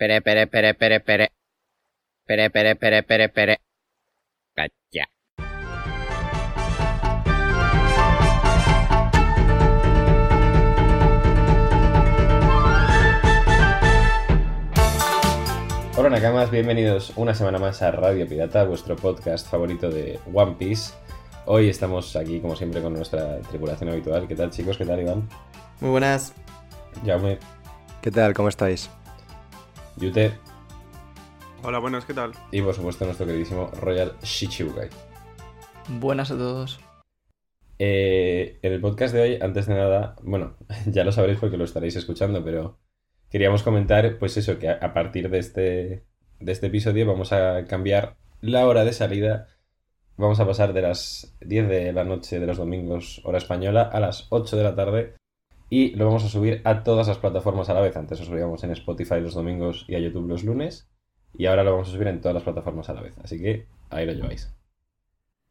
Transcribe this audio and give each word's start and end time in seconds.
Pere, 0.00 0.22
pere, 0.22 0.46
pere, 0.46 0.72
pere, 0.72 1.00
pere. 1.00 1.28
Pere, 2.26 2.48
pere, 2.48 2.74
pere, 2.74 3.02
pere, 3.02 3.28
pere. 3.28 3.60
Cacha. 4.54 5.04
Hola 15.98 16.08
Nakamas, 16.08 16.50
bienvenidos 16.50 17.12
una 17.16 17.34
semana 17.34 17.58
más 17.58 17.82
a 17.82 17.90
Radio 17.90 18.26
Pirata, 18.26 18.64
vuestro 18.64 18.96
podcast 18.96 19.50
favorito 19.50 19.90
de 19.90 20.18
One 20.32 20.56
Piece. 20.58 20.94
Hoy 21.44 21.68
estamos 21.68 22.16
aquí, 22.16 22.40
como 22.40 22.56
siempre, 22.56 22.80
con 22.80 22.94
nuestra 22.94 23.38
tripulación 23.40 23.90
habitual. 23.90 24.26
¿Qué 24.26 24.34
tal, 24.34 24.50
chicos? 24.50 24.78
¿Qué 24.78 24.86
tal, 24.86 25.02
Iván? 25.02 25.28
Muy 25.82 25.90
buenas. 25.90 26.32
Jaume, 27.04 27.38
¿Qué 28.00 28.10
tal? 28.10 28.32
¿Cómo 28.32 28.48
estáis? 28.48 28.88
Yute 30.00 30.32
Hola, 31.62 31.78
buenas, 31.78 32.06
¿qué 32.06 32.14
tal? 32.14 32.32
y, 32.50 32.62
por 32.62 32.74
supuesto, 32.74 33.04
nuestro 33.04 33.26
queridísimo 33.26 33.70
Royal 33.82 34.16
Shichibukai. 34.22 34.88
Buenas 35.88 36.30
a 36.30 36.38
todos. 36.38 36.80
Eh, 37.78 38.58
en 38.62 38.72
el 38.72 38.80
podcast 38.80 39.12
de 39.12 39.20
hoy, 39.20 39.38
antes 39.42 39.66
de 39.66 39.74
nada, 39.74 40.16
bueno, 40.22 40.56
ya 40.86 41.04
lo 41.04 41.12
sabréis 41.12 41.38
porque 41.38 41.58
lo 41.58 41.64
estaréis 41.64 41.96
escuchando, 41.96 42.42
pero 42.42 42.78
queríamos 43.28 43.62
comentar, 43.62 44.18
pues 44.18 44.38
eso, 44.38 44.58
que 44.58 44.70
a, 44.70 44.78
a 44.80 44.94
partir 44.94 45.28
de 45.28 45.38
este, 45.38 46.06
de 46.38 46.52
este 46.52 46.68
episodio 46.68 47.06
vamos 47.06 47.34
a 47.34 47.66
cambiar 47.66 48.16
la 48.40 48.66
hora 48.66 48.84
de 48.84 48.94
salida. 48.94 49.48
Vamos 50.16 50.40
a 50.40 50.46
pasar 50.46 50.72
de 50.72 50.80
las 50.80 51.36
10 51.42 51.68
de 51.68 51.92
la 51.92 52.04
noche 52.04 52.40
de 52.40 52.46
los 52.46 52.56
domingos, 52.56 53.20
hora 53.24 53.36
española, 53.36 53.82
a 53.82 54.00
las 54.00 54.28
8 54.30 54.56
de 54.56 54.64
la 54.64 54.74
tarde. 54.74 55.19
Y 55.70 55.94
lo 55.94 56.06
vamos 56.06 56.24
a 56.24 56.28
subir 56.28 56.60
a 56.64 56.82
todas 56.82 57.06
las 57.06 57.18
plataformas 57.18 57.70
a 57.70 57.74
la 57.74 57.80
vez. 57.80 57.96
Antes 57.96 58.18
lo 58.18 58.26
subíamos 58.26 58.62
en 58.64 58.72
Spotify 58.72 59.20
los 59.20 59.34
domingos 59.34 59.84
y 59.88 59.94
a 59.94 60.00
YouTube 60.00 60.28
los 60.28 60.42
lunes. 60.42 60.90
Y 61.32 61.46
ahora 61.46 61.62
lo 61.62 61.70
vamos 61.70 61.88
a 61.88 61.92
subir 61.92 62.08
en 62.08 62.20
todas 62.20 62.34
las 62.34 62.42
plataformas 62.42 62.90
a 62.90 62.94
la 62.94 63.02
vez. 63.02 63.14
Así 63.22 63.40
que 63.40 63.68
ahí 63.88 64.04
lo 64.04 64.12
lleváis. 64.12 64.52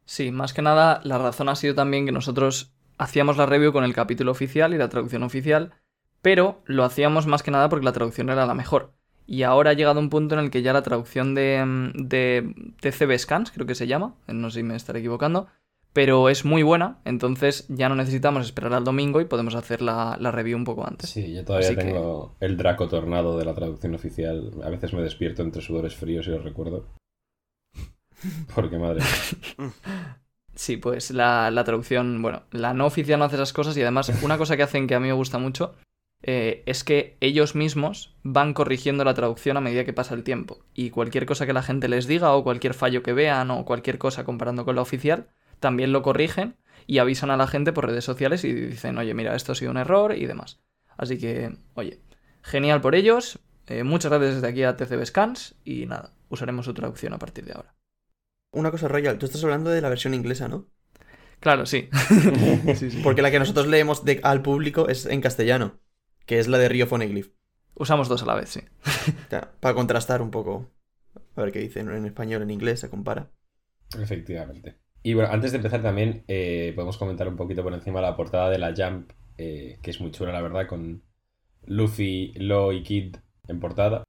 Sí, 0.04 0.30
más 0.30 0.52
que 0.52 0.60
nada, 0.60 1.00
la 1.04 1.16
razón 1.16 1.48
ha 1.48 1.56
sido 1.56 1.74
también 1.74 2.04
que 2.04 2.12
nosotros 2.12 2.74
hacíamos 2.98 3.38
la 3.38 3.46
review 3.46 3.72
con 3.72 3.82
el 3.84 3.94
capítulo 3.94 4.30
oficial 4.30 4.74
y 4.74 4.76
la 4.76 4.90
traducción 4.90 5.22
oficial, 5.22 5.72
pero 6.20 6.60
lo 6.66 6.84
hacíamos 6.84 7.26
más 7.26 7.42
que 7.42 7.50
nada 7.50 7.70
porque 7.70 7.86
la 7.86 7.92
traducción 7.92 8.28
era 8.28 8.44
la 8.44 8.54
mejor. 8.54 8.92
Y 9.26 9.44
ahora 9.44 9.70
ha 9.70 9.74
llegado 9.74 10.00
un 10.00 10.10
punto 10.10 10.34
en 10.34 10.40
el 10.40 10.50
que 10.50 10.62
ya 10.62 10.72
la 10.72 10.82
traducción 10.82 11.34
de, 11.34 11.64
mm, 11.64 12.08
de 12.08 12.72
TCB 12.80 13.18
Scans, 13.18 13.52
creo 13.52 13.66
que 13.66 13.74
se 13.74 13.86
llama, 13.86 14.16
no 14.26 14.50
sé 14.50 14.58
si 14.58 14.62
me 14.64 14.76
estaré 14.76 14.98
equivocando, 14.98 15.46
pero 15.92 16.28
es 16.28 16.44
muy 16.44 16.62
buena, 16.62 16.98
entonces 17.04 17.66
ya 17.68 17.88
no 17.88 17.94
necesitamos 17.96 18.44
esperar 18.46 18.72
al 18.74 18.84
domingo 18.84 19.20
y 19.20 19.24
podemos 19.24 19.54
hacer 19.54 19.82
la, 19.82 20.16
la 20.20 20.30
review 20.30 20.56
un 20.56 20.64
poco 20.64 20.86
antes. 20.86 21.10
Sí, 21.10 21.32
yo 21.34 21.44
todavía 21.44 21.68
Así 21.68 21.76
que- 21.76 21.84
tengo 21.84 22.36
el 22.40 22.56
Draco 22.56 22.88
Tornado 22.88 23.36
de 23.38 23.44
la 23.44 23.54
traducción 23.54 23.94
oficial. 23.94 24.52
A 24.62 24.68
veces 24.70 24.92
me 24.92 25.02
despierto 25.02 25.42
entre 25.42 25.62
sudores 25.62 25.94
fríos 25.96 26.26
y 26.26 26.30
lo 26.30 26.38
recuerdo. 26.38 26.86
Porque 28.54 28.78
madre. 28.78 29.00
mía. 29.58 29.70
Sí, 30.52 30.76
pues 30.76 31.10
la, 31.12 31.50
la 31.50 31.64
traducción, 31.64 32.20
bueno, 32.20 32.42
la 32.50 32.74
no 32.74 32.84
oficial 32.84 33.18
no 33.18 33.24
hace 33.24 33.36
esas 33.36 33.54
cosas 33.54 33.74
y 33.78 33.82
además 33.82 34.12
una 34.22 34.36
cosa 34.36 34.58
que 34.58 34.62
hacen 34.62 34.86
que 34.86 34.94
a 34.94 35.00
mí 35.00 35.06
me 35.06 35.14
gusta 35.14 35.38
mucho 35.38 35.74
eh, 36.22 36.62
es 36.66 36.84
que 36.84 37.16
ellos 37.20 37.54
mismos 37.54 38.14
van 38.24 38.52
corrigiendo 38.52 39.02
la 39.04 39.14
traducción 39.14 39.56
a 39.56 39.62
medida 39.62 39.86
que 39.86 39.94
pasa 39.94 40.12
el 40.12 40.22
tiempo. 40.22 40.58
Y 40.74 40.90
cualquier 40.90 41.24
cosa 41.24 41.46
que 41.46 41.54
la 41.54 41.62
gente 41.62 41.88
les 41.88 42.06
diga 42.06 42.34
o 42.34 42.44
cualquier 42.44 42.74
fallo 42.74 43.02
que 43.02 43.14
vean 43.14 43.50
o 43.50 43.64
cualquier 43.64 43.96
cosa 43.96 44.24
comparando 44.24 44.66
con 44.66 44.76
la 44.76 44.82
oficial, 44.82 45.28
también 45.60 45.92
lo 45.92 46.02
corrigen 46.02 46.56
y 46.86 46.98
avisan 46.98 47.30
a 47.30 47.36
la 47.36 47.46
gente 47.46 47.72
por 47.72 47.86
redes 47.86 48.04
sociales 48.04 48.44
y 48.44 48.52
dicen, 48.52 48.98
oye, 48.98 49.14
mira, 49.14 49.36
esto 49.36 49.52
ha 49.52 49.54
sido 49.54 49.70
un 49.70 49.76
error 49.76 50.14
y 50.16 50.26
demás. 50.26 50.60
Así 50.96 51.18
que, 51.18 51.56
oye, 51.74 52.00
genial 52.42 52.80
por 52.80 52.94
ellos. 52.94 53.38
eh, 53.66 53.84
muchas 53.84 54.10
gracias 54.10 54.34
desde 54.36 54.48
aquí 54.48 54.64
a 54.64 54.76
TCB 54.76 55.04
Scans 55.06 55.54
y 55.64 55.86
nada, 55.86 56.12
usaremos 56.28 56.64
su 56.64 56.74
traducción 56.74 57.12
a 57.12 57.18
partir 57.18 57.44
de 57.44 57.52
ahora. 57.52 57.74
Una 58.52 58.72
cosa, 58.72 58.88
Royal, 58.88 59.16
tú 59.18 59.26
estás 59.26 59.44
hablando 59.44 59.70
de 59.70 59.80
la 59.80 59.88
versión 59.88 60.12
inglesa, 60.14 60.48
¿no? 60.48 60.66
Claro, 61.38 61.66
sí. 61.66 61.88
Sí, 62.74 62.90
sí. 62.90 63.00
Porque 63.02 63.22
la 63.22 63.30
que 63.30 63.38
nosotros 63.38 63.68
leemos 63.68 64.04
de- 64.04 64.20
al 64.24 64.42
público 64.42 64.88
es 64.88 65.06
en 65.06 65.20
castellano, 65.20 65.78
que 66.26 66.38
es 66.40 66.48
la 66.48 66.58
de 66.58 66.68
Rio 66.68 66.86
Phoneglyph. 66.88 67.28
Usamos 67.76 68.08
dos 68.08 68.22
a 68.24 68.26
la 68.26 68.34
vez, 68.34 68.48
sí. 68.50 68.60
Para 69.60 69.74
contrastar 69.74 70.20
un 70.20 70.30
poco. 70.32 70.68
A 71.36 71.42
ver 71.42 71.52
qué 71.52 71.60
dicen 71.60 71.88
en 71.90 72.04
español, 72.06 72.42
en 72.42 72.50
inglés, 72.50 72.80
se 72.80 72.90
compara. 72.90 73.30
Efectivamente. 73.98 74.79
Y 75.02 75.14
bueno, 75.14 75.30
antes 75.32 75.52
de 75.52 75.56
empezar 75.56 75.82
también 75.82 76.24
eh, 76.28 76.72
podemos 76.74 76.98
comentar 76.98 77.26
un 77.28 77.36
poquito 77.36 77.62
por 77.62 77.72
encima 77.72 78.00
la 78.00 78.16
portada 78.16 78.50
de 78.50 78.58
la 78.58 78.74
Jump, 78.76 79.12
eh, 79.38 79.78
que 79.82 79.90
es 79.90 80.00
muy 80.00 80.10
chula, 80.10 80.32
la 80.32 80.42
verdad, 80.42 80.66
con 80.66 81.02
Luffy, 81.64 82.32
Lo 82.36 82.72
y 82.72 82.82
Kid 82.82 83.16
en 83.48 83.60
portada. 83.60 84.04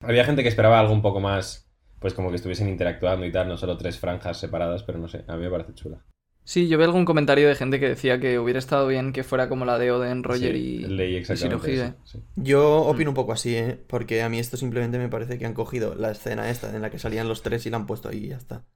Había 0.00 0.24
gente 0.24 0.42
que 0.42 0.48
esperaba 0.48 0.80
algo 0.80 0.92
un 0.92 1.02
poco 1.02 1.20
más, 1.20 1.70
pues 2.00 2.12
como 2.14 2.30
que 2.30 2.36
estuviesen 2.36 2.68
interactuando 2.68 3.24
y 3.24 3.32
tal, 3.32 3.48
no 3.48 3.56
solo 3.56 3.78
tres 3.78 3.98
franjas 3.98 4.38
separadas, 4.38 4.82
pero 4.82 4.98
no 4.98 5.08
sé, 5.08 5.24
a 5.28 5.36
mí 5.36 5.44
me 5.44 5.50
parece 5.50 5.74
chula. 5.74 6.04
Sí, 6.46 6.68
yo 6.68 6.76
vi 6.76 6.84
algún 6.84 7.06
comentario 7.06 7.48
de 7.48 7.54
gente 7.54 7.80
que 7.80 7.88
decía 7.88 8.20
que 8.20 8.38
hubiera 8.38 8.58
estado 8.58 8.86
bien 8.86 9.14
que 9.14 9.24
fuera 9.24 9.48
como 9.48 9.64
la 9.64 9.78
de 9.78 9.92
Oden, 9.92 10.22
Roger 10.22 10.54
Sí, 10.54 10.60
y, 10.60 10.78
leí 10.88 11.14
y 11.14 11.16
exactamente 11.16 11.70
Shirohige. 11.70 11.86
eso, 11.86 11.96
sí. 12.04 12.22
Yo 12.36 12.82
opino 12.82 13.10
un 13.10 13.14
poco 13.14 13.32
así, 13.32 13.56
¿eh? 13.56 13.82
Porque 13.86 14.22
a 14.22 14.28
mí 14.28 14.38
esto 14.38 14.58
simplemente 14.58 14.98
me 14.98 15.08
parece 15.08 15.38
que 15.38 15.46
han 15.46 15.54
cogido 15.54 15.94
la 15.94 16.10
escena 16.10 16.50
esta 16.50 16.74
en 16.76 16.82
la 16.82 16.90
que 16.90 16.98
salían 16.98 17.28
los 17.28 17.42
tres 17.42 17.64
y 17.64 17.70
la 17.70 17.78
han 17.78 17.86
puesto 17.86 18.10
ahí 18.10 18.26
y 18.26 18.28
ya 18.28 18.36
está. 18.36 18.66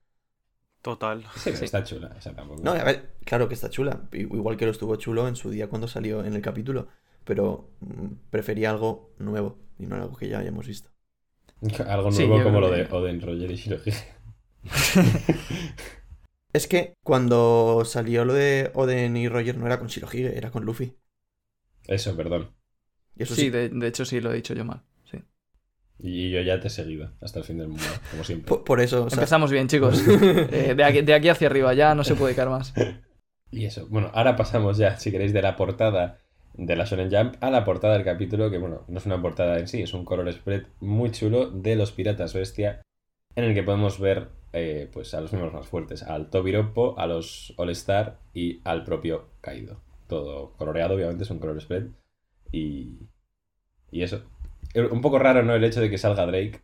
Total. 0.82 1.24
Sí, 1.36 1.50
está 1.50 1.82
chula, 1.84 2.14
esa 2.18 2.34
tampoco. 2.34 2.62
No, 2.62 2.72
a 2.72 2.84
ver, 2.84 3.14
claro 3.24 3.48
que 3.48 3.54
está 3.54 3.68
chula. 3.68 4.08
Igual 4.12 4.56
que 4.56 4.64
lo 4.64 4.70
estuvo 4.70 4.96
chulo 4.96 5.28
en 5.28 5.36
su 5.36 5.50
día 5.50 5.68
cuando 5.68 5.88
salió 5.88 6.24
en 6.24 6.34
el 6.34 6.42
capítulo. 6.42 6.88
Pero 7.24 7.70
mm, 7.80 8.30
prefería 8.30 8.70
algo 8.70 9.10
nuevo 9.18 9.58
y 9.78 9.86
no 9.86 9.96
algo 9.96 10.16
que 10.16 10.28
ya 10.28 10.38
hayamos 10.38 10.66
visto. 10.66 10.90
Algo 11.88 12.10
nuevo 12.10 12.42
como 12.42 12.60
lo 12.60 12.70
de 12.70 12.86
Oden, 12.90 13.20
Roger 13.20 13.50
y 13.50 13.56
Shirohige. 13.56 14.04
Es 16.52 16.66
que 16.66 16.94
cuando 17.02 17.84
salió 17.86 18.24
lo 18.26 18.34
de 18.34 18.70
Oden 18.74 19.16
y 19.16 19.28
Roger 19.28 19.56
no 19.56 19.64
era 19.66 19.78
con 19.78 19.88
Shirohige, 19.88 20.36
era 20.36 20.50
con 20.50 20.64
Luffy. 20.64 20.94
Eso, 21.88 22.16
perdón. 22.16 22.54
Y 23.16 23.22
eso 23.24 23.34
Sí, 23.34 23.42
sí, 23.42 23.50
de, 23.50 23.68
de 23.68 23.86
hecho 23.86 24.04
sí, 24.06 24.20
lo 24.20 24.32
he 24.32 24.36
dicho 24.36 24.54
yo 24.54 24.64
mal. 24.64 24.82
Y 26.00 26.30
yo 26.30 26.40
ya 26.42 26.60
te 26.60 26.68
he 26.68 26.70
seguido 26.70 27.10
hasta 27.20 27.40
el 27.40 27.44
fin 27.44 27.58
del 27.58 27.68
mundo, 27.68 27.84
como 28.10 28.22
siempre. 28.24 28.48
po- 28.48 28.64
por, 28.64 28.80
eso, 28.80 29.04
o 29.04 29.10
sea, 29.10 29.16
Empezamos 29.18 29.50
bien, 29.50 29.66
chicos. 29.68 30.00
Eh, 30.08 30.74
de, 30.76 30.84
aquí, 30.84 31.00
de 31.02 31.14
aquí 31.14 31.28
hacia 31.28 31.48
arriba 31.48 31.74
ya 31.74 31.94
no 31.94 32.04
se 32.04 32.14
puede 32.14 32.34
caer 32.34 32.48
más. 32.50 32.72
Y 33.50 33.64
eso, 33.64 33.86
bueno, 33.88 34.10
ahora 34.12 34.36
pasamos 34.36 34.76
ya, 34.76 34.98
si 34.98 35.10
queréis, 35.10 35.32
de 35.32 35.40
la 35.40 35.56
portada 35.56 36.18
de 36.52 36.76
la 36.76 36.84
Shonen 36.84 37.10
Jump 37.10 37.36
a 37.42 37.50
la 37.50 37.64
portada 37.64 37.94
del 37.94 38.04
capítulo, 38.04 38.50
que 38.50 38.58
bueno, 38.58 38.84
no 38.88 38.98
es 38.98 39.06
una 39.06 39.22
portada 39.22 39.58
en 39.58 39.66
sí, 39.68 39.80
es 39.80 39.94
un 39.94 40.04
color 40.04 40.30
spread 40.30 40.64
muy 40.80 41.10
chulo 41.12 41.48
de 41.50 41.74
los 41.74 41.90
Piratas 41.92 42.34
Bestia, 42.34 42.82
en 43.36 43.44
el 43.44 43.54
que 43.54 43.62
podemos 43.62 43.98
ver 43.98 44.28
eh, 44.52 44.90
pues 44.92 45.14
a 45.14 45.22
los 45.22 45.32
miembros 45.32 45.54
más 45.54 45.66
fuertes, 45.66 46.02
al 46.02 46.28
Tobiropo, 46.28 46.98
a 46.98 47.06
los 47.06 47.54
All 47.56 47.70
Star 47.70 48.18
y 48.34 48.60
al 48.64 48.84
propio 48.84 49.30
Kaido. 49.40 49.80
Todo 50.08 50.52
coloreado, 50.58 50.94
obviamente, 50.96 51.24
es 51.24 51.30
un 51.30 51.38
color 51.38 51.58
spread. 51.62 51.84
Y, 52.52 52.98
y 53.90 54.02
eso. 54.02 54.24
Un 54.74 55.00
poco 55.00 55.18
raro, 55.18 55.42
¿no? 55.42 55.54
El 55.54 55.64
hecho 55.64 55.80
de 55.80 55.90
que 55.90 55.98
salga 55.98 56.26
Drake. 56.26 56.62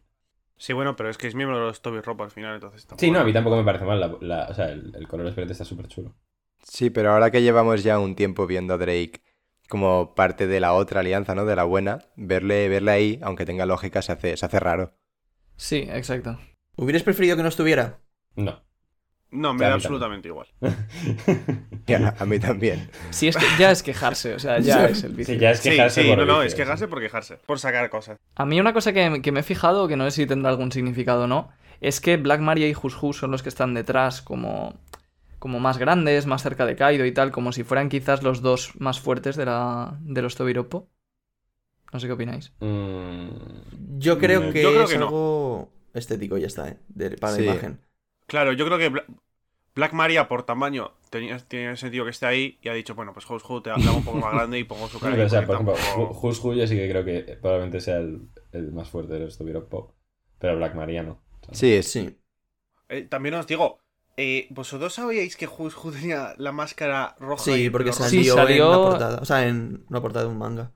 Sí, 0.57 0.73
bueno, 0.73 0.95
pero 0.97 1.11
es 1.11 1.19
que 1.19 1.27
es 1.27 1.35
miembro 1.35 1.59
de 1.59 1.65
los 1.67 1.83
Toby 1.83 2.01
Ropa 2.01 2.25
al 2.25 2.31
final, 2.31 2.55
entonces 2.55 2.87
tampoco- 2.87 3.01
Sí, 3.01 3.11
no, 3.11 3.21
a 3.21 3.25
mí 3.25 3.33
tampoco 3.33 3.57
me 3.57 3.65
parece 3.65 3.85
mal. 3.85 3.99
la- 4.01 4.17
la- 4.21 4.47
o 4.49 4.55
sea, 4.55 4.71
el, 4.71 4.95
el 4.95 5.09
color 5.09 5.31
spread 5.31 5.51
está 5.51 5.65
súper 5.65 5.89
chulo. 5.89 6.15
Sí, 6.63 6.91
pero 6.91 7.13
ahora 7.13 7.31
que 7.31 7.43
llevamos 7.43 7.83
ya 7.83 7.99
un 7.99 8.15
tiempo 8.15 8.47
viendo 8.47 8.75
a 8.75 8.79
Drake 8.79 9.21
como 9.69 10.15
parte 10.15 10.47
de 10.47 10.61
la 10.61 10.73
otra 10.75 11.01
alianza, 11.01 11.35
¿no? 11.35 11.45
De 11.45 11.57
la 11.57 11.65
buena, 11.65 11.99
verle, 12.17 12.69
verle 12.69 12.91
ahí, 12.93 13.19
aunque 13.23 13.45
tenga 13.47 13.67
lógica, 13.67 14.01
se 14.03 14.13
hace, 14.13 14.37
se 14.37 14.47
hace 14.47 14.61
raro. 14.61 14.95
Sí, 15.57 15.87
exacto. 15.91 16.39
¿hubieras 16.77 17.03
preferido 17.03 17.37
que 17.37 17.43
no 17.43 17.49
estuviera? 17.49 18.01
No. 18.37 18.63
No, 19.35 19.53
me 19.53 19.65
da 19.65 19.75
absolutamente 19.75 20.29
igual. 20.29 20.47
A, 22.19 22.25
mí 22.25 22.39
también. 22.39 22.89
Sí, 23.11 23.29
es 23.29 23.37
que 23.37 23.45
ya 23.59 23.71
es 23.71 23.83
quejarse, 23.83 24.35
o 24.35 24.39
sea, 24.39 24.59
ya 24.61 24.87
es 24.87 25.03
el 25.05 25.13
vicio. 25.13 25.35
Sí, 25.35 25.41
ya 25.41 25.51
es 25.51 25.61
quejarse 25.61 26.03
sí, 26.03 26.17
no, 26.17 26.43
es 26.43 26.55
quejarse 26.55 26.89
por 26.89 27.01
quejarse, 27.01 27.37
por 27.45 27.59
sacar 27.59 27.91
cosas. 27.91 28.19
A 28.37 28.45
mí 28.47 28.61
una 28.61 28.73
cosa 28.73 28.93
que, 28.93 29.21
que 29.23 29.33
me 29.33 29.41
he 29.41 29.43
fijado, 29.43 29.87
que 29.89 29.97
no 29.97 30.05
sé 30.05 30.13
si 30.13 30.27
tendrá 30.27 30.51
algún 30.51 30.73
significado 30.73 31.25
o 31.25 31.27
no, 31.27 31.51
es 31.81 32.01
que 32.01 32.17
Black 32.17 32.41
Maria 32.41 32.69
y 32.69 32.75
Hus 32.81 32.97
Hus 33.03 33.19
son 33.19 33.31
los 33.33 33.43
que 33.43 33.49
están 33.49 33.75
detrás 33.75 34.23
como, 34.23 34.75
como 35.39 35.61
más 35.61 35.77
grandes, 35.79 36.27
más 36.27 36.43
cerca 36.43 36.65
de 36.65 36.77
Kaido 36.77 37.05
y 37.05 37.13
tal, 37.13 37.31
como 37.33 37.53
si 37.53 37.65
fueran 37.65 37.89
quizás 37.89 38.23
los 38.23 38.41
dos 38.41 38.73
más 38.79 39.01
fuertes 39.01 39.37
de, 39.37 39.45
la, 39.47 39.99
de 40.01 40.23
los 40.23 40.37
Tobiropo. 40.37 40.89
No 41.93 42.01
sé 42.01 42.07
qué 42.07 42.13
opináis. 42.15 42.53
Mm, 42.61 43.29
Yo 43.99 44.19
creo 44.19 44.41
Mm, 44.43 44.53
que 44.53 44.63
yo 44.63 44.71
creo 44.71 44.85
es 44.85 44.91
que 44.91 44.99
no. 44.99 45.07
algo 45.07 45.73
estético, 45.93 46.39
ya 46.39 46.47
está, 46.47 46.69
¿eh? 46.69 46.79
De- 46.89 47.11
para 47.19 47.35
Sí. 47.35 47.43
la 47.45 47.53
imagen. 47.53 47.81
Claro, 48.27 48.53
yo 48.53 48.65
creo 48.67 48.79
que 48.79 48.91
Bla- 48.91 49.05
Black 49.75 49.93
Maria 49.93 50.29
por 50.29 50.45
tamaño 50.45 50.93
tenía, 51.11 51.39
tiene 51.39 51.77
sentido 51.77 52.05
que 52.05 52.11
esté 52.13 52.27
ahí 52.27 52.59
y 52.63 52.69
ha 52.69 52.75
dicho, 52.75 52.95
bueno, 52.95 53.13
pues 53.13 53.27
House 53.27 53.43
te 53.63 53.71
hago 53.71 53.97
un 53.97 54.05
poco 54.05 54.19
más 54.19 54.33
grande 54.33 54.59
y 54.59 54.65
pongo 54.65 54.89
su 54.89 54.99
cara. 55.01 55.13
pero, 55.13 55.27
o 55.27 55.29
sea, 55.29 55.45
por 55.47 55.55
ejemplo, 55.57 55.75
tampoco- 55.75 56.55
yo 56.55 56.67
sí 56.67 56.77
que 56.77 56.89
creo 56.89 57.05
que 57.05 57.39
probablemente 57.41 57.81
sea 57.81 57.99
el, 57.99 58.29
el 58.53 58.73
más 58.73 58.89
fuerte 58.89 59.15
de 59.15 59.21
los 59.21 59.37
Pop, 59.69 59.93
pero 60.39 60.57
Black 60.57 60.75
Maria 60.75 61.03
no. 61.03 61.21
Sí, 61.53 61.83
Sí. 61.83 62.19
Eh, 62.89 63.03
también 63.03 63.35
os 63.35 63.47
digo, 63.47 63.79
eh, 64.17 64.47
¿vosotros 64.51 64.95
sabíais 64.95 65.37
que 65.37 65.47
House 65.47 65.77
Who 65.77 65.93
tenía 65.93 66.35
la 66.39 66.53
máscara 66.53 67.17
roja? 67.19 67.43
Sí, 67.43 67.71
porque 67.71 67.93
salió, 67.93 68.11
Sí, 68.23 68.25
salió- 68.29 68.65
en 68.65 68.69
una 68.69 68.91
portada. 68.91 69.19
O 69.21 69.25
sea, 69.25 69.49
en 69.49 69.85
una 69.89 70.01
portada 70.01 70.27
de 70.27 70.31
un 70.31 70.39
manga. 70.39 70.73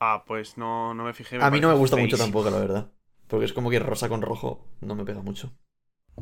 Ah, 0.00 0.24
pues 0.26 0.56
no, 0.56 0.94
no 0.94 1.04
me 1.04 1.12
fijé. 1.12 1.36
A 1.36 1.50
mí 1.50 1.60
no 1.60 1.68
me 1.68 1.74
gusta 1.74 1.96
mucho 1.96 2.16
tampoco, 2.16 2.50
la 2.50 2.58
verdad. 2.58 2.90
Porque 3.28 3.44
es 3.44 3.52
como 3.52 3.70
que 3.70 3.78
rosa 3.78 4.08
con 4.08 4.22
rojo 4.22 4.66
no 4.80 4.94
me 4.96 5.04
pega 5.04 5.22
mucho. 5.22 5.52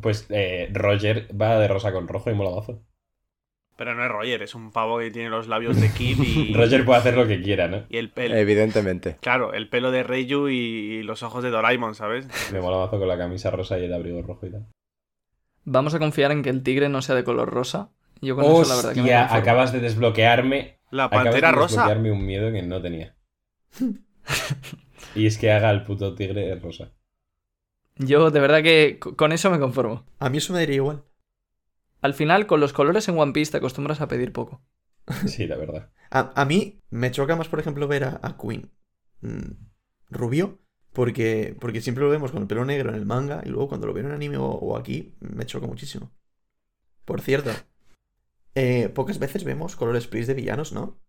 Pues 0.00 0.26
eh, 0.30 0.68
Roger 0.72 1.28
va 1.38 1.58
de 1.58 1.68
rosa 1.68 1.92
con 1.92 2.08
rojo 2.08 2.30
y 2.30 2.34
mola 2.34 2.50
mazo. 2.56 2.82
Pero 3.76 3.94
no 3.94 4.04
es 4.04 4.10
Roger, 4.10 4.42
es 4.42 4.56
un 4.56 4.72
pavo 4.72 4.98
que 4.98 5.12
tiene 5.12 5.30
los 5.30 5.46
labios 5.46 5.80
de 5.80 5.88
Kid 5.92 6.18
y. 6.20 6.52
Roger 6.54 6.84
puede 6.84 6.98
hacer 6.98 7.16
lo 7.16 7.28
que 7.28 7.40
quiera, 7.40 7.68
¿no? 7.68 7.84
Y 7.88 7.98
el 7.98 8.10
pelo. 8.10 8.34
Evidentemente. 8.34 9.18
Claro, 9.20 9.52
el 9.54 9.68
pelo 9.68 9.92
de 9.92 10.02
Reiju 10.02 10.48
y 10.48 11.04
los 11.04 11.22
ojos 11.22 11.44
de 11.44 11.50
Doraemon, 11.50 11.94
¿sabes? 11.94 12.26
Me 12.52 12.60
mola 12.60 12.78
mazo 12.78 12.98
con 12.98 13.06
la 13.06 13.16
camisa 13.16 13.50
rosa 13.52 13.78
y 13.78 13.84
el 13.84 13.94
abrigo 13.94 14.20
rojo 14.22 14.46
y 14.46 14.50
tal. 14.50 14.66
Vamos 15.64 15.94
a 15.94 16.00
confiar 16.00 16.32
en 16.32 16.42
que 16.42 16.50
el 16.50 16.64
tigre 16.64 16.88
no 16.88 17.02
sea 17.02 17.14
de 17.14 17.22
color 17.22 17.50
rosa. 17.50 17.90
Yo 18.20 18.34
con 18.34 18.46
eso 18.46 18.64
la 18.64 18.74
verdad 18.74 18.94
que 18.94 19.02
me 19.02 19.14
acabas 19.14 19.72
de 19.72 19.78
desbloquearme. 19.78 20.80
La 20.90 21.04
acabas 21.04 21.26
pantera 21.26 21.48
de 21.48 21.54
rosa. 21.54 21.82
desbloquearme 21.82 22.10
un 22.10 22.26
miedo 22.26 22.50
que 22.50 22.62
no 22.62 22.82
tenía. 22.82 23.14
y 25.14 25.26
es 25.26 25.38
que 25.38 25.52
haga 25.52 25.70
el 25.70 25.84
puto 25.84 26.16
tigre 26.16 26.52
rosa. 26.56 26.90
Yo 27.98 28.30
de 28.30 28.40
verdad 28.40 28.62
que 28.62 28.98
co- 28.98 29.16
con 29.16 29.32
eso 29.32 29.50
me 29.50 29.58
conformo. 29.60 30.04
A 30.20 30.28
mí 30.30 30.38
eso 30.38 30.52
me 30.52 30.60
daría 30.60 30.76
igual. 30.76 31.04
Al 32.02 32.12
final, 32.12 32.48
con 32.48 32.58
los 32.58 32.72
colores 32.72 33.06
en 33.08 33.16
One 33.16 33.32
Piece 33.32 33.52
te 33.52 33.58
acostumbras 33.58 34.00
a 34.00 34.08
pedir 34.08 34.32
poco. 34.32 34.62
Sí, 35.24 35.46
la 35.46 35.56
verdad. 35.56 35.90
A, 36.10 36.32
a 36.40 36.44
mí 36.44 36.80
me 36.90 37.10
choca 37.10 37.36
más, 37.36 37.48
por 37.48 37.60
ejemplo, 37.60 37.88
ver 37.88 38.04
a, 38.04 38.20
a 38.22 38.36
Queen 38.38 38.70
mm, 39.20 39.52
rubio. 40.10 40.58
Porque, 40.92 41.56
porque 41.60 41.80
siempre 41.80 42.02
lo 42.02 42.10
vemos 42.10 42.32
con 42.32 42.42
el 42.42 42.48
pelo 42.48 42.64
negro 42.64 42.88
en 42.90 42.96
el 42.96 43.06
manga. 43.06 43.42
Y 43.44 43.50
luego 43.50 43.68
cuando 43.68 43.86
lo 43.86 43.92
veo 43.92 44.06
en 44.06 44.12
anime 44.12 44.38
o, 44.38 44.46
o 44.46 44.76
aquí, 44.76 45.14
me 45.20 45.46
choca 45.46 45.66
muchísimo. 45.66 46.10
Por 47.04 47.20
cierto, 47.22 47.50
eh, 48.54 48.88
pocas 48.90 49.18
veces 49.18 49.44
vemos 49.44 49.76
colores 49.76 50.06
please 50.08 50.28
de 50.28 50.34
villanos, 50.34 50.72
¿no? 50.72 51.00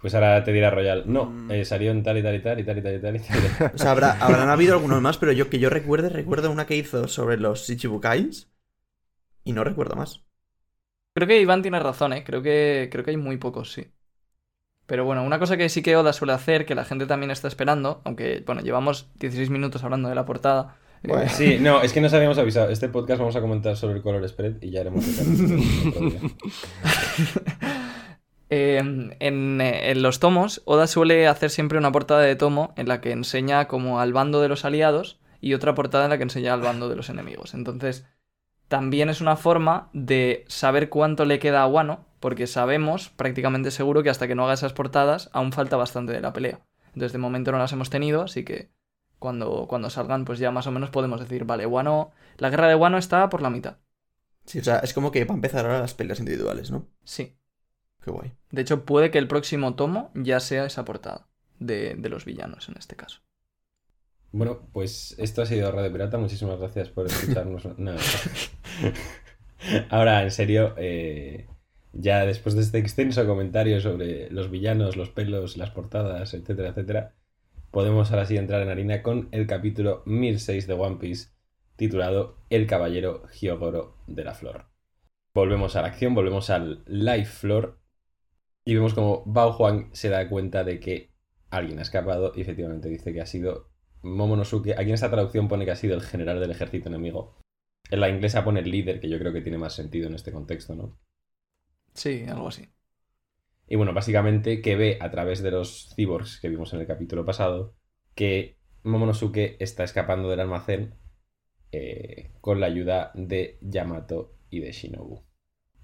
Pues 0.00 0.14
ahora 0.14 0.44
te 0.44 0.52
dirá 0.52 0.70
Royal. 0.70 1.04
No, 1.06 1.26
Mm. 1.26 1.50
eh, 1.50 1.64
salió 1.64 1.90
en 1.90 2.02
tal 2.02 2.18
y 2.18 2.22
tal 2.22 2.34
y 2.36 2.40
tal 2.42 2.58
y 2.60 2.64
tal 2.64 2.78
y 2.78 2.82
tal 2.82 2.94
y 2.96 3.00
tal. 3.00 3.16
y 3.16 3.18
tal. 3.20 3.72
O 3.74 3.78
sea, 3.78 3.90
habrá, 3.92 4.12
habrán 4.20 4.48
habido 4.50 4.74
algunos 4.74 5.00
más, 5.00 5.18
pero 5.18 5.32
yo 5.32 5.48
que 5.50 5.58
yo 5.58 5.70
recuerde, 5.70 6.08
recuerdo 6.10 6.50
una 6.50 6.66
que 6.66 6.76
hizo 6.76 7.08
sobre 7.08 7.36
los 7.38 7.66
Shichibukais. 7.66 8.48
Y 9.44 9.52
no 9.52 9.64
recuerdo 9.64 9.96
más. 9.96 10.22
Creo 11.14 11.26
que 11.28 11.40
Iván 11.40 11.62
tiene 11.62 11.78
razón, 11.80 12.12
¿eh? 12.12 12.24
Creo 12.24 12.42
que, 12.42 12.88
creo 12.92 13.04
que 13.04 13.12
hay 13.12 13.16
muy 13.16 13.36
pocos, 13.38 13.72
sí. 13.72 13.86
Pero 14.86 15.04
bueno, 15.04 15.24
una 15.24 15.38
cosa 15.38 15.56
que 15.56 15.68
sí 15.68 15.82
que 15.82 15.96
Oda 15.96 16.12
suele 16.12 16.32
hacer, 16.34 16.66
que 16.66 16.74
la 16.74 16.84
gente 16.84 17.06
también 17.06 17.30
está 17.30 17.48
esperando, 17.48 18.02
aunque, 18.04 18.42
bueno, 18.46 18.60
llevamos 18.60 19.08
16 19.18 19.50
minutos 19.50 19.82
hablando 19.82 20.08
de 20.08 20.14
la 20.14 20.24
portada. 20.26 20.76
eh, 21.02 21.08
Bueno. 21.08 21.30
Sí, 21.30 21.58
no, 21.60 21.82
es 21.82 21.92
que 21.92 22.00
nos 22.00 22.12
habíamos 22.12 22.38
avisado. 22.38 22.68
Este 22.70 22.88
podcast 22.88 23.18
vamos 23.20 23.34
a 23.36 23.40
comentar 23.40 23.76
sobre 23.76 23.96
el 23.96 24.02
color 24.02 24.28
spread 24.28 24.60
y 24.60 24.70
ya 24.70 24.80
haremos 24.82 25.04
el. 25.18 26.20
Eh, 28.48 28.78
en, 28.78 29.60
eh, 29.60 29.90
en 29.90 30.02
los 30.02 30.20
tomos, 30.20 30.62
Oda 30.64 30.86
suele 30.86 31.26
hacer 31.26 31.50
siempre 31.50 31.78
una 31.78 31.92
portada 31.92 32.20
de 32.20 32.36
tomo 32.36 32.72
en 32.76 32.88
la 32.88 33.00
que 33.00 33.10
enseña 33.10 33.66
como 33.66 34.00
al 34.00 34.12
bando 34.12 34.40
de 34.40 34.48
los 34.48 34.64
aliados 34.64 35.18
y 35.40 35.54
otra 35.54 35.74
portada 35.74 36.04
en 36.04 36.10
la 36.10 36.16
que 36.16 36.22
enseña 36.22 36.54
al 36.54 36.60
bando 36.60 36.88
de 36.88 36.96
los 36.96 37.08
enemigos. 37.08 37.54
Entonces, 37.54 38.06
también 38.68 39.08
es 39.08 39.20
una 39.20 39.36
forma 39.36 39.90
de 39.92 40.44
saber 40.48 40.88
cuánto 40.88 41.24
le 41.24 41.38
queda 41.38 41.62
a 41.62 41.66
Wano, 41.66 42.06
porque 42.20 42.46
sabemos 42.46 43.10
prácticamente 43.10 43.70
seguro 43.70 44.02
que 44.02 44.10
hasta 44.10 44.26
que 44.26 44.34
no 44.34 44.44
haga 44.44 44.54
esas 44.54 44.72
portadas 44.72 45.30
aún 45.32 45.52
falta 45.52 45.76
bastante 45.76 46.12
de 46.12 46.20
la 46.20 46.32
pelea. 46.32 46.60
Entonces, 46.88 47.12
de 47.12 47.18
momento 47.18 47.52
no 47.52 47.58
las 47.58 47.72
hemos 47.72 47.90
tenido, 47.90 48.22
así 48.22 48.44
que 48.44 48.70
cuando, 49.18 49.66
cuando 49.68 49.90
salgan, 49.90 50.24
pues 50.24 50.38
ya 50.38 50.50
más 50.50 50.66
o 50.66 50.72
menos 50.72 50.90
podemos 50.90 51.20
decir, 51.20 51.44
vale, 51.44 51.66
Wano, 51.66 52.12
la 52.38 52.50
guerra 52.50 52.68
de 52.68 52.74
Wano 52.74 52.98
está 52.98 53.28
por 53.28 53.42
la 53.42 53.50
mitad. 53.50 53.78
Sí, 54.44 54.60
o 54.60 54.64
sea, 54.64 54.78
es 54.78 54.94
como 54.94 55.10
que 55.10 55.24
va 55.24 55.34
a 55.34 55.36
empezar 55.36 55.64
ahora 55.64 55.80
las 55.80 55.94
peleas 55.94 56.20
individuales, 56.20 56.70
¿no? 56.70 56.86
Sí. 57.04 57.35
Qué 58.06 58.12
guay. 58.12 58.30
De 58.52 58.62
hecho, 58.62 58.84
puede 58.84 59.10
que 59.10 59.18
el 59.18 59.26
próximo 59.26 59.74
tomo 59.74 60.12
ya 60.14 60.38
sea 60.38 60.64
esa 60.64 60.84
portada 60.84 61.26
de, 61.58 61.96
de 61.96 62.08
los 62.08 62.24
villanos 62.24 62.68
en 62.68 62.76
este 62.78 62.94
caso. 62.94 63.18
Bueno, 64.30 64.60
pues 64.72 65.16
esto 65.18 65.42
ha 65.42 65.46
sido 65.46 65.72
Radio 65.72 65.90
Pirata. 65.90 66.16
Muchísimas 66.16 66.60
gracias 66.60 66.88
por 66.88 67.06
escucharnos. 67.06 67.64
No, 67.78 67.94
no. 67.94 67.98
Ahora, 69.90 70.22
en 70.22 70.30
serio, 70.30 70.72
eh, 70.76 71.48
ya 71.94 72.24
después 72.24 72.54
de 72.54 72.60
este 72.60 72.78
extenso 72.78 73.26
comentario 73.26 73.80
sobre 73.80 74.30
los 74.30 74.52
villanos, 74.52 74.96
los 74.96 75.10
pelos, 75.10 75.56
las 75.56 75.70
portadas, 75.70 76.32
etcétera, 76.32 76.68
etcétera, 76.68 77.14
podemos 77.72 78.12
ahora 78.12 78.26
sí 78.26 78.36
entrar 78.36 78.62
en 78.62 78.68
harina 78.68 79.02
con 79.02 79.28
el 79.32 79.48
capítulo 79.48 80.04
1006 80.06 80.68
de 80.68 80.74
One 80.74 80.98
Piece, 81.00 81.30
titulado 81.74 82.36
El 82.50 82.68
Caballero 82.68 83.24
Hyogoro 83.32 83.96
de 84.06 84.22
la 84.22 84.34
Flor. 84.34 84.66
Volvemos 85.34 85.74
a 85.74 85.82
la 85.82 85.88
acción, 85.88 86.14
volvemos 86.14 86.50
al 86.50 86.84
Life 86.86 87.32
Floor 87.32 87.80
y 88.66 88.74
vemos 88.74 88.94
como 88.94 89.22
Bao 89.24 89.52
Juan 89.52 89.90
se 89.92 90.08
da 90.08 90.28
cuenta 90.28 90.64
de 90.64 90.80
que 90.80 91.12
alguien 91.50 91.78
ha 91.78 91.82
escapado 91.82 92.32
y 92.34 92.40
efectivamente 92.40 92.88
dice 92.88 93.12
que 93.12 93.20
ha 93.20 93.26
sido 93.26 93.70
Momonosuke. 94.02 94.72
Aquí 94.72 94.88
en 94.88 94.94
esta 94.94 95.10
traducción 95.10 95.46
pone 95.46 95.64
que 95.64 95.70
ha 95.70 95.76
sido 95.76 95.94
el 95.94 96.02
general 96.02 96.40
del 96.40 96.50
ejército 96.50 96.88
enemigo. 96.88 97.38
En 97.90 98.00
la 98.00 98.08
inglesa 98.08 98.44
pone 98.44 98.60
el 98.60 98.70
líder, 98.70 98.98
que 98.98 99.08
yo 99.08 99.20
creo 99.20 99.32
que 99.32 99.40
tiene 99.40 99.56
más 99.56 99.74
sentido 99.74 100.08
en 100.08 100.14
este 100.14 100.32
contexto, 100.32 100.74
¿no? 100.74 100.98
Sí, 101.94 102.24
algo 102.28 102.48
así. 102.48 102.68
Y 103.68 103.76
bueno, 103.76 103.94
básicamente 103.94 104.60
que 104.60 104.74
ve 104.74 104.98
a 105.00 105.12
través 105.12 105.42
de 105.42 105.52
los 105.52 105.94
cyborgs 105.94 106.40
que 106.40 106.48
vimos 106.48 106.74
en 106.74 106.80
el 106.80 106.88
capítulo 106.88 107.24
pasado 107.24 107.76
que 108.16 108.58
Momonosuke 108.82 109.56
está 109.60 109.84
escapando 109.84 110.28
del 110.28 110.40
almacén 110.40 110.96
eh, 111.70 112.32
con 112.40 112.58
la 112.58 112.66
ayuda 112.66 113.12
de 113.14 113.58
Yamato 113.60 114.34
y 114.50 114.58
de 114.58 114.72
Shinobu. 114.72 115.24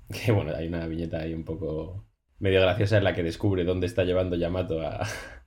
Que 0.25 0.33
bueno, 0.33 0.53
hay 0.55 0.67
una 0.67 0.87
viñeta 0.89 1.21
ahí 1.21 1.33
un 1.33 1.45
poco 1.45 2.12
medio 2.43 2.61
graciosa 2.61 2.99
en 2.99 3.05
la 3.05 3.15
que 3.15 3.23
descubre 3.23 3.65
dónde 3.65 3.87
está 3.87 4.05
llevando 4.05 4.37
Yamato 4.37 4.83
a, 4.83 5.07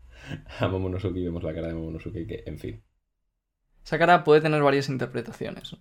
a 0.60 0.68
Momonosuke 0.68 1.18
y 1.18 1.26
vemos 1.26 1.44
la 1.44 1.54
cara 1.54 1.68
de 1.68 1.74
Momonosuke 1.74 2.26
que, 2.26 2.44
en 2.46 2.58
fin. 2.58 2.84
Esa 3.86 4.00
cara 4.00 4.24
puede 4.24 4.42
tener 4.42 4.64
varias 4.64 4.90
interpretaciones. 4.90 5.76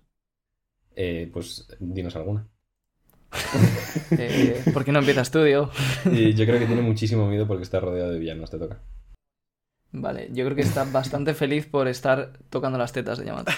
Eh, 0.95 1.29
pues 1.33 1.67
dinos 1.79 2.15
alguna. 2.15 2.47
Eh, 4.11 4.61
¿Por 4.73 4.85
qué 4.85 4.91
no 4.91 4.99
empiezas 4.99 5.31
tú, 5.31 5.41
Diego? 5.41 5.71
Yo 6.03 6.45
creo 6.45 6.59
que 6.59 6.65
tiene 6.65 6.81
muchísimo 6.81 7.27
miedo 7.27 7.47
porque 7.47 7.63
está 7.63 7.79
rodeado 7.79 8.11
de 8.11 8.19
villanos, 8.19 8.51
te 8.51 8.59
toca. 8.59 8.81
Vale, 9.91 10.29
yo 10.31 10.43
creo 10.43 10.55
que 10.55 10.61
está 10.61 10.83
bastante 10.83 11.33
feliz 11.33 11.65
por 11.65 11.87
estar 11.87 12.37
tocando 12.49 12.77
las 12.77 12.91
tetas 12.91 13.17
de 13.17 13.25
Yamato. 13.25 13.51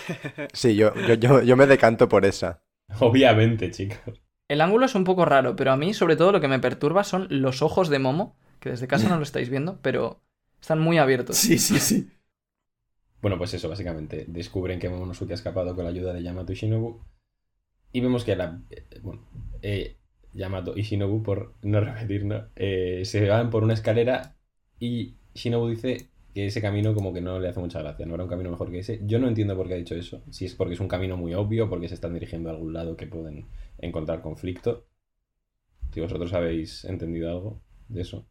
Sí, 0.54 0.76
yo, 0.76 0.94
yo, 1.08 1.16
yo, 1.16 1.42
yo 1.42 1.58
me 1.58 1.66
decanto 1.66 2.08
por 2.08 2.24
esa. 2.26 2.64
Obviamente, 3.00 3.72
chicos. 3.72 4.22
El 4.50 4.62
ángulo 4.62 4.86
es 4.86 4.96
un 4.96 5.04
poco 5.06 5.26
raro, 5.26 5.56
pero 5.56 5.72
a 5.72 5.78
mí 5.78 5.94
sobre 5.94 6.16
todo 6.18 6.32
lo 6.32 6.42
que 6.42 6.48
me 6.50 6.60
perturba 6.60 7.04
son 7.04 7.28
los 7.30 7.62
ojos 7.62 7.90
de 7.90 8.00
Momo, 8.00 8.36
que 8.60 8.70
desde 8.72 8.88
casa 8.88 9.10
no 9.10 9.18
lo 9.18 9.24
estáis 9.24 9.50
viendo, 9.50 9.80
pero 9.82 10.22
están 10.62 10.80
muy 10.80 10.98
abiertos. 10.98 11.38
Sí, 11.38 11.58
sí, 11.58 11.80
sí. 11.80 12.10
Bueno, 13.22 13.38
pues 13.38 13.54
eso, 13.54 13.70
básicamente. 13.70 14.26
Descubren 14.28 14.80
que 14.80 14.90
Momonosuke 14.90 15.32
ha 15.32 15.34
escapado 15.36 15.76
con 15.76 15.84
la 15.86 15.90
ayuda 15.92 16.14
de 16.14 16.24
Yamato 16.24 16.52
y 16.52 16.56
Shinobu. 16.56 17.02
Y 17.94 18.02
vemos 18.02 18.24
que 18.26 18.36
la. 18.36 18.62
eh, 18.72 18.86
Bueno, 19.02 19.24
eh, 19.62 19.98
Yamato 20.34 20.78
y 20.78 20.84
Shinobu, 20.84 21.24
por 21.24 21.56
no 21.64 21.82
repetir, 21.82 22.26
¿no? 22.26 22.48
Eh, 22.56 23.04
se 23.06 23.28
van 23.30 23.50
por 23.50 23.64
una 23.64 23.74
escalera 23.76 24.38
y 24.80 25.16
Shinobu 25.36 25.70
dice 25.70 26.10
que 26.34 26.46
ese 26.48 26.62
camino 26.62 26.94
como 26.94 27.14
que 27.14 27.22
no 27.22 27.40
le 27.40 27.50
hace 27.50 27.60
mucha 27.60 27.82
gracia, 27.82 28.06
no 28.06 28.16
era 28.16 28.24
un 28.24 28.30
camino 28.30 28.52
mejor 28.52 28.70
que 28.72 28.80
ese. 28.80 29.02
Yo 29.06 29.20
no 29.20 29.28
entiendo 29.28 29.56
por 29.56 29.68
qué 29.68 29.74
ha 29.76 29.78
dicho 29.78 29.96
eso. 29.96 30.24
Si 30.32 30.46
es 30.46 30.56
porque 30.56 30.74
es 30.76 30.80
un 30.80 30.88
camino 30.88 31.18
muy 31.18 31.34
obvio, 31.34 31.70
porque 31.70 31.88
se 31.88 31.96
están 31.96 32.14
dirigiendo 32.14 32.50
a 32.50 32.54
algún 32.54 32.74
lado 32.74 32.96
que 32.98 33.08
pueden 33.08 33.46
encontrar 33.80 34.22
conflicto. 34.22 34.88
Si 35.94 36.00
vosotros 36.00 36.32
habéis 36.34 36.86
entendido 36.86 37.30
algo 37.30 37.62
de 37.90 38.02
eso. 38.02 38.26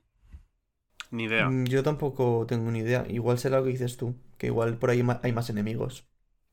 Ni 1.10 1.24
idea. 1.24 1.48
Mm, 1.48 1.64
Yo 1.66 1.82
tampoco 1.82 2.46
tengo 2.46 2.70
ni 2.70 2.80
idea. 2.80 3.04
Igual 3.08 3.38
será 3.38 3.58
lo 3.58 3.64
que 3.64 3.70
dices 3.70 3.96
tú, 3.96 4.14
que 4.38 4.46
igual 4.46 4.78
por 4.78 4.90
ahí 4.90 5.02
hay 5.22 5.32
más 5.32 5.50
enemigos. 5.50 6.06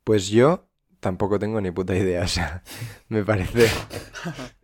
Pues 0.03 0.29
yo 0.29 0.67
tampoco 1.00 1.39
tengo 1.39 1.59
ni 1.62 1.71
puta 1.71 1.95
idea. 1.95 2.23
O 2.23 2.27
sea, 2.27 2.63
me 3.09 3.23
parece. 3.23 3.67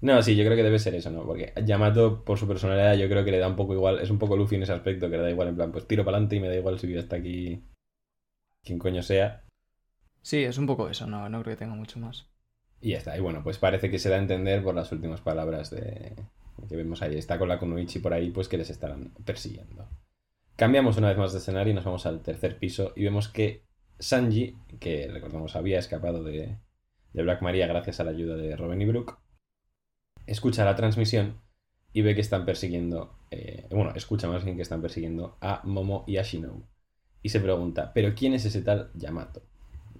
No, 0.00 0.22
sí, 0.22 0.36
yo 0.36 0.44
creo 0.44 0.56
que 0.56 0.62
debe 0.62 0.78
ser 0.78 0.94
eso, 0.94 1.10
¿no? 1.10 1.24
Porque 1.24 1.52
Yamato, 1.64 2.24
por 2.24 2.38
su 2.38 2.46
personalidad, 2.46 2.94
yo 2.94 3.08
creo 3.08 3.24
que 3.24 3.32
le 3.32 3.38
da 3.38 3.48
un 3.48 3.56
poco 3.56 3.74
igual, 3.74 3.98
es 3.98 4.10
un 4.10 4.18
poco 4.18 4.36
Luffy 4.36 4.56
en 4.56 4.62
ese 4.62 4.72
aspecto, 4.72 5.10
que 5.10 5.16
le 5.16 5.22
da 5.24 5.30
igual, 5.30 5.48
en 5.48 5.56
plan, 5.56 5.72
pues 5.72 5.86
tiro 5.86 6.04
para 6.04 6.16
adelante 6.16 6.36
y 6.36 6.40
me 6.40 6.48
da 6.48 6.54
igual 6.54 6.78
si 6.78 6.86
vive 6.86 7.00
hasta 7.00 7.16
aquí 7.16 7.64
quien 8.62 8.78
coño 8.78 9.02
sea. 9.02 9.44
Sí, 10.22 10.44
es 10.44 10.58
un 10.58 10.66
poco 10.66 10.88
eso, 10.88 11.06
no, 11.06 11.28
no 11.28 11.42
creo 11.42 11.56
que 11.56 11.64
tenga 11.64 11.74
mucho 11.74 11.98
más. 11.98 12.28
Y 12.80 12.90
ya 12.90 12.98
está. 12.98 13.16
Y 13.16 13.20
bueno, 13.20 13.42
pues 13.42 13.58
parece 13.58 13.90
que 13.90 13.98
se 13.98 14.08
da 14.08 14.16
a 14.16 14.20
entender 14.20 14.62
por 14.62 14.74
las 14.74 14.92
últimas 14.92 15.20
palabras 15.20 15.70
de 15.70 16.14
que 16.68 16.76
vemos 16.76 17.02
ahí. 17.02 17.16
Está 17.16 17.38
con 17.38 17.48
la 17.48 17.58
Kunoichi 17.58 17.98
por 17.98 18.12
ahí, 18.12 18.30
pues 18.30 18.48
que 18.48 18.58
les 18.58 18.70
estarán 18.70 19.12
persiguiendo. 19.24 19.88
Cambiamos 20.56 20.96
una 20.96 21.08
vez 21.08 21.18
más 21.18 21.32
de 21.32 21.38
escenario 21.38 21.72
y 21.72 21.74
nos 21.74 21.84
vamos 21.84 22.06
al 22.06 22.20
tercer 22.20 22.58
piso 22.58 22.92
y 22.96 23.04
vemos 23.04 23.28
que 23.28 23.64
Sanji, 24.00 24.56
que 24.80 25.08
recordamos 25.08 25.54
había 25.54 25.78
escapado 25.78 26.24
de, 26.24 26.58
de 27.12 27.22
Black 27.22 27.42
Maria 27.42 27.66
gracias 27.66 28.00
a 28.00 28.04
la 28.04 28.10
ayuda 28.10 28.36
de 28.36 28.56
Robin 28.56 28.82
y 28.82 28.86
Brooke, 28.86 29.18
escucha 30.28 30.64
la 30.64 30.76
transmisión 30.76 31.40
y 31.92 32.02
ve 32.02 32.14
que 32.14 32.20
están 32.20 32.44
persiguiendo, 32.44 33.14
eh, 33.30 33.66
bueno, 33.70 33.92
escucha 33.94 34.28
más 34.28 34.44
bien 34.44 34.56
que 34.56 34.62
están 34.62 34.82
persiguiendo 34.82 35.36
a 35.40 35.62
Momo 35.64 36.04
y 36.06 36.18
a 36.18 36.22
Shinobu. 36.22 36.62
Y 37.22 37.30
se 37.30 37.40
pregunta, 37.40 37.92
¿pero 37.94 38.14
quién 38.14 38.34
es 38.34 38.44
ese 38.44 38.62
tal 38.62 38.90
Yamato? 38.94 39.42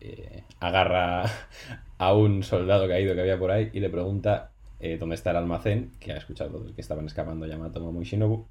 Eh, 0.00 0.44
agarra 0.60 1.24
a 1.98 2.14
un 2.14 2.42
soldado 2.42 2.86
caído 2.86 3.14
que 3.14 3.20
había 3.22 3.38
por 3.38 3.50
ahí 3.50 3.70
y 3.72 3.80
le 3.80 3.90
pregunta 3.90 4.52
eh, 4.78 4.96
dónde 4.98 5.16
está 5.16 5.30
el 5.30 5.38
almacén, 5.38 5.92
que 5.98 6.12
ha 6.12 6.16
escuchado 6.16 6.64
que 6.74 6.80
estaban 6.80 7.06
escapando 7.06 7.46
Yamato, 7.46 7.80
Momo 7.80 8.02
y 8.02 8.04
Shinobu. 8.04 8.46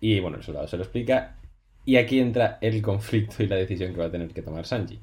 Y 0.00 0.18
bueno, 0.20 0.38
el 0.38 0.42
soldado 0.42 0.66
se 0.66 0.76
lo 0.76 0.82
explica 0.82 1.38
Y 1.84 1.94
aquí 1.96 2.18
entra 2.18 2.58
el 2.60 2.82
conflicto 2.82 3.42
y 3.42 3.46
la 3.46 3.56
decisión 3.56 3.92
que 3.92 4.00
va 4.00 4.06
a 4.06 4.10
tener 4.10 4.32
que 4.32 4.42
tomar 4.42 4.66
Sanji. 4.66 5.00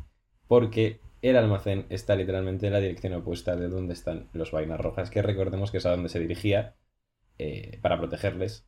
Porque 0.47 0.99
el 1.21 1.37
almacén 1.37 1.85
está 1.89 2.15
literalmente 2.15 2.67
en 2.67 2.73
la 2.73 2.79
dirección 2.79 3.13
opuesta 3.13 3.55
de 3.55 3.67
donde 3.67 3.93
están 3.93 4.29
los 4.33 4.51
vainas 4.51 4.79
rojas, 4.79 5.09
que 5.09 5.21
recordemos 5.21 5.71
que 5.71 5.77
es 5.77 5.85
a 5.85 5.91
donde 5.91 6.09
se 6.09 6.19
dirigía 6.19 6.75
eh, 7.37 7.79
para 7.81 7.97
protegerles 7.97 8.67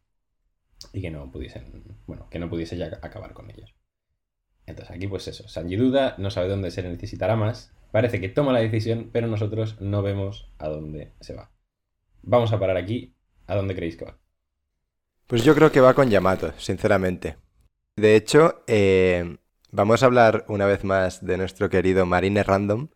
y 0.93 1.01
que 1.01 1.11
no 1.11 1.31
pudiesen, 1.31 1.83
bueno, 2.07 2.27
que 2.29 2.39
no 2.39 2.49
pudiese 2.49 2.77
ya 2.77 2.99
acabar 3.01 3.33
con 3.33 3.49
ellos. 3.51 3.73
Entonces 4.65 4.95
aquí 4.95 5.07
pues 5.07 5.27
eso, 5.27 5.47
Sanji 5.47 5.75
duda, 5.75 6.15
no 6.17 6.29
sabe 6.29 6.49
dónde 6.49 6.71
se 6.71 6.83
necesitará 6.83 7.35
más, 7.35 7.73
parece 7.91 8.19
que 8.19 8.29
toma 8.29 8.53
la 8.53 8.59
decisión, 8.59 9.09
pero 9.11 9.27
nosotros 9.27 9.79
no 9.81 10.01
vemos 10.01 10.51
a 10.57 10.67
dónde 10.67 11.13
se 11.19 11.33
va. 11.33 11.51
Vamos 12.21 12.51
a 12.53 12.59
parar 12.59 12.77
aquí, 12.77 13.15
¿a 13.47 13.55
dónde 13.55 13.75
creéis 13.75 13.97
que 13.97 14.05
va? 14.05 14.17
Pues 15.27 15.43
yo 15.43 15.55
creo 15.55 15.71
que 15.71 15.79
va 15.79 15.93
con 15.93 16.09
Yamato, 16.09 16.53
sinceramente. 16.57 17.37
De 17.95 18.15
hecho, 18.15 18.63
eh, 18.67 19.37
vamos 19.71 20.03
a 20.03 20.05
hablar 20.05 20.45
una 20.47 20.65
vez 20.65 20.83
más 20.83 21.25
de 21.25 21.37
nuestro 21.37 21.69
querido 21.69 22.05
Marine 22.05 22.43
Random, 22.43 22.89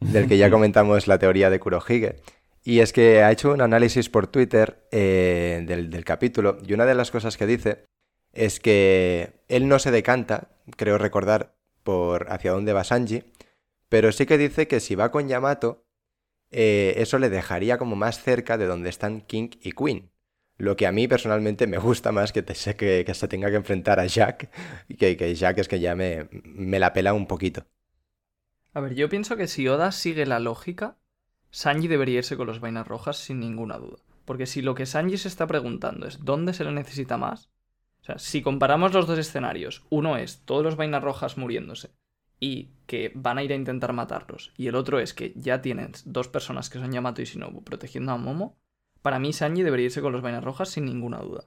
del 0.00 0.26
que 0.28 0.38
ya 0.38 0.50
comentamos 0.50 1.06
la 1.06 1.18
teoría 1.18 1.50
de 1.50 1.60
Kurohige. 1.60 2.16
Y 2.64 2.80
es 2.80 2.92
que 2.92 3.22
ha 3.22 3.30
hecho 3.30 3.52
un 3.52 3.60
análisis 3.60 4.08
por 4.08 4.26
Twitter 4.26 4.86
eh, 4.90 5.62
del, 5.66 5.88
del 5.88 6.04
capítulo 6.04 6.58
y 6.66 6.72
una 6.72 6.84
de 6.84 6.96
las 6.96 7.10
cosas 7.10 7.36
que 7.36 7.46
dice 7.46 7.84
es 8.32 8.58
que 8.58 9.44
él 9.48 9.68
no 9.68 9.78
se 9.78 9.90
decanta, 9.90 10.48
creo 10.76 10.98
recordar, 10.98 11.54
por 11.84 12.30
hacia 12.32 12.50
dónde 12.50 12.72
va 12.72 12.82
Sanji, 12.82 13.22
pero 13.88 14.10
sí 14.10 14.26
que 14.26 14.36
dice 14.36 14.66
que 14.66 14.80
si 14.80 14.96
va 14.96 15.12
con 15.12 15.28
Yamato, 15.28 15.86
eh, 16.50 16.94
eso 16.98 17.18
le 17.18 17.30
dejaría 17.30 17.78
como 17.78 17.96
más 17.96 18.22
cerca 18.22 18.58
de 18.58 18.66
donde 18.66 18.88
están 18.88 19.20
King 19.20 19.50
y 19.60 19.72
Queen. 19.72 20.10
Lo 20.58 20.76
que 20.76 20.86
a 20.86 20.92
mí 20.92 21.06
personalmente 21.06 21.66
me 21.66 21.78
gusta 21.78 22.12
más 22.12 22.32
que, 22.32 22.42
te, 22.42 22.54
que, 22.74 23.04
que 23.04 23.14
se 23.14 23.28
tenga 23.28 23.50
que 23.50 23.56
enfrentar 23.56 24.00
a 24.00 24.06
Jack, 24.06 24.50
que, 24.98 25.16
que 25.16 25.34
Jack 25.34 25.58
es 25.58 25.68
que 25.68 25.80
ya 25.80 25.94
me, 25.94 26.28
me 26.44 26.78
la 26.78 26.92
pela 26.92 27.12
un 27.12 27.26
poquito. 27.26 27.66
A 28.72 28.80
ver, 28.80 28.94
yo 28.94 29.08
pienso 29.08 29.36
que 29.36 29.48
si 29.48 29.68
Oda 29.68 29.92
sigue 29.92 30.26
la 30.26 30.38
lógica, 30.38 30.98
Sanji 31.50 31.88
debería 31.88 32.18
irse 32.18 32.36
con 32.36 32.46
los 32.46 32.60
vainas 32.60 32.86
rojas 32.86 33.16
sin 33.16 33.40
ninguna 33.40 33.78
duda. 33.78 33.98
Porque 34.24 34.46
si 34.46 34.60
lo 34.60 34.74
que 34.74 34.86
Sanji 34.86 35.16
se 35.16 35.28
está 35.28 35.46
preguntando 35.46 36.06
es 36.06 36.24
dónde 36.24 36.52
se 36.52 36.64
le 36.64 36.72
necesita 36.72 37.16
más, 37.16 37.48
o 38.02 38.04
sea, 38.04 38.18
si 38.18 38.42
comparamos 38.42 38.92
los 38.92 39.06
dos 39.06 39.18
escenarios, 39.18 39.84
uno 39.88 40.16
es 40.16 40.42
todos 40.44 40.62
los 40.62 40.76
vainas 40.76 41.02
rojas 41.02 41.38
muriéndose 41.38 41.90
y 42.38 42.70
que 42.86 43.12
van 43.14 43.38
a 43.38 43.42
ir 43.42 43.52
a 43.52 43.56
intentar 43.56 43.92
matarlos, 43.92 44.52
y 44.56 44.66
el 44.66 44.74
otro 44.74 45.00
es 45.00 45.14
que 45.14 45.32
ya 45.36 45.62
tienen 45.62 45.92
dos 46.04 46.28
personas 46.28 46.68
que 46.68 46.78
son 46.78 46.92
Yamato 46.92 47.22
y 47.22 47.24
Shinobu 47.24 47.64
protegiendo 47.64 48.12
a 48.12 48.18
Momo, 48.18 48.58
para 49.06 49.20
mí 49.20 49.32
Sanji 49.32 49.62
debería 49.62 49.86
irse 49.86 50.02
con 50.02 50.12
los 50.12 50.20
vainas 50.22 50.42
rojas 50.42 50.68
sin 50.70 50.84
ninguna 50.86 51.18
duda. 51.20 51.44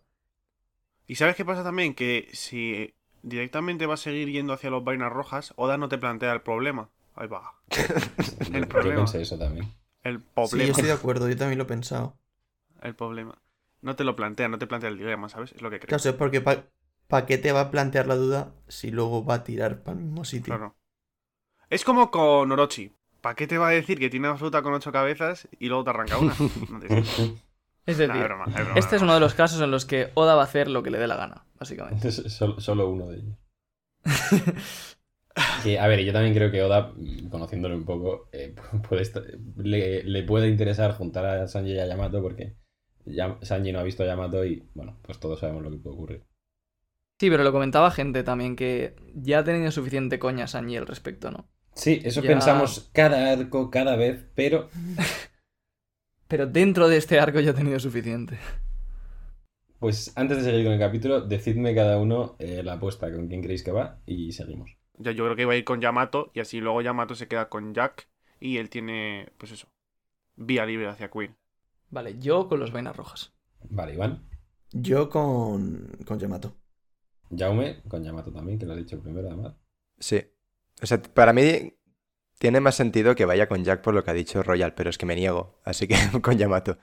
¿Y 1.07 1.15
sabes 1.15 1.35
qué 1.35 1.43
pasa 1.43 1.61
también? 1.63 1.93
Que 1.93 2.29
si 2.33 2.93
directamente 3.21 3.85
va 3.85 3.95
a 3.95 3.97
seguir 3.97 4.29
yendo 4.29 4.53
hacia 4.53 4.69
los 4.69 4.83
vainas 4.83 5.11
rojas, 5.11 5.53
Oda 5.57 5.77
no 5.77 5.89
te 5.89 5.97
plantea 5.97 6.31
el 6.33 6.41
problema. 6.41 6.89
Ahí 7.15 7.27
va. 7.27 7.55
El 8.53 8.61
Yo 8.61 8.67
problema. 8.67 8.95
pensé 8.95 9.21
eso 9.21 9.37
también. 9.37 9.65
El 10.03 10.19
Sí, 10.19 10.23
yo 10.31 10.35
problema. 10.35 10.71
estoy 10.71 10.85
de 10.85 10.93
acuerdo, 10.93 11.27
yo 11.29 11.35
también 11.37 11.57
lo 11.57 11.65
he 11.65 11.67
pensado. 11.67 12.17
El 12.81 12.95
problema. 12.95 13.37
No 13.81 13.95
te 13.95 14.03
lo 14.03 14.15
plantea, 14.15 14.47
no 14.49 14.57
te 14.57 14.67
plantea 14.67 14.89
el 14.89 14.97
dilema, 14.97 15.29
¿sabes? 15.29 15.51
Es 15.53 15.61
lo 15.61 15.69
que 15.69 15.79
creo. 15.79 15.89
Claro, 15.89 16.01
sea, 16.03 16.17
porque 16.17 16.41
¿para 16.41 17.25
qué 17.25 17.37
te 17.37 17.51
va 17.51 17.61
a 17.61 17.71
plantear 17.71 18.07
la 18.07 18.15
duda 18.15 18.53
si 18.67 18.91
luego 18.91 19.23
va 19.25 19.35
a 19.35 19.43
tirar 19.43 19.83
para 19.83 19.97
el 19.97 20.03
mismo 20.05 20.25
sitio? 20.25 20.53
Claro. 20.53 20.75
Es 21.69 21.83
como 21.85 22.11
con 22.11 22.51
Orochi. 22.51 22.93
¿Para 23.21 23.35
qué 23.35 23.47
te 23.47 23.57
va 23.57 23.69
a 23.69 23.71
decir 23.71 23.99
que 23.99 24.09
tiene 24.09 24.29
una 24.29 24.37
fruta 24.37 24.61
con 24.61 24.73
ocho 24.73 24.91
cabezas 24.91 25.47
y 25.59 25.67
luego 25.67 25.83
te 25.83 25.89
arranca 25.91 26.17
una? 26.17 26.33
No 26.69 26.79
sentido. 26.81 27.35
Es 27.91 27.98
decir, 27.98 28.15
es 28.15 28.24
broma, 28.24 28.46
es 28.48 28.53
broma, 28.55 28.74
este 28.79 28.96
es 28.96 29.01
uno 29.01 29.13
de 29.13 29.19
los 29.19 29.34
casos 29.34 29.62
en 29.62 29.72
los 29.72 29.86
que 29.86 30.10
Oda 30.13 30.36
va 30.36 30.41
a 30.41 30.46
hacer 30.46 30.67
lo 30.69 30.84
que 30.84 30.91
le 30.91 30.98
dé 31.00 31.08
la 31.08 31.15
gana, 31.17 31.46
básicamente. 31.60 32.08
Es 32.08 32.15
solo, 32.15 32.60
solo 32.60 32.89
uno 32.89 33.08
de 33.08 33.17
ellos. 33.17 33.38
Que, 35.63 35.79
a 35.79 35.88
ver, 35.88 36.01
yo 36.03 36.12
también 36.12 36.34
creo 36.34 36.51
que 36.51 36.62
Oda, 36.63 36.91
conociéndolo 37.29 37.75
un 37.75 37.86
poco, 37.86 38.27
eh, 38.34 38.55
puede 38.89 39.03
estar- 39.03 39.24
le, 39.58 40.03
le 40.03 40.24
puede 40.24 40.50
interesar 40.50 40.93
juntar 40.93 41.25
a 41.25 41.48
Sanji 41.48 41.74
y 41.74 41.79
a 41.79 41.86
Yamato 41.88 42.22
porque 42.22 42.55
ya- 43.05 43.38
Sanji 43.41 43.72
no 43.72 43.79
ha 43.79 43.84
visto 43.84 44.03
a 44.03 44.08
Yamato 44.08 44.43
y, 44.43 44.67
bueno, 44.74 44.98
pues 45.01 45.19
todos 45.19 45.39
sabemos 45.39 45.63
lo 45.63 45.72
que 45.72 45.77
puede 45.77 45.96
ocurrir. 45.96 46.24
Sí, 47.19 47.29
pero 47.29 47.43
lo 47.43 47.51
comentaba 47.51 47.91
gente 47.91 48.24
también 48.24 48.55
que 48.55 48.96
ya 49.13 49.39
ha 49.39 49.43
tenido 49.43 49.72
suficiente 49.72 50.19
coña 50.19 50.48
Sanji 50.48 50.77
al 50.77 50.88
respecto, 50.88 51.31
¿no? 51.31 51.48
Sí, 51.74 52.01
eso 52.03 52.22
Ya. 52.22 52.29
pensamos 52.31 52.89
cada 52.93 53.31
arco, 53.31 53.69
cada 53.69 53.96
vez, 53.96 54.25
pero 54.36 54.69
Pero 56.29 56.45
dentro 56.45 56.88
de 56.88 56.98
este 56.98 57.19
arco 57.19 57.39
ya 57.39 57.51
ha 57.51 57.55
tenido 57.55 57.79
suficiente. 57.79 58.38
pues 59.79 60.13
antes 60.15 60.38
de 60.38 60.43
seguir 60.43 60.63
con 60.63 60.74
el 60.74 60.79
capítulo, 60.79 61.21
decidme 61.21 61.74
cada 61.74 61.98
uno 61.98 62.36
eh, 62.38 62.62
la 62.63 62.74
apuesta 62.74 63.12
con 63.12 63.27
quién 63.27 63.41
creéis 63.41 63.63
que 63.63 63.71
va 63.71 64.00
y 64.05 64.31
seguimos. 64.31 64.69
Ya, 65.00 65.12
yo 65.12 65.24
creo 65.24 65.36
que 65.36 65.41
iba 65.43 65.53
a 65.53 65.57
ir 65.57 65.63
con 65.63 65.81
Yamato 65.81 66.29
y 66.36 66.39
así 66.39 66.59
luego 66.59 66.81
Yamato 66.81 67.15
se 67.15 67.27
queda 67.27 67.50
con 67.50 67.74
Jack 67.74 68.07
y 68.39 68.57
él 68.57 68.69
tiene, 68.69 69.29
pues 69.38 69.51
eso, 69.53 69.67
vía 70.36 70.65
libre 70.65 70.88
hacia 70.88 71.09
Queen. 71.09 71.36
Vale, 71.89 72.19
yo 72.19 72.48
con 72.48 72.59
los 72.59 72.71
vainas 72.71 72.95
rojas. 72.95 73.33
Vale, 73.69 73.93
Iván. 73.95 74.29
Yo 74.71 75.09
con, 75.09 75.98
con 76.05 76.19
Yamato. 76.19 76.55
Jaume, 77.36 77.81
con 77.88 78.03
Yamato 78.03 78.31
también, 78.31 78.59
que 78.59 78.65
lo 78.67 78.74
ha 78.74 78.75
dicho 78.75 79.00
primero 79.01 79.27
además. 79.29 79.55
Sí. 80.00 80.21
O 80.81 80.86
sea, 80.86 81.01
para 81.01 81.33
mí 81.33 81.74
tiene 82.39 82.60
más 82.62 82.75
sentido 82.75 83.15
que 83.15 83.25
vaya 83.25 83.48
con 83.48 83.63
Jack 83.63 83.81
por 83.81 83.93
lo 83.93 84.03
que 84.03 84.12
ha 84.12 84.15
dicho 84.15 84.43
Royal, 84.43 84.74
pero 84.74 84.89
es 84.89 84.98
que 84.98 85.05
me 85.05 85.15
niego. 85.15 85.60
Así 85.63 85.88
que 85.88 85.96
con 86.24 86.38
Yamato. 86.38 86.77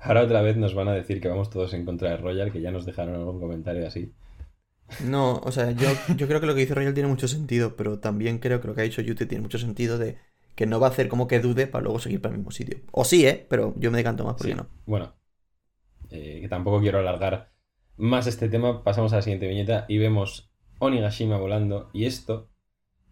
Ahora 0.00 0.22
otra 0.22 0.42
vez 0.42 0.56
nos 0.56 0.74
van 0.74 0.88
a 0.88 0.92
decir 0.92 1.20
que 1.20 1.28
vamos 1.28 1.50
todos 1.50 1.72
en 1.74 1.84
contra 1.84 2.10
de 2.10 2.16
Royal, 2.18 2.52
que 2.52 2.60
ya 2.60 2.70
nos 2.70 2.84
dejaron 2.84 3.14
algún 3.14 3.40
comentario 3.40 3.86
así. 3.86 4.12
No, 4.98 5.40
o 5.42 5.50
sea, 5.52 5.70
yo, 5.72 5.88
yo 6.16 6.26
creo 6.28 6.40
que 6.40 6.46
lo 6.46 6.54
que 6.54 6.60
dice 6.60 6.74
Royal 6.74 6.94
tiene 6.94 7.08
mucho 7.08 7.26
sentido, 7.28 7.74
pero 7.76 7.98
también 7.98 8.38
creo 8.38 8.60
que 8.60 8.68
lo 8.68 8.74
que 8.74 8.82
ha 8.82 8.84
dicho 8.84 9.02
Yute 9.02 9.26
tiene 9.26 9.42
mucho 9.42 9.58
sentido 9.58 9.98
de 9.98 10.18
que 10.54 10.66
no 10.66 10.78
va 10.78 10.88
a 10.88 10.90
hacer 10.90 11.08
como 11.08 11.26
que 11.26 11.40
dude 11.40 11.66
para 11.66 11.82
luego 11.84 11.98
seguir 11.98 12.20
para 12.20 12.32
el 12.34 12.38
mismo 12.38 12.50
sitio. 12.52 12.78
O 12.92 13.04
sí, 13.04 13.26
¿eh? 13.26 13.46
Pero 13.48 13.74
yo 13.76 13.90
me 13.90 13.98
decanto 13.98 14.24
más 14.24 14.34
porque 14.34 14.52
Sí. 14.52 14.54
no. 14.54 14.68
Bueno, 14.86 15.14
eh, 16.10 16.40
que 16.42 16.48
tampoco 16.48 16.80
quiero 16.80 16.98
alargar 16.98 17.52
más 17.96 18.26
este 18.26 18.48
tema. 18.48 18.84
Pasamos 18.84 19.12
a 19.12 19.16
la 19.16 19.22
siguiente 19.22 19.48
viñeta 19.48 19.86
y 19.88 19.98
vemos 19.98 20.50
Onigashima 20.78 21.38
volando. 21.38 21.90
Y 21.92 22.04
esto 22.06 22.50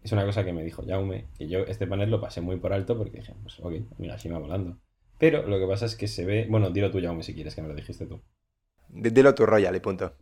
es 0.03 0.11
una 0.11 0.25
cosa 0.25 0.43
que 0.45 0.53
me 0.53 0.63
dijo 0.63 0.83
Jaume, 0.87 1.29
que 1.37 1.47
yo 1.47 1.59
este 1.61 1.87
panel 1.87 2.11
lo 2.11 2.21
pasé 2.21 2.41
muy 2.41 2.57
por 2.57 2.73
alto 2.73 2.97
porque 2.97 3.19
dije, 3.19 3.33
pues 3.43 3.59
ok, 3.59 3.73
Onigashima 3.99 4.39
volando. 4.39 4.77
Pero 5.19 5.47
lo 5.47 5.59
que 5.59 5.67
pasa 5.67 5.85
es 5.85 5.95
que 5.95 6.07
se 6.07 6.25
ve... 6.25 6.47
Bueno, 6.49 6.69
dilo 6.71 6.91
tú, 6.91 6.99
Jaume, 7.01 7.23
si 7.23 7.33
quieres, 7.33 7.55
que 7.55 7.61
me 7.61 7.69
lo 7.69 7.75
dijiste 7.75 8.05
tú. 8.05 8.21
D- 8.87 9.11
Dilo 9.11 9.35
tú, 9.35 9.45
Royal, 9.45 9.75
y 9.75 9.81
punto. 9.81 10.15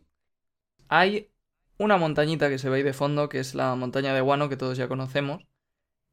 Hay 0.88 1.28
una 1.76 1.96
montañita 1.96 2.48
que 2.48 2.56
se 2.58 2.68
ve 2.70 2.76
ahí 2.76 2.82
de 2.84 2.92
fondo, 2.92 3.28
que 3.28 3.40
es 3.40 3.56
la 3.56 3.74
montaña 3.74 4.14
de 4.14 4.20
Guano, 4.20 4.48
que 4.48 4.56
todos 4.56 4.78
ya 4.78 4.86
conocemos. 4.86 5.42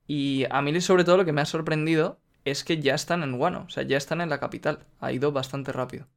Y 0.08 0.46
a 0.52 0.62
mí 0.62 0.80
sobre 0.82 1.04
todo 1.06 1.18
lo 1.18 1.26
que 1.26 1.34
me 1.34 1.42
ha 1.42 1.46
sorprendido 1.46 2.20
es 2.46 2.64
que 2.64 2.82
ya 2.82 2.96
están 2.96 3.24
en 3.24 3.38
Guano, 3.38 3.66
o 3.68 3.70
sea, 3.70 3.84
ya 3.84 3.98
están 3.98 4.22
en 4.22 4.30
la 4.30 4.40
capital. 4.40 4.88
Ha 5.00 5.12
ido 5.14 5.32
bastante 5.32 5.72
rápido. 5.74 6.08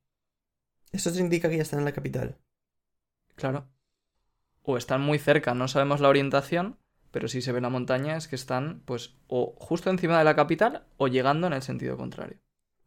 Eso 0.93 1.13
te 1.13 1.19
indica 1.19 1.49
que 1.51 1.57
ya 1.57 1.63
están 1.65 1.81
en 1.81 1.87
la 1.87 1.93
capital. 1.93 2.39
Claro. 3.37 3.69
O 4.65 4.77
están 4.77 5.01
muy 5.03 5.19
cerca, 5.21 5.55
no 5.55 5.69
sabemos 5.69 6.01
la 6.01 6.09
orientación, 6.09 6.79
pero 7.13 7.29
si 7.29 7.41
se 7.43 7.53
ve 7.53 7.61
la 7.61 7.71
montaña 7.71 8.17
es 8.17 8.27
que 8.27 8.35
están, 8.37 8.83
pues, 8.85 9.15
o 9.29 9.55
justo 9.59 9.91
encima 9.91 10.19
de 10.19 10.25
la 10.25 10.35
capital 10.35 10.85
o 10.97 11.07
llegando 11.07 11.47
en 11.47 11.53
el 11.53 11.63
sentido 11.63 11.97
contrario. 11.97 12.39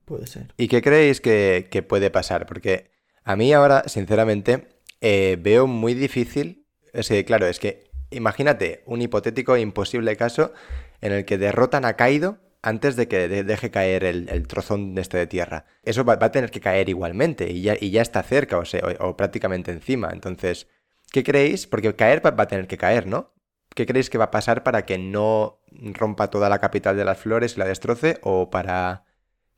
Puede 0.03 0.27
ser. 0.27 0.53
¿Y 0.58 0.67
qué 0.67 0.82
creéis 0.82 1.22
que, 1.22 1.67
que 1.72 1.82
puede 1.82 2.12
pasar? 2.12 2.46
Porque 2.46 2.91
a 3.24 3.36
mí 3.36 3.53
ahora, 3.53 3.84
sinceramente, 3.88 4.67
eh, 5.01 5.38
veo 5.39 5.65
muy 5.67 5.94
difícil. 5.94 6.67
Es 6.94 7.08
que, 7.10 7.25
claro, 7.25 7.48
es 7.48 7.60
que 7.60 7.89
imagínate 8.12 8.84
un 8.86 9.01
hipotético 9.01 9.55
e 9.55 9.62
imposible 9.62 10.15
caso 10.15 10.53
en 11.01 11.12
el 11.12 11.25
que 11.25 11.38
derrotan 11.38 11.86
a 11.86 11.96
Kaido 11.96 12.38
antes 12.62 12.96
de 12.96 13.08
que 13.08 13.27
de- 13.27 13.44
deje 13.44 13.70
caer 13.72 14.03
el, 14.03 14.29
el 14.29 14.48
trozón 14.48 14.96
de 14.96 15.01
este 15.01 15.17
de 15.17 15.27
tierra. 15.27 15.65
Eso 15.84 16.03
va, 16.03 16.15
va 16.15 16.27
a 16.27 16.32
tener 16.32 16.51
que 16.51 16.62
caer 16.62 16.89
igualmente 16.89 17.51
y 17.51 17.62
ya, 17.62 17.75
y 17.79 17.91
ya 17.91 18.01
está 18.01 18.24
cerca 18.24 18.58
o, 18.58 18.65
sea, 18.65 18.82
o, 19.00 19.10
o 19.10 19.17
prácticamente 19.17 19.72
encima. 19.72 20.10
Entonces, 20.12 20.67
¿qué 21.12 21.24
creéis? 21.24 21.67
Porque 21.67 21.96
caer 21.96 22.25
va, 22.25 22.32
va 22.32 22.44
a 22.44 22.48
tener 22.48 22.67
que 22.67 22.77
caer, 22.77 23.05
¿no? 23.08 23.34
¿Qué 23.75 23.86
creéis 23.86 24.10
que 24.10 24.17
va 24.17 24.25
a 24.25 24.32
pasar 24.32 24.63
para 24.63 24.86
que 24.86 24.98
no 24.98 25.60
rompa 25.72 26.29
toda 26.29 26.50
la 26.50 26.60
capital 26.60 26.98
de 26.98 27.05
las 27.05 27.20
flores 27.20 27.55
y 27.55 27.60
la 27.60 27.65
destroce? 27.65 28.20
¿O 28.24 28.50
para 28.50 29.05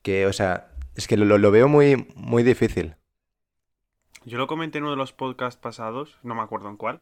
que, 0.02 0.26
o 0.26 0.34
sea, 0.34 0.72
es 0.96 1.08
que 1.08 1.18
lo, 1.18 1.38
lo 1.38 1.52
veo 1.52 1.68
muy, 1.68 2.08
muy 2.16 2.44
difícil. 2.44 2.96
Yo 4.26 4.38
lo 4.38 4.48
comenté 4.48 4.80
en 4.80 4.86
uno 4.86 4.92
de 4.92 4.98
los 4.98 5.14
podcasts 5.14 5.62
pasados, 5.62 6.18
no 6.24 6.36
me 6.36 6.42
acuerdo 6.42 6.70
en 6.70 6.78
cuál, 6.78 7.02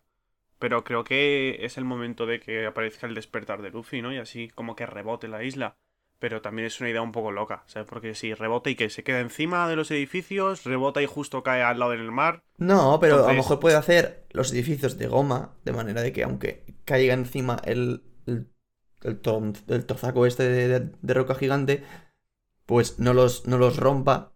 pero 0.60 0.84
creo 0.84 1.04
que 1.04 1.66
es 1.66 1.78
el 1.78 1.86
momento 1.86 2.26
de 2.26 2.40
que 2.40 2.66
aparezca 2.66 3.08
el 3.08 3.16
despertar 3.16 3.62
de 3.62 3.72
Luffy, 3.72 4.02
¿no? 4.02 4.14
Y 4.14 4.18
así 4.18 4.50
como 4.50 4.76
que 4.76 4.86
rebote 4.86 5.28
la 5.28 5.44
isla. 5.44 5.78
Pero 6.20 6.42
también 6.42 6.66
es 6.68 6.80
una 6.80 6.90
idea 6.90 7.02
un 7.02 7.12
poco 7.12 7.32
loca, 7.32 7.64
¿sabes? 7.68 7.88
Porque 7.88 8.16
si 8.16 8.34
rebota 8.34 8.70
y 8.70 8.76
que 8.76 8.90
se 8.90 9.04
queda 9.04 9.20
encima 9.20 9.68
de 9.68 9.76
los 9.76 9.92
edificios, 9.92 10.64
rebota 10.64 11.02
y 11.02 11.06
justo 11.06 11.44
cae 11.44 11.62
al 11.62 11.80
lado 11.80 11.92
del 11.92 12.12
mar. 12.12 12.44
No, 12.58 13.00
pero 13.02 13.26
a 13.26 13.30
lo 13.32 13.36
mejor 13.36 13.60
puede 13.60 13.76
hacer 13.76 14.26
los 14.32 14.52
edificios 14.54 14.98
de 14.98 15.08
goma, 15.08 15.56
de 15.66 15.74
manera 15.74 16.02
de 16.02 16.14
que 16.14 16.24
aunque 16.24 16.64
caiga 16.86 17.14
encima 17.14 17.60
el, 17.66 18.04
el, 18.26 18.48
el, 19.04 19.20
este 20.26 20.44
de, 20.50 20.68
de- 20.68 20.92
de 21.02 21.14
roca 21.14 21.36
gigante, 21.36 21.84
pues 22.66 23.00
no 23.00 23.14
los, 23.14 23.48
no 23.48 23.58
los 23.58 23.78
rompa 23.78 24.34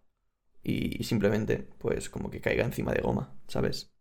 y 0.62 1.04
simplemente, 1.04 1.68
pues 1.78 2.10
como 2.10 2.30
que 2.30 2.40
caiga 2.40 2.64
encima 2.64 2.92
de 2.92 3.02
goma, 3.02 3.34
¿sabes? 3.48 3.92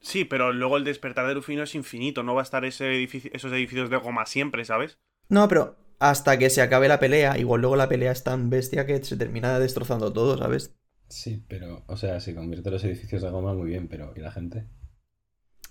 Sí, 0.00 0.24
pero 0.24 0.52
luego 0.52 0.76
el 0.76 0.82
despertar 0.84 1.26
de 1.28 1.34
Luffy 1.34 1.54
no 1.54 1.62
es 1.62 1.74
infinito, 1.76 2.24
no 2.24 2.34
va 2.34 2.40
a 2.40 2.44
estar 2.44 2.64
ese 2.64 2.92
edificio, 2.94 3.30
esos 3.32 3.52
edificios 3.52 3.90
de 3.90 3.96
goma 3.98 4.26
siempre, 4.26 4.64
¿sabes? 4.64 4.98
No, 5.28 5.48
pero 5.48 5.76
hasta 5.98 6.38
que 6.38 6.50
se 6.50 6.62
acabe 6.62 6.88
la 6.88 7.00
pelea, 7.00 7.38
igual 7.38 7.60
luego 7.62 7.76
la 7.76 7.88
pelea 7.88 8.12
es 8.12 8.24
tan 8.24 8.50
bestia 8.50 8.86
que 8.86 9.02
se 9.04 9.16
termina 9.16 9.58
destrozando 9.58 10.12
todo, 10.12 10.38
¿sabes? 10.38 10.74
Sí, 11.10 11.44
pero, 11.48 11.84
o 11.86 11.96
sea, 11.98 12.18
si 12.18 12.34
convierte 12.34 12.70
los 12.70 12.82
edificios 12.84 13.20
de 13.22 13.28
goma 13.30 13.52
muy 13.52 13.68
bien, 13.68 13.88
pero 13.88 14.14
¿y 14.16 14.20
la 14.20 14.32
gente? 14.32 14.66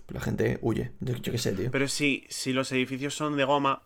La 0.09 0.19
gente 0.19 0.59
huye. 0.61 0.91
Yo, 0.99 1.15
yo 1.15 1.31
qué 1.31 1.37
sé, 1.37 1.53
tío. 1.53 1.71
Pero 1.71 1.87
si, 1.87 2.25
si 2.29 2.53
los 2.53 2.71
edificios 2.71 3.13
son 3.15 3.37
de 3.37 3.45
goma, 3.45 3.83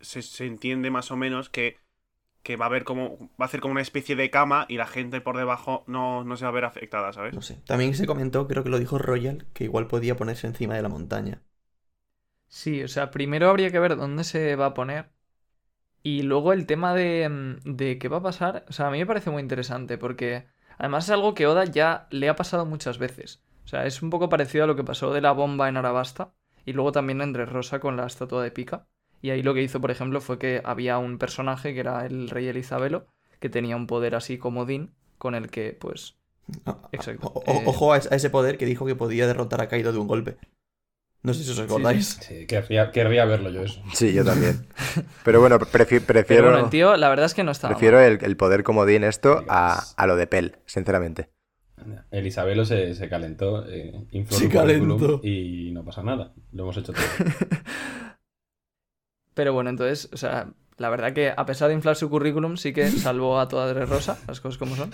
se, 0.00 0.22
se 0.22 0.46
entiende 0.46 0.90
más 0.90 1.10
o 1.10 1.16
menos 1.16 1.48
que, 1.50 1.78
que 2.44 2.56
va 2.56 2.66
a 2.66 2.68
haber 2.68 2.84
como. 2.84 3.18
va 3.40 3.44
a 3.44 3.44
hacer 3.46 3.60
como 3.60 3.72
una 3.72 3.82
especie 3.82 4.16
de 4.16 4.30
cama 4.30 4.66
y 4.68 4.76
la 4.78 4.86
gente 4.88 5.20
por 5.22 5.36
debajo 5.38 5.84
no, 5.88 6.24
no 6.24 6.36
se 6.38 6.44
va 6.46 6.50
a 6.50 6.54
ver 6.54 6.66
afectada, 6.66 7.12
¿sabes? 7.14 7.36
No 7.36 7.42
sé. 7.42 7.56
También 7.66 7.94
se 7.96 8.06
comentó, 8.06 8.46
creo 8.46 8.62
que 8.62 8.70
lo 8.70 8.78
dijo 8.78 8.96
Royal, 8.96 9.48
que 9.54 9.64
igual 9.64 9.88
podía 9.88 10.16
ponerse 10.16 10.46
encima 10.46 10.76
de 10.76 10.82
la 10.82 10.88
montaña. 10.88 11.42
Sí, 12.48 12.82
o 12.84 12.88
sea, 12.88 13.10
primero 13.10 13.48
habría 13.50 13.70
que 13.72 13.80
ver 13.80 13.96
dónde 13.96 14.22
se 14.24 14.54
va 14.56 14.66
a 14.66 14.74
poner. 14.74 15.11
Y 16.02 16.22
luego 16.22 16.52
el 16.52 16.66
tema 16.66 16.94
de, 16.94 17.28
mm, 17.28 17.76
de 17.76 17.98
qué 17.98 18.08
va 18.08 18.18
a 18.18 18.22
pasar. 18.22 18.64
O 18.68 18.72
sea, 18.72 18.88
a 18.88 18.90
mí 18.90 18.98
me 18.98 19.06
parece 19.06 19.30
muy 19.30 19.42
interesante 19.42 19.98
porque 19.98 20.46
además 20.78 21.04
es 21.04 21.10
algo 21.10 21.34
que 21.34 21.46
Oda 21.46 21.64
ya 21.64 22.06
le 22.10 22.28
ha 22.28 22.36
pasado 22.36 22.66
muchas 22.66 22.98
veces. 22.98 23.42
O 23.64 23.68
sea, 23.68 23.86
es 23.86 24.02
un 24.02 24.10
poco 24.10 24.28
parecido 24.28 24.64
a 24.64 24.66
lo 24.66 24.76
que 24.76 24.84
pasó 24.84 25.12
de 25.12 25.20
la 25.20 25.32
bomba 25.32 25.68
en 25.68 25.76
Arabasta 25.76 26.32
y 26.64 26.72
luego 26.72 26.92
también 26.92 27.20
en 27.20 27.34
Rosa 27.34 27.78
con 27.80 27.96
la 27.96 28.06
estatua 28.06 28.42
de 28.42 28.50
Pica. 28.50 28.86
Y 29.20 29.30
ahí 29.30 29.42
lo 29.42 29.54
que 29.54 29.62
hizo, 29.62 29.80
por 29.80 29.92
ejemplo, 29.92 30.20
fue 30.20 30.38
que 30.38 30.60
había 30.64 30.98
un 30.98 31.18
personaje 31.18 31.74
que 31.74 31.80
era 31.80 32.04
el 32.06 32.28
rey 32.28 32.48
Elizabelo 32.48 33.06
que 33.38 33.48
tenía 33.48 33.76
un 33.76 33.86
poder 33.86 34.14
así 34.16 34.38
como 34.38 34.66
Din 34.66 34.94
con 35.18 35.34
el 35.36 35.48
que, 35.50 35.76
pues. 35.80 36.16
Ah, 36.66 36.88
Exacto. 36.90 37.28
o- 37.28 37.38
o- 37.40 37.44
Eh, 37.46 37.62
Ojo 37.66 37.92
a 37.92 37.98
ese 37.98 38.30
poder 38.30 38.58
que 38.58 38.66
dijo 38.66 38.84
que 38.84 38.96
podía 38.96 39.28
derrotar 39.28 39.60
a 39.60 39.68
Kaido 39.68 39.92
de 39.92 39.98
un 39.98 40.08
golpe. 40.08 40.36
No 41.22 41.32
sé 41.34 41.44
si 41.44 41.50
os 41.52 41.58
acordáis. 41.60 42.18
Sí, 42.20 42.46
querría, 42.46 42.90
querría 42.90 43.24
verlo 43.24 43.50
yo 43.50 43.62
eso. 43.62 43.80
Sí, 43.94 44.12
yo 44.12 44.24
también. 44.24 44.66
Pero 45.24 45.40
bueno, 45.40 45.58
prefi- 45.60 45.86
Pero 45.88 46.04
prefiero, 46.06 46.50
bueno, 46.50 46.64
el 46.64 46.70
tío, 46.70 46.96
la 46.96 47.08
verdad 47.08 47.26
es 47.26 47.34
que 47.34 47.44
no 47.44 47.52
estaba. 47.52 47.74
prefiero 47.74 48.00
el, 48.00 48.18
el 48.22 48.36
poder 48.36 48.64
comodín 48.64 49.04
esto 49.04 49.44
a, 49.48 49.84
a 49.96 50.06
lo 50.08 50.16
de 50.16 50.26
Pel, 50.26 50.56
sinceramente. 50.66 51.30
El 52.10 52.26
Isabelo 52.26 52.64
se, 52.64 52.94
se 52.94 53.08
calentó, 53.08 53.64
eh, 53.68 54.04
infló 54.12 54.36
Se 54.36 54.44
su 54.44 54.50
currículum 54.50 54.98
calentó. 54.98 55.26
y 55.26 55.70
no 55.72 55.84
pasa 55.84 56.02
nada. 56.02 56.32
Lo 56.52 56.64
hemos 56.64 56.76
hecho 56.76 56.92
todo. 56.92 57.02
Pero 59.34 59.52
bueno, 59.52 59.70
entonces, 59.70 60.08
o 60.12 60.16
sea, 60.16 60.48
la 60.76 60.90
verdad 60.90 61.12
que 61.12 61.32
a 61.34 61.46
pesar 61.46 61.68
de 61.68 61.74
inflar 61.74 61.96
su 61.96 62.10
currículum, 62.10 62.56
sí 62.56 62.72
que 62.72 62.88
salvó 62.90 63.40
a 63.40 63.48
toda 63.48 63.72
Rosa, 63.86 64.18
las 64.28 64.40
cosas 64.40 64.58
como 64.58 64.76
son. 64.76 64.90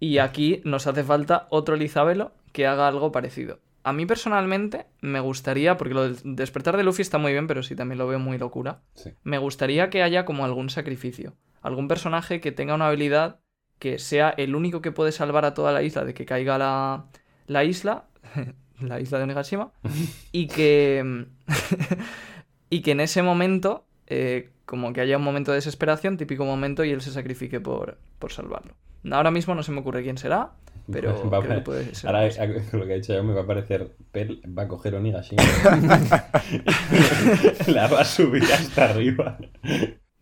Y 0.00 0.18
aquí 0.18 0.62
nos 0.64 0.86
hace 0.86 1.04
falta 1.04 1.46
otro 1.50 1.74
Elizabelo 1.74 2.32
que 2.52 2.66
haga 2.66 2.88
algo 2.88 3.12
parecido. 3.12 3.60
A 3.84 3.92
mí 3.92 4.06
personalmente 4.06 4.86
me 5.00 5.20
gustaría, 5.20 5.76
porque 5.76 5.94
lo 5.94 6.02
del 6.02 6.18
despertar 6.36 6.76
de 6.76 6.84
Luffy 6.84 7.02
está 7.02 7.18
muy 7.18 7.32
bien, 7.32 7.46
pero 7.46 7.62
sí 7.62 7.74
también 7.74 7.98
lo 7.98 8.06
veo 8.06 8.18
muy 8.18 8.38
locura. 8.38 8.82
Sí. 8.94 9.10
Me 9.24 9.38
gustaría 9.38 9.90
que 9.90 10.02
haya 10.02 10.24
como 10.24 10.44
algún 10.44 10.70
sacrificio. 10.70 11.34
Algún 11.62 11.88
personaje 11.88 12.40
que 12.40 12.52
tenga 12.52 12.74
una 12.74 12.88
habilidad 12.88 13.40
que 13.78 13.98
sea 13.98 14.30
el 14.30 14.54
único 14.54 14.80
que 14.80 14.92
puede 14.92 15.10
salvar 15.10 15.44
a 15.44 15.54
toda 15.54 15.72
la 15.72 15.82
isla 15.82 16.04
de 16.04 16.14
que 16.14 16.24
caiga 16.24 16.56
la, 16.58 17.06
la 17.48 17.64
isla, 17.64 18.04
la 18.80 19.00
isla 19.00 19.18
de 19.18 19.24
Onigashima, 19.24 19.72
y 20.32 20.46
que, 20.46 21.26
y 22.70 22.82
que 22.82 22.90
en 22.92 23.00
ese 23.00 23.22
momento, 23.22 23.84
eh, 24.06 24.50
como 24.72 24.94
que 24.94 25.02
haya 25.02 25.18
un 25.18 25.22
momento 25.22 25.50
de 25.50 25.56
desesperación, 25.56 26.16
típico 26.16 26.46
momento, 26.46 26.82
y 26.82 26.92
él 26.92 27.02
se 27.02 27.10
sacrifique 27.12 27.60
por, 27.60 27.98
por 28.18 28.32
salvarlo. 28.32 28.72
Ahora 29.10 29.30
mismo 29.30 29.54
no 29.54 29.62
se 29.62 29.70
me 29.70 29.80
ocurre 29.80 30.02
quién 30.02 30.16
será, 30.16 30.52
pero 30.90 31.12
Va 31.30 31.40
creo 31.40 31.42
que 31.42 31.48
apare- 31.60 31.62
puede 31.62 31.94
ser. 31.94 32.08
Ahora, 32.08 32.26
lo 32.72 32.86
que 32.86 32.92
ha 32.94 32.96
dicho 32.96 33.12
yo, 33.12 33.22
me 33.22 33.34
va 33.34 33.42
a 33.42 33.44
aparecer 33.44 33.90
Pel, 34.12 34.40
va 34.58 34.62
a 34.62 34.68
coger 34.68 34.94
Onigashima. 34.94 35.42
la 37.66 37.86
va 37.88 38.00
a 38.00 38.04
subir 38.06 38.44
hasta 38.44 38.84
arriba. 38.86 39.36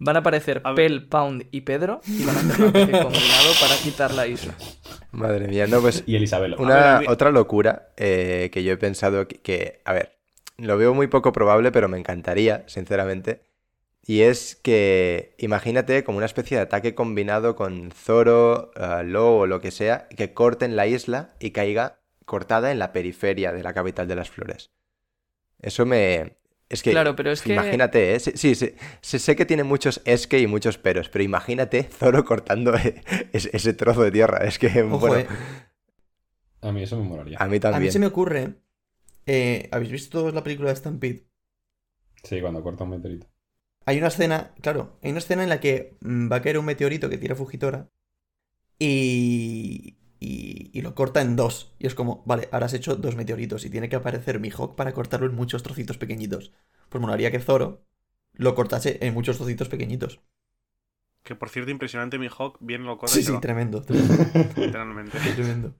Van 0.01 0.17
a 0.17 0.19
aparecer 0.19 0.63
A. 0.65 0.75
Pel, 0.75 1.07
Pound 1.07 1.47
y 1.53 1.61
Pedro 1.61 2.01
y 2.09 2.25
van 2.25 2.37
a 2.37 2.41
hacer 2.41 2.65
un 2.65 2.73
combinado 2.73 3.53
para 3.61 3.77
quitar 3.85 4.13
la 4.15 4.27
isla. 4.27 4.55
Madre 5.13 5.47
mía, 5.47 5.69
no, 5.69 5.81
pues 5.81 6.03
Y 6.07 6.17
el 6.17 6.25
Isabelo. 6.25 6.57
Una 6.59 6.99
ver. 7.01 7.09
otra 7.11 7.31
locura 7.31 7.91
eh, 7.97 8.51
que 8.53 8.65
yo 8.65 8.73
he 8.73 8.77
pensado 8.79 9.29
que, 9.29 9.37
que, 9.41 9.81
a 9.85 9.93
ver, 9.93 10.17
lo 10.57 10.77
veo 10.77 10.93
muy 10.95 11.07
poco 11.07 11.33
probable, 11.33 11.71
pero 11.71 11.89
me 11.89 11.99
encantaría, 11.99 12.65
sinceramente. 12.67 13.43
Y 14.11 14.23
es 14.23 14.57
que, 14.57 15.37
imagínate 15.39 16.03
como 16.05 16.19
una 16.19 16.27
especie 16.27 16.57
de 16.57 16.65
ataque 16.65 16.95
combinado 16.97 17.55
con 17.55 17.93
Zoro, 17.93 18.73
eh, 18.75 19.05
Law 19.05 19.35
o 19.43 19.47
lo 19.47 19.61
que 19.61 19.71
sea, 19.71 20.09
que 20.09 20.35
corten 20.35 20.75
la 20.75 20.87
isla 20.89 21.21
y 21.39 21.51
caiga 21.53 22.01
cortada 22.25 22.73
en 22.73 22.79
la 22.81 22.93
periferia 22.93 23.53
de 23.53 23.63
la 23.63 23.73
capital 23.73 24.09
de 24.09 24.17
las 24.17 24.31
flores. 24.31 24.71
Eso 25.61 25.87
me... 25.87 26.37
Es 26.69 26.83
que, 26.83 26.93
Claro, 26.93 27.17
pero 27.17 27.31
es 27.33 27.43
que- 27.43 27.53
imagínate, 27.53 28.15
¿eh? 28.15 28.21
Sí, 28.21 28.33
sí, 28.37 28.55
sí, 28.55 28.75
sí, 29.01 29.19
sé 29.19 29.37
que 29.37 29.47
tiene 29.47 29.65
muchos 29.65 30.03
es 30.05 30.27
que 30.29 30.39
y 30.41 30.47
muchos 30.47 30.79
peros, 30.79 31.09
pero 31.09 31.25
imagínate 31.25 31.83
Zoro 31.99 32.25
cortando 32.25 32.75
ese, 33.33 33.51
ese 33.53 33.73
trozo 33.75 34.03
de 34.05 34.13
tierra. 34.13 34.39
Es 34.47 34.59
que, 34.59 34.69
Ojo, 34.93 35.09
bueno, 35.09 35.17
eh. 35.17 35.27
A 36.63 36.73
mí 36.73 36.83
eso 36.83 36.97
me 36.97 37.05
molaría. 37.05 37.37
a 37.39 37.47
mí 37.49 37.57
A 37.57 37.57
mí 37.57 37.61
también. 37.61 37.93
se 37.93 37.99
me 37.99 38.07
ocurre. 38.07 38.55
eh, 39.27 39.69
¿Habéis 39.73 39.93
visto 39.93 40.31
la 40.33 40.43
película 40.45 40.71
de 40.71 40.77
Stampede? 40.77 41.27
Sí, 42.23 42.41
cuando 42.41 42.63
corta 42.63 42.85
un 42.85 42.91
meteorito. 42.91 43.27
Hay 43.87 43.99
una 43.99 44.09
escena, 44.09 44.55
claro, 44.63 44.99
hay 45.03 45.11
una 45.11 45.19
escena 45.19 45.43
en 45.43 45.49
la 45.49 45.61
que 45.61 45.97
mm, 46.01 46.31
va 46.31 46.37
a 46.37 46.43
caer 46.43 46.59
un 46.59 46.65
meteorito 46.67 47.09
que 47.09 47.19
tira 47.19 47.35
Fujitora 47.35 47.89
y, 48.79 49.99
y, 50.21 50.71
y 50.73 50.83
lo 50.83 50.95
corta 50.95 51.23
en 51.23 51.37
dos. 51.37 51.75
Y 51.79 51.87
es 51.87 51.95
como, 51.95 52.23
vale, 52.27 52.49
ahora 52.53 52.67
has 52.67 52.75
hecho 52.75 52.97
dos 52.97 53.17
meteoritos 53.17 53.65
y 53.65 53.71
tiene 53.71 53.89
que 53.89 53.97
aparecer 53.97 54.41
Mihawk 54.41 54.77
para 54.77 54.93
cortarlo 54.95 55.27
en 55.27 55.35
muchos 55.35 55.63
trocitos 55.63 55.99
pequeñitos. 55.99 56.53
Pues 56.91 57.03
molaría 57.03 57.31
que 57.31 57.41
Zoro 57.41 57.85
lo 58.35 58.55
cortase 58.55 58.99
en 59.03 59.15
muchos 59.15 59.37
trocitos 59.39 59.69
pequeñitos. 59.69 60.21
Que 61.25 61.35
por 61.35 61.49
cierto, 61.49 61.71
impresionante 61.71 62.19
mi 62.19 62.29
Hawk, 62.29 62.59
bien 62.61 62.85
lo 62.85 62.99
corta 62.99 63.17
Sí, 63.17 63.23
y 63.23 63.25
sí, 63.25 63.37
va, 63.37 63.41
tremendo, 63.41 63.83
tremendo, 63.83 64.27
literalmente. 64.55 65.19
tremendo. 65.35 65.75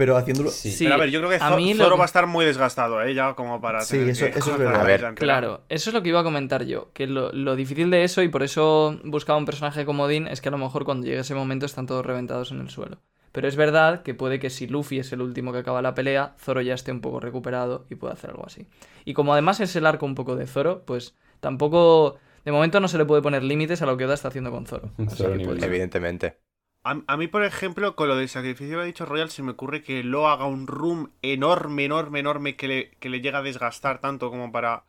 Pero 0.00 0.16
haciéndolo... 0.16 0.48
Sí. 0.50 0.70
Sí, 0.72 0.84
Pero 0.84 0.94
a 0.94 0.96
ver, 0.98 1.10
yo 1.10 1.20
creo 1.20 1.28
que 1.28 1.36
a 1.36 1.50
Zo- 1.50 1.56
mí 1.56 1.74
lo 1.74 1.84
Zoro 1.84 1.96
que- 1.96 1.98
va 1.98 2.04
a 2.04 2.06
estar 2.06 2.26
muy 2.26 2.46
desgastado, 2.46 3.02
¿eh? 3.02 3.12
Ya 3.12 3.34
como 3.34 3.60
para 3.60 3.82
Sí, 3.82 3.98
tener 3.98 4.08
eso- 4.12 4.24
que 4.30 4.38
eso 4.38 4.52
es 4.52 4.58
verdad. 4.58 4.80
A 4.80 4.84
ver. 4.84 5.14
Claro, 5.14 5.60
eso 5.68 5.90
es 5.90 5.94
lo 5.94 6.02
que 6.02 6.08
iba 6.08 6.20
a 6.20 6.24
comentar 6.24 6.64
yo, 6.64 6.90
que 6.94 7.06
lo, 7.06 7.30
lo 7.32 7.54
difícil 7.54 7.90
de 7.90 8.02
eso, 8.04 8.22
y 8.22 8.28
por 8.28 8.42
eso 8.42 8.98
buscaba 9.04 9.38
un 9.38 9.44
personaje 9.44 9.84
como 9.84 10.08
Dean, 10.08 10.26
es 10.26 10.40
que 10.40 10.48
a 10.48 10.52
lo 10.52 10.56
mejor 10.56 10.86
cuando 10.86 11.06
llegue 11.06 11.20
ese 11.20 11.34
momento 11.34 11.66
están 11.66 11.86
todos 11.86 12.06
reventados 12.06 12.50
en 12.50 12.60
el 12.60 12.70
suelo. 12.70 12.96
Pero 13.32 13.46
es 13.46 13.56
verdad 13.56 14.02
que 14.02 14.14
puede 14.14 14.38
que 14.40 14.48
si 14.48 14.66
Luffy 14.66 14.98
es 15.00 15.12
el 15.12 15.20
último 15.20 15.52
que 15.52 15.58
acaba 15.58 15.82
la 15.82 15.94
pelea, 15.94 16.34
Zoro 16.40 16.62
ya 16.62 16.72
esté 16.72 16.92
un 16.92 17.02
poco 17.02 17.20
recuperado 17.20 17.84
y 17.90 17.94
pueda 17.96 18.14
hacer 18.14 18.30
algo 18.30 18.46
así. 18.46 18.66
Y 19.04 19.12
como 19.12 19.34
además 19.34 19.60
es 19.60 19.76
el 19.76 19.84
arco 19.84 20.06
un 20.06 20.14
poco 20.14 20.34
de 20.34 20.46
Zoro, 20.46 20.82
pues 20.86 21.14
tampoco... 21.40 22.16
De 22.44 22.52
momento 22.52 22.80
no 22.80 22.88
se 22.88 22.96
le 22.96 23.04
puede 23.04 23.20
poner 23.20 23.44
límites 23.44 23.82
a 23.82 23.86
lo 23.86 23.98
que 23.98 24.06
Oda 24.06 24.14
está 24.14 24.28
haciendo 24.28 24.50
con 24.50 24.64
Zoro. 24.64 24.90
Así 25.06 25.16
Zoro 25.16 25.36
que, 25.36 25.44
pues. 25.44 25.62
Evidentemente. 25.62 26.38
A, 26.82 26.96
a 27.06 27.16
mí, 27.16 27.26
por 27.28 27.44
ejemplo, 27.44 27.94
con 27.94 28.08
lo 28.08 28.16
del 28.16 28.28
sacrificio 28.28 28.76
que 28.76 28.82
ha 28.82 28.86
dicho 28.86 29.04
Royal, 29.04 29.30
se 29.30 29.42
me 29.42 29.52
ocurre 29.52 29.82
que 29.82 30.02
Lo 30.02 30.28
haga 30.28 30.46
un 30.46 30.66
room 30.66 31.10
enorme, 31.22 31.84
enorme, 31.84 32.20
enorme 32.20 32.56
que 32.56 32.68
le, 32.68 32.90
que 32.92 33.10
le 33.10 33.20
llega 33.20 33.38
a 33.38 33.42
desgastar 33.42 34.00
tanto 34.00 34.30
como 34.30 34.50
para 34.50 34.84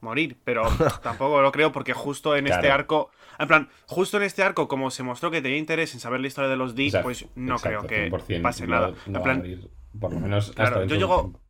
morir. 0.00 0.36
Pero 0.44 0.62
tampoco 1.02 1.40
lo 1.40 1.52
creo 1.52 1.70
porque 1.72 1.92
justo 1.92 2.34
en 2.36 2.46
este 2.48 2.70
arco... 2.70 3.10
En 3.38 3.46
plan, 3.46 3.68
justo 3.86 4.16
en 4.16 4.24
este 4.24 4.42
arco, 4.42 4.66
como 4.66 4.90
se 4.90 5.04
mostró 5.04 5.30
que 5.30 5.40
tenía 5.40 5.58
interés 5.58 5.94
en 5.94 6.00
saber 6.00 6.20
la 6.20 6.26
historia 6.26 6.50
de 6.50 6.56
los 6.56 6.74
D, 6.74 6.90
pues 7.02 7.26
no 7.36 7.54
exacto, 7.54 7.86
creo 7.86 8.10
que 8.10 8.10
100% 8.10 8.42
pase 8.42 8.66
no- 8.66 8.74
nada. 8.74 8.92
no 9.06 9.18
en 9.18 9.22
plan, 9.22 9.36
morir, 9.38 9.70
por 10.00 10.12
lo 10.12 10.18
menos 10.18 10.50
Claro, 10.52 10.76
hasta 10.80 10.86
yo 10.88 10.96
llego- 10.96 11.20
tiempo. 11.22 11.40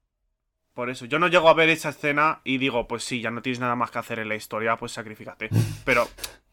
Por 0.75 0.91
eso, 0.91 1.07
yo 1.07 1.19
no 1.19 1.27
llego 1.29 1.49
a 1.49 1.55
ver 1.55 1.71
esa 1.71 1.89
escena 1.89 2.41
y 2.45 2.59
digo, 2.59 2.87
pues 2.87 3.03
sí, 3.03 3.21
ya 3.23 3.31
no 3.31 3.41
tienes 3.43 3.59
nada 3.59 3.75
más 3.75 3.91
que 3.91 3.99
hacer 3.99 4.19
en 4.21 4.29
la 4.29 4.37
historia, 4.37 4.77
pues 4.77 4.93
sacrificate. 4.93 5.49
Pero 5.87 6.07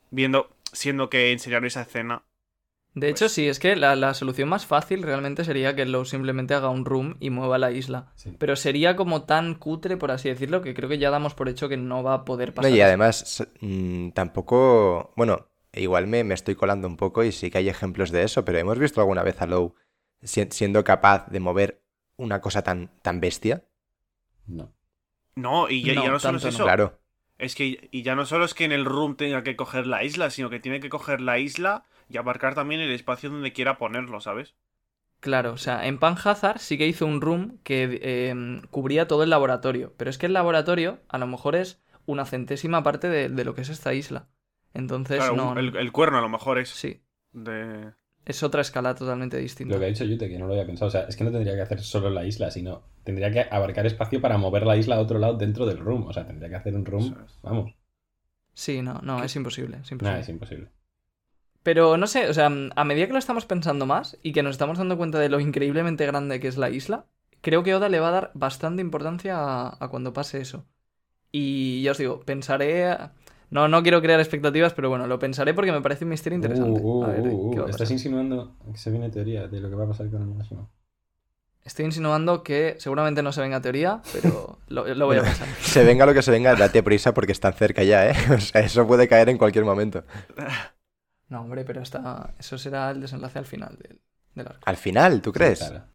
viendo, 0.10 0.50
siendo 0.72 1.10
que 1.10 1.32
enseñaron 1.34 1.66
esa 1.66 1.82
escena, 1.82 2.24
De 2.96 3.10
hecho, 3.10 3.26
Pues- 3.26 3.34
sí, 3.34 3.48
es 3.48 3.60
que 3.60 3.76
la, 3.76 3.96
la 3.96 4.14
solución 4.14 4.48
más 4.50 4.66
fácil 4.66 5.04
realmente 5.04 5.44
sería 5.44 5.76
que 5.76 5.86
Low 5.86 6.06
simplemente 6.06 6.54
haga 6.54 6.70
un 6.70 6.86
room 6.86 7.18
y 7.20 7.30
mueva 7.30 7.58
la 7.58 7.72
isla. 7.72 8.12
Sí. 8.16 8.34
Pero 8.40 8.56
sería 8.56 8.96
como 8.96 9.24
tan 9.26 9.56
cutre, 9.56 9.98
por 9.98 10.12
así 10.12 10.30
decirlo, 10.30 10.62
que 10.62 10.74
creo 10.74 10.88
que 10.90 10.98
ya 10.98 11.10
damos 11.12 11.34
por 11.36 11.50
hecho 11.50 11.68
que 11.70 11.76
no 11.78 12.04
va 12.04 12.14
a 12.14 12.26
poder 12.26 12.50
No, 12.50 12.56
pasar. 12.56 12.72
y 12.72 12.76
eso. 12.76 12.86
además, 12.86 13.48
mm, 13.62 14.10
tampoco. 14.12 15.14
Bueno, 15.18 15.48
igual 15.74 16.08
me, 16.08 16.24
me 16.24 16.34
estoy 16.34 16.56
colando 16.56 16.88
un 16.88 16.96
poco 16.96 17.24
y 17.26 17.32
sí 17.34 17.52
que 17.52 17.58
hay 17.58 17.68
ejemplos 17.70 18.12
de 18.12 18.24
eso, 18.24 18.46
pero 18.46 18.58
hemos 18.60 18.80
visto 18.80 19.02
alguna 19.02 19.24
vez 19.24 19.42
a 19.42 19.46
Low 19.48 19.76
si- 20.24 20.48
siendo 20.52 20.84
capaz 20.86 21.28
de 21.28 21.40
mover 21.42 21.84
una 22.16 22.40
cosa 22.40 22.62
tan, 22.64 22.90
tan 23.02 23.20
bestia. 23.20 23.66
No. 24.48 24.72
no, 25.36 25.70
y 25.70 25.84
ya, 25.84 25.94
y 25.94 25.96
No, 25.98 26.04
ya 26.06 26.12
no 26.12 26.20
solo 26.20 26.38
es 26.38 26.44
no. 26.44 26.50
eso. 26.50 26.64
Claro. 26.64 27.00
Es 27.38 27.56
que, 27.56 27.90
y 27.92 28.04
ya 28.04 28.16
no 28.16 28.26
solo 28.26 28.46
es 28.46 28.54
que 28.54 28.64
en 28.64 28.72
el 28.72 28.86
room 28.86 29.18
tenga 29.18 29.44
que 29.44 29.58
coger 29.58 29.86
la 29.86 30.04
isla, 30.06 30.30
sino 30.30 30.50
que 30.50 30.62
tiene 30.62 30.80
que 30.80 30.88
coger 30.88 31.20
la 31.20 31.40
isla 31.40 31.84
y 32.10 32.18
abarcar 32.18 32.56
también 32.56 32.82
el 32.82 32.92
espacio 32.92 33.30
donde 33.30 33.54
quiera 33.54 33.78
ponerlo, 33.78 34.20
¿sabes? 34.22 34.56
Claro, 35.20 35.54
o 35.54 35.58
sea, 35.58 35.88
en 35.88 35.98
Panhazard 35.98 36.60
sí 36.60 36.78
que 36.78 36.88
hizo 36.88 37.06
un 37.08 37.20
room 37.20 37.58
que 37.64 38.00
eh, 38.04 38.62
cubría 38.70 39.08
todo 39.08 39.24
el 39.24 39.32
laboratorio. 39.32 39.94
Pero 39.98 40.10
es 40.10 40.18
que 40.20 40.28
el 40.28 40.34
laboratorio 40.34 41.00
a 41.10 41.18
lo 41.18 41.26
mejor 41.28 41.56
es 41.56 41.82
una 42.06 42.26
centésima 42.26 42.84
parte 42.84 43.10
de, 43.10 43.30
de 43.30 43.44
lo 43.46 43.56
que 43.56 43.62
es 43.62 43.70
esta 43.70 43.94
isla. 43.94 44.28
Entonces, 44.74 45.18
Claro, 45.20 45.36
no. 45.36 45.52
un- 45.52 45.58
el, 45.58 45.76
el 45.78 45.92
cuerno 45.92 46.20
a 46.20 46.22
lo 46.22 46.30
mejor 46.30 46.60
es 46.60 46.70
Sí. 46.70 47.02
de... 47.32 47.94
Es 48.26 48.42
otra 48.44 48.62
escala 48.62 48.94
totalmente 48.96 49.38
distinta. 49.38 49.74
Lo 49.74 49.80
que 49.80 49.86
ha 49.86 49.90
dicho 49.90 50.04
Yute, 50.04 50.30
que 50.30 50.38
no 50.40 50.48
lo 50.48 50.54
había 50.54 50.66
pensado. 50.66 50.88
O 50.90 50.92
sea, 50.92 51.02
es 51.02 51.16
que 51.16 51.24
no 51.24 51.32
tendría 51.32 51.56
que 51.56 51.62
hacer 51.62 51.82
solo 51.82 52.10
la 52.10 52.26
isla, 52.26 52.50
sino 52.52 52.84
tendría 53.04 53.32
que 53.32 53.46
abarcar 53.52 53.86
espacio 53.86 54.20
para 54.22 54.38
mover 54.38 54.66
la 54.66 54.78
isla 54.78 54.96
a 54.96 55.00
otro 55.00 55.20
lado 55.20 55.36
dentro 55.38 55.66
del 55.66 55.78
room. 55.80 56.08
O 56.08 56.14
sea, 56.14 56.26
tendría 56.26 56.50
que 56.50 56.56
hacer 56.56 56.76
un 56.76 56.86
room. 56.86 57.16
Vamos. 57.44 57.74
Sí, 58.54 58.82
no, 58.82 59.02
no, 59.04 59.24
es 59.24 59.36
imposible. 59.36 59.78
Es 59.84 59.92
imposible. 59.92 60.10
Nada, 60.12 60.20
es 60.22 60.30
imposible. 60.30 60.72
Pero 61.66 61.98
no 61.98 62.06
sé, 62.06 62.30
o 62.30 62.34
sea, 62.36 62.46
a 62.46 62.84
medida 62.84 63.08
que 63.08 63.14
lo 63.14 63.18
estamos 63.18 63.48
pensando 63.48 63.88
más 63.88 64.20
y 64.22 64.34
que 64.34 64.44
nos 64.44 64.52
estamos 64.52 64.78
dando 64.78 64.98
cuenta 64.98 65.18
de 65.18 65.30
lo 65.30 65.40
increíblemente 65.40 66.06
grande 66.06 66.40
que 66.40 66.48
es 66.48 66.58
la 66.58 66.70
isla, 66.70 67.08
creo 67.42 67.64
que 67.64 67.74
Oda 67.74 67.90
le 67.90 68.00
va 68.00 68.10
a 68.10 68.12
dar 68.12 68.32
bastante 68.36 68.84
importancia 68.84 69.36
a, 69.36 69.76
a 69.84 69.88
cuando 69.88 70.14
pase 70.14 70.40
eso. 70.40 70.68
Y 71.32 71.82
ya 71.82 71.94
os 71.94 71.98
digo, 71.98 72.20
pensaré. 72.20 72.96
No, 73.50 73.68
no 73.68 73.82
quiero 73.82 74.00
crear 74.00 74.20
expectativas, 74.20 74.76
pero 74.76 74.90
bueno, 74.90 75.08
lo 75.08 75.18
pensaré 75.18 75.56
porque 75.56 75.72
me 75.72 75.82
parece 75.82 76.04
un 76.04 76.12
misterio 76.12 76.36
interesante. 76.36 76.80
Uh, 76.80 77.00
uh, 77.00 77.04
A 77.04 77.08
ver, 77.08 77.28
uh, 77.30 77.52
¿qué 77.52 77.60
va 77.60 77.66
a 77.66 77.70
Estás 77.72 77.90
insinuando 77.90 78.54
que 78.72 78.78
se 78.78 78.92
viene 78.92 79.10
teoría 79.10 79.48
de 79.48 79.60
lo 79.60 79.68
que 79.68 79.76
va 79.76 79.86
a 79.86 79.88
pasar 79.88 80.08
con 80.12 80.22
Onigashima. 80.22 80.70
Estoy 81.64 81.86
insinuando 81.86 82.44
que 82.44 82.76
seguramente 82.78 83.24
no 83.24 83.32
se 83.32 83.42
venga 83.42 83.60
teoría, 83.60 84.04
pero 84.14 84.60
lo, 84.68 84.86
lo 84.94 85.06
voy 85.08 85.18
a 85.18 85.24
pensar. 85.24 85.48
Se 85.62 85.84
venga 85.84 86.06
lo 86.06 86.14
que 86.14 86.22
se 86.22 86.30
venga, 86.30 86.56
date 86.56 86.84
prisa 86.84 87.12
porque 87.16 87.32
están 87.32 87.54
cerca 87.54 87.82
ya, 87.82 88.08
¿eh? 88.08 88.14
O 88.30 88.40
sea, 88.40 88.62
eso 88.62 88.86
puede 88.86 89.08
caer 89.08 89.30
en 89.30 89.40
cualquier 89.40 89.66
momento. 89.66 90.04
No, 91.36 91.42
hombre, 91.42 91.66
pero 91.66 91.82
hasta 91.82 92.34
eso 92.40 92.58
será 92.58 92.92
el 92.92 93.02
desenlace 93.02 93.38
al 93.40 93.46
final 93.46 93.78
del, 93.78 94.00
del 94.36 94.48
arco. 94.48 94.62
Al 94.64 94.78
final, 94.78 95.22
¿tú 95.22 95.34
crees? 95.34 95.60
Sí, 95.60 95.66
claro. 95.68 95.86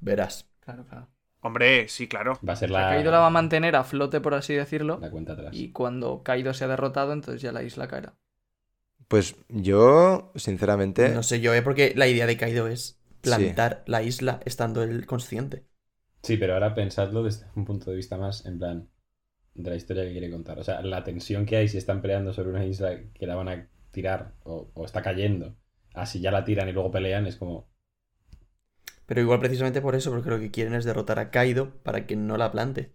Verás. 0.00 0.50
Claro, 0.58 0.84
claro. 0.86 1.08
Hombre, 1.40 1.86
sí, 1.86 2.08
claro. 2.08 2.36
Va 2.46 2.54
a 2.54 2.56
ser 2.56 2.72
la, 2.72 2.90
Kaido 2.90 3.12
la 3.12 3.20
va 3.20 3.28
a 3.28 3.30
mantener 3.30 3.76
a 3.76 3.84
flote, 3.84 4.20
por 4.20 4.34
así 4.34 4.54
decirlo, 4.54 4.98
la 5.00 5.08
cuenta 5.08 5.34
atrás. 5.34 5.54
y 5.54 5.70
cuando 5.70 6.24
Kaido 6.24 6.52
sea 6.52 6.66
derrotado, 6.66 7.12
entonces 7.12 7.40
ya 7.40 7.52
la 7.52 7.62
isla 7.62 7.86
caerá. 7.86 8.14
Pues 9.06 9.36
yo, 9.48 10.32
sinceramente, 10.34 11.10
No 11.10 11.22
sé 11.22 11.40
yo, 11.40 11.54
¿eh? 11.54 11.62
Porque 11.62 11.92
la 11.94 12.08
idea 12.08 12.26
de 12.26 12.36
Kaido 12.36 12.66
es 12.66 13.00
plantar 13.20 13.84
la 13.86 14.02
isla 14.02 14.40
estando 14.44 14.82
él 14.82 15.06
consciente. 15.06 15.64
Sí, 16.24 16.38
pero 16.38 16.54
ahora 16.54 16.74
pensadlo 16.74 17.22
desde 17.22 17.46
un 17.54 17.64
punto 17.64 17.88
de 17.88 17.96
vista 17.98 18.18
más 18.18 18.46
en 18.46 18.58
plan 18.58 18.88
de 19.54 19.70
la 19.70 19.76
historia 19.76 20.02
que 20.02 20.10
quiere 20.10 20.28
contar. 20.28 20.58
O 20.58 20.64
sea, 20.64 20.82
la 20.82 21.04
tensión 21.04 21.46
que 21.46 21.56
hay 21.56 21.68
si 21.68 21.78
están 21.78 22.02
peleando 22.02 22.32
sobre 22.32 22.50
una 22.50 22.64
isla 22.64 22.98
que 23.14 23.26
la 23.28 23.36
van 23.36 23.48
a 23.48 23.68
tirar 23.92 24.34
o, 24.44 24.70
o 24.74 24.84
está 24.86 25.02
cayendo, 25.02 25.56
así 25.94 26.20
ya 26.20 26.32
la 26.32 26.44
tiran 26.44 26.68
y 26.68 26.72
luego 26.72 26.90
pelean, 26.92 27.26
es 27.28 27.36
como. 27.36 27.70
Pero 29.06 29.20
igual 29.20 29.38
precisamente 29.38 29.80
por 29.80 29.94
eso, 29.94 30.10
porque 30.10 30.30
lo 30.30 30.40
que 30.40 30.50
quieren 30.50 30.74
es 30.74 30.84
derrotar 30.84 31.20
a 31.20 31.30
Kaido 31.30 31.70
para 31.84 32.04
que 32.06 32.16
no 32.16 32.36
la 32.36 32.50
plante. 32.50 32.92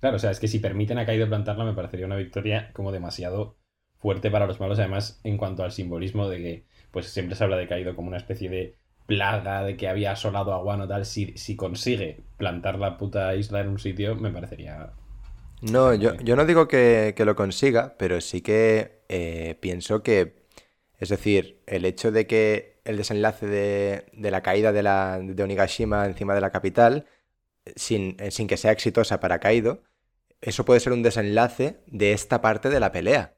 Claro, 0.00 0.16
o 0.16 0.18
sea, 0.18 0.30
es 0.30 0.40
que 0.40 0.48
si 0.48 0.58
permiten 0.58 0.98
a 0.98 1.04
Kaido 1.06 1.28
plantarla 1.28 1.64
me 1.64 1.74
parecería 1.74 2.06
una 2.06 2.16
victoria 2.16 2.70
como 2.72 2.92
demasiado 2.92 3.58
fuerte 3.98 4.30
para 4.30 4.46
los 4.46 4.60
malos. 4.60 4.78
Además, 4.78 5.20
en 5.24 5.36
cuanto 5.38 5.64
al 5.64 5.72
simbolismo 5.72 6.28
de 6.28 6.38
que 6.38 6.66
pues 6.90 7.06
siempre 7.08 7.34
se 7.36 7.44
habla 7.44 7.56
de 7.56 7.66
Kaido 7.68 7.94
como 7.96 8.08
una 8.08 8.16
especie 8.18 8.48
de 8.50 8.78
plaga, 9.06 9.62
de 9.64 9.76
que 9.76 9.88
había 9.88 10.12
asolado 10.12 10.52
a 10.54 10.62
Wano 10.62 10.86
tal, 10.88 11.04
si, 11.06 11.36
si 11.36 11.56
consigue 11.56 12.24
plantar 12.38 12.78
la 12.78 12.96
puta 12.98 13.34
isla 13.34 13.60
en 13.60 13.68
un 13.68 13.78
sitio, 13.78 14.16
me 14.16 14.30
parecería... 14.30 14.92
no, 15.62 15.94
yo, 15.94 16.14
yo 16.16 16.36
no 16.36 16.44
digo 16.44 16.68
que, 16.68 17.14
que 17.16 17.24
lo 17.24 17.34
consiga, 17.36 17.96
pero 17.98 18.20
sí 18.20 18.40
que 18.42 19.02
eh, 19.08 19.56
pienso 19.60 20.02
que, 20.02 20.46
es 20.98 21.08
decir, 21.08 21.62
el 21.66 21.84
hecho 21.84 22.12
de 22.12 22.26
que 22.26 22.80
el 22.84 22.96
desenlace 22.96 23.46
de, 23.46 24.06
de 24.12 24.30
la 24.30 24.42
caída 24.42 24.72
de, 24.72 24.82
la, 24.82 25.18
de 25.20 25.42
Onigashima 25.42 26.06
encima 26.06 26.34
de 26.34 26.40
la 26.40 26.50
capital, 26.50 27.06
sin, 27.74 28.16
eh, 28.20 28.30
sin 28.30 28.46
que 28.46 28.56
sea 28.56 28.72
exitosa 28.72 29.20
para 29.20 29.40
Kaido, 29.40 29.82
eso 30.40 30.64
puede 30.64 30.80
ser 30.80 30.92
un 30.92 31.02
desenlace 31.02 31.80
de 31.86 32.12
esta 32.12 32.40
parte 32.40 32.68
de 32.70 32.80
la 32.80 32.92
pelea. 32.92 33.36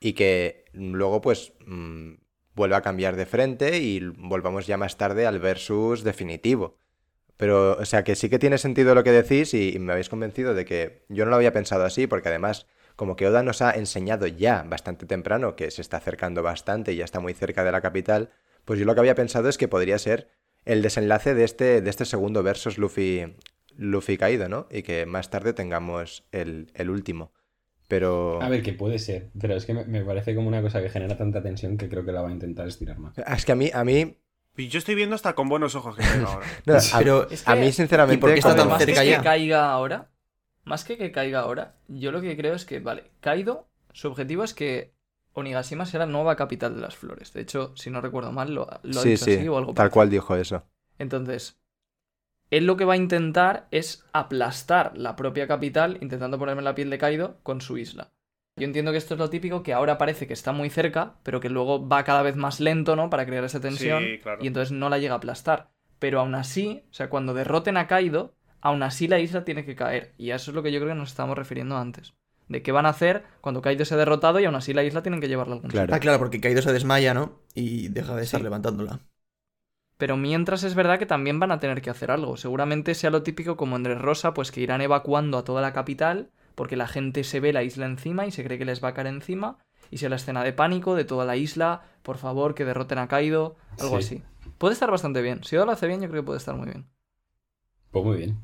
Y 0.00 0.12
que 0.12 0.66
luego, 0.72 1.20
pues, 1.22 1.54
mm, 1.66 2.14
vuelva 2.54 2.78
a 2.78 2.82
cambiar 2.82 3.16
de 3.16 3.26
frente 3.26 3.78
y 3.78 4.00
volvamos 4.00 4.66
ya 4.66 4.76
más 4.76 4.96
tarde 4.96 5.26
al 5.26 5.38
versus 5.38 6.04
definitivo. 6.04 6.78
Pero, 7.36 7.76
o 7.76 7.84
sea, 7.84 8.02
que 8.02 8.16
sí 8.16 8.28
que 8.30 8.38
tiene 8.38 8.58
sentido 8.58 8.94
lo 8.94 9.04
que 9.04 9.12
decís 9.12 9.52
y, 9.52 9.74
y 9.74 9.78
me 9.78 9.92
habéis 9.92 10.08
convencido 10.08 10.54
de 10.54 10.64
que 10.64 11.04
yo 11.08 11.24
no 11.24 11.30
lo 11.30 11.36
había 11.36 11.52
pensado 11.52 11.84
así, 11.84 12.06
porque 12.06 12.28
además, 12.28 12.66
como 12.96 13.16
que 13.16 13.26
Oda 13.26 13.42
nos 13.42 13.60
ha 13.60 13.72
enseñado 13.72 14.26
ya 14.26 14.62
bastante 14.62 15.06
temprano 15.06 15.54
que 15.54 15.70
se 15.70 15.82
está 15.82 15.98
acercando 15.98 16.42
bastante 16.42 16.92
y 16.92 16.96
ya 16.96 17.04
está 17.04 17.20
muy 17.20 17.34
cerca 17.34 17.62
de 17.62 17.72
la 17.72 17.82
capital, 17.82 18.30
pues 18.64 18.78
yo 18.78 18.86
lo 18.86 18.94
que 18.94 19.00
había 19.00 19.14
pensado 19.14 19.48
es 19.48 19.58
que 19.58 19.68
podría 19.68 19.98
ser 19.98 20.28
el 20.64 20.82
desenlace 20.82 21.34
de 21.34 21.44
este, 21.44 21.80
de 21.80 21.90
este 21.90 22.04
segundo 22.04 22.42
versus 22.42 22.78
Luffy, 22.78 23.36
Luffy 23.76 24.16
caído, 24.16 24.48
¿no? 24.48 24.66
Y 24.70 24.82
que 24.82 25.06
más 25.06 25.30
tarde 25.30 25.52
tengamos 25.52 26.24
el, 26.32 26.70
el 26.74 26.90
último. 26.90 27.32
Pero... 27.86 28.42
A 28.42 28.48
ver, 28.48 28.62
que 28.62 28.72
puede 28.72 28.98
ser, 28.98 29.30
pero 29.38 29.54
es 29.54 29.64
que 29.64 29.74
me, 29.74 29.84
me 29.84 30.04
parece 30.04 30.34
como 30.34 30.48
una 30.48 30.60
cosa 30.60 30.82
que 30.82 30.88
genera 30.88 31.16
tanta 31.16 31.40
tensión 31.42 31.76
que 31.76 31.88
creo 31.88 32.04
que 32.04 32.12
la 32.12 32.22
va 32.22 32.30
a 32.30 32.32
intentar 32.32 32.66
estirar 32.66 32.98
más. 32.98 33.16
Es 33.18 33.44
que 33.44 33.52
a 33.52 33.54
mí, 33.54 33.70
a 33.72 33.84
mí, 33.84 34.18
Y 34.56 34.68
yo 34.68 34.78
estoy 34.78 34.94
viendo 34.94 35.14
hasta 35.14 35.34
con 35.34 35.48
buenos 35.48 35.74
ojos 35.74 35.96
que 35.96 36.02
caigo 36.08 36.26
ahora. 36.28 36.46
no, 36.66 36.74
a, 36.74 36.98
Pero 36.98 37.28
Es 37.30 37.46
a 37.46 37.54
que- 37.54 37.60
mí 37.60 37.72
sinceramente, 37.72 38.16
¿y 38.16 38.20
por 38.20 38.30
qué 38.32 38.38
está 38.38 38.56
tan 38.56 38.68
más 38.68 38.78
que 38.78 38.86
cerca 38.86 39.02
que 39.02 39.10
ya? 39.10 39.22
caiga 39.22 39.70
ahora, 39.70 40.08
más 40.64 40.84
que 40.84 40.96
que 40.98 41.12
caiga 41.12 41.40
ahora, 41.40 41.74
yo 41.88 42.10
lo 42.12 42.20
que 42.20 42.36
creo 42.36 42.54
es 42.54 42.64
que, 42.64 42.80
vale, 42.80 43.10
Kaido, 43.20 43.68
su 43.92 44.08
objetivo 44.08 44.44
es 44.44 44.54
que 44.54 44.94
Onigashima 45.34 45.84
sea 45.86 46.00
la 46.00 46.06
nueva 46.06 46.34
capital 46.36 46.74
de 46.74 46.80
las 46.80 46.96
flores. 46.96 47.32
De 47.34 47.42
hecho, 47.42 47.72
si 47.76 47.90
no 47.90 48.00
recuerdo 48.00 48.32
mal, 48.32 48.54
lo, 48.54 48.66
lo 48.82 49.00
ha 49.00 49.02
sí, 49.02 49.10
dicho 49.10 49.24
sí, 49.26 49.34
así 49.34 49.48
o 49.48 49.58
algo 49.58 49.74
tal 49.74 49.74
parecido. 49.74 49.94
cual 49.94 50.10
dijo 50.10 50.34
eso. 50.36 50.62
Entonces, 50.98 51.60
él 52.50 52.64
lo 52.66 52.76
que 52.76 52.84
va 52.86 52.94
a 52.94 52.96
intentar 52.96 53.68
es 53.70 54.04
aplastar 54.12 54.96
la 54.96 55.14
propia 55.16 55.46
capital, 55.46 55.98
intentando 56.00 56.38
ponerme 56.38 56.62
la 56.62 56.74
piel 56.74 56.88
de 56.90 56.98
Kaido 56.98 57.38
con 57.42 57.60
su 57.60 57.76
isla. 57.76 58.12
Yo 58.58 58.64
entiendo 58.64 58.90
que 58.90 58.98
esto 58.98 59.14
es 59.14 59.20
lo 59.20 59.28
típico, 59.28 59.62
que 59.62 59.74
ahora 59.74 59.98
parece 59.98 60.26
que 60.26 60.32
está 60.32 60.52
muy 60.52 60.70
cerca, 60.70 61.16
pero 61.22 61.40
que 61.40 61.50
luego 61.50 61.86
va 61.86 62.04
cada 62.04 62.22
vez 62.22 62.36
más 62.36 62.58
lento, 62.58 62.96
¿no? 62.96 63.10
Para 63.10 63.26
crear 63.26 63.44
esa 63.44 63.60
tensión. 63.60 64.02
Sí, 64.02 64.18
claro. 64.22 64.42
Y 64.42 64.46
entonces 64.46 64.72
no 64.72 64.88
la 64.88 64.98
llega 64.98 65.12
a 65.14 65.18
aplastar. 65.18 65.68
Pero 65.98 66.20
aún 66.20 66.34
así, 66.34 66.84
o 66.90 66.94
sea, 66.94 67.10
cuando 67.10 67.34
derroten 67.34 67.76
a 67.76 67.86
Kaido, 67.86 68.34
aún 68.62 68.82
así 68.82 69.08
la 69.08 69.18
isla 69.18 69.44
tiene 69.44 69.64
que 69.66 69.76
caer. 69.76 70.14
Y 70.16 70.30
a 70.30 70.36
eso 70.36 70.50
es 70.50 70.54
lo 70.54 70.62
que 70.62 70.72
yo 70.72 70.80
creo 70.80 70.92
que 70.92 70.98
nos 70.98 71.10
estábamos 71.10 71.36
refiriendo 71.36 71.76
antes. 71.76 72.14
De 72.48 72.62
qué 72.62 72.72
van 72.72 72.86
a 72.86 72.90
hacer 72.90 73.24
cuando 73.42 73.60
Kaido 73.60 73.84
se 73.84 73.94
ha 73.94 73.98
derrotado 73.98 74.40
y 74.40 74.46
aún 74.46 74.54
así 74.54 74.72
la 74.72 74.84
isla 74.84 75.02
tienen 75.02 75.20
que 75.20 75.28
llevarla 75.28 75.54
a 75.54 75.56
algún 75.56 75.70
Claro. 75.70 75.94
Ah, 75.94 76.00
claro, 76.00 76.18
porque 76.18 76.40
Kaido 76.40 76.62
se 76.62 76.72
desmaya, 76.72 77.12
¿no? 77.12 77.40
Y 77.54 77.88
deja 77.88 78.14
de 78.16 78.22
estar 78.22 78.40
Sí. 78.40 78.44
levantándola. 78.44 79.00
Pero 79.98 80.16
mientras 80.16 80.62
es 80.62 80.74
verdad 80.74 80.98
que 80.98 81.06
también 81.06 81.40
van 81.40 81.52
a 81.52 81.58
tener 81.60 81.82
que 81.82 81.90
hacer 81.90 82.10
algo. 82.10 82.36
Seguramente 82.36 82.94
sea 82.94 83.10
lo 83.10 83.22
típico 83.22 83.56
como 83.56 83.76
en 83.76 83.98
Rosa, 83.98 84.34
pues 84.34 84.50
que 84.52 84.60
irán 84.60 84.80
evacuando 84.80 85.38
a 85.38 85.44
toda 85.44 85.62
la 85.62 85.72
capital, 85.72 86.30
porque 86.56 86.74
la 86.74 86.88
gente 86.88 87.22
se 87.22 87.38
ve 87.38 87.52
la 87.52 87.62
isla 87.62 87.86
encima 87.86 88.26
y 88.26 88.32
se 88.32 88.42
cree 88.42 88.58
que 88.58 88.64
les 88.64 88.82
va 88.82 88.88
a 88.88 88.94
caer 88.94 89.06
encima. 89.06 89.58
Y 89.92 89.98
sea 89.98 90.08
la 90.08 90.16
escena 90.16 90.42
de 90.42 90.52
pánico 90.52 90.96
de 90.96 91.04
toda 91.04 91.24
la 91.24 91.36
isla, 91.36 91.82
por 92.02 92.16
favor, 92.18 92.56
que 92.56 92.64
derroten 92.64 92.98
a 92.98 93.06
Kaido, 93.06 93.54
algo 93.78 94.00
Sí. 94.00 94.16
así. 94.16 94.50
Puede 94.58 94.72
estar 94.74 94.90
bastante 94.90 95.22
bien. 95.22 95.44
Si 95.44 95.54
Oda 95.56 95.66
lo 95.66 95.72
hace 95.72 95.86
bien, 95.86 96.00
yo 96.00 96.08
creo 96.08 96.22
que 96.22 96.26
puede 96.26 96.38
estar 96.38 96.56
muy 96.56 96.66
bien. 96.66 96.86
Pues 97.92 98.04
muy 98.04 98.16
bien. 98.16 98.38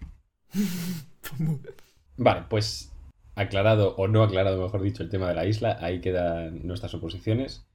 Vale, 2.17 2.45
pues 2.49 2.93
aclarado 3.35 3.97
o 3.97 4.07
no 4.09 4.23
aclarado, 4.23 4.63
mejor 4.63 4.83
dicho, 4.83 5.03
el 5.03 5.09
tema 5.11 5.29
de 5.29 5.35
la 5.35 5.47
isla, 5.47 5.79
ahí 5.81 6.01
quedan 6.01 6.67
nuestras 6.67 6.95
oposiciones. 6.95 7.67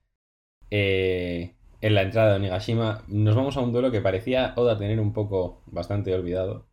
Eh, 0.69 1.55
en 1.81 1.95
la 1.95 2.03
entrada 2.03 2.29
de 2.31 2.35
Onigashima 2.37 3.03
nos 3.07 3.35
vamos 3.35 3.57
a 3.57 3.61
un 3.61 3.71
duelo 3.71 3.91
que 3.91 4.01
parecía 4.01 4.53
Oda 4.55 4.77
tener 4.77 4.99
un 4.99 5.13
poco 5.13 5.61
bastante 5.65 6.13
olvidado. 6.13 6.67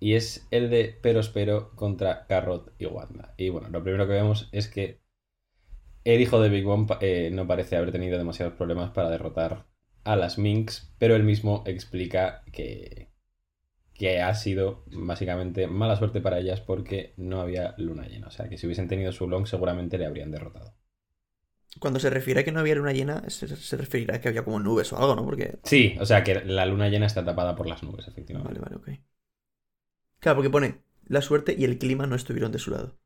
Y 0.00 0.14
es 0.14 0.48
el 0.50 0.70
de 0.70 0.98
Perospero 1.00 1.70
contra 1.76 2.26
Carrot 2.26 2.74
y 2.78 2.86
Wanda. 2.86 3.34
Y 3.38 3.50
bueno, 3.50 3.68
lo 3.68 3.82
primero 3.84 4.06
que 4.06 4.14
vemos 4.14 4.48
es 4.52 4.68
que 4.68 5.00
el 6.04 6.20
hijo 6.20 6.40
de 6.40 6.48
Big 6.50 6.64
Mom 6.64 6.86
eh, 7.00 7.30
no 7.32 7.46
parece 7.46 7.76
haber 7.76 7.92
tenido 7.92 8.18
demasiados 8.18 8.54
problemas 8.54 8.90
para 8.90 9.10
derrotar 9.10 9.66
a 10.04 10.16
las 10.16 10.38
Minx, 10.38 10.94
pero 10.98 11.16
él 11.16 11.24
mismo 11.24 11.62
explica 11.66 12.42
que, 12.52 13.12
que 13.94 14.20
ha 14.22 14.34
sido 14.34 14.84
básicamente 14.92 15.66
mala 15.68 15.96
suerte 15.96 16.20
para 16.20 16.38
ellas 16.40 16.60
porque 16.60 17.14
no 17.16 17.40
había 17.40 17.74
luna 17.78 18.06
llena. 18.08 18.28
O 18.28 18.30
sea, 18.32 18.48
que 18.48 18.58
si 18.58 18.66
hubiesen 18.66 18.88
tenido 18.88 19.12
su 19.12 19.28
long 19.28 19.46
seguramente 19.46 19.98
le 19.98 20.06
habrían 20.06 20.30
derrotado. 20.32 20.74
Cuando 21.80 21.98
se 22.00 22.10
refiere 22.10 22.40
a 22.40 22.44
que 22.44 22.52
no 22.52 22.60
había 22.60 22.76
luna 22.76 22.92
llena, 22.92 23.28
se, 23.28 23.48
se 23.48 23.76
referirá 23.76 24.16
a 24.16 24.20
que 24.20 24.28
había 24.28 24.44
como 24.44 24.60
nubes 24.60 24.92
o 24.92 24.98
algo, 24.98 25.16
¿no? 25.16 25.24
Porque. 25.24 25.58
Sí, 25.64 25.96
o 26.00 26.04
sea 26.06 26.22
que 26.22 26.34
la 26.44 26.66
luna 26.66 26.88
llena 26.90 27.06
está 27.06 27.24
tapada 27.24 27.56
por 27.56 27.66
las 27.66 27.82
nubes, 27.82 28.06
efectivamente. 28.08 28.58
Vale, 28.58 28.60
vale, 28.60 28.76
ok. 28.76 28.88
Claro, 30.20 30.36
porque 30.36 30.50
pone 30.50 30.82
la 31.06 31.22
suerte 31.22 31.54
y 31.58 31.64
el 31.64 31.78
clima 31.78 32.06
no 32.06 32.14
estuvieron 32.14 32.52
de 32.52 32.58
su 32.58 32.70
lado. 32.70 32.96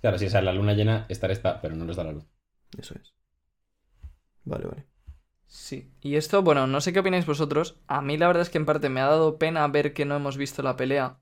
Claro, 0.00 0.18
si 0.18 0.26
esa 0.26 0.38
es 0.38 0.44
la 0.44 0.52
luna 0.52 0.74
llena, 0.74 1.06
estar 1.08 1.30
está, 1.30 1.60
pero 1.60 1.74
no 1.74 1.84
les 1.84 1.96
da 1.96 2.04
la 2.04 2.12
luz. 2.12 2.24
Eso 2.78 2.94
es. 2.94 3.12
Vale, 4.44 4.66
vale. 4.66 4.86
Sí. 5.46 5.92
Y 6.00 6.14
esto, 6.14 6.42
bueno, 6.42 6.66
no 6.66 6.80
sé 6.80 6.92
qué 6.92 7.00
opináis 7.00 7.26
vosotros. 7.26 7.80
A 7.88 8.00
mí 8.02 8.16
la 8.16 8.28
verdad 8.28 8.42
es 8.42 8.50
que 8.50 8.58
en 8.58 8.66
parte 8.66 8.88
me 8.88 9.00
ha 9.00 9.06
dado 9.06 9.36
pena 9.38 9.66
ver 9.66 9.92
que 9.92 10.04
no 10.04 10.16
hemos 10.16 10.36
visto 10.36 10.62
la 10.62 10.76
pelea. 10.76 11.18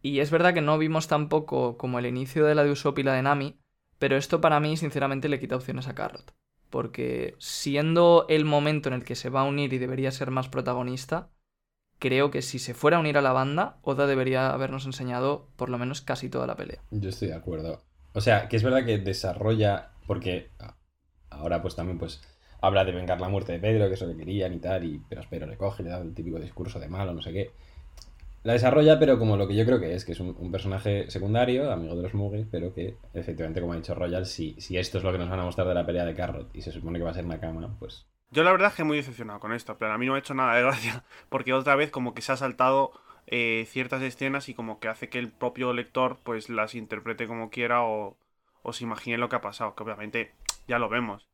Y 0.00 0.20
es 0.20 0.30
verdad 0.30 0.54
que 0.54 0.60
no 0.62 0.78
vimos 0.78 1.08
tampoco 1.08 1.76
como 1.76 1.98
el 1.98 2.06
inicio 2.06 2.46
de 2.46 2.54
la 2.54 2.64
de 2.64 2.70
Usopp 2.70 2.98
y 2.98 3.02
la 3.02 3.12
de 3.14 3.22
Nami. 3.22 3.60
Pero 3.98 4.16
esto 4.16 4.40
para 4.40 4.60
mí, 4.60 4.76
sinceramente, 4.76 5.28
le 5.28 5.40
quita 5.40 5.56
opciones 5.56 5.88
a 5.88 5.94
Carrot. 5.94 6.34
Porque 6.70 7.36
siendo 7.38 8.26
el 8.28 8.44
momento 8.44 8.88
en 8.88 8.94
el 8.94 9.04
que 9.04 9.14
se 9.14 9.30
va 9.30 9.42
a 9.42 9.44
unir 9.44 9.72
y 9.72 9.78
debería 9.78 10.10
ser 10.10 10.30
más 10.30 10.48
protagonista, 10.48 11.30
creo 12.04 12.30
que 12.30 12.42
si 12.42 12.58
se 12.58 12.74
fuera 12.74 12.98
a 12.98 13.00
unir 13.00 13.16
a 13.16 13.22
la 13.22 13.32
banda, 13.32 13.78
Oda 13.80 14.06
debería 14.06 14.50
habernos 14.50 14.84
enseñado 14.84 15.48
por 15.56 15.70
lo 15.70 15.78
menos 15.78 16.02
casi 16.02 16.28
toda 16.28 16.46
la 16.46 16.54
pelea. 16.54 16.78
Yo 16.90 17.08
estoy 17.08 17.28
de 17.28 17.34
acuerdo. 17.34 17.80
O 18.12 18.20
sea, 18.20 18.46
que 18.46 18.56
es 18.56 18.62
verdad 18.62 18.84
que 18.84 18.98
desarrolla, 18.98 19.88
porque 20.06 20.50
ahora 21.30 21.62
pues 21.62 21.76
también 21.76 21.96
pues 21.98 22.20
habla 22.60 22.84
de 22.84 22.92
vengar 22.92 23.22
la 23.22 23.30
muerte 23.30 23.52
de 23.52 23.58
Pedro, 23.58 23.88
que 23.88 23.94
eso 23.94 24.04
le 24.04 24.18
querían 24.18 24.52
y 24.52 24.58
tal, 24.58 24.84
y 24.84 25.00
pero 25.08 25.22
Espero 25.22 25.46
le 25.46 25.56
coge, 25.56 25.82
le 25.82 25.88
da 25.88 26.02
el 26.02 26.12
típico 26.12 26.38
discurso 26.38 26.78
de 26.78 26.88
malo, 26.88 27.14
no 27.14 27.22
sé 27.22 27.32
qué. 27.32 27.52
La 28.42 28.52
desarrolla, 28.52 28.98
pero 28.98 29.18
como 29.18 29.38
lo 29.38 29.48
que 29.48 29.56
yo 29.56 29.64
creo 29.64 29.80
que 29.80 29.94
es, 29.94 30.04
que 30.04 30.12
es 30.12 30.20
un, 30.20 30.36
un 30.38 30.52
personaje 30.52 31.10
secundario, 31.10 31.72
amigo 31.72 31.96
de 31.96 32.02
los 32.02 32.12
Muggles, 32.12 32.46
pero 32.50 32.74
que, 32.74 32.98
efectivamente, 33.14 33.62
como 33.62 33.72
ha 33.72 33.76
dicho 33.76 33.94
Royal, 33.94 34.26
si, 34.26 34.56
si 34.60 34.76
esto 34.76 34.98
es 34.98 35.04
lo 35.04 35.10
que 35.10 35.16
nos 35.16 35.30
van 35.30 35.40
a 35.40 35.44
mostrar 35.44 35.66
de 35.66 35.72
la 35.72 35.86
pelea 35.86 36.04
de 36.04 36.14
Carrot 36.14 36.54
y 36.54 36.60
se 36.60 36.70
supone 36.70 36.98
que 36.98 37.04
va 37.06 37.12
a 37.12 37.14
ser 37.14 37.24
Nakama, 37.24 37.74
pues 37.78 38.04
Yo 38.34 38.42
la 38.42 38.52
verdad 38.52 38.68
es 38.70 38.74
que 38.74 38.84
muy 38.84 38.96
decepcionado 38.96 39.38
con 39.40 39.52
esto, 39.52 39.78
pero 39.78 39.92
a 39.92 39.98
mí 39.98 40.06
no 40.06 40.12
me 40.12 40.18
ha 40.18 40.20
hecho 40.20 40.34
nada 40.34 40.54
de 40.54 40.62
gracia, 40.62 41.04
porque 41.28 41.52
otra 41.52 41.76
vez 41.76 41.90
como 41.90 42.14
que 42.14 42.22
se 42.22 42.32
ha 42.32 42.36
saltado 42.36 42.92
eh, 43.26 43.66
ciertas 43.70 44.02
escenas 44.02 44.48
y 44.48 44.54
como 44.54 44.80
que 44.80 44.88
hace 44.88 45.08
que 45.08 45.18
el 45.18 45.30
propio 45.32 45.72
lector 45.72 46.18
pues 46.24 46.48
las 46.48 46.74
interprete 46.74 47.26
como 47.28 47.50
quiera 47.50 47.82
o, 47.84 48.16
o 48.62 48.72
se 48.72 48.84
imagine 48.84 49.18
lo 49.18 49.28
que 49.28 49.36
ha 49.36 49.40
pasado, 49.40 49.74
que 49.74 49.82
obviamente 49.84 50.34
ya 50.66 50.78
lo 50.78 50.88
vemos. 50.88 51.28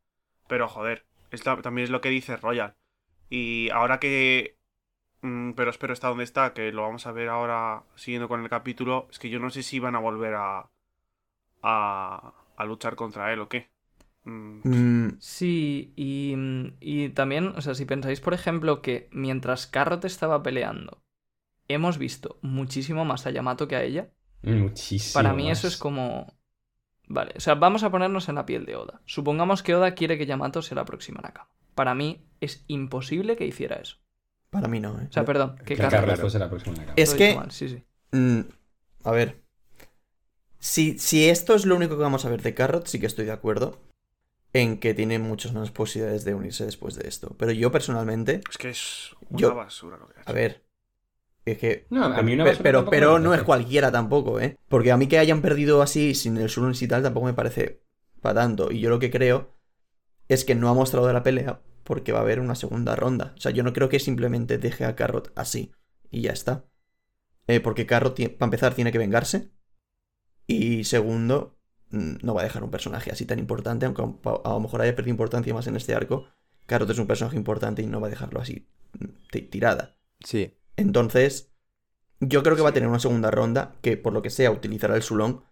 Pero 0.48 0.68
joder, 0.68 1.06
esto 1.30 1.56
también 1.62 1.84
es 1.84 1.90
lo 1.90 2.00
que 2.02 2.10
dice 2.10 2.36
Royal. 2.36 2.76
Y 3.30 3.70
ahora 3.70 4.00
que... 4.00 4.58
mm, 5.22 5.52
pero 5.54 5.70
espero 5.70 5.92
está 5.94 6.08
donde 6.08 6.24
está, 6.24 6.54
que 6.54 6.72
lo 6.72 6.82
vamos 6.82 7.06
a 7.06 7.12
ver 7.12 7.28
ahora 7.30 7.84
siguiendo 7.96 8.28
con 8.28 8.42
el 8.42 8.50
capítulo, 8.50 9.08
es 9.10 9.18
que 9.20 9.30
yo 9.30 9.40
no 9.40 9.50
sé 9.50 9.62
si 9.64 9.80
van 9.80 9.96
a 9.96 10.00
volver 10.00 10.34
a... 10.36 10.70
a, 11.62 12.34
a 12.56 12.64
luchar 12.66 12.96
contra 12.96 13.32
él 13.32 13.40
o 13.40 13.48
qué. 13.48 13.70
Mm, 14.30 14.60
Mm, 14.62 15.16
Sí, 15.20 15.92
y, 15.96 16.34
y 16.80 17.08
también, 17.10 17.48
o 17.56 17.60
sea, 17.60 17.74
si 17.74 17.84
pensáis, 17.84 18.20
por 18.20 18.34
ejemplo, 18.34 18.80
que 18.82 19.08
mientras 19.12 19.66
Carrot 19.66 20.04
estaba 20.04 20.42
peleando, 20.42 21.02
hemos 21.68 21.98
visto 21.98 22.38
muchísimo 22.42 23.04
más 23.04 23.26
a 23.26 23.30
Yamato 23.30 23.66
que 23.68 23.76
a 23.76 23.82
ella, 23.82 24.10
muchísimo. 24.42 25.14
para 25.14 25.32
mí 25.34 25.50
eso 25.50 25.66
es 25.66 25.76
como... 25.76 26.38
Vale, 27.08 27.32
o 27.36 27.40
sea, 27.40 27.56
vamos 27.56 27.82
a 27.82 27.90
ponernos 27.90 28.28
en 28.28 28.36
la 28.36 28.46
piel 28.46 28.64
de 28.66 28.76
Oda. 28.76 29.00
Supongamos 29.04 29.64
que 29.64 29.74
Oda 29.74 29.94
quiere 29.96 30.16
que 30.16 30.26
Yamato 30.26 30.62
sea 30.62 30.76
la 30.76 30.84
próxima 30.84 31.20
Nakama. 31.20 31.50
Para 31.74 31.94
mí 31.96 32.24
es 32.40 32.64
imposible 32.68 33.34
que 33.36 33.46
hiciera 33.46 33.76
eso. 33.76 33.96
para 34.50 34.68
mí 34.68 34.78
no, 34.78 35.00
¿eh? 35.00 35.06
O 35.08 35.12
sea, 35.12 35.24
perdón, 35.24 35.56
que 35.64 35.74
Que 35.74 35.88
Carrot... 35.88 36.20
Fuese 36.20 36.38
la 36.38 36.48
próxima 36.48 36.76
Nakama. 36.76 36.94
Es 36.96 37.14
que- 37.14 37.26
dicho 37.28 37.40
mal, 37.40 37.50
sí, 37.50 37.68
sí. 37.68 37.82
Mm, 38.12 38.40
a 39.04 39.10
ver. 39.10 39.40
Si, 40.60 40.98
si 40.98 41.28
esto 41.28 41.54
es 41.54 41.64
lo 41.66 41.74
único 41.74 41.96
que 41.96 42.02
vamos 42.02 42.24
a 42.24 42.28
ver 42.30 42.42
de 42.42 42.54
Carrot, 42.54 42.86
sí 42.86 43.00
que 43.00 43.06
estoy 43.06 43.24
de 43.24 43.32
acuerdo 43.32 43.78
en 44.52 44.78
que 44.80 44.94
tiene 44.94 45.18
muchas 45.18 45.52
menos 45.52 45.70
posibilidades 45.70 46.24
de 46.24 46.34
unirse 46.34 46.64
después 46.64 46.96
de 46.96 47.08
esto. 47.08 47.34
Pero 47.38 47.52
yo 47.52 47.70
personalmente, 47.70 48.40
es 48.50 48.58
que 48.58 48.70
es 48.70 49.10
una 49.28 49.38
Yo- 49.38 49.54
basura 49.54 49.96
lo 49.96 50.06
que 50.08 50.20
hecho. 50.20 50.30
a 50.30 50.32
ver, 50.32 50.64
es 51.44 51.58
que... 51.58 51.86
No, 51.90 52.04
a 52.04 52.22
mí 52.22 52.34
una 52.34 52.44
basura 52.44 52.62
pero 52.62 52.84
pero 52.90 53.18
no 53.18 53.32
es 53.34 53.42
cualquiera 53.42 53.92
tampoco, 53.92 54.40
¿eh? 54.40 54.56
Porque 54.68 54.90
a 54.92 54.96
mí 54.96 55.06
que 55.06 55.18
hayan 55.18 55.40
perdido 55.42 55.82
así 55.82 56.14
sin 56.14 56.36
el 56.36 56.48
Sulons 56.50 56.82
y 56.82 56.88
tal 56.88 57.02
tampoco 57.02 57.26
me 57.26 57.34
parece 57.34 57.82
para 58.20 58.34
tanto. 58.40 58.70
Y 58.72 58.80
yo 58.80 58.90
lo 58.90 58.98
que 58.98 59.10
creo 59.10 59.56
es 60.28 60.44
que 60.44 60.54
no 60.54 60.68
ha 60.68 60.74
mostrado 60.74 61.06
de 61.06 61.12
la 61.12 61.22
pelea 61.22 61.60
porque 61.84 62.12
va 62.12 62.18
a 62.18 62.22
haber 62.22 62.40
una 62.40 62.54
segunda 62.54 62.94
ronda. 62.96 63.32
O 63.36 63.40
sea, 63.40 63.50
yo 63.52 63.62
no 63.62 63.72
creo 63.72 63.88
que 63.88 63.98
simplemente 63.98 64.58
deje 64.58 64.84
a 64.84 64.94
Carrot 64.96 65.32
así 65.36 65.72
y 66.10 66.22
ya 66.22 66.32
está. 66.32 66.64
Eh, 67.46 67.58
porque 67.60 67.86
Carrot, 67.86 68.14
para 68.36 68.46
empezar, 68.46 68.74
tiene 68.74 68.92
que 68.92 68.98
vengarse. 68.98 69.50
Y 70.46 70.84
segundo, 70.84 71.58
no 71.90 72.34
va 72.34 72.42
a 72.42 72.44
dejar 72.44 72.62
un 72.64 72.70
personaje 72.70 73.10
así 73.10 73.26
tan 73.26 73.38
importante, 73.38 73.86
aunque 73.86 74.02
a 74.02 74.30
a 74.44 74.52
lo 74.54 74.60
mejor 74.60 74.82
haya 74.82 74.94
perdido 74.96 75.12
importancia 75.12 75.52
más 75.54 75.66
en 75.66 75.76
este 75.76 75.94
arco. 75.94 76.26
Carrot 76.66 76.90
es 76.90 76.98
un 76.98 77.06
personaje 77.06 77.36
importante 77.36 77.82
y 77.82 77.86
no 77.86 78.00
va 78.00 78.06
a 78.06 78.10
dejarlo 78.10 78.40
así 78.40 78.68
mm, 78.98 79.04
ti- 79.30 79.42
tirada. 79.42 79.96
Sí, 80.24 80.56
Entonces, 80.76 81.52
yo 82.20 82.42
creo 82.42 82.56
que 82.56 82.62
va 82.62 82.70
a 82.70 82.72
tener 82.72 82.88
una 82.88 82.98
segunda 83.00 83.30
ronda 83.30 83.74
que, 83.82 83.96
por 83.96 84.12
lo 84.12 84.22
que 84.22 84.30
sea, 84.30 84.50
utilizará 84.50 84.94
el 84.96 85.02
Sulón 85.02 85.42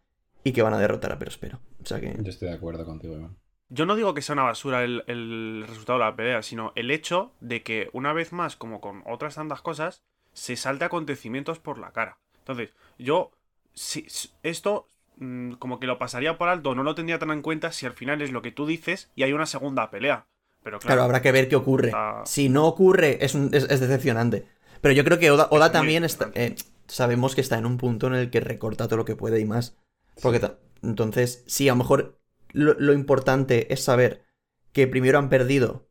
y 0.45 0.53
que 0.53 0.63
van 0.63 0.75
a 0.75 0.79
derrotar 0.79 1.13
a 1.13 1.19
Perospero. 1.19 1.61
O 1.83 1.87
sea 1.87 2.01
que. 2.01 2.15
Yo 2.23 2.31
estoy 2.31 2.49
de 2.49 2.55
acuerdo 2.55 2.85
contigo, 2.85 3.17
Iván. 3.17 3.37
Yo 3.71 3.85
no 3.85 3.97
digo 3.97 4.15
que 4.15 4.23
sea 4.23 4.33
una 4.35 4.45
basura 4.45 4.83
el, 4.85 5.05
el 5.09 5.65
resultado 5.69 5.99
de 5.99 6.05
la 6.07 6.17
pelea, 6.17 6.43
sino 6.43 6.73
el 6.75 6.91
hecho 6.91 7.33
de 7.41 7.63
que, 7.63 7.91
una 7.93 8.13
vez 8.15 8.33
más, 8.33 8.57
como 8.57 8.81
con 8.81 9.03
otras 9.07 9.35
tantas 9.35 9.61
cosas, 9.61 10.03
se 10.33 10.57
salte 10.57 10.85
acontecimientos 10.85 11.59
por 11.59 11.79
la 11.79 11.93
cara. 11.93 12.19
Entonces, 12.39 12.71
yo, 12.99 13.33
si- 13.75 14.07
esto, 14.43 14.89
mm, 15.19 15.53
como 15.55 15.79
que 15.81 15.87
lo 15.87 15.99
pasaría 15.99 16.39
por 16.39 16.49
alto, 16.49 16.75
no 16.75 16.83
lo 16.83 16.95
tendría 16.95 17.19
tan 17.19 17.31
en 17.31 17.43
cuenta 17.43 17.73
si 17.73 17.87
al 17.87 17.93
final 17.93 18.23
es 18.23 18.33
lo 18.33 18.43
que 18.43 18.53
tú 18.53 18.67
dices 18.67 19.11
y 19.15 19.23
hay 19.23 19.33
una 19.33 19.47
segunda 19.47 19.91
pelea. 19.91 20.27
Pero 20.63 20.79
claro, 20.79 20.89
Claro, 20.89 21.03
habrá 21.05 21.23
que 21.23 21.33
ver 21.33 21.49
qué 21.49 21.57
ocurre. 21.57 21.89
está- 21.89 22.23
Si 22.27 22.49
no 22.49 22.67
ocurre, 22.67 23.25
es, 23.25 23.35
un- 23.35 23.51
es, 23.55 23.65
es 23.71 23.81
decepcionante. 23.81 24.47
Pero 24.81 24.93
yo 24.95 25.05
creo 25.05 25.19
que 25.19 25.31
Oda, 25.31 25.49
Oda 25.51 25.73
también 25.73 26.05
está. 26.05 26.31
eh, 26.35 26.55
sabemos 26.87 27.35
que 27.35 27.41
está 27.41 27.59
en 27.59 27.67
un 27.67 27.79
punto 27.79 28.07
en 28.09 28.15
el 28.15 28.31
que 28.31 28.41
recorta 28.41 28.87
todo 28.87 28.97
lo 28.97 29.05
que 29.05 29.17
puede 29.17 29.41
y 29.41 29.45
más. 29.45 29.77
Porque 30.23 30.41
entonces, 30.83 31.45
sí, 31.47 31.69
a 31.69 31.73
lo 31.73 31.79
mejor 31.79 32.19
lo, 32.53 32.75
lo 32.75 32.93
importante 32.93 33.73
es 33.73 33.83
saber 33.85 34.25
que 34.73 34.87
primero 34.87 35.19
han 35.19 35.29
perdido 35.29 35.88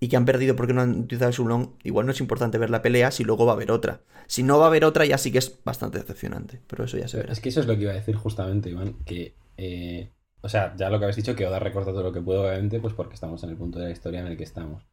y 0.00 0.08
que 0.08 0.16
han 0.16 0.24
perdido 0.24 0.56
porque 0.56 0.72
no 0.72 0.80
han 0.80 1.00
utilizado 1.00 1.28
el 1.28 1.34
Sulón. 1.34 1.76
Igual 1.84 2.06
no 2.06 2.12
es 2.12 2.20
importante 2.20 2.56
ver 2.56 2.70
la 2.70 2.80
pelea 2.80 3.10
si 3.10 3.22
luego 3.22 3.44
va 3.44 3.52
a 3.52 3.54
haber 3.54 3.70
otra. 3.70 4.00
Si 4.26 4.42
no 4.42 4.58
va 4.58 4.64
a 4.64 4.68
haber 4.68 4.86
otra, 4.86 5.04
ya 5.04 5.18
sí 5.18 5.30
que 5.30 5.38
es 5.38 5.62
bastante 5.62 5.98
decepcionante. 5.98 6.60
Pero 6.66 6.84
eso 6.84 6.96
ya 6.96 7.06
se 7.06 7.18
verá. 7.18 7.32
Es 7.32 7.40
que 7.40 7.50
eso 7.50 7.60
es 7.60 7.66
lo 7.66 7.76
que 7.76 7.82
iba 7.82 7.92
a 7.92 7.96
decir 7.96 8.16
justamente, 8.16 8.70
Iván, 8.70 8.94
que... 9.04 9.34
eh, 9.58 10.10
o 10.40 10.48
sea, 10.48 10.74
ya 10.74 10.88
lo 10.88 10.98
que 10.98 11.04
habéis 11.04 11.16
dicho, 11.16 11.36
que 11.36 11.46
Oda 11.46 11.58
recorta 11.58 11.90
todo 11.90 12.02
lo 12.02 12.12
que 12.12 12.22
puede, 12.22 12.40
obviamente, 12.40 12.80
pues 12.80 12.94
porque 12.94 13.14
estamos 13.14 13.44
en 13.44 13.50
el 13.50 13.56
punto 13.56 13.78
de 13.78 13.86
la 13.86 13.90
historia 13.90 14.20
en 14.20 14.28
el 14.28 14.38
que 14.38 14.44
estamos. 14.44 14.86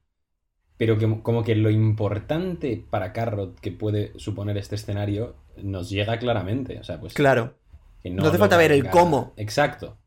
Pero 0.76 0.98
que, 0.98 1.22
como 1.22 1.44
que 1.44 1.56
lo 1.56 1.70
importante 1.70 2.86
para 2.90 3.14
Carrot 3.14 3.58
que 3.62 3.72
puede 3.72 4.12
suponer 4.18 4.58
este 4.58 4.76
escenario 4.76 5.36
nos 5.56 5.90
llega 5.90 6.20
claramente. 6.20 6.80
O 6.80 6.84
sea, 6.84 7.00
pues... 7.00 7.14
Claro. 7.14 7.56
que 8.04 8.10
No 8.10 8.24
hace 8.24 8.34
lo 8.34 8.40
falta 8.40 8.58
ver 8.58 8.74
el 8.74 8.90
cómo. 8.90 9.34
Exacto. 9.38 9.98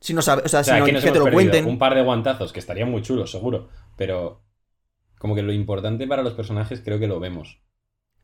Si 0.00 0.14
no 0.14 0.22
sabe, 0.22 0.42
o 0.44 0.48
sea, 0.48 0.60
O 0.60 0.64
sea, 0.64 0.76
si 0.76 0.80
no, 0.80 0.86
que 0.86 0.92
nos 0.92 1.04
que 1.04 1.10
te 1.12 1.18
lo 1.18 1.30
cuenten. 1.30 1.66
un 1.66 1.78
par 1.78 1.94
de 1.94 2.02
guantazos, 2.02 2.52
que 2.52 2.60
estarían 2.60 2.90
muy 2.90 3.02
chulos, 3.02 3.30
seguro. 3.30 3.68
Pero 3.96 4.42
como 5.18 5.34
que 5.34 5.42
lo 5.42 5.52
importante 5.52 6.06
para 6.06 6.22
los 6.22 6.34
personajes 6.34 6.80
creo 6.84 6.98
que 6.98 7.06
lo 7.08 7.20
vemos. 7.20 7.60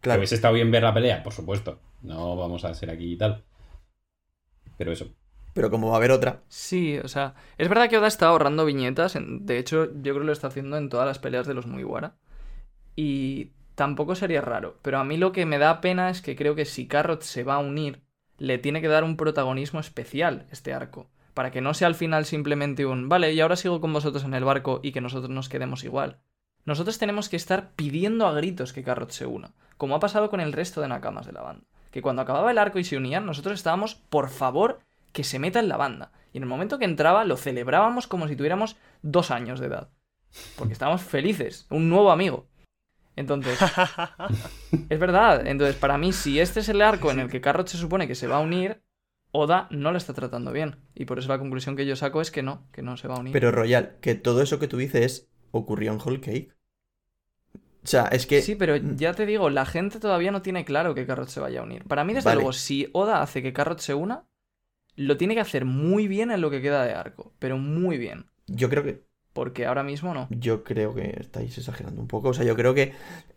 Que 0.00 0.02
Claro. 0.02 0.20
hubiese 0.20 0.36
estado 0.36 0.54
bien 0.54 0.70
ver 0.70 0.82
la 0.84 0.94
pelea, 0.94 1.22
por 1.22 1.32
supuesto. 1.34 1.80
No 2.02 2.36
vamos 2.36 2.64
a 2.64 2.74
ser 2.74 2.90
aquí 2.90 3.12
y 3.14 3.18
tal. 3.18 3.44
Pero 4.78 4.92
eso. 4.92 5.06
Pero 5.54 5.70
como 5.70 5.88
va 5.88 5.94
a 5.94 5.96
haber 5.98 6.10
otra. 6.12 6.42
Sí, 6.48 6.98
o 6.98 7.08
sea, 7.08 7.34
es 7.58 7.68
verdad 7.68 7.88
que 7.88 7.98
Oda 7.98 8.06
está 8.06 8.28
ahorrando 8.28 8.64
viñetas. 8.64 9.16
de 9.20 9.58
hecho, 9.58 9.86
yo 9.86 10.00
creo 10.02 10.20
que 10.20 10.24
lo 10.26 10.32
está 10.32 10.48
haciendo 10.48 10.76
en 10.76 10.88
todas 10.88 11.06
las 11.06 11.18
peleas 11.18 11.46
de 11.46 11.54
los 11.54 11.66
Mugiwara. 11.66 12.16
Y 12.96 13.52
tampoco 13.74 14.14
sería 14.14 14.40
raro. 14.40 14.78
Pero 14.82 14.98
a 14.98 15.04
mí 15.04 15.16
lo 15.16 15.32
que 15.32 15.46
me 15.46 15.58
da 15.58 15.80
pena 15.80 16.10
es 16.10 16.22
que 16.22 16.36
creo 16.36 16.54
que 16.54 16.64
si 16.64 16.88
Carrot 16.88 17.22
se 17.22 17.44
va 17.44 17.56
a 17.56 17.60
unir, 17.60 18.02
le 18.38 18.58
tiene 18.58 18.80
que 18.80 18.88
dar 18.88 19.04
un 19.04 19.16
protagonismo 19.16 19.80
especial 19.80 20.46
este 20.50 20.72
arco. 20.74 21.10
Para 21.36 21.50
que 21.50 21.60
no 21.60 21.74
sea 21.74 21.88
al 21.88 21.94
final 21.94 22.24
simplemente 22.24 22.86
un, 22.86 23.10
vale, 23.10 23.34
y 23.34 23.40
ahora 23.42 23.56
sigo 23.56 23.78
con 23.78 23.92
vosotros 23.92 24.24
en 24.24 24.32
el 24.32 24.42
barco 24.42 24.80
y 24.82 24.92
que 24.92 25.02
nosotros 25.02 25.28
nos 25.28 25.50
quedemos 25.50 25.84
igual. 25.84 26.16
Nosotros 26.64 26.98
tenemos 26.98 27.28
que 27.28 27.36
estar 27.36 27.72
pidiendo 27.76 28.26
a 28.26 28.32
gritos 28.32 28.72
que 28.72 28.82
Carrot 28.82 29.10
se 29.10 29.26
una, 29.26 29.52
como 29.76 29.94
ha 29.94 30.00
pasado 30.00 30.30
con 30.30 30.40
el 30.40 30.54
resto 30.54 30.80
de 30.80 30.88
Nakamas 30.88 31.26
de 31.26 31.34
la 31.34 31.42
banda. 31.42 31.66
Que 31.90 32.00
cuando 32.00 32.22
acababa 32.22 32.50
el 32.50 32.56
arco 32.56 32.78
y 32.78 32.84
se 32.84 32.96
unían, 32.96 33.26
nosotros 33.26 33.52
estábamos, 33.52 33.96
por 33.96 34.30
favor, 34.30 34.80
que 35.12 35.24
se 35.24 35.38
meta 35.38 35.60
en 35.60 35.68
la 35.68 35.76
banda. 35.76 36.10
Y 36.32 36.38
en 36.38 36.44
el 36.44 36.48
momento 36.48 36.78
que 36.78 36.86
entraba, 36.86 37.26
lo 37.26 37.36
celebrábamos 37.36 38.06
como 38.06 38.28
si 38.28 38.34
tuviéramos 38.34 38.78
dos 39.02 39.30
años 39.30 39.60
de 39.60 39.66
edad. 39.66 39.90
Porque 40.56 40.72
estábamos 40.72 41.02
felices, 41.02 41.66
un 41.68 41.90
nuevo 41.90 42.12
amigo. 42.12 42.46
Entonces, 43.14 43.58
es 44.88 44.98
verdad. 44.98 45.46
Entonces, 45.46 45.76
para 45.76 45.98
mí, 45.98 46.14
si 46.14 46.40
este 46.40 46.60
es 46.60 46.70
el 46.70 46.80
arco 46.80 47.10
en 47.10 47.20
el 47.20 47.28
que 47.28 47.42
Carrot 47.42 47.68
se 47.68 47.76
supone 47.76 48.08
que 48.08 48.14
se 48.14 48.26
va 48.26 48.36
a 48.36 48.40
unir, 48.40 48.80
Oda 49.36 49.68
no 49.70 49.92
lo 49.92 49.98
está 49.98 50.14
tratando 50.14 50.50
bien. 50.50 50.76
Y 50.94 51.04
por 51.04 51.18
eso 51.18 51.28
la 51.28 51.38
conclusión 51.38 51.76
que 51.76 51.84
yo 51.84 51.94
saco 51.94 52.22
es 52.22 52.30
que 52.30 52.42
no, 52.42 52.66
que 52.72 52.80
no 52.80 52.96
se 52.96 53.06
va 53.06 53.16
a 53.16 53.20
unir. 53.20 53.32
Pero 53.32 53.52
Royal, 53.52 53.96
que 54.00 54.14
todo 54.14 54.40
eso 54.40 54.58
que 54.58 54.66
tú 54.66 54.78
dices 54.78 55.28
ocurrió 55.50 55.92
en 55.92 56.00
Whole 56.00 56.20
Cake. 56.20 56.56
O 57.54 57.86
sea, 57.86 58.06
es 58.06 58.26
que. 58.26 58.40
Sí, 58.40 58.56
pero 58.56 58.76
ya 58.76 59.12
te 59.12 59.26
digo, 59.26 59.50
la 59.50 59.66
gente 59.66 60.00
todavía 60.00 60.32
no 60.32 60.42
tiene 60.42 60.64
claro 60.64 60.94
que 60.94 61.06
Carrot 61.06 61.28
se 61.28 61.40
vaya 61.40 61.60
a 61.60 61.64
unir. 61.64 61.84
Para 61.84 62.02
mí, 62.02 62.14
desde 62.14 62.30
Vale. 62.30 62.36
luego, 62.36 62.52
si 62.52 62.88
Oda 62.92 63.20
hace 63.20 63.42
que 63.42 63.52
Carrot 63.52 63.78
se 63.78 63.94
una, 63.94 64.24
lo 64.96 65.18
tiene 65.18 65.34
que 65.34 65.40
hacer 65.40 65.66
muy 65.66 66.08
bien 66.08 66.30
en 66.30 66.40
lo 66.40 66.50
que 66.50 66.62
queda 66.62 66.84
de 66.84 66.94
arco. 66.94 67.34
Pero 67.38 67.58
muy 67.58 67.98
bien. 67.98 68.30
Yo 68.46 68.70
creo 68.70 68.82
que. 68.82 69.04
Porque 69.34 69.66
ahora 69.66 69.82
mismo 69.82 70.14
no. 70.14 70.28
Yo 70.30 70.64
creo 70.64 70.94
que 70.94 71.14
estáis 71.20 71.56
exagerando 71.58 72.00
un 72.00 72.08
poco. 72.08 72.30
O 72.30 72.34
sea, 72.34 72.44
yo 72.46 72.56
creo 72.56 72.72
que. 72.74 72.94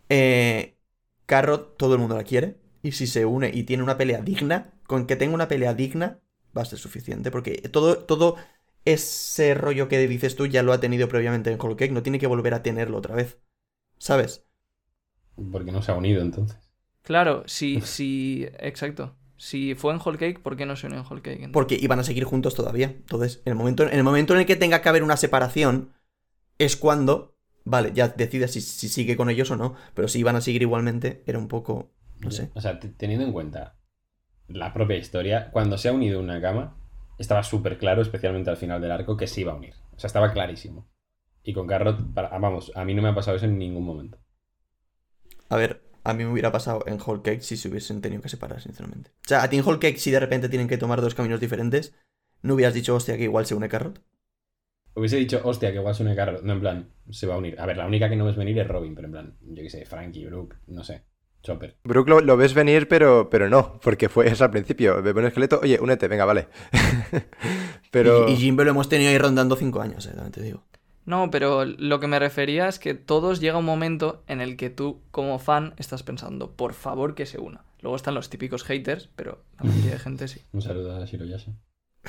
Eh, 0.08 0.78
Carrot, 1.26 1.78
todo 1.78 1.94
el 1.94 2.00
mundo 2.00 2.16
la 2.16 2.24
quiere. 2.24 2.56
Y 2.82 2.94
si 2.94 3.08
se 3.08 3.26
une 3.26 3.52
y 3.54 3.64
tiene 3.64 3.84
una 3.84 3.98
pelea 3.98 4.22
digna, 4.22 4.74
con 4.88 5.06
que 5.06 5.16
tenga 5.16 5.34
una 5.34 5.48
pelea 5.48 5.74
digna, 5.74 6.20
va 6.58 6.62
a 6.62 6.66
ser 6.66 6.80
suficiente. 6.80 7.32
Porque 7.32 7.58
todo, 7.72 7.98
todo 8.00 8.38
ese 8.86 9.54
rollo 9.54 9.88
que 9.88 10.08
dices 10.08 10.36
tú 10.36 10.48
ya 10.48 10.64
lo 10.64 10.74
ha 10.74 10.80
tenido 10.80 11.08
previamente 11.10 11.52
en 11.52 11.60
Whole 11.60 11.76
Cake. 11.76 11.92
No 11.92 12.04
tiene 12.04 12.20
que 12.20 12.28
volver 12.28 12.54
a 12.54 12.64
tenerlo 12.64 12.98
otra 12.98 13.16
vez. 13.16 13.40
¿Sabes? 13.98 14.46
Porque 15.52 15.72
no 15.72 15.82
se 15.82 15.92
ha 15.92 15.96
unido 15.96 16.22
entonces. 16.22 16.58
Claro, 17.04 17.44
si, 17.48 17.82
si. 17.86 18.48
Exacto. 18.60 19.16
Si 19.38 19.74
fue 19.74 19.94
en 19.94 20.02
Whole 20.04 20.18
Cake, 20.18 20.40
¿por 20.42 20.58
qué 20.58 20.66
no 20.66 20.76
se 20.76 20.88
unió 20.88 21.00
en 21.00 21.06
Whole 21.06 21.22
Cake? 21.22 21.38
entonces? 21.38 21.54
Porque 21.54 21.78
iban 21.80 22.00
a 22.00 22.04
seguir 22.04 22.26
juntos 22.26 22.56
todavía. 22.56 22.88
Entonces, 22.88 23.42
en 23.46 23.52
el 23.52 23.58
momento 23.58 23.84
en 23.84 23.98
el, 23.98 24.04
momento 24.04 24.34
en 24.34 24.42
el 24.42 24.46
que 24.46 24.58
tenga 24.58 24.82
que 24.82 24.90
haber 24.90 25.02
una 25.04 25.16
separación, 25.16 25.94
es 26.58 26.76
cuando, 26.76 27.38
vale, 27.64 27.92
ya 27.94 28.10
decides 28.10 28.52
si, 28.52 28.62
si 28.62 28.90
sigue 28.90 29.16
con 29.16 29.30
ellos 29.30 29.50
o 29.52 29.56
no. 29.56 29.76
Pero 29.94 30.10
si 30.10 30.20
iban 30.20 30.36
a 30.36 30.42
seguir 30.42 30.62
igualmente, 30.62 31.24
era 31.26 31.40
un 31.40 31.48
poco, 31.48 31.90
no 32.20 32.32
sé. 32.32 32.50
O 32.54 32.62
sea, 32.62 32.80
te- 32.80 32.90
teniendo 32.90 33.26
en 33.26 33.34
cuenta 33.34 33.78
la 34.48 34.74
propia 34.74 34.98
historia, 34.98 35.52
cuando 35.52 35.78
se 35.78 35.90
ha 35.90 35.94
unido 35.94 36.20
una 36.20 36.42
cama, 36.42 36.78
estaba 37.20 37.44
súper 37.44 37.78
claro, 37.78 38.02
especialmente 38.02 38.50
al 38.52 38.58
final 38.58 38.82
del 38.82 38.92
arco, 38.92 39.18
que 39.18 39.28
se 39.28 39.42
iba 39.42 39.54
a 39.54 39.56
unir. 39.58 39.76
O 39.96 40.00
sea, 40.00 40.08
estaba 40.10 40.34
clarísimo. 40.34 40.90
Y 41.44 41.54
con 41.54 41.68
Carrot, 41.68 42.14
para- 42.14 42.38
vamos, 42.40 42.72
a 42.76 42.86
mí 42.86 42.94
no 42.96 43.02
me 43.02 43.10
ha 43.10 43.16
pasado 43.16 43.38
eso 43.38 43.46
en 43.48 43.58
ningún 43.60 43.86
momento. 43.86 44.20
A 45.50 45.58
ver, 45.58 45.82
a 46.06 46.14
mí 46.14 46.24
me 46.24 46.32
hubiera 46.32 46.52
pasado 46.52 46.84
en 46.88 47.00
Whole 47.06 47.22
Cake 47.22 47.42
si 47.42 47.58
se 47.58 47.68
hubiesen 47.70 48.02
tenido 48.02 48.22
que 48.22 48.30
separar, 48.30 48.62
sinceramente. 48.62 49.12
O 49.26 49.28
sea, 49.28 49.44
a 49.44 49.50
ti 49.50 49.58
en 49.58 49.66
Whole 49.66 49.80
Cake, 49.80 49.98
si 50.00 50.12
de 50.12 50.20
repente 50.20 50.50
tienen 50.50 50.68
que 50.68 50.78
tomar 50.78 51.02
dos 51.02 51.14
caminos 51.16 51.40
diferentes, 51.40 51.94
¿no 52.42 52.54
hubieras 52.56 52.74
dicho, 52.74 52.96
hostia, 52.96 53.18
que 53.18 53.24
igual 53.24 53.46
se 53.46 53.56
une 53.56 53.70
Carrot? 53.70 54.02
Hubiese 54.96 55.16
dicho, 55.18 55.42
hostia, 55.44 55.72
que 55.72 55.78
igual 55.78 55.96
se 55.96 56.04
une 56.04 56.16
Carrot. 56.16 56.44
No, 56.44 56.54
en 56.54 56.60
plan, 56.60 56.94
se 57.10 57.26
va 57.28 57.36
a 57.36 57.38
unir. 57.40 57.60
A 57.60 57.66
ver, 57.66 57.78
la 57.78 57.88
única 57.88 58.08
que 58.10 58.16
no 58.16 58.26
ves 58.26 58.36
venir 58.36 58.60
es 58.60 58.68
Robin, 58.68 58.94
pero 58.94 59.08
en 59.08 59.12
plan, 59.12 59.38
yo 59.42 59.64
qué 59.64 59.70
sé, 59.70 59.86
Frankie, 59.86 60.26
Brooke, 60.28 60.58
no 60.68 60.84
sé, 60.84 61.06
Chopper. 61.42 61.78
Brooke 61.84 62.10
lo, 62.10 62.22
lo 62.22 62.38
ves 62.38 62.54
venir, 62.54 62.88
pero, 62.88 63.30
pero 63.30 63.50
no, 63.50 63.80
porque 63.82 64.10
fue 64.10 64.28
eso 64.28 64.44
al 64.44 64.52
principio. 64.52 65.02
Ve 65.02 65.12
un 65.12 65.26
esqueleto, 65.26 65.60
oye, 65.62 65.80
únete, 65.80 66.08
venga, 66.08 66.26
vale. 66.26 66.48
pero... 67.92 68.28
Y, 68.28 68.34
y 68.34 68.36
Jimbe 68.38 68.66
lo 68.66 68.72
hemos 68.72 68.90
tenido 68.90 69.10
ahí 69.10 69.18
rondando 69.18 69.56
cinco 69.56 69.82
años, 69.82 70.06
eh, 70.06 70.12
también 70.12 70.32
te 70.32 70.42
digo. 70.42 70.64
No, 71.06 71.32
pero 71.32 71.66
lo 71.66 72.00
que 72.00 72.06
me 72.06 72.20
refería 72.20 72.68
es 72.68 72.78
que 72.78 72.94
todos 72.94 73.40
llega 73.40 73.58
un 73.58 73.66
momento 73.66 74.24
en 74.28 74.42
el 74.42 74.58
que 74.58 74.70
tú, 74.70 75.02
como 75.10 75.40
fan, 75.40 75.74
estás 75.78 76.04
pensando, 76.04 76.52
por 76.52 76.74
favor 76.74 77.16
que 77.16 77.26
se 77.26 77.40
una. 77.40 77.66
Luego 77.82 77.96
están 77.96 78.14
los 78.14 78.30
típicos 78.30 78.64
haters, 78.64 79.10
pero 79.16 79.44
la 79.58 79.66
mayoría 79.66 79.92
de 79.94 80.00
gente 80.00 80.28
sí. 80.28 80.42
Un 80.52 80.62
saludo 80.62 80.96
a 80.96 81.06
Shiroyashi. 81.06 81.56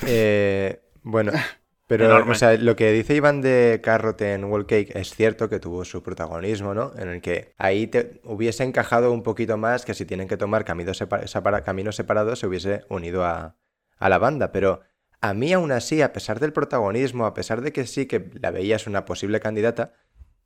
Eh, 0.05 0.81
bueno, 1.01 1.31
pero 1.91 2.05
Enorme. 2.05 2.31
o 2.31 2.35
sea, 2.35 2.53
lo 2.57 2.75
que 2.77 2.91
dice 2.93 3.15
Iván 3.15 3.41
de 3.41 3.81
Carrot 3.83 4.21
en 4.21 4.45
Wall 4.45 4.65
Cake 4.65 4.91
es 4.95 5.13
cierto 5.13 5.49
que 5.49 5.59
tuvo 5.59 5.83
su 5.83 6.01
protagonismo, 6.01 6.73
¿no? 6.73 6.93
En 6.97 7.09
el 7.09 7.21
que 7.21 7.53
ahí 7.57 7.87
te 7.87 8.21
hubiese 8.23 8.63
encajado 8.63 9.11
un 9.11 9.23
poquito 9.23 9.57
más 9.57 9.83
que 9.83 9.93
si 9.93 10.05
tienen 10.05 10.29
que 10.29 10.37
tomar 10.37 10.63
caminos, 10.63 11.01
separa- 11.01 11.27
separa- 11.27 11.63
caminos 11.63 11.97
separados 11.97 12.39
se 12.39 12.47
hubiese 12.47 12.83
unido 12.89 13.25
a, 13.25 13.57
a 13.97 14.09
la 14.09 14.17
banda, 14.19 14.53
pero 14.53 14.79
a 15.19 15.33
mí 15.33 15.51
aún 15.51 15.73
así, 15.73 16.01
a 16.01 16.13
pesar 16.13 16.39
del 16.39 16.53
protagonismo, 16.53 17.25
a 17.25 17.33
pesar 17.33 17.59
de 17.61 17.73
que 17.73 17.85
sí 17.85 18.05
que 18.05 18.29
la 18.39 18.51
veías 18.51 18.87
una 18.87 19.03
posible 19.03 19.41
candidata, 19.41 19.93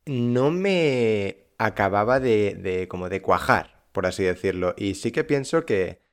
no 0.08 0.50
me 0.52 1.48
acababa 1.60 2.20
de, 2.20 2.56
de 2.56 2.88
como 2.88 3.08
de 3.08 3.22
cuajar, 3.22 3.86
por 3.92 4.08
así 4.08 4.24
decirlo, 4.24 4.74
y 4.78 4.96
sí 4.96 5.12
que 5.12 5.24
pienso 5.24 5.66
que 5.66 6.05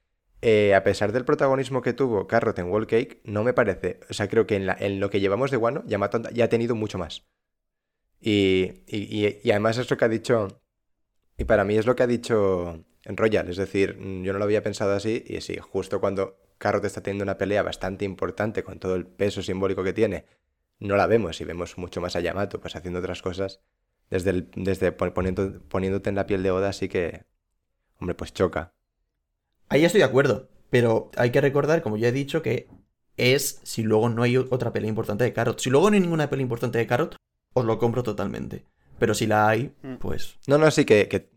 eh, 0.43 0.75
a 0.75 0.85
pesar 0.85 1.13
del 1.13 1.25
protagonismo 1.25 1.83
que 1.83 1.95
tuvo 1.95 2.27
Carrot 2.29 2.59
en 2.61 2.71
Wall 2.71 2.87
Cake, 2.89 3.21
no 3.25 3.45
me 3.45 3.55
parece. 3.55 4.01
O 4.11 4.15
sea, 4.15 4.29
creo 4.29 4.47
que 4.47 4.57
en, 4.57 4.67
la- 4.67 4.77
en 4.79 5.01
lo 5.01 5.11
que 5.11 5.21
llevamos 5.21 5.51
de 5.51 5.57
Wano, 5.59 5.85
Yamato 5.87 6.23
ya 6.33 6.47
ha 6.47 6.49
tenido 6.49 6.75
mucho 6.75 6.99
más. 6.99 7.27
Y, 8.21 8.85
y- 8.87 9.41
y- 9.43 9.51
además 9.51 9.79
es 9.79 9.91
lo 9.91 9.97
que 9.97 10.05
ha 10.05 10.09
dicho. 10.09 10.63
Y 11.39 11.45
para 11.45 11.65
mí 11.65 11.77
es 11.77 11.87
lo 11.87 11.97
que 11.97 12.03
ha 12.05 12.07
dicho 12.07 12.85
en 13.05 13.17
Royal. 13.17 13.49
Es 13.51 13.57
decir, 13.57 13.97
mm, 13.99 14.25
yo 14.25 14.33
no 14.33 14.39
lo 14.41 14.45
había 14.47 14.63
pensado 14.63 14.93
así. 14.95 15.25
Y 15.27 15.41
sí, 15.43 15.57
justo 15.59 16.01
cuando 16.01 16.39
Carrot 16.59 16.85
está 16.85 17.03
teniendo 17.03 17.25
una 17.25 17.39
pelea 17.39 17.63
bastante 17.63 18.05
importante 18.05 18.63
con 18.65 18.79
todo 18.81 18.95
el 18.97 19.07
peso 19.07 19.43
simbólico 19.43 19.85
que 19.85 19.93
tiene, 19.93 20.27
no 20.81 20.97
la 20.97 21.07
vemos 21.07 21.41
y 21.41 21.45
vemos 21.45 21.79
mucho 21.79 22.01
más 22.01 22.17
a 22.17 22.21
Yamato, 22.21 22.61
pues 22.61 22.77
haciendo 22.77 23.01
otras 23.01 23.23
cosas. 23.23 23.61
Desde, 24.11 24.31
el- 24.31 24.51
desde 24.57 24.93
poniéndote 24.93 26.11
en 26.11 26.17
la 26.17 26.27
piel 26.27 26.43
de 26.43 26.51
Oda, 26.53 26.71
así 26.71 26.89
que. 26.89 27.25
Hombre, 28.01 28.15
pues 28.17 28.33
choca. 28.35 28.75
Ahí 29.73 29.85
estoy 29.85 30.01
de 30.01 30.05
acuerdo, 30.07 30.49
pero 30.71 31.11
hay 31.17 31.31
que 31.31 31.41
recordar, 31.41 31.83
como 31.83 31.97
ya 31.97 32.09
he 32.09 32.13
dicho, 32.13 32.43
que 32.43 32.69
es 33.17 33.61
si 33.63 33.83
luego 33.83 34.09
no 34.09 34.23
hay 34.23 34.37
otra 34.37 34.73
pelea 34.73 34.89
importante 34.89 35.25
de 35.25 35.33
Carrot. 35.33 35.59
Si 35.61 35.71
luego 35.71 35.91
no 35.91 35.95
hay 35.95 36.01
ninguna 36.01 36.31
pelea 36.31 36.43
importante 36.43 36.79
de 36.79 36.87
Carrot, 36.87 37.17
os 37.55 37.65
lo 37.65 37.79
compro 37.79 38.03
totalmente. 38.03 38.65
Pero 38.99 39.15
si 39.15 39.27
la 39.27 39.49
hay, 39.49 39.73
Mm. 39.83 39.97
pues... 39.97 40.39
No, 40.47 40.59
no, 40.59 40.71
sí 40.71 40.85
que, 40.85 41.09
que, 41.09 41.29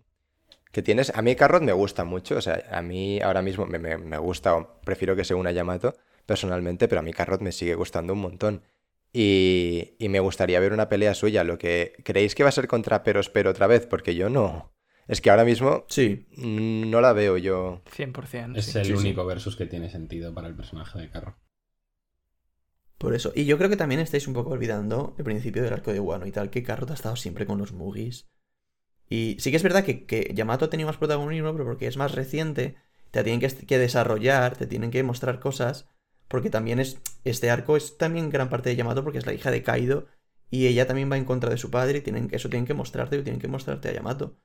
que 0.72 0.82
tienes. 0.82 1.12
A 1.16 1.22
mí 1.22 1.36
Carrot 1.36 1.64
me 1.64 1.74
gusta 1.74 2.04
mucho. 2.06 2.38
O 2.38 2.42
sea, 2.42 2.64
a 2.72 2.82
mí 2.82 3.20
ahora 3.22 3.42
mismo 3.42 3.66
me, 3.66 3.80
me- 3.80 3.98
me 3.98 4.18
gusta, 4.18 4.56
o 4.56 4.80
prefiero 4.82 5.16
que 5.16 5.26
se 5.26 5.34
una 5.34 5.52
Yamato 5.52 5.96
personalmente, 6.26 6.88
pero 6.88 7.00
a 7.00 7.04
mí 7.04 7.12
Carrot 7.14 7.42
me 7.42 7.52
sigue 7.52 7.76
gustando 7.76 8.14
un 8.14 8.20
montón. 8.20 8.62
Y, 9.14 9.96
y 9.98 10.10
me 10.10 10.20
gustaría 10.20 10.60
ver 10.60 10.74
una 10.74 10.90
pelea 10.90 11.14
suya. 11.14 11.44
Lo 11.44 11.58
que 11.58 11.94
creéis 12.04 12.36
que 12.36 12.44
va 12.44 12.50
a 12.50 12.54
ser 12.54 12.68
contra 12.68 13.04
Perospero 13.04 13.50
otra 13.52 13.68
vez, 13.68 13.86
porque 13.88 14.16
yo 14.16 14.30
no. 14.30 14.72
Es 15.08 15.22
que 15.22 15.30
ahora 15.30 15.46
mismo 15.46 15.86
Sí, 15.88 16.28
no 16.38 17.02
la 17.02 17.14
veo 17.14 17.38
yo. 17.38 17.82
100%. 17.86 18.58
Es 18.58 18.66
sí. 18.72 18.80
el 18.80 18.86
sí, 18.86 18.98
sí. 18.98 19.10
único 19.10 19.26
versus 19.26 19.56
que 19.56 19.66
tiene 19.68 19.90
sentido 19.90 20.34
para 20.34 20.48
el 20.48 20.56
personaje 20.56 21.00
de 21.00 21.10
Carrot. 21.12 21.36
por 22.98 23.14
eso. 23.14 23.32
Y 23.36 23.46
yo 23.46 23.58
creo 23.58 23.70
que 23.70 23.78
también 23.78 24.02
estáis 24.02 24.28
un 24.28 24.34
poco 24.34 24.52
olvidando 24.52 25.16
el 25.18 25.24
principio 25.24 25.64
del 25.64 25.74
arco 25.74 25.92
de 25.94 26.00
Wano 26.00 26.26
y 26.26 26.32
tal, 26.32 26.50
que 26.50 26.64
Carrot 26.64 26.92
ha 26.92 26.94
estado 26.94 27.16
siempre 27.16 27.46
con 27.46 27.58
los 27.58 27.74
Mugis. 27.74 28.30
Y 29.10 29.38
sí 29.40 29.52
que 29.52 29.58
es 29.58 29.64
verdad 29.64 29.86
que, 29.86 30.06
que 30.06 30.32
Yamato 30.36 30.66
ha 30.66 30.70
tenido 30.72 30.88
más 30.88 30.98
protagonismo, 30.98 31.52
pero 31.54 31.66
porque 31.66 31.88
es 31.88 31.98
más 31.98 32.14
reciente, 32.16 32.78
te 33.12 33.24
tienen 33.24 33.42
que, 33.42 33.50
que 33.68 33.80
desarrollar, 33.80 34.58
te 34.58 34.68
tienen 34.68 34.92
que 34.92 35.04
mostrar 35.04 35.40
cosas, 35.40 35.90
porque 36.28 36.50
también 36.52 36.80
es 36.80 37.00
este 37.26 37.52
arco 37.52 37.78
es 37.78 37.98
también 37.98 38.30
gran 38.32 38.50
parte 38.50 38.70
de 38.70 38.76
Yamato 38.78 39.04
porque 39.04 39.20
es 39.20 39.26
la 39.28 39.34
hija 39.34 39.52
de 39.52 39.64
Kaido 39.64 40.08
y 40.52 40.68
ella 40.68 40.88
también 40.88 41.12
va 41.12 41.18
en 41.18 41.26
contra 41.26 41.50
de 41.52 41.58
su 41.58 41.72
padre 41.72 42.00
y 42.00 42.02
tienen, 42.02 42.30
eso 42.32 42.50
tienen 42.50 42.66
que 42.68 42.74
mostrarte 42.76 43.18
y 43.18 43.24
tienen 43.24 43.42
que 43.42 43.48
mostrarte 43.48 43.90
a 43.90 43.94
Yamato. 43.94 44.38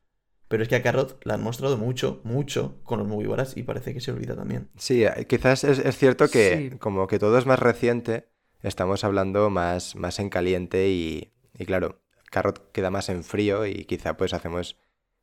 Pero 0.50 0.62
es 0.64 0.68
que 0.68 0.74
a 0.76 0.82
Carrot 0.82 1.24
la 1.24 1.34
han 1.34 1.42
mostrado 1.42 1.78
mucho, 1.78 2.20
mucho 2.24 2.74
con 2.82 2.98
los 2.98 3.08
Mugiwaras 3.08 3.56
y 3.56 3.62
parece 3.62 3.94
que 3.94 4.00
se 4.00 4.10
olvida 4.10 4.34
también. 4.36 4.68
Sí, 4.76 5.04
eh, 5.04 5.26
quizás 5.28 5.64
es, 5.64 5.78
es 5.78 5.96
cierto 5.96 6.28
que 6.28 6.70
Sí. 6.72 6.78
como 6.78 7.06
que 7.06 7.18
todo 7.20 7.38
es 7.38 7.46
más 7.46 7.58
reciente, 7.60 8.28
estamos 8.62 9.04
hablando 9.04 9.48
más, 9.48 9.94
más 9.96 10.18
en 10.18 10.28
caliente 10.28 10.88
y, 10.90 11.32
y 11.56 11.64
claro, 11.66 12.00
Carrot 12.30 12.72
queda 12.72 12.90
más 12.90 13.08
en 13.08 13.22
frío 13.24 13.64
y 13.64 13.84
quizá 13.84 14.16
pues 14.16 14.34
hacemos 14.34 14.76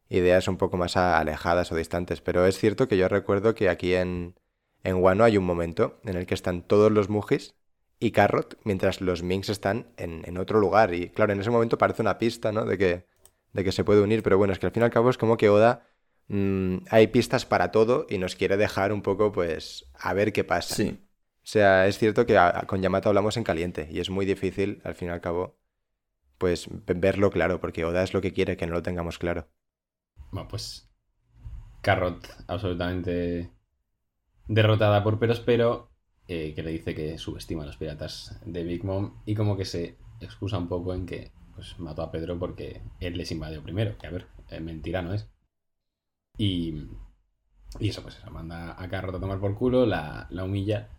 ideas 0.10 0.48
un 0.48 0.58
poco 0.58 0.78
más 0.78 0.96
a- 0.98 1.20
alejadas 1.20 1.72
o 1.72 1.76
distantes. 1.76 2.22
Pero 2.22 2.46
es 2.46 2.58
cierto 2.58 2.88
que 2.88 2.98
yo 2.98 3.08
recuerdo 3.10 3.54
que 3.54 3.70
aquí 3.70 3.96
en, 3.96 4.36
en 4.84 4.96
Wano 4.96 5.24
hay 5.26 5.38
un 5.38 5.46
momento 5.46 6.00
en 6.06 6.16
el 6.16 6.26
que 6.26 6.36
están 6.36 6.62
todos 6.62 6.92
los 6.92 7.10
Mugis 7.10 7.56
y 8.00 8.12
Carrot, 8.12 8.58
mientras 8.63 9.02
los 9.02 9.24
Minks 9.24 9.50
están 9.50 9.88
en, 9.98 10.22
en 10.26 10.38
otro 10.38 10.60
lugar. 10.60 10.94
Y 10.94 11.10
claro, 11.10 11.34
en 11.34 11.42
ese 11.42 11.50
momento 11.50 11.78
parece 11.78 12.02
una 12.02 12.18
pista, 12.18 12.52
¿no? 12.52 12.66
De 12.66 12.78
que, 12.78 13.06
de 13.54 13.64
que 13.64 13.72
se 13.72 13.84
puede 13.84 14.02
unir, 14.02 14.24
pero 14.24 14.38
bueno, 14.38 14.54
es 14.54 14.60
que 14.60 14.66
al 14.68 14.72
fin 14.72 14.84
y 14.84 14.86
al 14.86 14.92
cabo 14.92 15.10
es 15.10 15.18
como 15.18 15.38
que 15.38 15.50
Oda 15.50 15.88
mm, 16.28 16.78
hay 16.90 17.08
pistas 17.08 17.46
para 17.46 17.72
todo 17.72 18.06
y 18.10 18.18
nos 18.18 18.36
quiere 18.36 18.58
dejar 18.58 18.94
un 18.94 19.02
poco, 19.02 19.32
pues, 19.32 19.90
a 19.94 20.14
ver 20.14 20.34
qué 20.34 20.44
pasa. 20.44 20.76
Sí. 20.76 21.00
O 21.44 21.50
sea, 21.50 21.88
es 21.88 21.98
cierto 21.98 22.26
que 22.26 22.38
a- 22.38 22.66
con 22.68 22.82
Yamato 22.82 23.10
hablamos 23.10 23.38
en 23.38 23.44
caliente 23.46 23.88
y 23.92 24.00
es 24.00 24.10
muy 24.10 24.26
difícil, 24.26 24.82
al 24.84 24.96
fin 24.96 25.10
y 25.10 25.12
al 25.12 25.22
cabo, 25.22 25.58
pues 26.40 26.68
ve- 26.70 26.96
verlo 26.96 27.32
claro, 27.32 27.62
porque 27.62 27.86
Oda 27.86 28.04
es 28.04 28.14
lo 28.14 28.22
que 28.22 28.34
quiere, 28.34 28.58
que 28.58 28.68
no 28.68 28.74
lo 28.76 28.84
tengamos 28.84 29.20
claro. 29.20 29.50
Bueno, 30.32 30.48
pues. 30.48 30.84
Carrot 31.82 32.28
absolutamente 32.48 33.52
derrotada 34.48 35.04
por 35.04 35.20
Perospero, 35.20 35.92
eh, 36.28 36.54
que 36.56 36.64
le 36.64 36.72
dice 36.72 36.96
que 36.96 37.18
subestima 37.18 37.64
a 37.64 37.68
los 37.68 37.78
piratas 37.78 38.40
de 38.46 38.64
Big 38.64 38.84
Mom 38.86 39.22
y 39.26 39.36
como 39.36 39.58
que 39.58 39.66
se 39.66 39.98
excusa 40.22 40.58
un 40.58 40.68
poco 40.70 40.94
en 40.94 41.06
que 41.06 41.32
pues 41.58 41.80
mató 41.80 42.04
a 42.04 42.12
Pedro 42.12 42.38
porque 42.38 42.84
él 43.00 43.17
les 43.17 43.32
invadió 43.32 43.63
primero, 43.63 43.98
que 43.98 44.06
a 44.06 44.12
ver, 44.12 44.28
eh, 44.52 44.60
mentira 44.60 45.02
no 45.02 45.12
es. 45.12 45.28
Y, 46.38 46.88
y 47.80 47.89
eso, 47.89 48.04
pues 48.04 48.15
eso, 48.17 48.30
manda 48.30 48.80
a 48.80 48.88
Carrot 48.88 49.15
a 49.15 49.20
tomar 49.20 49.39
por 49.39 49.56
culo, 49.56 49.88
la, 49.88 50.28
la 50.30 50.43
humilla. 50.43 50.89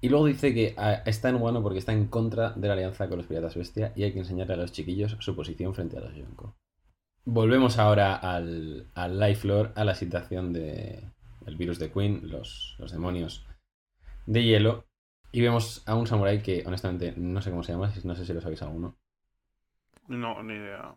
Y 0.00 0.08
luego 0.08 0.24
dice 0.24 0.54
que 0.54 0.74
ah, 0.78 1.02
está 1.04 1.28
en 1.28 1.36
Wano 1.36 1.62
porque 1.62 1.80
está 1.80 1.92
en 1.92 2.06
contra 2.06 2.52
de 2.52 2.66
la 2.66 2.72
alianza 2.72 3.08
con 3.08 3.18
los 3.18 3.26
piratas 3.26 3.56
bestia 3.56 3.92
y 3.94 4.04
hay 4.04 4.12
que 4.12 4.20
enseñarle 4.20 4.54
a 4.54 4.56
los 4.56 4.72
chiquillos 4.72 5.18
su 5.20 5.36
posición 5.36 5.74
frente 5.74 5.98
a 5.98 6.00
los 6.00 6.14
Yonko. 6.14 6.56
Volvemos 7.26 7.78
ahora 7.78 8.14
al, 8.16 8.86
al 8.94 9.20
Life 9.20 9.46
Lore, 9.46 9.72
a 9.74 9.84
la 9.84 9.94
situación 9.94 10.54
de 10.54 11.12
el 11.44 11.56
virus 11.56 11.78
de 11.78 11.92
Queen, 11.92 12.30
los, 12.30 12.74
los 12.78 12.90
demonios 12.90 13.44
de 14.24 14.44
hielo. 14.44 14.86
Y 15.30 15.42
vemos 15.42 15.82
a 15.84 15.94
un 15.94 16.06
samurái 16.06 16.42
que, 16.42 16.64
honestamente, 16.66 17.12
no 17.18 17.42
sé 17.42 17.50
cómo 17.50 17.62
se 17.62 17.72
llama, 17.72 17.92
no 18.02 18.14
sé 18.14 18.24
si 18.24 18.32
lo 18.32 18.40
sabéis 18.40 18.62
alguno. 18.62 18.96
No, 20.08 20.42
ni 20.42 20.54
idea. 20.54 20.96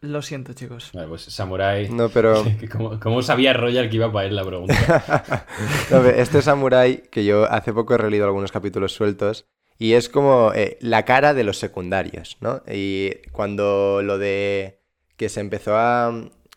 Lo 0.00 0.22
siento, 0.22 0.52
chicos. 0.52 0.90
Vale, 0.94 1.08
pues 1.08 1.22
samurái. 1.22 1.88
No, 1.88 2.08
pero... 2.08 2.44
¿Cómo, 2.72 3.00
cómo 3.00 3.22
sabía 3.22 3.52
Royal 3.52 3.88
que 3.90 3.96
iba 3.96 4.12
para 4.12 4.28
él 4.28 4.36
la 4.36 4.44
pregunta? 4.44 4.74
No, 5.90 6.04
este 6.06 6.42
samurái, 6.42 7.02
que 7.10 7.24
yo 7.24 7.50
hace 7.50 7.72
poco 7.72 7.94
he 7.94 7.98
releído 7.98 8.26
algunos 8.26 8.52
capítulos 8.52 8.92
sueltos, 8.92 9.46
y 9.78 9.94
es 9.94 10.08
como 10.08 10.52
eh, 10.54 10.76
la 10.80 11.04
cara 11.04 11.34
de 11.34 11.44
los 11.44 11.58
secundarios, 11.58 12.36
¿no? 12.40 12.62
Y 12.70 13.12
cuando 13.32 14.02
lo 14.02 14.18
de 14.18 14.82
que 15.16 15.28
se 15.28 15.40
empezó 15.40 15.76
a, 15.76 16.08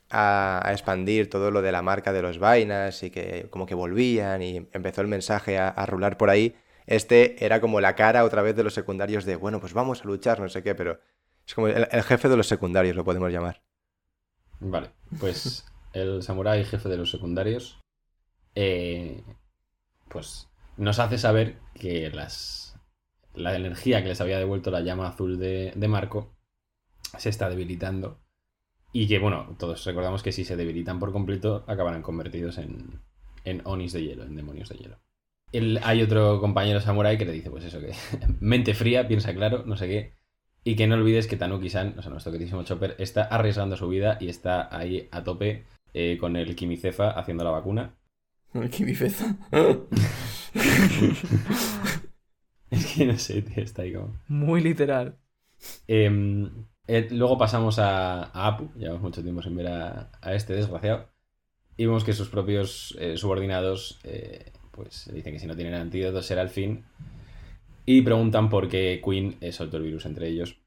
a- 0.10 0.62
a 0.68 0.72
expandir 0.72 1.30
todo 1.30 1.50
lo 1.50 1.62
de 1.62 1.72
la 1.72 1.82
marca 1.82 2.14
de 2.14 2.22
los 2.22 2.38
vainas 2.40 3.02
y 3.04 3.10
que 3.10 3.48
como 3.50 3.66
que 3.66 3.74
volvían 3.76 4.42
y 4.42 4.58
empezó 4.74 5.02
el 5.02 5.08
mensaje 5.08 5.58
a, 5.58 5.70
a 5.70 5.86
rular 5.86 6.18
por 6.18 6.30
ahí, 6.30 6.56
este 6.86 7.44
era 7.46 7.62
como 7.62 7.80
la 7.82 7.96
cara 7.96 8.24
otra 8.26 8.42
vez 8.42 8.56
de 8.56 8.64
los 8.64 8.74
secundarios 8.74 9.26
de, 9.26 9.36
bueno, 9.36 9.60
pues 9.60 9.74
vamos 9.74 10.02
a 10.02 10.06
luchar, 10.08 10.40
no 10.40 10.50
sé 10.50 10.62
qué, 10.62 10.76
pero 10.76 11.00
es 11.52 11.56
como 11.56 11.68
el, 11.68 11.86
jefe 12.04 12.30
de 12.30 12.38
los 12.38 12.48
secundarios, 12.48 12.96
lo 12.96 13.04
podemos 13.04 13.30
llamar. 13.30 13.62
Vale, 14.62 14.92
pues 15.20 15.66
el 15.92 16.24
samurái 16.24 16.64
jefe 16.64 16.88
de 16.88 16.96
los 16.96 17.12
secundarios, 17.12 17.82
eh, 18.56 19.22
pues 20.10 20.50
nos 20.78 21.00
hace 21.00 21.18
saber 21.18 21.58
que 21.76 22.10
las, 22.10 22.80
la 23.34 23.54
energía 23.56 24.02
que 24.02 24.10
les 24.10 24.22
había 24.22 24.40
devuelto 24.40 24.72
la 24.72 24.80
llama 24.80 25.10
azul 25.10 25.38
de, 25.40 25.74
de 25.76 25.88
Marco 25.90 26.38
se 27.18 27.28
está 27.30 27.50
debilitando 27.50 28.22
y 28.94 29.10
que, 29.10 29.20
bueno, 29.20 29.58
todos 29.60 29.84
recordamos 29.86 30.24
que 30.24 30.32
si 30.32 30.46
se 30.46 30.56
debilitan 30.56 31.00
por 31.00 31.12
completo 31.12 31.66
acabarán 31.68 32.02
convertidos 32.02 32.60
en, 32.60 33.02
en 33.44 33.62
onis 33.66 33.92
de 33.92 34.04
hielo, 34.04 34.24
en 34.24 34.38
demonios 34.38 34.70
de 34.70 34.78
hielo. 34.78 35.00
El- 35.52 35.82
hay 35.84 36.02
otro 36.02 36.40
compañero 36.40 36.80
samurái 36.80 37.18
que 37.18 37.26
le 37.26 37.34
dice, 37.34 37.52
pues 37.52 37.66
eso, 37.66 37.82
que 37.82 37.94
mente 38.40 38.74
fría, 38.74 39.08
piensa 39.08 39.34
claro, 39.34 39.66
no 39.66 39.76
sé 39.76 39.88
qué. 39.90 40.21
Y 40.64 40.76
que 40.76 40.88
no 40.88 40.96
olvides 40.96 41.28
que 41.28 41.38
Tanuki-san, 41.38 41.96
o 41.98 42.02
sea, 42.02 42.12
nuestro 42.12 42.32
queridísimo 42.32 42.64
Chopper, 42.64 42.96
está 43.00 43.24
arriesgando 43.24 43.76
su 43.78 43.88
vida 43.90 44.18
y 44.20 44.30
está 44.30 44.76
ahí 44.76 45.08
a 45.12 45.24
tope 45.24 45.66
eh, 45.94 46.18
con 46.20 46.36
el 46.36 46.56
Quimicefa 46.56 47.12
haciendo 47.12 47.44
la 47.44 47.52
vacuna. 47.52 47.96
El 48.54 48.70
Kimifeza. 48.70 49.38
Es 52.70 52.86
que 52.86 53.06
no 53.06 53.18
sé, 53.18 53.42
tío, 53.42 53.62
está 53.62 53.82
ahí 53.82 53.92
como... 53.94 54.18
Muy 54.30 54.62
literal. 54.62 55.18
Eh, 55.90 56.10
eh, 56.88 57.08
luego 57.12 57.38
pasamos 57.38 57.80
a, 57.80 58.24
a 58.24 58.48
Apu, 58.48 58.72
llevamos 58.76 59.02
mucho 59.02 59.22
tiempo 59.22 59.42
sin 59.42 59.56
ver 59.56 59.68
a, 59.68 60.12
a 60.22 60.34
este 60.34 60.54
desgraciado, 60.54 61.08
y 61.78 61.86
vemos 61.86 62.04
que 62.04 62.14
sus 62.14 62.30
propios 62.30 62.96
eh, 63.00 63.18
subordinados 63.18 64.00
eh, 64.04 64.52
pues 64.72 65.10
dicen 65.14 65.34
que 65.34 65.40
si 65.40 65.48
no 65.48 65.56
tienen 65.56 65.76
antídoto 65.76 66.22
será 66.22 66.42
el 66.42 66.50
fin, 66.50 66.84
y 67.86 68.02
preguntan 68.02 68.50
por 68.50 68.68
qué 68.68 69.02
Queen 69.04 69.38
soltó 69.52 69.78
el 69.78 69.84
virus 69.84 70.06
entre 70.06 70.28
ellos. 70.28 70.58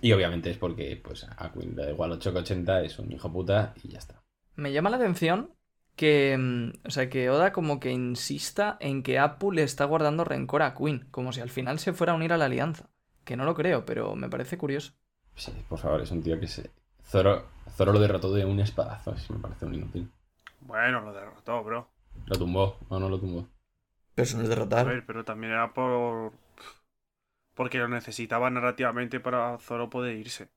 Y 0.00 0.12
obviamente 0.12 0.50
es 0.50 0.58
porque 0.58 1.00
pues, 1.02 1.24
a 1.24 1.52
Queen 1.52 1.74
le 1.74 1.84
da 1.84 1.90
igual 1.90 2.12
8 2.12 2.32
que 2.32 2.38
80, 2.38 2.82
es 2.82 2.98
un 2.98 3.12
hijo 3.12 3.32
puta 3.32 3.74
y 3.82 3.88
ya 3.88 3.98
está. 3.98 4.22
Me 4.54 4.72
llama 4.72 4.90
la 4.90 4.96
atención 4.96 5.54
que, 5.96 6.36
mm, 6.38 6.86
o 6.86 6.90
sea, 6.90 7.10
que 7.10 7.28
Oda 7.30 7.52
como 7.52 7.80
que 7.80 7.90
insista 7.90 8.76
en 8.80 9.02
que 9.02 9.18
Apu 9.18 9.52
le 9.52 9.62
está 9.62 9.84
guardando 9.84 10.24
rencor 10.24 10.62
a 10.62 10.74
Queen, 10.74 11.08
como 11.10 11.32
si 11.32 11.40
al 11.40 11.50
final 11.50 11.78
se 11.78 11.92
fuera 11.92 12.12
a 12.12 12.16
unir 12.16 12.32
a 12.32 12.38
la 12.38 12.46
alianza. 12.46 12.88
Que 13.24 13.36
no 13.36 13.44
lo 13.44 13.54
creo, 13.54 13.84
pero 13.84 14.14
me 14.14 14.28
parece 14.28 14.56
curioso. 14.56 14.92
Sí, 15.34 15.52
por 15.68 15.78
favor, 15.78 16.00
es 16.00 16.10
un 16.10 16.22
tío 16.22 16.38
que 16.40 16.46
se... 16.46 16.70
Zoro, 17.04 17.46
Zoro 17.76 17.92
lo 17.92 18.00
derrotó 18.00 18.32
de 18.32 18.44
un 18.44 18.60
espadazo, 18.60 19.12
así 19.12 19.32
me 19.32 19.38
parece 19.38 19.66
un 19.66 19.74
inútil. 19.74 20.10
Bueno, 20.60 21.00
lo 21.00 21.12
derrotó, 21.12 21.62
bro. 21.62 21.88
Lo 22.26 22.36
tumbó, 22.36 22.78
o 22.88 22.98
no 22.98 23.08
lo 23.08 23.18
tumbó. 23.18 23.48
Pero 24.18 24.26
eso 24.26 24.38
no 24.38 24.52
es 24.52 24.72
A 24.72 24.82
ver, 24.82 25.06
pero 25.06 25.24
también 25.24 25.52
era 25.52 25.72
por. 25.72 26.32
Porque 27.54 27.78
lo 27.78 27.86
necesitaba 27.86 28.50
narrativamente 28.50 29.20
para 29.20 29.58
Zoro 29.58 29.90
poder 29.90 30.16
irse. 30.16 30.48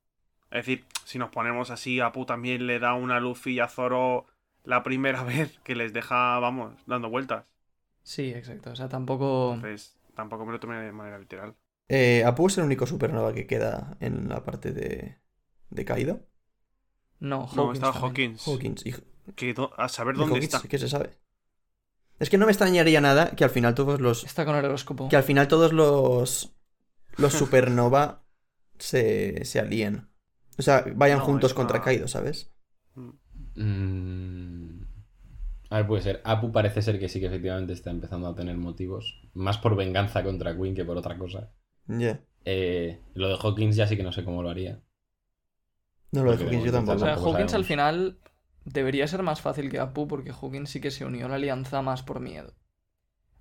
Es 0.49 0.65
decir, 0.65 0.83
si 1.05 1.19
nos 1.19 1.29
ponemos 1.29 1.69
así, 1.69 1.99
Apu 1.99 2.25
también 2.25 2.65
le 2.65 2.79
da 2.79 2.95
una 2.95 3.19
Luffy 3.19 3.59
a 3.59 3.67
Zoro 3.67 4.25
la 4.63 4.81
primera 4.81 5.23
vez 5.31 5.59
que 5.63 5.75
les 5.75 5.93
deja, 5.93 6.39
vamos, 6.39 6.73
dando 6.87 7.11
vueltas. 7.11 7.45
Sí, 8.01 8.33
exacto. 8.33 8.71
O 8.71 8.75
sea, 8.75 8.89
tampoco... 8.89 9.53
Entonces, 9.53 9.95
tampoco 10.15 10.43
me 10.45 10.53
lo 10.53 10.59
tomé 10.59 10.77
de 10.77 10.91
manera 10.91 11.19
literal. 11.19 11.55
Eh, 11.87 12.23
Apu 12.25 12.47
es 12.47 12.57
el 12.57 12.63
único 12.63 12.87
supernova 12.87 13.31
que 13.33 13.45
queda 13.45 13.95
en 13.99 14.27
la 14.27 14.43
parte 14.43 14.71
de, 14.71 15.19
de 15.69 15.85
Kaido. 15.85 16.25
No, 17.19 17.47
Hawkins 17.47 17.79
No, 17.79 17.91
también. 17.91 18.03
Hawkins. 18.03 18.47
Hawkins. 18.47 18.85
Y, 18.87 18.95
Que 19.35 19.53
a 19.77 19.87
saber 19.87 20.15
dónde 20.15 20.35
Hawkins, 20.35 20.55
está. 20.55 20.67
¿Qué 20.67 20.79
se 20.79 20.89
sabe? 20.89 21.11
Es 22.21 22.29
que 22.29 22.37
no 22.37 22.45
me 22.45 22.51
extrañaría 22.51 23.01
nada 23.01 23.31
que 23.31 23.43
al 23.43 23.49
final 23.49 23.73
todos 23.75 23.99
los. 23.99 24.23
Está 24.23 24.45
con 24.45 24.55
el 24.55 24.63
horóscopo. 24.65 25.09
Que 25.09 25.15
al 25.15 25.23
final 25.23 25.47
todos 25.47 25.73
los. 25.73 26.53
Los 27.17 27.33
supernova 27.33 28.23
se, 28.79 29.43
se 29.43 29.59
alíen. 29.59 30.07
O 30.57 30.61
sea, 30.61 30.85
vayan 30.95 31.19
No, 31.19 31.25
juntos 31.25 31.53
contra 31.53 31.77
una- 31.77 31.85
Kaido, 31.85 32.07
¿sabes? 32.07 32.51
Mm. 33.55 34.83
A 35.69 35.77
ver, 35.77 35.87
puede 35.87 36.01
ser. 36.03 36.21
Apu 36.23 36.51
parece 36.51 36.81
ser 36.81 36.99
que 36.99 37.09
sí 37.09 37.19
que 37.19 37.27
efectivamente 37.27 37.73
está 37.73 37.91
empezando 37.91 38.27
a 38.27 38.35
tener 38.35 38.57
motivos. 38.57 39.21
Más 39.33 39.57
por 39.57 39.75
venganza 39.75 40.23
contra 40.23 40.55
Queen 40.55 40.75
que 40.75 40.85
por 40.85 40.97
otra 40.97 41.17
cosa. 41.17 41.51
Ya. 41.87 42.19
Eh, 42.45 42.99
lo 43.13 43.29
de 43.29 43.37
Hawkins 43.41 43.75
ya 43.75 43.87
sí 43.87 43.95
que 43.97 44.03
no 44.03 44.11
sé 44.11 44.23
cómo 44.23 44.43
lo 44.43 44.49
haría. 44.49 44.81
No 46.11 46.23
lo 46.23 46.35
de 46.35 46.43
Hawkins, 46.43 46.63
yo 46.65 46.71
de 46.71 46.77
O 46.77 46.79
tampoco. 46.81 46.99
sea, 46.99 47.15
Tampoco 47.15 47.31
Hawkins 47.35 47.53
al 47.53 47.65
final 47.65 48.19
debería 48.65 49.07
ser 49.07 49.23
más 49.23 49.41
fácil 49.41 49.69
que 49.69 49.79
Apu 49.79 50.07
porque 50.07 50.31
Hawkins 50.31 50.69
sí 50.69 50.81
que 50.81 50.91
se 50.91 51.05
unió 51.05 51.25
a 51.25 51.29
la 51.29 51.35
alianza 51.35 51.81
más 51.81 52.03
por 52.03 52.19
miedo. 52.19 52.53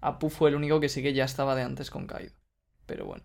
Apu 0.01 0.31
fue 0.31 0.51
el 0.51 0.57
único 0.57 0.81
que 0.81 0.89
sí 0.89 1.03
que 1.03 1.13
ya 1.13 1.25
estaba 1.25 1.55
de 1.55 1.63
antes 1.63 1.91
con 1.91 2.07
Kaido. 2.07 2.33
Pero 2.87 3.07
bueno. 3.07 3.25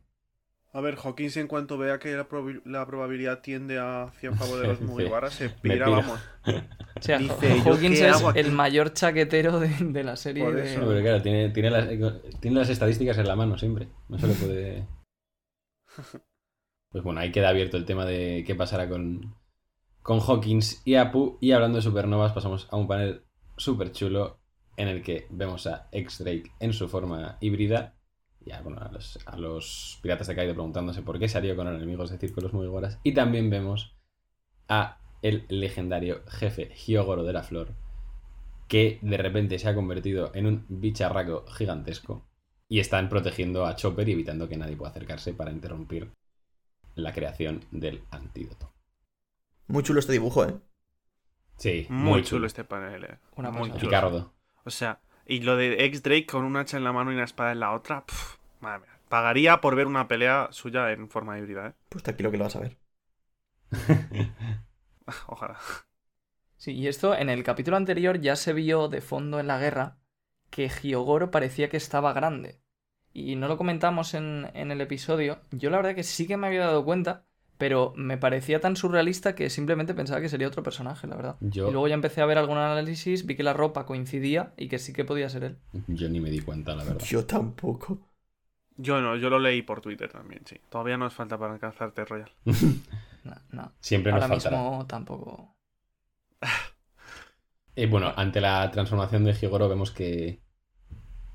A 0.73 0.81
ver, 0.81 0.97
Hawkins 1.01 1.37
en 1.37 1.47
cuanto 1.47 1.77
vea 1.77 1.99
que 1.99 2.13
la, 2.15 2.27
probabilidad 2.27 3.39
tiende 3.39 3.79
hacia 3.79 4.31
a 4.31 4.35
favor 4.35 4.59
de 4.59 4.67
los. 4.67 4.81
Mugiwara, 4.81 5.31
se 5.31 5.49
pira, 5.49 5.85
pira. 5.85 5.89
vamos. 5.89 6.19
O 6.97 7.01
sea, 7.01 7.17
Dice, 7.17 7.57
¿yo 7.57 7.73
Hawkins 7.73 7.99
es 7.99 8.23
el 8.35 8.53
mayor 8.53 8.93
chaquetero 8.93 9.59
de, 9.59 9.67
de 9.67 10.03
la 10.03 10.15
serie. 10.15 10.45
Por 10.45 10.55
de- 10.55 10.71
eso. 10.71 10.79
No, 10.79 10.87
pero 10.87 11.01
claro, 11.01 11.21
tiene, 11.21 11.49
tiene, 11.49 11.69
las, 11.69 11.89
tiene 12.39 12.57
las 12.57 12.69
estadísticas 12.69 13.17
en 13.17 13.27
la 13.27 13.35
mano 13.35 13.57
siempre. 13.57 13.89
No 14.07 14.17
se 14.17 14.27
le 14.27 14.33
puede. 14.33 14.87
Pues 16.91 17.03
bueno, 17.03 17.19
ahí 17.19 17.29
queda 17.29 17.49
abierto 17.49 17.75
el 17.75 17.83
tema 17.83 18.05
de 18.05 18.45
qué 18.47 18.55
pasará 18.55 18.87
con, 18.87 19.35
con 20.05 20.19
Hawkins 20.19 20.83
y 20.85 20.95
Apu. 20.95 21.39
Y 21.41 21.51
hablando 21.51 21.77
de 21.77 21.81
supernovas, 21.81 22.31
pasamos 22.31 22.67
a 22.69 22.75
un 22.75 22.87
panel 22.87 23.23
súper 23.57 23.91
chulo 23.91 24.37
en 24.77 24.87
el 24.87 25.01
que 25.01 25.25
vemos 25.31 25.65
a 25.65 25.89
X-Drake 25.91 26.51
en 26.59 26.73
su 26.73 26.87
forma 26.87 27.37
híbrida. 27.41 27.95
Y 28.45 28.51
a, 28.51 28.61
los, 28.61 29.17
a 29.25 29.35
los 29.35 29.97
piratas 30.03 30.27
de 30.27 30.35
Kaido 30.35 30.53
preguntándose 30.53 31.01
por 31.01 31.17
qué 31.17 31.27
salió 31.27 31.55
con 31.55 31.67
enemigos 31.67 32.11
de 32.11 32.19
círculos 32.19 32.53
muy 32.53 32.67
guaras. 32.67 32.99
Y 33.01 33.15
también 33.15 33.49
vemos 33.49 33.95
a 34.67 34.99
el 35.23 35.45
legendario 35.49 36.21
jefe 36.27 36.69
Hyogoro 36.75 37.23
de 37.23 37.33
la 37.33 37.41
Flor, 37.41 37.73
que 38.67 38.99
de 39.01 39.17
repente 39.17 39.57
se 39.57 39.69
ha 39.69 39.73
convertido 39.73 40.29
en 40.35 40.45
un 40.45 40.65
bicharraco 40.69 41.47
gigantesco 41.47 42.27
y 42.69 42.79
están 42.79 43.09
protegiendo 43.09 43.65
a 43.65 43.75
Chopper 43.75 44.07
y 44.07 44.11
evitando 44.11 44.47
que 44.47 44.57
nadie 44.57 44.77
pueda 44.77 44.91
acercarse 44.91 45.33
para 45.33 45.51
interrumpir 45.51 46.11
la 46.93 47.11
creación 47.11 47.61
del 47.71 48.03
antídoto. 48.11 48.74
Muy 49.67 49.83
chulo 49.83 49.99
este 49.99 50.13
dibujo, 50.13 50.45
¿eh? 50.45 50.55
Sí, 51.57 51.87
Muy, 51.89 52.23
chulo 52.23 52.47
este 52.47 52.63
panel, 52.63 53.03
eh. 53.05 53.17
Una 53.35 53.49
Muy 53.51 53.69
chulo. 53.69 53.81
Picardo. 53.81 54.33
O 54.63 54.69
sea, 54.69 54.99
y 55.25 55.39
lo 55.41 55.55
de 55.55 55.85
ex 55.85 56.03
Drake 56.03 56.25
con 56.25 56.43
un 56.43 56.57
hacha 56.57 56.77
en 56.77 56.83
la 56.83 56.91
mano 56.91 57.11
y 57.11 57.15
una 57.15 57.23
espada 57.23 57.51
en 57.51 57.59
la 57.59 57.71
otra, 57.71 58.05
pf, 58.05 58.37
madre 58.59 58.81
mía. 58.81 58.99
Pagaría 59.09 59.61
por 59.61 59.75
ver 59.75 59.87
una 59.87 60.07
pelea 60.07 60.49
suya 60.51 60.91
en 60.91 61.09
forma 61.09 61.37
híbrida, 61.37 61.67
¿eh? 61.67 61.73
Pues 61.89 62.03
tranquilo 62.03 62.31
que 62.31 62.37
lo 62.37 62.43
vas 62.43 62.55
a 62.55 62.59
ver. 62.59 62.77
Ojalá. 65.27 65.57
Sí, 66.57 66.73
y 66.73 66.87
esto 66.87 67.15
en 67.15 67.29
el 67.29 67.43
capítulo 67.43 67.77
anterior 67.77 68.19
ya 68.19 68.35
se 68.35 68.53
vio 68.53 68.87
de 68.87 69.01
fondo 69.01 69.39
en 69.39 69.47
la 69.47 69.59
guerra 69.59 69.97
que 70.49 70.69
Hyogoro 70.69 71.31
parecía 71.31 71.69
que 71.69 71.77
estaba 71.77 72.13
grande. 72.13 72.59
Y 73.13 73.35
no 73.35 73.47
lo 73.47 73.57
comentamos 73.57 74.13
en, 74.13 74.49
en 74.53 74.71
el 74.71 74.81
episodio. 74.81 75.39
Yo 75.51 75.69
la 75.69 75.77
verdad 75.77 75.95
que 75.95 76.03
sí 76.03 76.27
que 76.27 76.37
me 76.37 76.47
había 76.47 76.65
dado 76.65 76.83
cuenta, 76.83 77.25
pero 77.57 77.93
me 77.95 78.17
parecía 78.17 78.59
tan 78.59 78.75
surrealista 78.75 79.35
que 79.35 79.49
simplemente 79.49 79.93
pensaba 79.93 80.21
que 80.21 80.29
sería 80.29 80.47
otro 80.47 80.63
personaje, 80.63 81.07
la 81.07 81.15
verdad. 81.15 81.35
Yo, 81.39 81.67
Y 81.69 81.71
luego 81.71 81.87
ya 81.87 81.93
empecé 81.95 82.21
a 82.21 82.25
ver 82.25 82.37
algún 82.37 82.57
análisis, 82.57 83.25
vi 83.25 83.35
que 83.35 83.43
la 83.43 83.53
ropa 83.53 83.85
coincidía 83.85 84.53
y 84.57 84.67
que 84.67 84.79
sí 84.79 84.93
que 84.93 85.05
podía 85.05 85.29
ser 85.29 85.43
él. 85.43 85.57
yo 85.87 86.09
ni 86.09 86.19
me 86.19 86.29
di 86.29 86.41
cuenta, 86.41 86.75
la 86.75 86.83
verdad. 86.83 87.05
Yo 87.05 87.25
tampoco. 87.25 87.99
Yo 88.77 88.99
no, 88.99 89.15
yo 89.15 89.29
lo 89.29 89.39
leí 89.39 89.61
por 89.61 89.79
Twitter 89.79 90.11
también, 90.11 90.41
sí. 90.45 90.59
Todavía 90.69 90.97
nos 90.97 91.13
falta 91.13 91.37
para 91.37 91.53
alcanzarte 91.53 92.05
Royal. 92.05 92.31
No, 93.23 93.33
no. 93.49 93.71
Siempre 93.79 94.11
nos 94.11 94.21
Ahora 94.21 94.35
faltará. 94.35 94.55
mismo 94.61 94.85
tampoco. 94.85 95.55
Y 97.75 97.85
bueno, 97.87 98.13
ante 98.15 98.39
la 98.39 98.69
transformación 98.69 99.23
de 99.23 99.33
Hyogoro 99.33 99.67
vemos 99.67 99.89
que, 99.89 100.41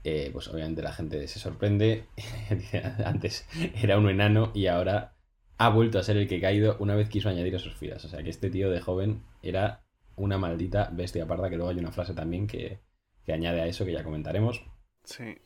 eh, 0.04 0.30
pues 0.32 0.46
obviamente 0.48 0.82
la 0.82 0.92
gente 0.92 1.26
se 1.26 1.40
sorprende. 1.40 2.04
Dice, 2.50 2.82
Antes 3.04 3.46
era 3.82 3.98
un 3.98 4.08
enano 4.08 4.52
y 4.54 4.66
ahora 4.68 5.16
ha 5.60 5.68
vuelto 5.68 5.98
a 5.98 6.02
ser 6.02 6.16
el 6.16 6.26
que 6.26 6.38
ha 6.38 6.40
caído 6.40 6.76
una 6.78 6.94
vez 6.94 7.10
quiso 7.10 7.28
añadir 7.28 7.54
a 7.54 7.58
sus 7.58 7.74
filas. 7.74 8.02
O 8.06 8.08
sea 8.08 8.22
que 8.22 8.30
este 8.30 8.48
tío 8.48 8.70
de 8.70 8.80
joven 8.80 9.22
era 9.42 9.82
una 10.16 10.38
maldita 10.38 10.88
bestia 10.90 11.26
parda, 11.26 11.50
que 11.50 11.56
luego 11.56 11.70
hay 11.70 11.78
una 11.78 11.92
frase 11.92 12.14
también 12.14 12.46
que, 12.46 12.80
que 13.26 13.34
añade 13.34 13.60
a 13.60 13.66
eso 13.66 13.84
que 13.84 13.92
ya 13.92 14.02
comentaremos. 14.02 14.64
Sí. 15.04 15.36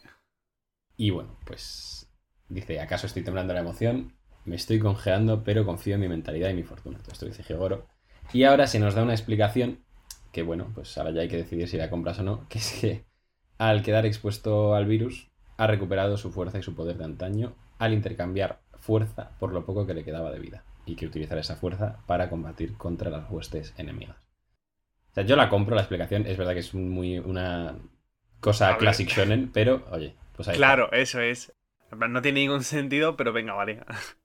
Y 0.96 1.10
bueno, 1.10 1.36
pues 1.44 2.08
dice, 2.48 2.78
¿acaso 2.78 3.08
estoy 3.08 3.24
temblando 3.24 3.54
la 3.54 3.60
emoción? 3.60 4.14
Me 4.44 4.54
estoy 4.54 4.78
congeando, 4.78 5.42
pero 5.42 5.66
confío 5.66 5.96
en 5.96 6.02
mi 6.02 6.08
mentalidad 6.08 6.48
y 6.50 6.54
mi 6.54 6.62
fortuna. 6.62 6.98
Todo 6.98 7.10
esto 7.10 7.26
dice 7.26 7.42
Hyogoro. 7.42 7.88
Y 8.32 8.44
ahora 8.44 8.68
se 8.68 8.78
nos 8.78 8.94
da 8.94 9.02
una 9.02 9.14
explicación 9.14 9.84
que 10.30 10.44
bueno, 10.44 10.70
pues 10.76 10.96
ahora 10.96 11.10
ya 11.10 11.22
hay 11.22 11.28
que 11.28 11.38
decidir 11.38 11.68
si 11.68 11.76
la 11.76 11.90
compras 11.90 12.20
o 12.20 12.22
no, 12.22 12.48
que 12.48 12.58
es 12.58 12.78
que 12.80 13.04
al 13.58 13.82
quedar 13.82 14.06
expuesto 14.06 14.76
al 14.76 14.86
virus 14.86 15.32
ha 15.56 15.66
recuperado 15.66 16.16
su 16.18 16.30
fuerza 16.30 16.60
y 16.60 16.62
su 16.62 16.76
poder 16.76 16.98
de 16.98 17.04
antaño 17.04 17.56
al 17.78 17.92
intercambiar 17.92 18.63
fuerza 18.84 19.30
por 19.38 19.52
lo 19.52 19.64
poco 19.64 19.86
que 19.86 19.94
le 19.94 20.04
quedaba 20.04 20.30
de 20.30 20.38
vida 20.38 20.62
y 20.86 20.94
que 20.96 21.06
utilizar 21.06 21.38
esa 21.38 21.56
fuerza 21.56 21.98
para 22.06 22.28
combatir 22.28 22.76
contra 22.76 23.10
las 23.10 23.30
huestes 23.30 23.72
enemigas. 23.78 24.16
O 25.10 25.14
sea, 25.14 25.24
yo 25.24 25.36
la 25.36 25.48
compro, 25.48 25.74
la 25.74 25.80
explicación, 25.82 26.26
es 26.26 26.36
verdad 26.36 26.52
que 26.52 26.58
es 26.60 26.74
muy 26.74 27.18
una 27.18 27.76
cosa 28.40 28.76
classic 28.76 29.08
shonen, 29.08 29.50
pero 29.52 29.84
oye, 29.90 30.14
pues 30.36 30.48
ahí 30.48 30.54
está. 30.54 30.66
Claro, 30.66 30.92
eso 30.92 31.20
es. 31.20 31.52
No 31.96 32.20
tiene 32.20 32.40
ningún 32.40 32.62
sentido, 32.64 33.16
pero 33.16 33.32
venga, 33.32 33.54
vale. 33.54 33.80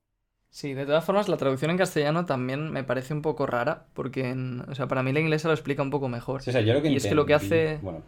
Sí, 0.51 0.73
de 0.73 0.87
todas 0.87 1.05
formas, 1.05 1.29
la 1.29 1.37
traducción 1.37 1.69
en 1.69 1.77
castellano 1.77 2.25
también 2.25 2.71
me 2.71 2.83
parece 2.83 3.13
un 3.13 3.21
poco 3.21 3.45
rara, 3.45 3.85
porque 3.93 4.29
en- 4.29 4.61
o 4.67 4.73
sea, 4.73 4.87
para 4.87 5.03
mí 5.03 5.13
la 5.13 5.19
inglesa 5.19 5.47
lo 5.47 5.53
explica 5.53 5.83
un 5.83 5.91
poco 5.91 6.09
mejor. 6.09 6.41
Sí, 6.41 6.49
o 6.49 6.53
sea, 6.53 6.61
yo 6.61 6.73
lo 6.73 6.81
que 6.81 6.89
Y 6.89 6.95
es 6.95 7.05
que 7.05 7.13
lo 7.13 7.27
que 7.27 7.35
hace- 7.35 7.77
Bueno, 7.83 8.03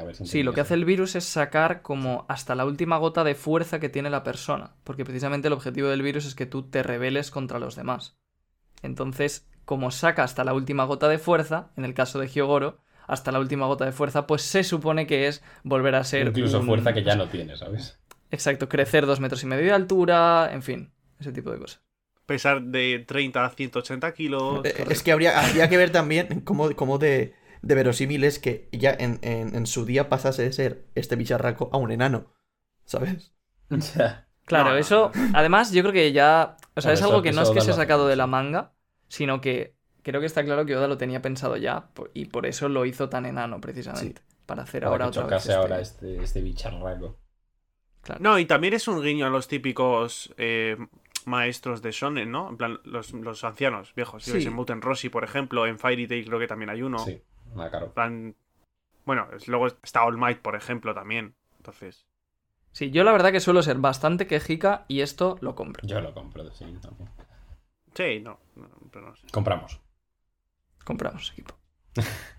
A 0.00 0.04
ver 0.04 0.14
si 0.16 0.26
Sí, 0.26 0.42
lo 0.42 0.52
que 0.52 0.60
hace 0.60 0.74
el 0.74 0.84
virus 0.84 1.16
es 1.16 1.24
sacar 1.24 1.82
como 1.82 2.26
hasta 2.28 2.54
la 2.54 2.64
última 2.64 2.96
gota 2.98 3.24
de 3.24 3.34
fuerza 3.34 3.80
que 3.80 3.88
tiene 3.88 4.10
la 4.10 4.22
persona, 4.24 4.74
porque 4.84 5.04
precisamente 5.04 5.48
el 5.48 5.54
objetivo 5.54 5.88
del 5.88 6.02
virus 6.02 6.26
es 6.26 6.34
que 6.34 6.46
tú 6.46 6.64
te 6.68 6.82
rebeles 6.82 7.30
contra 7.30 7.58
los 7.58 7.76
demás. 7.76 8.16
Entonces, 8.82 9.48
como 9.64 9.90
saca 9.90 10.22
hasta 10.24 10.44
la 10.44 10.54
última 10.54 10.84
gota 10.84 11.08
de 11.08 11.18
fuerza, 11.18 11.70
en 11.76 11.84
el 11.84 11.94
caso 11.94 12.18
de 12.18 12.28
Hyogoro, 12.28 12.78
hasta 13.06 13.32
la 13.32 13.40
última 13.40 13.66
gota 13.66 13.84
de 13.84 13.92
fuerza, 13.92 14.26
pues 14.26 14.42
se 14.42 14.64
supone 14.64 15.06
que 15.06 15.28
es 15.28 15.42
volver 15.64 15.94
a 15.94 16.04
ser 16.04 16.28
Incluso 16.28 16.60
un- 16.60 16.66
fuerza 16.66 16.92
que 16.92 17.02
ya 17.02 17.16
no 17.16 17.28
tiene, 17.28 17.56
¿sabes? 17.56 17.98
Exacto, 18.30 18.68
crecer 18.68 19.06
dos 19.06 19.20
metros 19.20 19.42
y 19.42 19.46
medio 19.46 19.64
de 19.64 19.72
altura, 19.72 20.50
en 20.52 20.62
fin, 20.62 20.90
ese 21.18 21.32
tipo 21.32 21.50
de 21.50 21.58
cosas. 21.58 21.80
Pesar 22.26 22.62
de 22.62 23.04
30 23.06 23.44
a 23.46 23.50
180 23.50 24.12
kilos. 24.12 24.66
Eh, 24.66 24.84
Es 24.90 25.02
que 25.02 25.12
habría, 25.12 25.40
habría 25.40 25.68
que 25.70 25.78
ver 25.78 25.90
también 25.90 26.42
cómo, 26.44 26.70
cómo 26.76 26.98
de, 26.98 27.34
de 27.62 27.74
verosímil 27.74 28.24
es 28.24 28.38
que 28.38 28.68
ya 28.72 28.90
en, 28.98 29.18
en- 29.22 29.54
en 29.54 29.66
su 29.66 29.84
día 29.84 30.08
pasase 30.08 30.42
de 30.42 30.52
ser 30.52 30.86
este 30.94 31.16
bicharraco 31.16 31.68
a 31.72 31.76
un 31.76 31.90
enano. 31.90 32.32
¿Sabes? 32.84 33.32
Claro, 34.48 34.70
No, 34.70 34.76
eso. 34.78 35.12
Además, 35.34 35.72
yo 35.72 35.82
creo 35.82 35.92
que 35.92 36.10
ya. 36.12 36.56
O 36.74 36.80
sea, 36.80 36.92
Claro, 36.92 36.94
es 36.94 37.00
eso- 37.00 37.08
algo 37.10 37.22
que 37.22 37.32
no 37.32 37.42
es 37.42 37.50
que 37.50 37.60
se 37.60 37.70
ha 37.70 37.74
sacado 37.74 38.08
de 38.08 38.16
la 38.16 38.26
manga, 38.26 38.72
sino 39.08 39.42
que 39.42 39.74
creo 40.02 40.20
que 40.20 40.26
está 40.26 40.42
claro 40.42 40.64
que 40.64 40.74
Oda 40.74 40.88
lo 40.88 40.96
tenía 40.96 41.20
pensado 41.20 41.58
ya 41.58 41.90
y 42.14 42.24
por 42.26 42.46
eso 42.46 42.70
lo 42.70 42.86
hizo 42.86 43.10
tan 43.10 43.26
enano, 43.26 43.60
precisamente. 43.60 44.22
Para 44.46 44.62
hacer 44.62 44.80
Para 44.84 44.92
ahora 44.92 45.04
que 45.10 45.18
otra 45.20 45.26
vez. 45.26 45.42
este- 45.44 45.52
ahora 45.54 45.80
este, 45.80 46.22
este 46.22 46.40
bicharraco. 46.40 47.18
Claro. 48.00 48.20
No, 48.22 48.38
y 48.38 48.46
también 48.46 48.72
es 48.72 48.88
un 48.88 49.02
guiño 49.02 49.26
a 49.26 49.28
los 49.28 49.48
típicos 49.48 50.32
eh, 50.38 50.78
maestros 51.26 51.82
de 51.82 51.90
Shonen, 51.92 52.30
¿no? 52.30 52.48
En 52.48 52.56
plan, 52.56 52.78
los, 52.84 53.12
los 53.12 53.44
ancianos 53.44 53.92
viejos. 53.94 54.24
Sí. 54.24 54.46
en 54.46 54.54
Muten 54.54 54.80
Rossi, 54.80 55.10
por 55.10 55.24
ejemplo, 55.24 55.66
en 55.66 55.78
Fairy 55.78 56.08
Tail 56.08 56.24
creo 56.24 56.38
que 56.38 56.46
también 56.46 56.70
hay 56.70 56.80
uno. 56.80 57.00
Sí, 57.00 57.20
ah, 57.56 57.68
claro. 57.70 57.92
Plan. 57.92 58.34
Bueno, 59.04 59.28
luego 59.46 59.66
está 59.66 60.04
All 60.04 60.18
Might, 60.18 60.40
por 60.40 60.56
ejemplo, 60.56 60.94
también. 60.94 61.34
Entonces. 61.56 62.06
Sí, 62.72 62.90
yo 62.90 63.04
la 63.04 63.12
verdad 63.12 63.32
que 63.32 63.40
suelo 63.40 63.62
ser 63.62 63.78
bastante 63.78 64.26
quejica 64.26 64.84
y 64.88 65.00
esto 65.00 65.38
lo 65.40 65.54
compro. 65.54 65.86
Yo 65.86 66.00
lo 66.00 66.12
compro, 66.14 66.50
sí, 66.52 66.64
también. 66.80 67.10
Sí, 67.94 68.20
no, 68.20 68.38
no, 68.54 68.68
pero 68.92 69.08
no 69.08 69.16
sé. 69.16 69.26
Compramos. 69.32 69.80
Compramos 70.84 71.30
equipo. 71.32 71.54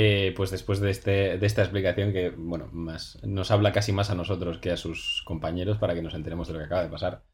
Eh, 0.00 0.32
pues 0.36 0.52
después 0.52 0.78
de, 0.78 0.90
este, 0.90 1.38
de 1.38 1.46
esta 1.46 1.62
explicación 1.62 2.12
que, 2.12 2.30
bueno, 2.30 2.68
más 2.70 3.18
nos 3.24 3.50
habla 3.50 3.72
casi 3.72 3.90
más 3.90 4.10
a 4.10 4.14
nosotros 4.14 4.58
que 4.58 4.70
a 4.70 4.76
sus 4.76 5.22
compañeros 5.24 5.78
para 5.78 5.94
que 5.94 6.02
nos 6.02 6.14
enteremos 6.14 6.46
de 6.46 6.52
lo 6.52 6.60
que 6.60 6.66
acaba 6.66 6.82
de 6.84 6.88
pasar, 6.88 7.24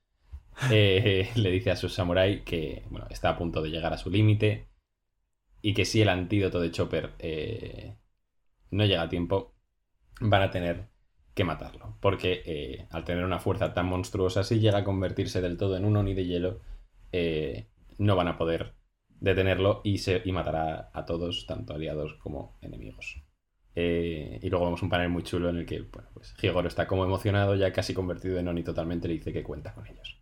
eh, 0.70 1.30
le 1.34 1.50
dice 1.50 1.72
a 1.72 1.76
sus 1.76 1.92
samurai 1.92 2.42
que, 2.42 2.84
bueno, 2.88 3.06
está 3.10 3.28
a 3.28 3.36
punto 3.36 3.60
de 3.60 3.68
llegar 3.68 3.92
a 3.92 3.98
su 3.98 4.08
límite 4.08 4.68
y 5.66 5.72
que 5.72 5.86
si 5.86 6.02
el 6.02 6.10
antídoto 6.10 6.60
de 6.60 6.70
Chopper 6.70 7.14
eh, 7.18 7.96
no 8.70 8.84
llega 8.84 9.00
a 9.00 9.08
tiempo, 9.08 9.54
van 10.20 10.42
a 10.42 10.50
tener 10.50 10.90
que 11.32 11.42
matarlo. 11.42 11.96
Porque 12.02 12.42
eh, 12.44 12.86
al 12.90 13.06
tener 13.06 13.24
una 13.24 13.38
fuerza 13.38 13.72
tan 13.72 13.86
monstruosa, 13.86 14.44
si 14.44 14.60
llega 14.60 14.80
a 14.80 14.84
convertirse 14.84 15.40
del 15.40 15.56
todo 15.56 15.78
en 15.78 15.86
un 15.86 15.96
Oni 15.96 16.12
de 16.12 16.26
hielo, 16.26 16.60
eh, 17.12 17.70
no 17.96 18.14
van 18.14 18.28
a 18.28 18.36
poder 18.36 18.74
detenerlo 19.08 19.80
y, 19.84 19.98
se, 19.98 20.20
y 20.22 20.32
matará 20.32 20.90
a 20.92 21.06
todos, 21.06 21.46
tanto 21.46 21.72
aliados 21.72 22.12
como 22.22 22.58
enemigos. 22.60 23.24
Y 23.74 24.46
luego 24.50 24.66
vemos 24.66 24.82
un 24.82 24.90
panel 24.90 25.08
muy 25.08 25.22
chulo 25.22 25.48
en 25.48 25.56
el 25.56 25.66
que 25.66 25.80
bueno, 25.80 26.10
pues, 26.12 26.34
está 26.66 26.86
como 26.86 27.06
emocionado, 27.06 27.54
ya 27.54 27.72
casi 27.72 27.94
convertido 27.94 28.38
en 28.38 28.48
Oni 28.48 28.62
totalmente, 28.62 29.08
le 29.08 29.14
dice 29.14 29.32
que 29.32 29.42
cuenta 29.42 29.72
con 29.72 29.86
ellos. 29.86 30.20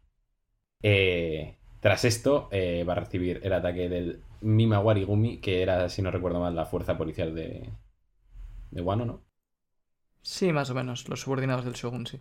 Tras 1.80 2.04
esto, 2.04 2.48
va 2.52 2.92
a 2.92 3.00
recibir 3.00 3.40
el 3.42 3.52
ataque 3.52 3.88
del 3.88 4.22
Mima 4.42 4.80
Warigumi, 4.80 5.40
que 5.40 5.62
era, 5.62 5.88
si 5.88 6.02
no 6.02 6.10
recuerdo 6.10 6.40
mal, 6.40 6.54
la 6.56 6.66
fuerza 6.66 6.96
policial 6.98 7.34
de, 7.34 7.70
de 8.70 8.82
Wano, 8.82 9.04
¿no? 9.04 9.24
Sí, 10.22 10.52
más 10.52 10.68
o 10.70 10.74
menos, 10.74 11.08
los 11.08 11.20
subordinados 11.20 11.64
del 11.64 11.74
Shogun, 11.74 12.08
sí. 12.08 12.20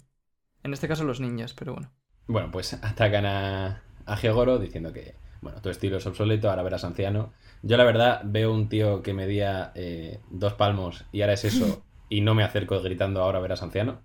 En 0.63 0.73
este 0.73 0.87
caso 0.87 1.03
los 1.05 1.21
ninjas, 1.21 1.53
pero 1.53 1.73
bueno. 1.73 1.93
Bueno, 2.27 2.49
pues 2.51 2.73
atacan 2.83 3.25
a, 3.25 3.83
a 4.05 4.15
Hyogoro 4.15 4.59
diciendo 4.59 4.93
que, 4.93 5.15
bueno, 5.41 5.61
tu 5.61 5.69
estilo 5.69 5.97
es 5.97 6.05
obsoleto, 6.05 6.49
ahora 6.49 6.63
verás 6.63 6.83
anciano. 6.83 7.33
Yo 7.63 7.77
la 7.77 7.83
verdad 7.83 8.21
veo 8.25 8.53
un 8.53 8.69
tío 8.69 9.01
que 9.03 9.13
medía 9.13 9.71
eh, 9.75 10.19
dos 10.29 10.53
palmos 10.53 11.05
y 11.11 11.21
ahora 11.21 11.33
es 11.33 11.45
eso 11.45 11.83
y 12.09 12.21
no 12.21 12.33
me 12.35 12.43
acerco 12.43 12.81
gritando 12.81 13.21
ahora 13.21 13.39
verás 13.39 13.61
anciano. 13.63 14.01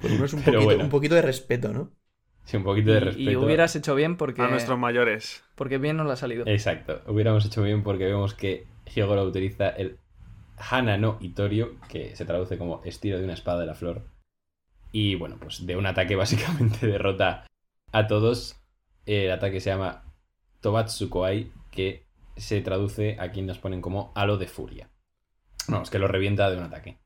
Por 0.00 0.10
lo 0.10 0.16
menos 0.16 0.34
un 0.34 0.44
poquito, 0.44 0.60
bueno. 0.64 0.84
un 0.84 0.90
poquito 0.90 1.14
de 1.14 1.22
respeto, 1.22 1.72
¿no? 1.72 1.92
Sí, 2.44 2.56
un 2.56 2.64
poquito 2.64 2.90
de 2.92 2.98
Y- 2.98 3.00
respeto. 3.00 3.30
Y, 3.30 3.36
hubieras 3.36 3.76
hecho 3.76 3.94
bien 3.94 4.16
porque, 4.16 4.42
A 4.42 4.48
nuestros 4.48 4.78
mayores. 4.78 5.44
porque 5.54 5.78
bien 5.78 5.96
nos 5.96 6.06
lo 6.06 6.12
ha 6.12 6.16
salido. 6.16 6.44
Exacto, 6.46 7.00
hubiéramos 7.06 7.44
hecho 7.46 7.62
bien 7.62 7.82
porque 7.82 8.04
vemos 8.06 8.34
que 8.34 8.66
Hyogoro 8.94 9.22
utiliza 9.24 9.68
el 9.70 9.98
Hana 10.58 10.96
no 10.98 11.18
Itorio, 11.20 11.76
que 11.88 12.14
se 12.16 12.24
traduce 12.24 12.58
como 12.58 12.82
estilo 12.84 13.18
de 13.18 13.24
una 13.24 13.34
espada 13.34 13.60
de 13.60 13.66
la 13.66 13.74
flor. 13.74 14.02
Y 14.90 15.14
bueno, 15.14 15.36
pues 15.40 15.66
de 15.66 15.76
un 15.76 15.86
ataque 15.86 16.16
básicamente 16.76 16.86
derrota 16.86 17.46
a 17.92 18.06
todos. 18.06 18.58
El 19.06 19.30
ataque 19.30 19.60
se 19.60 19.70
llama 19.70 20.04
Tobatsukoai, 20.60 21.50
que 21.70 22.04
se 22.36 22.60
traduce, 22.60 23.16
aquí 23.20 23.42
nos 23.42 23.58
ponen 23.58 23.80
como 23.80 24.12
halo 24.14 24.36
de 24.36 24.46
furia. 24.48 24.88
Vamos, 25.68 25.90
que 25.90 25.98
lo 25.98 26.08
revienta 26.08 26.50
de 26.50 26.56
un 26.58 26.64
ataque. 26.64 26.98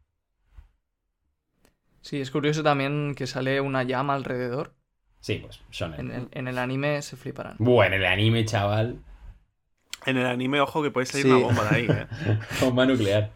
Sí, 2.01 2.21
es 2.21 2.31
curioso 2.31 2.63
también 2.63 3.15
que 3.17 3.27
sale 3.27 3.61
una 3.61 3.83
llama 3.83 4.15
alrededor. 4.15 4.76
Sí, 5.27 5.39
pues 5.43 5.61
shonen. 5.73 5.99
En 5.99 6.11
el, 6.13 6.29
en 6.31 6.47
el 6.47 6.57
anime 6.57 7.03
se 7.03 7.17
fliparán. 7.17 7.57
Bueno, 7.59 7.97
el 7.97 8.07
anime, 8.07 8.45
chaval. 8.45 9.01
En 10.07 10.19
el 10.19 10.25
anime, 10.27 10.61
ojo, 10.61 10.85
que 10.85 10.93
puede 10.93 11.07
salir 11.07 11.27
Sí. 11.27 11.33
una 11.33 11.45
bomba 11.47 11.65
de 11.69 11.77
ahí, 11.77 11.87
¿eh? 11.89 12.07
Bomba 12.61 12.87
nuclear. 12.87 13.33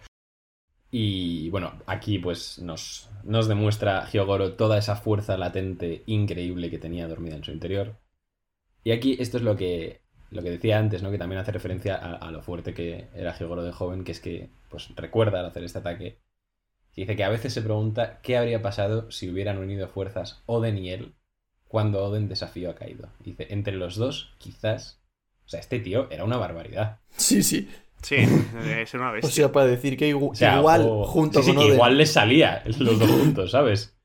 Y 0.93 1.51
bueno, 1.51 1.73
aquí 1.87 2.21
pues 2.21 2.61
nos, 2.61 3.11
nos 3.25 3.49
demuestra 3.49 4.07
Hyogoro 4.09 4.53
toda 4.53 4.79
esa 4.79 4.95
fuerza 4.95 5.37
latente 5.37 6.05
increíble 6.07 6.71
que 6.71 6.79
tenía 6.79 7.09
dormida 7.09 7.35
en 7.35 7.43
su 7.43 7.51
interior. 7.51 7.97
Y 8.85 8.93
aquí 8.93 9.17
esto 9.19 9.39
es 9.39 9.43
lo 9.43 9.57
que, 9.57 10.01
lo 10.31 10.45
que 10.45 10.51
decía 10.51 10.79
antes, 10.79 11.03
¿no? 11.03 11.11
Que 11.11 11.19
también 11.19 11.41
hace 11.41 11.51
referencia 11.51 11.97
a, 11.97 12.15
a 12.15 12.31
lo 12.31 12.41
fuerte 12.41 12.73
que 12.73 13.09
era 13.17 13.37
Hyogoro 13.37 13.65
de 13.65 13.73
joven, 13.73 14.05
que 14.05 14.13
es 14.13 14.21
que 14.21 14.49
pues 14.69 14.95
recuerda 14.95 15.41
al 15.41 15.47
hacer 15.47 15.65
este 15.65 15.81
ataque. 15.81 16.19
Y 16.95 17.01
dice 17.01 17.17
que 17.17 17.25
a 17.25 17.31
veces 17.31 17.53
se 17.53 17.63
pregunta 17.63 18.21
qué 18.23 18.37
habría 18.37 18.63
pasado 18.63 19.11
si 19.11 19.29
hubieran 19.29 19.59
unido 19.59 19.89
fuerzas 19.89 20.41
Oden 20.47 20.79
y 20.79 20.91
él 20.91 21.15
cuando 21.71 22.03
Oden 22.05 22.27
desafió 22.29 22.69
a 22.71 22.75
Kaido. 22.75 23.09
Dice, 23.21 23.47
entre 23.51 23.75
los 23.77 23.95
dos, 23.95 24.35
quizás... 24.39 25.01
O 25.47 25.49
sea, 25.49 25.61
este 25.61 25.79
tío 25.79 26.09
era 26.11 26.25
una 26.25 26.37
barbaridad. 26.37 26.99
Sí, 27.17 27.45
sí. 27.45 27.71
Sí, 28.03 28.17
es 28.17 28.95
una 28.95 29.11
O 29.11 29.13
bestia. 29.13 29.31
sea, 29.31 29.53
para 29.53 29.67
decir 29.67 29.97
que 29.97 30.13
igu- 30.13 30.33
O 30.33 30.35
sea, 30.35 30.59
igual, 30.59 30.83
o- 30.85 31.05
junto 31.05 31.39
sí, 31.41 31.45
sí, 31.47 31.51
con 31.55 31.59
que 31.59 31.65
Oden. 31.67 31.75
igual 31.77 31.97
les 31.99 32.13
salía 32.13 32.63
los 32.79 32.99
dos 32.99 33.09
juntos, 33.11 33.51
¿sabes? 33.53 33.97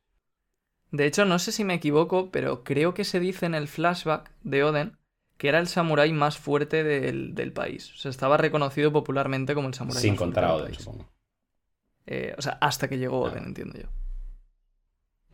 De 0.92 1.06
hecho, 1.08 1.26
no 1.26 1.40
sé 1.40 1.52
si 1.52 1.64
me 1.64 1.74
equivoco, 1.74 2.30
pero 2.30 2.64
creo 2.64 2.94
que 2.94 3.04
se 3.04 3.20
dice 3.20 3.48
en 3.48 3.56
el 3.56 3.68
flashback 3.68 4.32
de 4.44 4.64
Oden 4.64 4.98
que 5.38 5.50
era 5.50 5.60
el 5.60 5.68
samurái 5.68 6.14
más 6.14 6.38
fuerte 6.38 6.84
del, 6.84 7.34
del 7.36 7.52
país. 7.52 7.92
O 7.94 7.98
sea, 7.98 8.12
estaba 8.12 8.38
reconocido 8.38 8.92
popularmente 8.94 9.56
como 9.56 9.68
el 9.70 9.74
samurái 9.74 10.02
Sin 10.02 10.12
más 10.12 10.20
fuerte 10.20 10.34
contar 10.36 10.44
a 10.52 10.56
Oden, 10.56 10.74
supongo. 10.76 11.10
Eh, 12.06 12.36
o 12.38 12.42
sea, 12.42 12.58
hasta 12.62 12.88
que 12.88 12.98
llegó 13.00 13.26
Ah. 13.26 13.32
Oden, 13.32 13.46
entiendo 13.46 13.80
yo. 13.80 13.88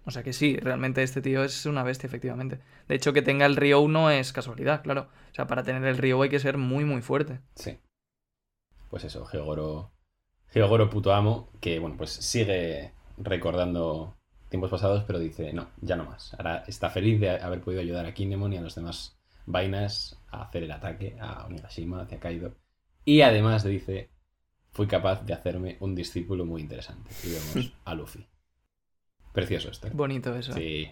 O 0.06 0.12
sea 0.12 0.24
que 0.24 0.34
sí, 0.34 0.58
realmente 0.58 1.04
este 1.04 1.22
tío 1.22 1.44
es 1.44 1.66
una 1.66 1.84
bestia, 1.84 2.08
efectivamente. 2.08 2.60
De 2.88 2.96
hecho, 2.96 3.14
que 3.14 3.22
tenga 3.22 3.46
el 3.46 3.56
Ryo 3.56 3.88
no 3.88 4.10
es 4.10 4.34
casualidad, 4.34 4.82
claro. 4.82 5.08
O 5.32 5.36
sea, 5.36 5.48
para 5.48 5.64
tener 5.64 5.84
el 5.84 5.98
Ryo 5.98 6.22
hay 6.22 6.30
que 6.30 6.40
ser 6.40 6.58
muy, 6.58 6.86
muy 6.86 7.02
fuerte. 7.02 7.40
Sí. 7.56 7.78
Pues 8.90 9.04
eso, 9.04 9.26
Geogoro. 9.26 9.92
Geogoro 10.50 10.90
puto 10.90 11.14
amo, 11.14 11.50
que 11.62 11.80
bueno, 11.80 11.96
pues 11.98 12.10
sigue 12.12 12.94
recordando 13.18 14.18
tiempos 14.50 14.70
pasados, 14.70 15.04
pero 15.06 15.20
dice, 15.20 15.54
no, 15.54 15.70
ya 15.82 15.96
no 15.96 16.04
más. 16.04 16.34
Ahora 16.34 16.64
está 16.68 16.90
feliz 16.90 17.22
de 17.22 17.30
haber 17.30 17.62
podido 17.62 17.82
ayudar 17.82 18.06
a 18.06 18.14
Kinemon 18.14 18.54
y 18.54 18.58
a 18.58 18.62
los 18.62 18.76
demás 18.76 19.18
vainas 19.46 20.20
a 20.30 20.44
hacer 20.44 20.64
el 20.64 20.72
ataque 20.72 21.16
a 21.22 21.46
Onigashima, 21.46 22.02
hacia 22.02 22.20
Kaido. 22.20 22.56
Y 23.06 23.22
además 23.22 23.64
dice, 23.64 24.10
fui 24.72 24.88
capaz 24.88 25.24
de 25.26 25.34
hacerme 25.34 25.78
un 25.80 25.96
discípulo 25.96 26.46
muy 26.46 26.62
interesante. 26.62 27.12
Y 27.24 27.30
vemos 27.30 27.74
a 27.86 27.96
Luffy. 27.96 28.28
Precioso 29.34 29.70
esto. 29.70 29.88
¿eh? 29.88 29.92
Bonito 29.94 30.36
eso. 30.36 30.54
Sí. 30.54 30.90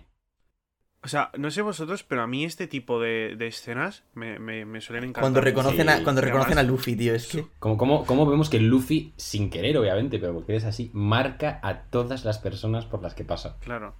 O 1.01 1.07
sea, 1.07 1.31
no 1.37 1.49
sé 1.49 1.61
vosotros, 1.61 2.03
pero 2.03 2.21
a 2.23 2.27
mí 2.27 2.43
este 2.43 2.67
tipo 2.67 2.99
de, 2.99 3.35
de 3.37 3.47
escenas 3.47 4.03
me, 4.13 4.37
me, 4.37 4.65
me 4.65 4.81
suelen 4.81 5.05
encantar. 5.05 5.21
Cuando 5.23 5.39
reconocen, 5.41 5.87
Sí, 5.87 5.93
a, 5.93 6.03
cuando 6.03 6.19
reconocen 6.21 6.57
a 6.57 6.61
además- 6.61 6.71
Luffy, 6.77 6.95
tío, 6.97 7.15
es 7.15 7.27
que... 7.27 7.45
Como, 7.59 7.77
como, 7.77 8.05
como 8.05 8.25
vemos 8.29 8.49
que 8.49 8.59
Luffy, 8.59 9.13
sin 9.15 9.49
querer, 9.49 9.77
obviamente, 9.77 10.19
pero 10.19 10.33
porque 10.33 10.51
eres 10.51 10.65
así, 10.65 10.91
marca 10.93 11.61
a 11.63 11.83
todas 11.83 12.25
las 12.25 12.37
personas 12.37 12.85
por 12.85 13.01
las 13.01 13.15
que 13.15 13.23
pasa. 13.23 13.57
Claro. 13.61 13.95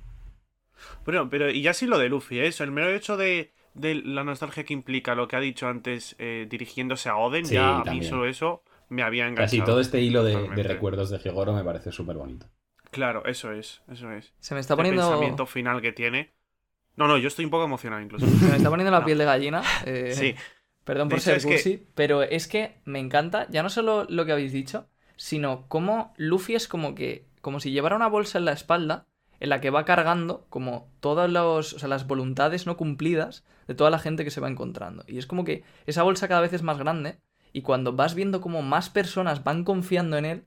Bueno, 1.06 1.30
pero 1.30 1.50
y 1.50 1.62
ya 1.62 1.74
sí 1.74 1.86
lo 1.86 1.98
de 1.98 2.10
Luffy, 2.10 2.40
¿eh? 2.40 2.48
Eso, 2.48 2.66
el 2.66 2.72
mero 2.72 2.90
hecho 2.90 3.16
de, 3.16 3.54
de 3.76 3.96
la 3.96 4.26
nostalgia 4.26 4.66
que 4.66 4.74
implica 4.74 5.16
lo 5.16 5.30
que 5.30 5.38
ha 5.38 5.40
dicho 5.42 5.68
antes 5.70 6.18
eh, 6.20 6.48
dirigiéndose 6.50 7.08
a 7.08 7.16
Oden, 7.16 7.46
Sí, 7.46 7.54
ya 7.56 7.80
a 7.80 7.84
mí 7.86 8.04
solo 8.04 8.26
eso 8.26 8.62
me 8.90 9.04
había 9.04 9.24
enganchado. 9.26 9.46
Casi 9.46 9.62
todo 9.62 9.80
este 9.80 10.02
hilo 10.02 10.22
de, 10.26 10.50
de 10.50 10.64
recuerdos 10.64 11.10
de 11.12 11.20
Hyogoro 11.20 11.54
me 11.54 11.64
parece 11.64 11.94
súper 11.94 12.18
bonito. 12.18 12.46
Claro, 12.92 13.24
eso 13.26 13.52
es, 13.52 13.82
eso 13.92 14.12
es. 14.12 14.34
Se 14.40 14.54
me 14.56 14.60
está 14.62 14.74
El 14.74 14.78
poniendo. 14.78 15.02
pensamiento 15.04 15.46
final 15.46 15.82
que 15.82 15.92
tiene. 15.92 16.34
No, 16.96 17.08
no, 17.08 17.18
yo 17.18 17.28
estoy 17.28 17.46
un 17.46 17.52
poco 17.52 17.64
emocionado 17.66 18.02
incluso. 18.02 18.26
Se 18.40 18.46
me 18.48 18.58
está 18.58 18.70
poniendo 18.70 18.92
la 18.92 19.00
No. 19.00 19.06
piel 19.06 19.18
de 19.18 19.26
gallina. 19.26 19.62
eh, 19.86 20.14
Sí, 20.16 20.36
Perdón 20.84 21.08
por 21.10 21.20
ser 21.22 21.38
que- 21.40 21.44
cursi, 21.48 21.86
pero 21.94 22.24
es 22.24 22.48
que 22.48 22.78
me 22.86 23.00
encanta, 23.00 23.46
ya 23.50 23.62
no 23.62 23.70
solo 23.70 24.06
lo 24.10 24.26
que 24.26 24.32
habéis 24.32 24.52
dicho, 24.52 24.88
sino 25.18 25.68
cómo 25.68 26.14
Luffy 26.18 26.56
es 26.56 26.68
como 26.68 26.96
que, 26.96 27.26
como 27.42 27.60
si 27.60 27.72
llevara 27.72 27.96
una 27.96 28.08
bolsa 28.08 28.40
en 28.40 28.46
la 28.46 28.54
espalda 28.54 29.06
en 29.40 29.50
la 29.50 29.62
que 29.62 29.70
va 29.70 29.86
cargando 29.86 30.46
como 30.50 30.90
todas 31.00 31.30
los, 31.30 31.74
o 31.74 31.80
sea, 31.80 31.88
las 31.88 32.08
voluntades 32.08 32.66
no 32.66 32.76
cumplidas 32.76 33.46
de 33.68 33.76
toda 33.76 33.92
la 33.92 34.00
gente 34.00 34.24
que 34.26 34.32
se 34.32 34.42
va 34.42 34.50
encontrando. 34.50 35.04
Y 35.08 35.18
es 35.20 35.28
como 35.28 35.46
que 35.46 35.64
esa 35.86 36.02
bolsa 36.04 36.28
cada 36.28 36.42
vez 36.42 36.54
es 36.54 36.64
más 36.64 36.78
grande 36.80 37.20
y 37.54 37.62
cuando 37.62 37.94
vas 37.94 38.16
viendo 38.16 38.42
como 38.42 38.62
más 38.64 38.90
personas 38.90 39.44
van 39.44 39.64
confiando 39.64 40.18
en 40.18 40.26
él 40.26 40.46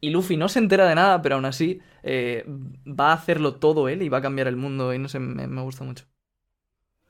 Y 0.00 0.10
Luffy 0.10 0.36
no 0.36 0.48
se 0.48 0.58
entera 0.58 0.88
de 0.88 0.94
nada, 0.94 1.20
pero 1.20 1.34
aún 1.34 1.44
así 1.44 1.80
eh, 2.02 2.44
va 2.48 3.10
a 3.10 3.14
hacerlo 3.14 3.56
todo 3.56 3.88
él 3.88 4.02
y 4.02 4.08
va 4.08 4.18
a 4.18 4.22
cambiar 4.22 4.48
el 4.48 4.56
mundo 4.56 4.94
y 4.94 4.98
no 4.98 5.08
sé, 5.08 5.18
me, 5.18 5.46
me 5.46 5.62
gusta 5.62 5.84
mucho. 5.84 6.06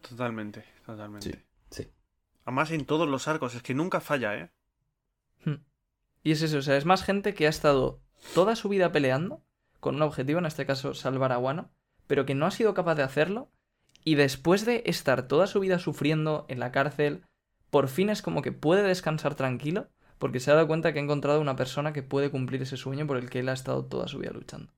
Totalmente, 0.00 0.64
totalmente. 0.84 1.30
Sí. 1.30 1.38
Sí. 1.70 1.92
Además 2.44 2.70
en 2.72 2.84
todos 2.84 3.08
los 3.08 3.28
arcos, 3.28 3.54
es 3.54 3.62
que 3.62 3.74
nunca 3.74 4.00
falla, 4.00 4.34
¿eh? 4.34 4.50
Hmm. 5.44 5.62
Y 6.22 6.32
es 6.32 6.42
eso, 6.42 6.58
o 6.58 6.62
sea, 6.62 6.76
es 6.76 6.84
más 6.84 7.04
gente 7.04 7.34
que 7.34 7.46
ha 7.46 7.50
estado 7.50 8.00
toda 8.34 8.56
su 8.56 8.68
vida 8.68 8.90
peleando 8.92 9.44
con 9.78 9.96
un 9.96 10.02
objetivo, 10.02 10.38
en 10.38 10.46
este 10.46 10.66
caso 10.66 10.94
salvar 10.94 11.32
a 11.32 11.38
Wano, 11.38 11.70
pero 12.06 12.26
que 12.26 12.34
no 12.34 12.46
ha 12.46 12.50
sido 12.50 12.74
capaz 12.74 12.96
de 12.96 13.02
hacerlo 13.02 13.50
y 14.04 14.14
después 14.14 14.64
de 14.64 14.82
estar 14.86 15.28
toda 15.28 15.46
su 15.46 15.60
vida 15.60 15.78
sufriendo 15.78 16.46
en 16.48 16.58
la 16.58 16.72
cárcel, 16.72 17.24
por 17.70 17.88
fin 17.88 18.10
es 18.10 18.22
como 18.22 18.42
que 18.42 18.52
puede 18.52 18.82
descansar 18.82 19.34
tranquilo 19.34 19.88
porque 20.20 20.38
se 20.38 20.50
ha 20.52 20.54
dado 20.54 20.68
cuenta 20.68 20.92
que 20.92 21.00
ha 21.00 21.02
encontrado 21.02 21.40
una 21.40 21.56
persona 21.56 21.92
que 21.92 22.04
puede 22.04 22.30
cumplir 22.30 22.62
ese 22.62 22.76
sueño 22.76 23.06
por 23.08 23.16
el 23.16 23.28
que 23.30 23.40
él 23.40 23.48
ha 23.48 23.54
estado 23.54 23.86
toda 23.86 24.06
su 24.06 24.18
vida 24.18 24.30
luchando. 24.32 24.70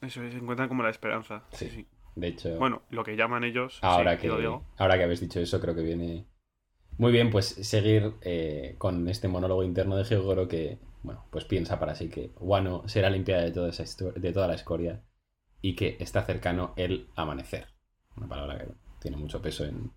Eso 0.00 0.22
es, 0.22 0.32
se 0.32 0.38
encuentran 0.38 0.68
como 0.68 0.82
la 0.82 0.90
esperanza. 0.90 1.42
Sí. 1.52 1.68
Sí. 1.68 1.86
De 2.14 2.28
hecho, 2.28 2.56
Bueno, 2.58 2.82
lo 2.88 3.04
que 3.04 3.16
llaman 3.16 3.44
ellos. 3.44 3.78
ahora, 3.82 4.14
sí, 4.14 4.22
que, 4.22 4.28
lo 4.28 4.38
digo. 4.38 4.64
ahora 4.78 4.96
que 4.96 5.04
habéis 5.04 5.20
dicho 5.20 5.38
eso, 5.40 5.60
creo 5.60 5.74
que 5.74 5.82
viene 5.82 6.24
muy 6.96 7.12
bien 7.12 7.30
pues 7.30 7.46
seguir 7.46 8.14
eh, 8.22 8.76
con 8.78 9.06
este 9.08 9.28
monólogo 9.28 9.62
interno 9.64 9.96
de 9.96 10.04
Hyogoro 10.04 10.48
que, 10.48 10.78
bueno, 11.02 11.26
pues 11.30 11.44
piensa 11.44 11.78
para 11.78 11.94
sí 11.94 12.08
que 12.08 12.30
Wano 12.38 12.88
será 12.88 13.10
limpiada 13.10 13.42
de 13.42 13.50
toda, 13.50 13.68
esa 13.68 13.84
de 14.14 14.32
toda 14.32 14.48
la 14.48 14.54
escoria 14.54 15.02
y 15.60 15.74
que 15.74 15.96
está 16.00 16.22
cercano 16.22 16.72
el 16.76 17.08
amanecer. 17.16 17.66
Una 18.16 18.28
palabra 18.28 18.58
que 18.58 18.68
tiene 19.00 19.18
mucho 19.18 19.42
peso 19.42 19.64
en, 19.66 19.90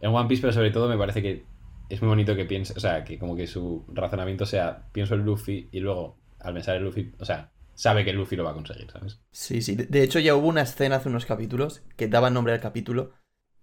en 0.00 0.14
One 0.14 0.28
Piece, 0.28 0.42
pero 0.42 0.52
sobre 0.52 0.72
todo 0.72 0.88
me 0.90 0.98
parece 0.98 1.22
que 1.22 1.46
es 1.88 2.00
muy 2.02 2.08
bonito 2.08 2.36
que 2.36 2.44
piense, 2.44 2.72
o 2.76 2.80
sea, 2.80 3.04
que 3.04 3.18
como 3.18 3.36
que 3.36 3.46
su 3.46 3.84
razonamiento 3.92 4.46
sea, 4.46 4.88
pienso 4.92 5.14
en 5.14 5.24
Luffy 5.24 5.68
y 5.72 5.80
luego 5.80 6.18
al 6.40 6.54
pensar 6.54 6.76
en 6.76 6.84
Luffy, 6.84 7.12
o 7.18 7.24
sea, 7.24 7.52
sabe 7.74 8.04
que 8.04 8.12
Luffy 8.12 8.36
lo 8.36 8.44
va 8.44 8.50
a 8.50 8.54
conseguir, 8.54 8.90
¿sabes? 8.90 9.20
Sí, 9.30 9.62
sí. 9.62 9.76
De- 9.76 9.86
De 9.86 10.02
hecho, 10.02 10.18
ya 10.18 10.34
hubo 10.34 10.48
una 10.48 10.62
escena 10.62 10.96
hace 10.96 11.08
unos 11.08 11.26
capítulos 11.26 11.82
que 11.96 12.08
daba 12.08 12.30
nombre 12.30 12.52
al 12.54 12.60
capítulo, 12.60 13.12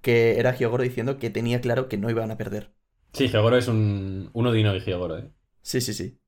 que 0.02 0.40
era 0.40 0.56
Hyogoro 0.56 0.84
diciendo 0.84 1.18
que 1.20 1.30
tenía 1.30 1.60
claro 1.62 1.90
que 1.90 1.98
no 1.98 2.10
iban 2.10 2.32
a 2.32 2.38
perder. 2.38 2.74
Sí, 3.14 3.28
Hyogoro 3.30 3.58
es 3.58 3.68
un, 3.70 4.30
un 4.34 4.48
Odino 4.48 4.76
y 4.76 4.80
Hyogoro, 4.82 5.18
¿eh? 5.18 5.32
Sí, 5.62 5.82
sí, 5.82 5.94
sí. 5.94 6.20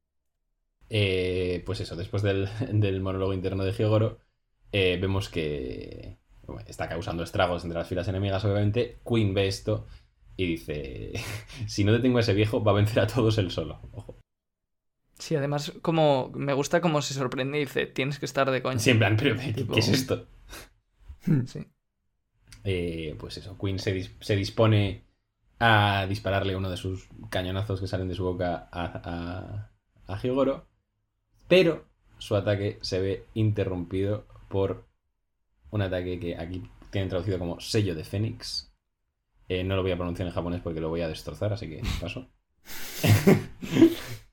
Eh, 0.89 1.63
pues 1.65 1.79
eso, 1.81 1.95
después 1.95 2.23
del, 2.23 2.47
del 2.71 3.01
monólogo 3.01 3.33
interno 3.33 3.63
de 3.63 3.71
Hyogoro, 3.73 4.19
eh, 4.71 4.97
vemos 5.01 5.29
que 5.29 6.19
bueno, 6.45 6.63
está 6.67 6.87
causando 6.89 7.23
estragos 7.23 7.63
entre 7.63 7.79
las 7.79 7.87
filas 7.87 8.07
enemigas, 8.07 8.43
obviamente. 8.45 8.99
Queen 9.07 9.33
ve 9.33 9.47
esto 9.47 9.87
y 10.37 10.45
dice: 10.45 11.13
Si 11.67 11.83
no 11.83 11.91
detengo 11.91 12.17
a 12.17 12.21
ese 12.21 12.33
viejo, 12.33 12.63
va 12.63 12.71
a 12.71 12.75
vencer 12.75 12.99
a 12.99 13.07
todos 13.07 13.37
él 13.37 13.51
solo. 13.51 13.79
Ojo. 13.93 14.17
Sí, 15.17 15.35
además, 15.35 15.71
como 15.81 16.29
me 16.35 16.53
gusta 16.53 16.81
cómo 16.81 17.01
se 17.01 17.13
sorprende 17.13 17.57
y 17.57 17.61
dice, 17.61 17.85
tienes 17.85 18.19
que 18.19 18.25
estar 18.25 18.51
de 18.51 18.61
coña. 18.61 18.79
Sí, 18.79 18.89
en 18.89 18.99
plan, 18.99 19.15
pero 19.17 19.35
¿qué, 19.37 19.53
Tipo- 19.53 19.73
qué 19.73 19.79
es 19.79 19.89
esto? 19.89 20.27
Sí. 21.47 21.65
Eh, 22.63 23.15
pues 23.19 23.37
eso, 23.37 23.57
Queen 23.57 23.79
se, 23.79 23.95
dis- 23.95 24.11
se 24.19 24.35
dispone 24.35 25.03
a 25.59 26.05
dispararle 26.07 26.55
uno 26.55 26.69
de 26.69 26.77
sus 26.77 27.07
cañonazos 27.29 27.79
que 27.79 27.87
salen 27.87 28.09
de 28.09 28.15
su 28.15 28.23
boca 28.23 28.67
a, 28.71 29.71
a, 30.07 30.13
a 30.13 30.21
pero 31.47 31.85
su 32.17 32.35
ataque 32.35 32.79
se 32.81 32.99
ve 32.99 33.25
interrumpido 33.33 34.25
por 34.49 34.85
un 35.71 35.81
ataque 35.81 36.19
que 36.19 36.37
aquí 36.37 36.63
tienen 36.91 37.09
traducido 37.09 37.39
como 37.39 37.59
sello 37.59 37.95
de 37.95 38.03
Fénix. 38.03 38.71
Eh, 39.47 39.63
no 39.63 39.75
lo 39.75 39.83
voy 39.83 39.91
a 39.91 39.97
pronunciar 39.97 40.27
en 40.27 40.33
japonés 40.33 40.61
porque 40.61 40.81
lo 40.81 40.89
voy 40.89 41.01
a 41.01 41.07
destrozar, 41.07 41.53
así 41.53 41.69
que 41.69 41.81
paso. 42.01 42.27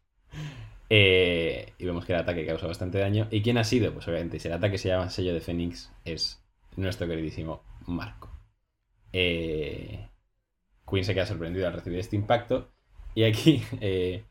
Eh, 0.95 1.73
y 1.79 1.87
vemos 1.87 2.05
que 2.05 2.13
el 2.13 2.19
ataque 2.19 2.45
causa 2.45 2.67
bastante 2.67 2.99
daño. 2.99 3.27
¿Y 3.31 3.41
quién 3.41 3.57
ha 3.57 3.65
sido? 3.65 3.95
Pues 3.95 4.07
obviamente, 4.09 4.39
si 4.39 4.49
el 4.49 4.53
ataque 4.53 4.77
se 4.77 4.91
llama 4.91 5.09
sello 5.09 5.33
de 5.33 5.41
Fénix, 5.41 5.91
es 6.05 6.45
nuestro 6.77 7.07
queridísimo 7.07 7.63
Marco. 7.87 8.31
Eh, 9.11 10.07
Queen 10.87 11.05
se 11.05 11.15
queda 11.15 11.25
sorprendido 11.25 11.67
al 11.67 11.73
recibir 11.73 11.99
este 11.99 12.17
impacto. 12.17 12.71
Y 13.15 13.25
aquí 13.25 13.63
eh, 13.81 14.25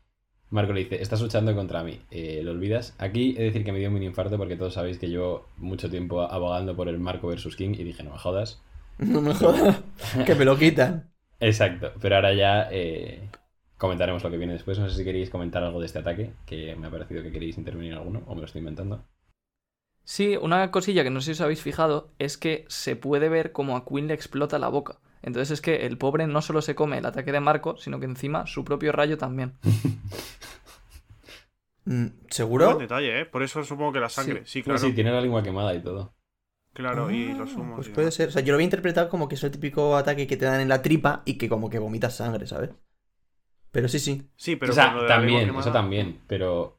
Marco 0.50 0.72
le 0.72 0.84
dice, 0.84 1.00
estás 1.00 1.20
luchando 1.20 1.54
contra 1.54 1.82
mí, 1.82 2.00
eh, 2.10 2.42
¿lo 2.44 2.52
olvidas? 2.52 2.94
Aquí 2.98 3.34
he 3.36 3.38
de 3.38 3.44
decir 3.46 3.64
que 3.64 3.72
me 3.72 3.78
dio 3.78 3.88
un 3.88 3.94
mini 3.94 4.06
infarto 4.06 4.36
porque 4.36 4.56
todos 4.56 4.74
sabéis 4.74 4.98
que 4.98 5.08
llevo 5.08 5.48
mucho 5.56 5.90
tiempo 5.90 6.20
abogando 6.22 6.76
por 6.76 6.88
el 6.88 6.98
Marco 6.98 7.28
versus 7.28 7.56
King 7.56 7.74
y 7.78 7.84
dije, 7.84 8.02
no 8.02 8.12
me 8.12 8.18
jodas. 8.18 8.62
No 8.98 9.20
me 9.20 9.34
jodas. 9.34 9.82
que 10.26 10.34
me 10.34 10.44
lo 10.44 10.56
quitan. 10.58 11.10
Exacto, 11.40 11.92
pero 12.00 12.16
ahora 12.16 12.32
ya 12.34 12.68
eh, 12.70 13.28
comentaremos 13.76 14.22
lo 14.22 14.30
que 14.30 14.36
viene 14.38 14.52
después. 14.52 14.78
No 14.78 14.88
sé 14.88 14.96
si 14.96 15.04
queréis 15.04 15.30
comentar 15.30 15.62
algo 15.62 15.80
de 15.80 15.86
este 15.86 15.98
ataque, 15.98 16.32
que 16.46 16.76
me 16.76 16.86
ha 16.86 16.90
parecido 16.90 17.22
que 17.22 17.32
queréis 17.32 17.58
intervenir 17.58 17.92
en 17.92 17.98
alguno, 17.98 18.22
o 18.26 18.34
me 18.34 18.40
lo 18.40 18.46
estoy 18.46 18.60
inventando. 18.60 19.04
Sí, 20.04 20.36
una 20.36 20.70
cosilla 20.70 21.04
que 21.04 21.10
no 21.10 21.20
sé 21.20 21.26
si 21.26 21.30
os 21.32 21.40
habéis 21.40 21.62
fijado 21.62 22.10
es 22.18 22.36
que 22.36 22.64
se 22.68 22.96
puede 22.96 23.28
ver 23.28 23.52
como 23.52 23.76
a 23.76 23.84
Queen 23.84 24.08
le 24.08 24.14
explota 24.14 24.58
la 24.58 24.68
boca. 24.68 24.98
Entonces 25.22 25.52
es 25.52 25.60
que 25.60 25.86
el 25.86 25.96
pobre 25.98 26.26
no 26.26 26.42
solo 26.42 26.60
se 26.62 26.74
come 26.74 26.98
el 26.98 27.06
ataque 27.06 27.30
de 27.30 27.38
Marco, 27.40 27.76
sino 27.76 28.00
que 28.00 28.06
encima 28.06 28.46
su 28.46 28.64
propio 28.64 28.90
rayo 28.92 29.16
también. 29.16 29.54
Mm, 31.84 32.06
Buen 32.06 32.30
¿Seguro? 32.30 32.78
detalle, 32.78 33.20
¿eh? 33.20 33.26
Por 33.26 33.42
eso 33.42 33.64
supongo 33.64 33.92
que 33.92 34.00
la 34.00 34.08
sangre. 34.08 34.42
Sí, 34.46 34.62
claro. 34.62 34.78
Sí, 34.78 34.88
sí, 34.88 34.94
tiene 34.94 35.12
la 35.12 35.20
lengua 35.20 35.42
quemada 35.42 35.74
y 35.74 35.82
todo. 35.82 36.14
Claro, 36.72 37.10
y 37.10 37.30
Ah, 37.32 37.38
los 37.38 37.54
humos. 37.54 37.76
Pues 37.76 37.88
puede 37.90 38.10
ser. 38.10 38.28
O 38.28 38.32
sea, 38.32 38.42
yo 38.42 38.52
lo 38.52 38.56
había 38.56 38.64
interpretado 38.64 39.08
como 39.08 39.28
que 39.28 39.34
es 39.34 39.44
el 39.44 39.50
típico 39.50 39.96
ataque 39.96 40.26
que 40.26 40.36
te 40.36 40.46
dan 40.46 40.60
en 40.60 40.68
la 40.68 40.80
tripa 40.82 41.22
y 41.26 41.34
que 41.38 41.48
como 41.48 41.68
que 41.68 41.78
vomitas 41.78 42.16
sangre, 42.16 42.46
¿sabes? 42.46 42.70
Pero 43.70 43.88
sí, 43.88 43.98
sí. 43.98 44.30
Sí, 44.36 44.56
pero 44.56 44.72
o 44.72 44.74
sea, 44.74 44.94
también, 45.06 45.46
quemada- 45.46 45.60
eso 45.60 45.72
también, 45.72 46.20
pero 46.26 46.78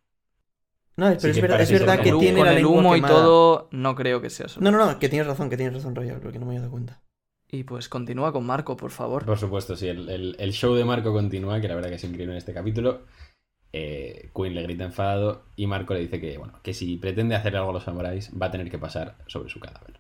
No, 0.95 1.07
pero 1.07 1.19
Sí 1.19 1.27
es 1.29 1.35
que 1.35 1.41
verdad, 1.41 1.61
es 1.61 1.71
verdad 1.71 1.99
que 2.01 2.09
como- 2.11 2.21
tiene 2.21 2.37
con 2.39 2.45
la 2.47 2.53
el 2.57 2.65
humo 2.65 2.95
y 2.95 3.01
todo, 3.01 3.67
no 3.71 3.95
creo 3.95 4.21
que 4.21 4.29
sea 4.29 4.45
eso. 4.45 4.61
No, 4.61 4.69
no, 4.71 4.77
no, 4.77 4.99
que 4.99 5.09
tienes 5.09 5.27
razón, 5.27 5.49
que 5.49 5.57
tienes 5.57 5.73
razón, 5.75 5.95
Royal, 5.95 6.19
porque 6.19 6.37
no 6.39 6.45
me 6.45 6.51
había 6.51 6.61
dado 6.61 6.71
cuenta. 6.71 7.01
Y 7.49 7.63
pues 7.63 7.87
continúa 7.89 8.31
con 8.31 8.45
Marco, 8.45 8.75
por 8.77 8.91
favor. 8.91 9.25
por 9.25 9.37
supuesto, 9.37 9.75
sí, 9.75 9.87
el, 9.87 10.09
el- 10.09 10.35
el 10.39 10.51
show 10.53 10.73
de 10.75 10.85
Marco 10.85 11.11
continúa, 11.13 11.59
que 11.61 11.67
la 11.67 11.75
verdad 11.75 11.89
que 11.89 11.95
es 11.95 12.03
increíble 12.03 12.33
en 12.33 12.37
este 12.37 12.53
capítulo. 12.53 13.05
Eh, 13.73 14.29
Queen 14.35 14.53
le 14.53 14.61
grita 14.61 14.83
enfadado 14.85 15.45
y 15.55 15.65
Marco 15.65 15.95
le 15.95 16.01
dice 16.01 16.21
que, 16.21 16.37
bueno, 16.37 16.59
que 16.61 16.73
si 16.73 16.95
pretende 16.97 17.35
hacer 17.35 17.57
algo 17.57 17.71
a 17.71 17.73
los 17.73 17.83
samuráis, 17.83 18.31
va 18.39 18.45
a 18.45 18.51
tener 18.51 18.69
que 18.69 18.77
pasar 18.77 19.17
sobre 19.27 19.49
su 19.49 19.59
cadáver. 19.59 19.99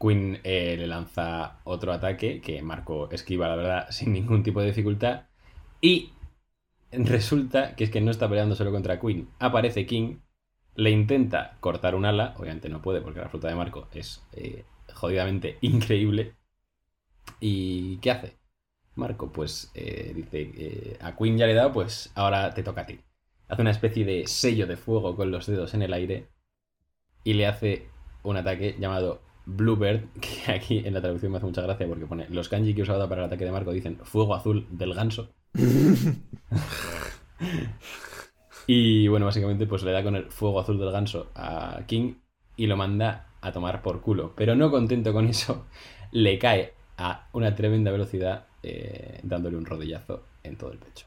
Queen 0.00 0.40
eh, 0.44 0.76
le 0.78 0.86
lanza 0.86 1.60
otro 1.64 1.92
ataque 1.92 2.40
que 2.40 2.62
Marco 2.62 3.10
esquiva, 3.10 3.48
la 3.48 3.56
verdad, 3.56 3.86
sin 3.90 4.12
ningún 4.12 4.42
tipo 4.42 4.60
de 4.60 4.68
dificultad. 4.68 5.26
Y 5.80 6.12
resulta 6.92 7.74
que 7.74 7.84
es 7.84 7.90
que 7.90 8.00
no 8.00 8.10
está 8.10 8.28
peleando 8.28 8.54
solo 8.54 8.70
contra 8.70 9.00
Queen. 9.00 9.28
Aparece 9.40 9.86
King, 9.86 10.18
le 10.76 10.90
intenta 10.90 11.56
cortar 11.60 11.94
un 11.94 12.04
ala, 12.04 12.34
obviamente 12.38 12.68
no 12.68 12.82
puede 12.82 13.00
porque 13.00 13.20
la 13.20 13.28
fruta 13.28 13.48
de 13.48 13.54
Marco 13.56 13.88
es 13.92 14.22
eh, 14.32 14.64
jodidamente 14.94 15.58
increíble. 15.60 16.34
¿Y 17.40 17.98
qué 17.98 18.10
hace? 18.10 18.41
Marco, 18.94 19.32
pues 19.32 19.70
eh, 19.74 20.12
dice, 20.14 20.52
eh, 20.56 20.98
a 21.00 21.16
Queen 21.16 21.38
ya 21.38 21.46
le 21.46 21.52
he 21.52 21.54
dado, 21.56 21.72
pues 21.72 22.12
ahora 22.14 22.52
te 22.54 22.62
toca 22.62 22.82
a 22.82 22.86
ti. 22.86 23.00
Hace 23.48 23.62
una 23.62 23.70
especie 23.70 24.04
de 24.04 24.26
sello 24.26 24.66
de 24.66 24.76
fuego 24.76 25.16
con 25.16 25.30
los 25.30 25.46
dedos 25.46 25.74
en 25.74 25.82
el 25.82 25.92
aire 25.92 26.28
y 27.24 27.34
le 27.34 27.46
hace 27.46 27.88
un 28.22 28.36
ataque 28.36 28.76
llamado 28.78 29.20
Bluebird, 29.46 30.04
que 30.20 30.52
aquí 30.52 30.82
en 30.84 30.94
la 30.94 31.00
traducción 31.00 31.32
me 31.32 31.38
hace 31.38 31.46
mucha 31.46 31.62
gracia 31.62 31.86
porque 31.86 32.06
pone 32.06 32.28
los 32.28 32.48
kanji 32.48 32.74
que 32.74 32.82
usado 32.82 33.08
para 33.08 33.22
el 33.22 33.26
ataque 33.26 33.44
de 33.44 33.52
Marco 33.52 33.72
dicen 33.72 33.98
fuego 34.04 34.34
azul 34.34 34.66
del 34.70 34.94
ganso. 34.94 35.34
Y 38.66 39.08
bueno, 39.08 39.26
básicamente 39.26 39.66
pues 39.66 39.82
le 39.82 39.92
da 39.92 40.02
con 40.02 40.16
el 40.16 40.30
fuego 40.30 40.60
azul 40.60 40.78
del 40.78 40.92
ganso 40.92 41.30
a 41.34 41.80
King 41.86 42.14
y 42.56 42.66
lo 42.66 42.76
manda 42.76 43.26
a 43.40 43.52
tomar 43.52 43.82
por 43.82 44.00
culo. 44.00 44.34
Pero 44.36 44.54
no 44.54 44.70
contento 44.70 45.12
con 45.12 45.26
eso, 45.26 45.66
le 46.12 46.38
cae 46.38 46.74
a 46.96 47.28
una 47.32 47.54
tremenda 47.54 47.90
velocidad 47.90 48.46
eh, 48.62 49.20
dándole 49.22 49.56
un 49.56 49.66
rodillazo 49.66 50.24
en 50.42 50.56
todo 50.56 50.72
el 50.72 50.78
pecho. 50.78 51.06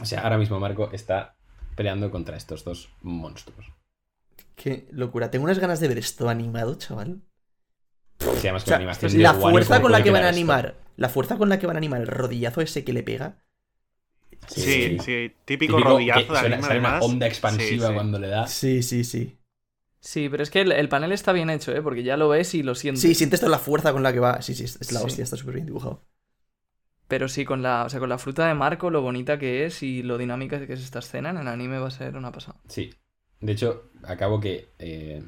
O 0.00 0.04
sea, 0.04 0.22
ahora 0.22 0.38
mismo 0.38 0.58
Marco 0.60 0.90
está 0.92 1.36
peleando 1.76 2.10
contra 2.10 2.36
estos 2.36 2.64
dos 2.64 2.90
monstruos. 3.02 3.66
Qué 4.54 4.86
locura. 4.92 5.30
Tengo 5.30 5.44
unas 5.44 5.58
ganas 5.58 5.80
de 5.80 5.88
ver 5.88 5.98
esto 5.98 6.28
animado, 6.28 6.76
chaval. 6.76 7.20
Sí, 8.18 8.46
además 8.48 8.62
O 8.62 8.66
con 9.00 9.10
sea, 9.10 9.20
la 9.22 9.34
fuerza 9.34 9.76
¿cómo 9.76 9.82
con 9.82 9.92
la 9.92 10.02
que 10.02 10.10
van 10.10 10.22
a 10.24 10.28
esto? 10.28 10.36
animar, 10.36 10.76
la 10.96 11.08
fuerza 11.08 11.36
con 11.38 11.48
la 11.48 11.58
que 11.58 11.66
van 11.66 11.76
a 11.76 11.78
animar 11.78 12.00
el 12.02 12.06
rodillazo 12.06 12.60
ese 12.60 12.84
que 12.84 12.92
le 12.92 13.02
pega. 13.02 13.42
Sí, 14.48 14.98
sí, 15.00 15.32
típico, 15.44 15.76
Típico 15.76 15.88
rodillazo 15.88 16.32
de 16.32 16.38
sale 16.38 16.78
una 16.78 16.98
onda 17.00 17.26
expansiva 17.26 17.86
Sí, 17.86 17.92
sí. 17.92 17.94
cuando 17.94 18.18
le 18.18 18.28
da. 18.28 18.46
Sí, 18.46 18.82
sí, 18.82 19.04
sí. 19.04 19.38
Sí, 20.00 20.28
pero 20.30 20.42
es 20.42 20.50
que 20.50 20.60
el, 20.62 20.72
el 20.72 20.88
panel 20.88 21.12
está 21.12 21.32
bien 21.32 21.50
hecho, 21.50 21.72
¿eh? 21.72 21.82
Porque 21.82 22.02
ya 22.02 22.16
lo 22.16 22.28
ves 22.28 22.54
y 22.54 22.62
lo 22.62 22.74
sientes. 22.74 23.02
Sí, 23.02 23.14
sientes 23.14 23.40
toda 23.40 23.50
la 23.50 23.58
fuerza 23.58 23.92
con 23.92 24.02
la 24.02 24.12
que 24.12 24.20
va. 24.20 24.40
Sí, 24.42 24.54
sí, 24.54 24.64
es 24.64 24.76
es 24.80 24.92
la 24.92 25.00
Sí. 25.00 25.04
hostia, 25.04 25.24
está 25.24 25.36
súper 25.36 25.54
bien 25.54 25.66
dibujado. 25.66 26.06
Pero 27.10 27.28
sí, 27.28 27.44
con 27.44 27.62
la, 27.62 27.84
o 27.84 27.90
sea, 27.90 28.00
con 28.00 28.08
la 28.08 28.18
fruta 28.18 28.46
de 28.46 28.54
Marco, 28.54 28.88
lo 28.90 29.02
bonita 29.02 29.38
que 29.38 29.66
es 29.66 29.82
y 29.82 30.02
lo 30.02 30.16
dinámica 30.16 30.66
que 30.66 30.72
es 30.72 30.80
esta 30.82 31.00
escena, 31.00 31.30
en 31.30 31.38
el 31.38 31.48
anime 31.48 31.78
va 31.78 31.88
a 31.88 31.90
ser 31.90 32.16
una 32.16 32.32
pasada. 32.32 32.58
Sí. 32.68 32.90
De 33.40 33.52
hecho, 33.52 33.90
acabo 34.04 34.40
que. 34.40 34.68
eh, 34.78 35.22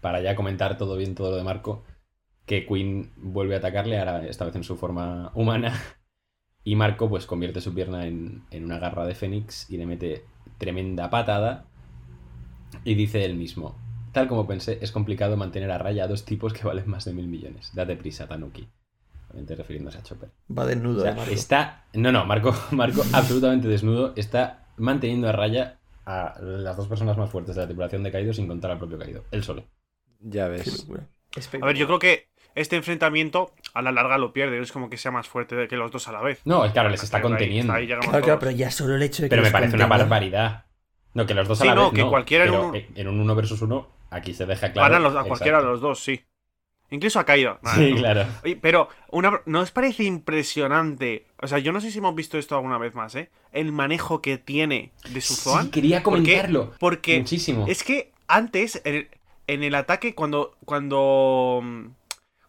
para 0.00 0.20
ya 0.20 0.34
comentar 0.34 0.76
todo 0.78 0.96
bien, 0.96 1.14
todo 1.14 1.30
lo 1.30 1.36
de 1.36 1.44
Marco, 1.44 1.84
que 2.46 2.66
Queen 2.66 3.12
vuelve 3.16 3.54
a 3.54 3.58
atacarle, 3.58 3.98
ahora 3.98 4.26
esta 4.26 4.44
vez 4.44 4.56
en 4.56 4.64
su 4.64 4.76
forma 4.76 5.32
humana. 5.34 5.72
Y 6.64 6.76
Marco, 6.76 7.08
pues, 7.08 7.26
convierte 7.26 7.60
su 7.60 7.74
pierna 7.74 8.06
en, 8.06 8.44
en 8.52 8.64
una 8.64 8.78
garra 8.78 9.04
de 9.04 9.16
Fénix 9.16 9.68
y 9.68 9.78
le 9.78 9.86
mete 9.86 10.24
tremenda 10.58 11.10
patada. 11.10 11.66
Y 12.84 12.94
dice 12.94 13.24
él 13.24 13.34
mismo, 13.34 13.76
tal 14.12 14.28
como 14.28 14.46
pensé, 14.46 14.78
es 14.80 14.92
complicado 14.92 15.36
mantener 15.36 15.72
a 15.72 15.78
raya 15.78 16.04
a 16.04 16.08
dos 16.08 16.24
tipos 16.24 16.52
que 16.52 16.64
valen 16.64 16.88
más 16.88 17.04
de 17.04 17.14
mil 17.14 17.26
millones. 17.26 17.72
Date 17.74 17.96
prisa, 17.96 18.28
Tanuki. 18.28 18.68
Obviamente 19.32 19.54
refiriéndose 19.56 19.98
a 19.98 20.02
Chopper. 20.02 20.30
Va 20.56 20.66
desnudo, 20.66 21.00
O 21.00 21.02
sea, 21.02 21.14
Marco. 21.14 21.30
está. 21.32 21.84
No, 21.94 22.12
no, 22.12 22.24
Marco, 22.26 22.54
Marco 22.72 23.02
absolutamente 23.12 23.66
desnudo. 23.68 24.12
Está 24.16 24.66
manteniendo 24.76 25.28
a 25.28 25.32
raya 25.32 25.78
a 26.04 26.34
las 26.40 26.76
dos 26.76 26.86
personas 26.88 27.16
más 27.16 27.30
fuertes 27.30 27.54
de 27.54 27.62
la 27.62 27.66
tripulación 27.66 28.02
de 28.02 28.12
Kaido 28.12 28.32
sin 28.34 28.46
contar 28.46 28.70
al 28.72 28.78
propio 28.78 28.98
Kaido. 28.98 29.24
Él 29.30 29.42
solo. 29.42 29.64
Ya 30.20 30.48
ves. 30.48 30.86
A 31.60 31.66
ver, 31.66 31.76
yo 31.76 31.86
creo 31.86 31.98
que 31.98 32.28
este 32.54 32.76
enfrentamiento 32.76 33.52
a 33.72 33.80
la 33.80 33.90
larga 33.92 34.18
lo 34.18 34.32
pierde. 34.34 34.60
Es 34.60 34.70
como 34.72 34.90
que 34.90 34.98
sea 34.98 35.10
más 35.10 35.26
fuerte 35.28 35.56
de 35.56 35.66
que 35.68 35.76
los 35.76 35.90
dos 35.90 36.06
a 36.08 36.12
la 36.12 36.20
vez. 36.20 36.40
No, 36.44 36.70
claro, 36.72 36.90
les 36.90 37.02
está 37.02 37.16
ahí- 37.16 37.22
conteniendo. 37.22 37.72
ahí 37.72 37.86
llegamos 37.86 38.06
Claro, 38.10 38.22
claro, 38.24 38.38
todos. 38.38 38.48
pero 38.50 38.50
ya 38.58 38.70
solo 38.70 38.94
el 38.96 39.02
hecho 39.02 39.22
de 39.22 39.28
que 39.28 39.30
Pero 39.30 39.42
me 39.42 39.50
parece 39.50 39.74
una 39.76 39.86
barbaridad. 39.86 40.66
No, 41.14 41.24
que 41.26 41.34
los 41.34 41.48
dos 41.48 41.58
Sí, 41.58 41.64
a 41.66 41.70
la 41.70 41.74
no, 41.76 41.84
vez. 41.90 41.94
que 41.94 42.02
no, 42.02 42.10
cualquiera 42.10 42.44
en 42.44 42.50
uno- 42.54 42.72
en 42.74 43.08
un 43.08 43.20
uno 43.20 43.34
versus 43.34 43.62
uno, 43.62 43.88
aquí 44.10 44.34
se 44.34 44.44
deja 44.46 44.72
claro. 44.72 44.98
Los- 44.98 45.16
a 45.16 45.24
cualquiera 45.24 45.58
de 45.58 45.64
los 45.64 45.80
dos, 45.80 46.02
sí. 46.02 46.20
Incluso 46.92 47.18
a 47.18 47.24
Kaido. 47.24 47.58
Nah, 47.62 47.74
Sí, 47.74 47.90
no. 47.90 47.96
claro. 47.96 48.26
Oye, 48.44 48.56
pero 48.56 48.88
una, 49.10 49.40
¿no 49.46 49.60
os 49.60 49.70
parece 49.72 50.04
impresionante? 50.04 51.26
O 51.40 51.46
sea, 51.48 51.58
yo 51.58 51.72
no 51.72 51.80
sé 51.80 51.90
si 51.90 51.98
hemos 51.98 52.14
visto 52.14 52.38
esto 52.38 52.54
alguna 52.54 52.78
vez 52.78 52.94
más, 52.94 53.14
¿eh? 53.14 53.30
El 53.50 53.72
manejo 53.72 54.20
que 54.22 54.38
tiene 54.38 54.92
de 55.10 55.20
su 55.20 55.34
Zoan. 55.34 55.64
Sí, 55.64 55.70
quería 55.70 56.02
comentarlo. 56.02 56.72
Porque 56.78 57.18
Muchísimo. 57.18 57.66
es 57.66 57.82
que 57.82 58.12
antes, 58.28 58.80
en 58.84 58.94
el, 58.94 59.08
en 59.46 59.62
el 59.64 59.74
ataque, 59.74 60.14
cuando, 60.14 60.54
cuando, 60.64 61.60
mm, 61.62 61.86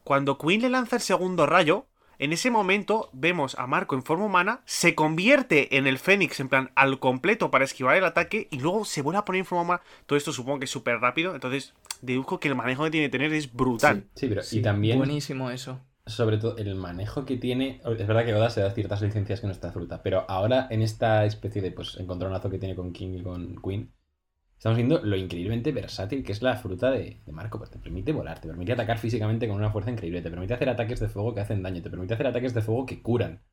cuando 0.04 0.38
Queen 0.38 0.62
le 0.62 0.70
lanza 0.70 0.98
el 0.98 1.02
segundo 1.02 1.46
rayo, 1.46 1.86
en 2.24 2.32
ese 2.34 2.50
momento 2.52 3.10
vemos 3.12 3.56
a 3.60 3.68
Marco 3.68 3.96
en 3.96 4.04
forma 4.04 4.26
humana, 4.26 4.62
se 4.66 4.96
convierte 4.96 5.78
en 5.78 5.88
el 5.88 5.98
Fénix, 6.00 6.40
en 6.40 6.48
plan, 6.50 6.72
al 6.76 7.00
completo 7.00 7.52
para 7.52 7.66
esquivar 7.66 7.98
el 7.98 8.06
ataque, 8.06 8.48
y 8.50 8.60
luego 8.60 8.86
se 8.86 9.02
vuelve 9.02 9.20
a 9.20 9.26
poner 9.26 9.40
en 9.40 9.46
forma 9.46 9.64
humana. 9.64 9.82
Todo 10.06 10.18
esto 10.18 10.32
supongo 10.32 10.60
que 10.60 10.66
es 10.66 10.72
súper 10.72 11.00
rápido, 11.00 11.36
entonces 11.36 11.74
deduzco 12.02 12.40
que 12.40 12.48
el 12.48 12.56
manejo 12.56 12.84
que 12.86 12.92
tiene 12.92 13.08
que 13.08 13.12
tener 13.12 13.34
es 13.34 13.52
brutal. 13.52 14.06
Sí, 14.16 14.28
pero 14.28 14.42
Sí, 14.42 14.60
y 14.60 14.62
también, 14.62 14.98
Buenísimo 14.98 15.50
eso. 15.52 15.82
sobre 16.06 16.38
todo, 16.38 16.58
el 16.58 16.76
manejo 16.76 17.26
que 17.26 17.38
tiene. 17.38 17.82
Es 17.86 18.08
verdad 18.08 18.26
que 18.26 18.34
Oda 18.34 18.50
se 18.50 18.62
da 18.62 18.72
ciertas 18.72 19.02
licencias 19.02 19.42
que 19.42 19.48
no 19.48 19.54
está 19.54 19.72
fruta, 19.72 20.02
pero 20.04 20.26
ahora 20.30 20.68
en 20.70 20.82
esta 20.82 21.26
especie 21.26 21.62
de 21.62 21.72
pues 21.72 21.98
encontronazo 21.98 22.50
que 22.50 22.58
tiene 22.60 22.76
con 22.76 22.94
King 22.94 23.20
y 23.20 23.24
con 23.24 23.56
Queen, 23.62 23.92
estamos 24.64 24.78
viendo 24.78 25.00
lo 25.04 25.18
increíblemente 25.18 25.72
versátil 25.74 26.24
que 26.24 26.32
es 26.32 26.42
la 26.42 26.56
fruta 26.56 26.90
de, 26.92 27.22
de 27.26 27.32
Marco. 27.34 27.58
Pues 27.58 27.70
te 27.72 27.80
permite 27.80 28.12
volar, 28.14 28.40
te 28.42 28.48
permite 28.48 28.72
atacar 28.74 28.98
físicamente 28.98 29.48
con 29.48 29.58
una 29.58 29.72
fuerza 29.72 29.92
increíble, 29.92 30.22
te 30.22 30.30
permite 30.30 30.54
hacer 30.54 30.70
ataques 30.70 31.00
de 31.02 31.10
fuego 31.10 31.34
que 31.36 31.42
hacen 31.42 31.62
daño, 31.64 31.82
te 31.82 31.90
permite 31.90 32.14
hacer 32.14 32.28
ataques 32.28 32.54
de 32.54 32.62
fuego 32.62 32.86
que 32.86 33.02
curan. 33.02 33.44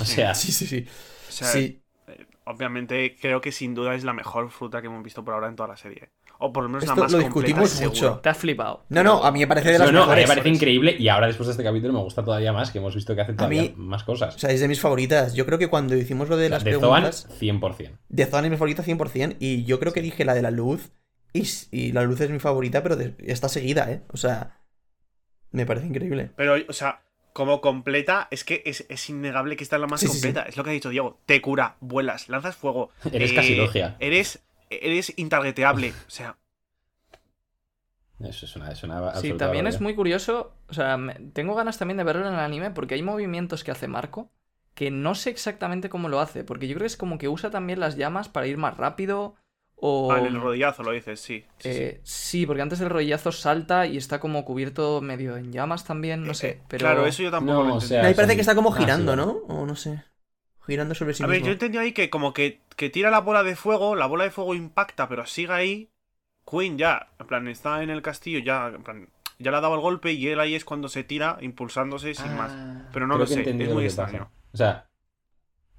O 0.00 0.04
sea, 0.04 0.34
Sí, 0.34 0.52
sí, 0.52 0.66
sí. 0.66 0.86
O 1.28 1.32
sea, 1.32 1.58
sí. 1.58 1.82
eh, 2.06 2.26
obviamente 2.44 3.16
creo 3.20 3.40
que 3.40 3.52
sin 3.52 3.74
duda 3.74 3.94
es 3.94 4.04
la 4.04 4.12
mejor 4.12 4.50
fruta 4.50 4.80
que 4.80 4.86
hemos 4.88 5.02
visto 5.02 5.24
por 5.24 5.34
ahora 5.34 5.48
en 5.48 5.56
toda 5.56 5.68
la 5.70 5.76
serie. 5.76 6.10
O 6.44 6.52
por 6.52 6.62
lo 6.64 6.68
menos 6.68 6.86
la 6.86 6.94
más 6.94 7.10
lo 7.12 7.20
completa, 7.22 7.26
discutimos 7.58 7.70
seguro. 7.70 7.90
mucho. 7.94 8.20
Te 8.20 8.28
has 8.28 8.36
flipado. 8.36 8.84
No, 8.88 9.02
no, 9.02 9.24
a 9.24 9.32
mí 9.32 9.38
me 9.40 9.46
parece 9.46 9.72
de 9.72 9.78
las 9.78 9.90
no, 9.92 10.04
no, 10.06 10.12
a 10.12 10.14
mí 10.14 10.20
me 10.22 10.26
parece 10.26 10.48
increíble 10.48 10.96
y 10.98 11.08
ahora 11.08 11.26
después 11.26 11.46
de 11.46 11.52
este 11.52 11.64
capítulo 11.64 11.92
me 11.92 12.00
gusta 12.00 12.24
todavía 12.24 12.52
más 12.52 12.70
que 12.70 12.78
hemos 12.78 12.94
visto 12.94 13.14
que 13.14 13.22
hace 13.22 13.32
todavía 13.32 13.62
mí- 13.62 13.74
más 13.76 14.04
cosas. 14.04 14.36
O 14.36 14.38
sea, 14.38 14.50
es 14.50 14.60
de 14.60 14.68
mis 14.68 14.80
favoritas. 14.80 15.34
Yo 15.34 15.46
creo 15.46 15.58
que 15.58 15.68
cuando 15.68 15.96
hicimos 15.96 16.28
lo 16.28 16.36
de 16.36 16.48
las 16.50 16.62
de 16.64 16.74
Zoan, 16.74 17.02
preguntas... 17.02 17.28
100%. 17.40 17.98
De 18.08 18.26
Zoan 18.26 18.44
es 18.44 18.50
mi 18.50 18.56
favorita 18.56 18.82
100%. 18.84 19.36
Y 19.40 19.64
yo 19.64 19.80
creo 19.80 19.92
que 19.92 20.02
dije 20.02 20.24
la 20.24 20.34
de 20.34 20.42
la 20.42 20.50
luz. 20.50 20.90
Y, 21.32 21.90
la 21.92 22.02
luz 22.02 22.20
es 22.20 22.30
mi 22.30 22.38
favorita, 22.38 22.82
pero 22.82 22.94
de- 22.96 23.14
está 23.20 23.48
seguida, 23.48 23.90
¿eh? 23.90 24.02
O 24.12 24.16
sea, 24.16 24.60
me 25.50 25.66
parece 25.66 25.86
increíble. 25.86 26.30
Pero, 26.36 26.54
o 26.68 26.72
sea, 26.72 27.00
como 27.32 27.60
completa, 27.60 28.28
es 28.30 28.44
que 28.44 28.62
es, 28.64 28.86
es 28.88 29.10
innegable 29.10 29.56
que 29.56 29.64
esta 29.64 29.76
es 29.76 29.80
la 29.80 29.88
más 29.88 29.98
Sí, 30.00 30.06
sí, 30.06 30.12
completa. 30.12 30.42
Es 30.42 30.56
lo 30.56 30.62
que 30.62 30.70
ha 30.70 30.72
dicho 30.74 30.90
Diego. 30.90 31.18
Te 31.26 31.40
cura, 31.40 31.76
vuelas, 31.80 32.28
lanzas 32.28 32.54
fuego. 32.54 32.90
Eres 33.12 33.32
eh, 33.32 33.34
casi 33.34 33.56
logia. 33.56 33.96
Eres, 33.98 34.44
eres 34.82 35.12
intargeteable. 35.16 35.90
O 36.06 36.10
sea, 36.10 36.38
Eso 38.20 38.46
es 38.46 38.56
una, 38.56 38.70
es 38.72 38.82
una 38.82 39.12
Sí, 39.12 39.34
también 39.34 39.66
es 39.66 39.80
muy 39.80 39.94
curioso. 39.94 40.54
O 40.68 40.74
sea, 40.74 40.96
me- 40.96 41.14
tengo 41.32 41.54
ganas 41.54 41.78
también 41.78 41.98
de 41.98 42.04
verlo 42.04 42.26
en 42.26 42.34
el 42.34 42.40
anime 42.40 42.70
porque 42.70 42.94
hay 42.94 43.02
movimientos 43.02 43.64
que 43.64 43.70
hace 43.70 43.88
Marco 43.88 44.30
que 44.74 44.90
no 44.90 45.14
sé 45.14 45.30
exactamente 45.30 45.88
cómo 45.88 46.08
lo 46.08 46.18
hace. 46.20 46.42
Porque 46.44 46.66
yo 46.66 46.74
creo 46.74 46.82
que 46.84 46.86
es 46.88 46.96
como 46.96 47.18
que 47.18 47.28
usa 47.28 47.50
también 47.50 47.78
las 47.80 47.96
llamas 47.96 48.28
para 48.28 48.46
ir 48.48 48.56
más 48.56 48.76
rápido. 48.76 49.36
O. 49.76 50.12
ah, 50.14 50.18
en 50.18 50.26
el 50.26 50.40
rodillazo 50.40 50.82
lo 50.82 50.92
dices, 50.92 51.20
sí. 51.20 51.44
sí, 51.58 51.72
sí. 51.72 51.84
Eh, 51.84 52.00
sí, 52.04 52.46
porque 52.46 52.62
antes 52.62 52.78
del 52.78 52.90
rollazo 52.90 53.32
salta 53.32 53.86
y 53.86 53.96
está 53.96 54.20
como 54.20 54.44
cubierto 54.44 55.00
medio 55.00 55.36
en 55.36 55.52
llamas 55.52 55.84
también, 55.84 56.26
no 56.26 56.34
Eh, 56.34 56.36
sé. 56.40 56.48
eh, 56.48 56.60
Pero... 56.68 56.76
Claro, 56.78 57.06
eso 57.06 57.22
yo 57.22 57.30
tampoco 57.30 57.62
No, 57.62 57.68
lo 57.68 57.76
o 57.76 57.80
sea, 57.80 58.06
Ahí 58.06 58.14
parece 58.14 58.34
que 58.34 58.40
está 58.42 58.54
como 58.54 58.72
Ah, 58.72 58.88
sí, 58.90 59.02
girando. 59.02 59.16
¿no? 59.16 59.32
O 59.48 59.66
no 59.66 59.76
sé. 59.76 60.04
Girando 60.66 60.94
sobre 60.94 61.14
sí 61.14 61.22
A 61.22 61.26
ver, 61.26 61.36
mismo. 61.36 61.46
yo 61.48 61.52
entendí 61.52 61.78
ahí 61.78 61.92
que 61.92 62.10
como 62.10 62.32
que, 62.32 62.60
que 62.76 62.90
tira 62.90 63.10
la 63.10 63.20
bola 63.20 63.42
de 63.42 63.56
fuego, 63.56 63.94
la 63.96 64.06
bola 64.06 64.24
de 64.24 64.30
fuego 64.30 64.54
impacta, 64.54 65.08
pero 65.08 65.26
sigue 65.26 65.52
ahí. 65.52 65.90
Queen 66.50 66.76
ya, 66.78 67.08
en 67.18 67.26
plan, 67.26 67.48
está 67.48 67.82
en 67.82 67.90
el 67.90 68.02
castillo, 68.02 68.38
ya, 68.38 68.68
en 68.68 68.82
plan, 68.82 69.08
ya 69.38 69.50
le 69.50 69.56
ha 69.56 69.60
dado 69.60 69.74
el 69.74 69.80
golpe 69.80 70.12
y 70.12 70.28
él 70.28 70.40
ahí 70.40 70.54
es 70.54 70.64
cuando 70.64 70.88
se 70.88 71.02
tira, 71.04 71.38
impulsándose 71.40 72.14
sin 72.14 72.36
más. 72.36 72.52
Ah, 72.52 72.88
Pero 72.92 73.06
no 73.06 73.14
Creo 73.14 73.20
lo 73.20 73.26
sé, 73.26 73.38
entendido 73.40 73.70
es 73.70 73.74
muy 73.74 73.84
extraño. 73.86 74.30
O 74.52 74.56
sea, 74.56 74.86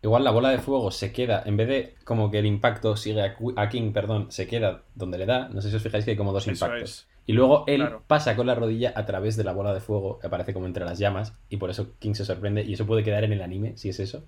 igual 0.02 0.24
la 0.24 0.32
bola 0.32 0.50
de 0.50 0.60
fuego 0.60 0.92
se 0.92 1.12
queda, 1.12 1.44
en 1.46 1.58
vez 1.58 1.68
de 1.68 1.96
como 2.04 2.32
que 2.32 2.40
el 2.40 2.46
impacto 2.46 2.96
sigue 2.96 3.22
a, 3.22 3.70
King, 3.70 3.92
perdón, 3.94 4.32
se 4.32 4.48
queda 4.48 4.84
donde 4.96 5.18
le 5.18 5.26
da. 5.26 5.50
No 5.50 5.62
sé 5.62 5.70
si 5.70 5.76
os 5.76 5.84
fijáis 5.84 6.06
que 6.06 6.12
hay 6.12 6.18
como 6.18 6.34
dos 6.34 6.48
Eso 6.48 6.66
impactos. 6.66 6.92
es. 6.92 7.08
Y 7.28 7.34
luego 7.34 7.64
él 7.68 7.82
Claro. 7.82 8.04
pasa 8.08 8.36
con 8.36 8.46
la 8.48 8.56
rodilla 8.56 8.94
a 8.96 9.06
través 9.06 9.36
de 9.36 9.44
la 9.44 9.54
bola 9.54 9.74
de 9.74 9.82
fuego, 9.82 10.20
que 10.20 10.28
aparece 10.28 10.54
como 10.54 10.68
entre 10.68 10.86
las 10.86 11.00
llamas, 11.00 11.34
y 11.50 11.58
por 11.58 11.70
eso 11.70 11.94
King 12.00 12.14
se 12.14 12.26
sorprende. 12.26 12.64
Y 12.64 12.74
eso 12.74 12.86
puede 12.86 13.04
quedar 13.04 13.24
en 13.24 13.34
el 13.34 13.42
anime, 13.42 13.78
si 13.78 13.90
es 13.90 14.00
eso. 14.00 14.26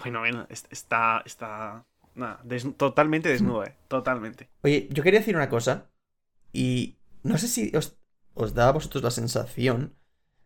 Bueno, 0.00 0.20
bueno, 0.20 0.46
es- 0.50 0.66
está, 0.70 1.22
está, 1.24 1.84
nada, 2.14 2.40
des- 2.44 2.76
totalmente 2.76 3.28
desnudo, 3.28 3.64
eh, 3.64 3.74
totalmente. 3.88 4.48
Oye, 4.62 4.88
yo 4.90 5.02
quería 5.02 5.20
decir 5.20 5.36
una 5.36 5.48
cosa. 5.48 5.86
Y 6.52 6.96
no 7.22 7.38
sé 7.38 7.48
si 7.48 7.72
os, 7.76 7.96
os 8.34 8.54
da 8.54 8.68
a 8.68 8.72
vosotros 8.72 9.02
la 9.02 9.10
sensación. 9.10 9.94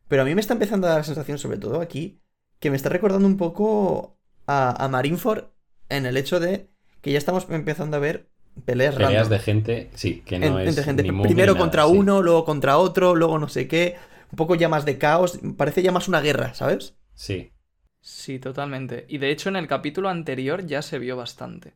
Pero 0.08 0.22
a 0.22 0.24
mí 0.24 0.34
me 0.34 0.40
está 0.40 0.54
empezando 0.54 0.86
a 0.86 0.90
dar 0.90 0.98
la 1.00 1.04
sensación, 1.04 1.38
sobre 1.38 1.58
todo 1.58 1.80
aquí, 1.80 2.20
que 2.58 2.70
me 2.70 2.76
está 2.76 2.88
recordando 2.88 3.26
un 3.28 3.36
poco 3.36 4.16
a, 4.46 4.84
a 4.84 4.88
Marineford 4.88 5.44
en 5.88 6.06
el 6.06 6.16
hecho 6.16 6.40
de 6.40 6.68
que 7.00 7.12
ya 7.12 7.18
estamos 7.18 7.46
empezando 7.50 7.96
a 7.96 8.00
ver 8.00 8.28
peleas, 8.64 8.94
Peleas 8.96 9.12
random. 9.14 9.30
de 9.30 9.38
gente, 9.38 9.90
sí, 9.94 10.22
que 10.26 10.38
no 10.38 10.46
En- 10.46 10.58
es 10.60 10.68
entre 10.68 10.84
gente. 10.84 11.02
ni 11.04 11.22
Primero 11.22 11.52
nada, 11.54 11.60
contra 11.64 11.86
sí. 11.86 11.92
uno, 11.96 12.22
luego 12.22 12.44
contra 12.44 12.76
otro, 12.78 13.14
luego 13.14 13.38
no 13.38 13.48
sé 13.48 13.68
qué. 13.68 13.96
Un 14.32 14.36
poco 14.36 14.54
ya 14.56 14.68
más 14.68 14.84
de 14.84 14.98
caos. 14.98 15.38
Parece 15.56 15.82
ya 15.82 15.92
más 15.92 16.08
una 16.08 16.20
guerra, 16.20 16.54
¿sabes? 16.54 16.94
Sí. 17.14 17.52
Sí, 18.00 18.38
totalmente. 18.38 19.04
Y 19.08 19.18
de 19.18 19.30
hecho 19.30 19.48
en 19.48 19.56
el 19.56 19.68
capítulo 19.68 20.08
anterior 20.08 20.64
ya 20.66 20.82
se 20.82 20.98
vio 20.98 21.16
bastante. 21.16 21.74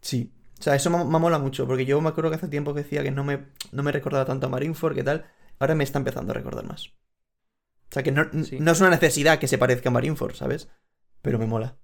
Sí. 0.00 0.32
O 0.58 0.62
sea, 0.62 0.74
eso 0.74 0.90
me, 0.90 0.98
me 1.04 1.18
mola 1.18 1.38
mucho, 1.38 1.66
porque 1.66 1.84
yo 1.86 2.00
me 2.00 2.08
acuerdo 2.08 2.30
que 2.30 2.36
hace 2.36 2.48
tiempo 2.48 2.74
que 2.74 2.82
decía 2.82 3.02
que 3.02 3.10
no 3.10 3.22
me, 3.24 3.46
no 3.70 3.82
me 3.82 3.92
recordaba 3.92 4.24
tanto 4.24 4.46
a 4.46 4.50
Marineford, 4.50 4.94
que 4.94 5.04
tal. 5.04 5.26
Ahora 5.60 5.74
me 5.74 5.84
está 5.84 5.98
empezando 5.98 6.32
a 6.32 6.34
recordar 6.34 6.64
más. 6.64 6.88
O 6.88 7.92
sea, 7.92 8.02
que 8.02 8.10
no, 8.12 8.24
Sí. 8.44 8.58
no 8.60 8.72
es 8.72 8.80
una 8.80 8.90
necesidad 8.90 9.38
que 9.38 9.48
se 9.48 9.58
parezca 9.58 9.88
a 9.88 9.92
Marineford, 9.92 10.34
¿sabes? 10.34 10.68
Pero 11.22 11.38
me 11.38 11.46
mola. 11.46 11.76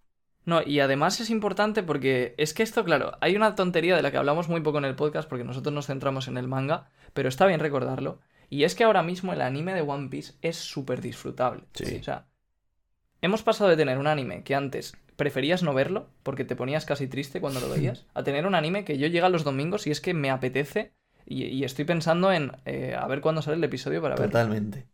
No, 0.45 0.61
y 0.63 0.81
además 0.81 1.21
es 1.21 1.31
importante 1.31 1.83
porque 1.83 2.35
es 2.37 2.53
que 2.53 2.63
esto, 2.63 2.85
claro, 2.85 3.13
hay 3.21 3.35
una 3.37 3.55
tontería 3.55 3.97
de 3.97 4.03
la 4.03 4.11
que 4.11 4.19
hablamos 4.19 4.49
muy 4.49 4.61
poco 4.61 4.79
en 4.79 4.85
el 4.85 4.95
podcast 4.97 5.29
porque 5.29 5.45
nosotros 5.45 5.73
nos 5.73 5.87
centramos 5.87 6.29
en 6.29 6.37
el 6.37 6.49
manga, 6.49 6.91
pero 7.15 7.29
está 7.29 7.47
bien 7.47 7.61
recordarlo. 7.61 8.21
Y 8.51 8.65
es 8.65 8.75
que 8.75 8.85
ahora 8.85 9.03
mismo 9.03 9.33
el 9.33 9.41
anime 9.41 9.73
de 9.73 9.81
One 9.81 10.09
Piece 10.11 10.35
es 10.43 10.57
súper 10.57 11.01
disfrutable. 11.01 11.65
Sí. 11.73 11.97
O 11.99 12.03
sea, 12.05 12.27
hemos 13.25 13.43
pasado 13.43 13.71
de 13.71 13.77
tener 13.77 13.99
un 13.99 14.07
anime 14.07 14.43
que 14.43 14.55
antes 14.55 14.97
preferías 15.17 15.63
no 15.63 15.75
verlo 15.75 16.09
porque 16.23 16.45
te 16.45 16.57
ponías 16.57 16.85
casi 16.85 17.07
triste 17.07 17.41
cuando 17.41 17.61
lo 17.61 17.69
veías, 17.69 18.07
a 18.15 18.23
tener 18.23 18.47
un 18.47 18.55
anime 18.55 18.85
que 18.85 18.99
yo 18.99 19.07
llega 19.07 19.29
los 19.29 19.45
domingos 19.45 19.87
y 19.87 19.91
es 19.91 20.01
que 20.01 20.15
me 20.15 20.31
apetece 20.31 20.93
y, 21.27 21.45
y 21.45 21.65
estoy 21.65 21.85
pensando 21.85 22.33
en 22.33 22.53
eh, 22.67 22.95
a 22.99 23.07
ver 23.07 23.21
cuándo 23.21 23.43
sale 23.43 23.57
el 23.57 23.65
episodio 23.65 24.03
para 24.03 24.15
verlo. 24.15 24.31
Totalmente. 24.31 24.87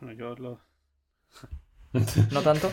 Bueno, 0.00 0.14
yo 0.14 0.34
lo... 0.36 0.60
No 2.30 2.42
tanto. 2.42 2.70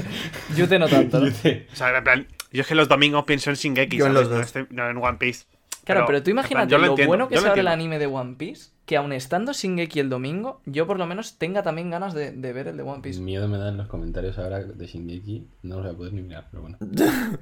Yute 0.56 0.80
no 0.80 0.88
tanto, 0.88 1.18
O 1.18 1.30
sea, 1.76 1.96
en 1.96 2.04
plan, 2.04 2.26
yo 2.50 2.62
es 2.62 2.66
que 2.66 2.74
los 2.74 2.88
domingos 2.88 3.24
pienso 3.24 3.50
en 3.50 3.56
Shingeki, 3.56 3.98
Yo 3.98 4.06
en 4.06 4.14
los 4.14 4.28
dos. 4.28 4.52
No, 4.56 4.66
no 4.70 4.90
en 4.90 4.96
One 4.96 5.18
Piece. 5.18 5.46
Claro, 5.84 6.04
pero, 6.06 6.22
tú 6.22 6.30
en 6.30 6.34
plan, 6.34 6.44
imagínate 6.44 6.70
yo 6.72 6.78
lo 6.78 6.86
lo, 6.86 6.92
entiendo, 6.92 7.08
bueno 7.08 7.28
que 7.28 7.36
lo 7.36 7.40
ahora 7.42 7.60
el 7.60 7.68
anime 7.68 7.98
de 8.00 8.06
One 8.06 8.34
Piece, 8.36 8.72
que 8.88 8.96
aun 8.96 9.12
estando 9.12 9.52
Shingeki 9.52 10.00
el 10.00 10.08
domingo, 10.10 10.62
yo 10.66 10.86
por 10.88 10.98
lo 10.98 11.06
menos 11.06 11.38
tenga 11.38 11.62
también 11.62 11.90
ganas 11.90 12.14
de, 12.14 12.32
de 12.32 12.52
ver 12.52 12.68
el 12.68 12.76
de 12.78 12.82
One 12.82 13.02
Piece. 13.02 13.20
Miedo 13.20 13.46
me 13.46 13.58
dan 13.58 13.76
los 13.76 13.86
comentarios 13.88 14.38
ahora 14.38 14.64
de 14.64 14.86
Shingeki. 14.86 15.36
No 15.62 15.76
los 15.76 15.84
voy 15.84 15.94
a 15.94 15.96
poder 15.98 16.12
ni 16.14 16.22
mirar, 16.22 16.48
pero 16.50 16.62
bueno. 16.62 16.78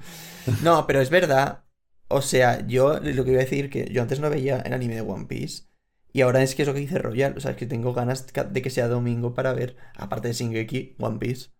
No, 0.62 0.86
pero 0.86 1.01
es 1.01 1.11
verdad. 1.11 1.64
O 2.09 2.22
sea, 2.22 2.66
yo 2.66 2.99
lo 3.01 3.24
que 3.24 3.30
iba 3.32 3.40
a 3.40 3.44
decir 3.44 3.70
que 3.70 3.88
yo 3.92 4.03
antes 4.03 4.20
no 4.20 4.30
veía 4.30 4.61
el 4.61 4.72
anime 4.72 4.94
de 4.97 5.01
One 5.03 5.26
Piece. 5.26 5.64
Y 6.12 6.22
ahora 6.22 6.42
es 6.42 6.55
que 6.55 6.62
es 6.62 6.68
lo 6.68 6.74
que 6.74 6.80
dice 6.80 6.99
Royal. 6.99 7.34
O 7.36 7.40
sea, 7.40 7.53
es 7.53 7.57
que 7.57 7.66
tengo 7.66 7.92
ganas 7.94 8.26
de 8.53 8.62
que 8.62 8.70
sea 8.70 8.88
domingo 8.88 9.34
para 9.34 9.53
ver, 9.53 9.76
aparte 9.97 10.28
de 10.28 10.34
Shingeki, 10.34 10.97
One 10.99 11.18
Piece. 11.18 11.51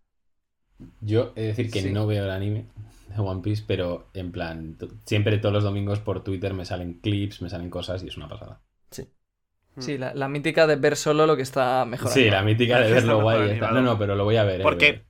Yo 1.01 1.33
he 1.37 1.43
de 1.43 1.47
decir 1.49 1.71
que 1.71 1.81
Sí. 1.81 1.93
no 1.93 2.07
veo 2.07 2.25
el 2.25 2.31
anime 2.31 2.67
de 3.09 3.21
One 3.21 3.41
Piece, 3.43 3.65
pero 3.67 4.11
en 4.15 4.31
plan, 4.33 4.77
siempre 5.07 5.39
todos 5.39 5.53
los 5.55 5.65
domingos 5.65 6.01
por 6.01 6.23
Twitter 6.23 6.53
me 6.55 6.65
salen 6.67 7.01
clips, 7.01 7.41
me 7.43 7.49
salen 7.51 7.71
cosas 7.71 8.03
y 8.03 8.09
es 8.09 8.17
una 8.17 8.29
pasada. 8.29 8.63
Sí, 9.79 9.99
la, 9.99 10.15
la 10.15 10.29
mítica 10.29 10.67
de 10.67 10.77
ver 10.77 10.97
solo 10.97 11.27
lo 11.27 11.37
que 11.37 11.43
está 11.43 11.85
mejor. 11.85 12.11
Sí, 12.11 12.31
la 12.31 12.43
mítica 12.43 12.81
de 12.81 12.93
verlo 12.93 13.19
mejor 13.19 13.47
guay. 13.47 13.61
No, 13.61 13.81
no, 13.83 13.99
pero 13.99 14.15
lo 14.15 14.25
voy 14.25 14.37
a 14.37 14.45
ver. 14.45 14.61
eh, 14.61 14.63
Porque- 14.63 14.87
lo 14.93 14.93
ver. 14.99 15.07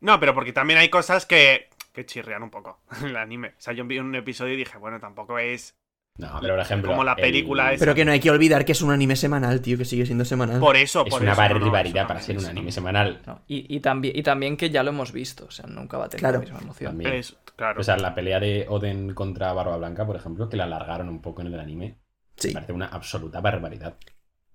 No, 0.00 0.20
pero 0.20 0.34
porque 0.34 0.52
también 0.52 0.78
hay 0.78 0.88
cosas 0.88 1.24
que, 1.26 1.68
que 1.92 2.04
chirrean 2.04 2.42
un 2.42 2.50
poco 2.50 2.80
el 3.04 3.16
anime. 3.16 3.48
O 3.48 3.60
sea, 3.60 3.72
yo 3.74 3.84
vi 3.86 3.98
un 3.98 4.14
episodio 4.14 4.54
y 4.54 4.56
dije, 4.56 4.76
bueno, 4.78 5.00
tampoco 5.00 5.38
es 5.38 5.76
No, 6.18 6.38
pero 6.40 6.54
por 6.54 6.60
ejemplo. 6.62 6.90
Como 6.90 7.04
la 7.04 7.12
el- 7.12 7.22
película 7.22 7.72
es- 7.72 7.80
Pero 7.80 7.94
que 7.94 8.04
no 8.04 8.12
hay 8.12 8.20
que 8.20 8.30
olvidar 8.30 8.64
que 8.64 8.72
es 8.72 8.82
un 8.82 8.90
anime 8.90 9.16
semanal, 9.16 9.60
tío, 9.62 9.78
que 9.78 9.84
sigue 9.84 10.04
siendo 10.04 10.24
semanal. 10.24 10.60
por 10.60 10.76
eso, 10.76 11.04
Es 11.06 11.10
por 11.10 11.22
una 11.22 11.32
eso. 11.32 11.42
no, 11.54 11.60
barbaridad 11.60 12.06
para 12.08 12.20
ser 12.20 12.36
un 12.38 12.44
anime 12.46 12.72
semanal. 12.72 13.22
No, 13.26 13.40
Y, 13.46 13.74
y 13.74 13.80
también, 13.80 14.16
y 14.16 14.22
también 14.22 14.56
que 14.56 14.68
ya 14.70 14.82
lo 14.82 14.90
hemos 14.90 15.12
visto, 15.12 15.46
o 15.46 15.50
sea, 15.50 15.66
nunca 15.66 15.96
va 15.96 16.06
a 16.06 16.08
tener 16.08 16.20
Claro. 16.20 16.38
la 16.38 16.40
misma 16.44 16.58
emoción. 16.60 16.90
También. 16.92 17.12
Es- 17.14 17.36
claro. 17.56 17.80
O 17.80 17.84
sea, 17.84 17.96
la 17.96 18.14
pelea 18.14 18.38
de 18.40 18.66
Oden 18.68 19.14
contra 19.14 19.52
Barba 19.54 19.76
Blanca, 19.78 20.04
por 20.06 20.16
ejemplo, 20.16 20.48
que 20.48 20.56
la 20.58 20.64
alargaron 20.64 21.08
un 21.08 21.22
poco 21.22 21.40
en 21.42 21.48
el 21.48 21.58
anime, 21.60 21.96
Sí. 22.36 22.48
me 22.48 22.54
parece 22.54 22.72
una 22.72 22.86
absoluta 22.86 23.40
barbaridad. 23.40 23.96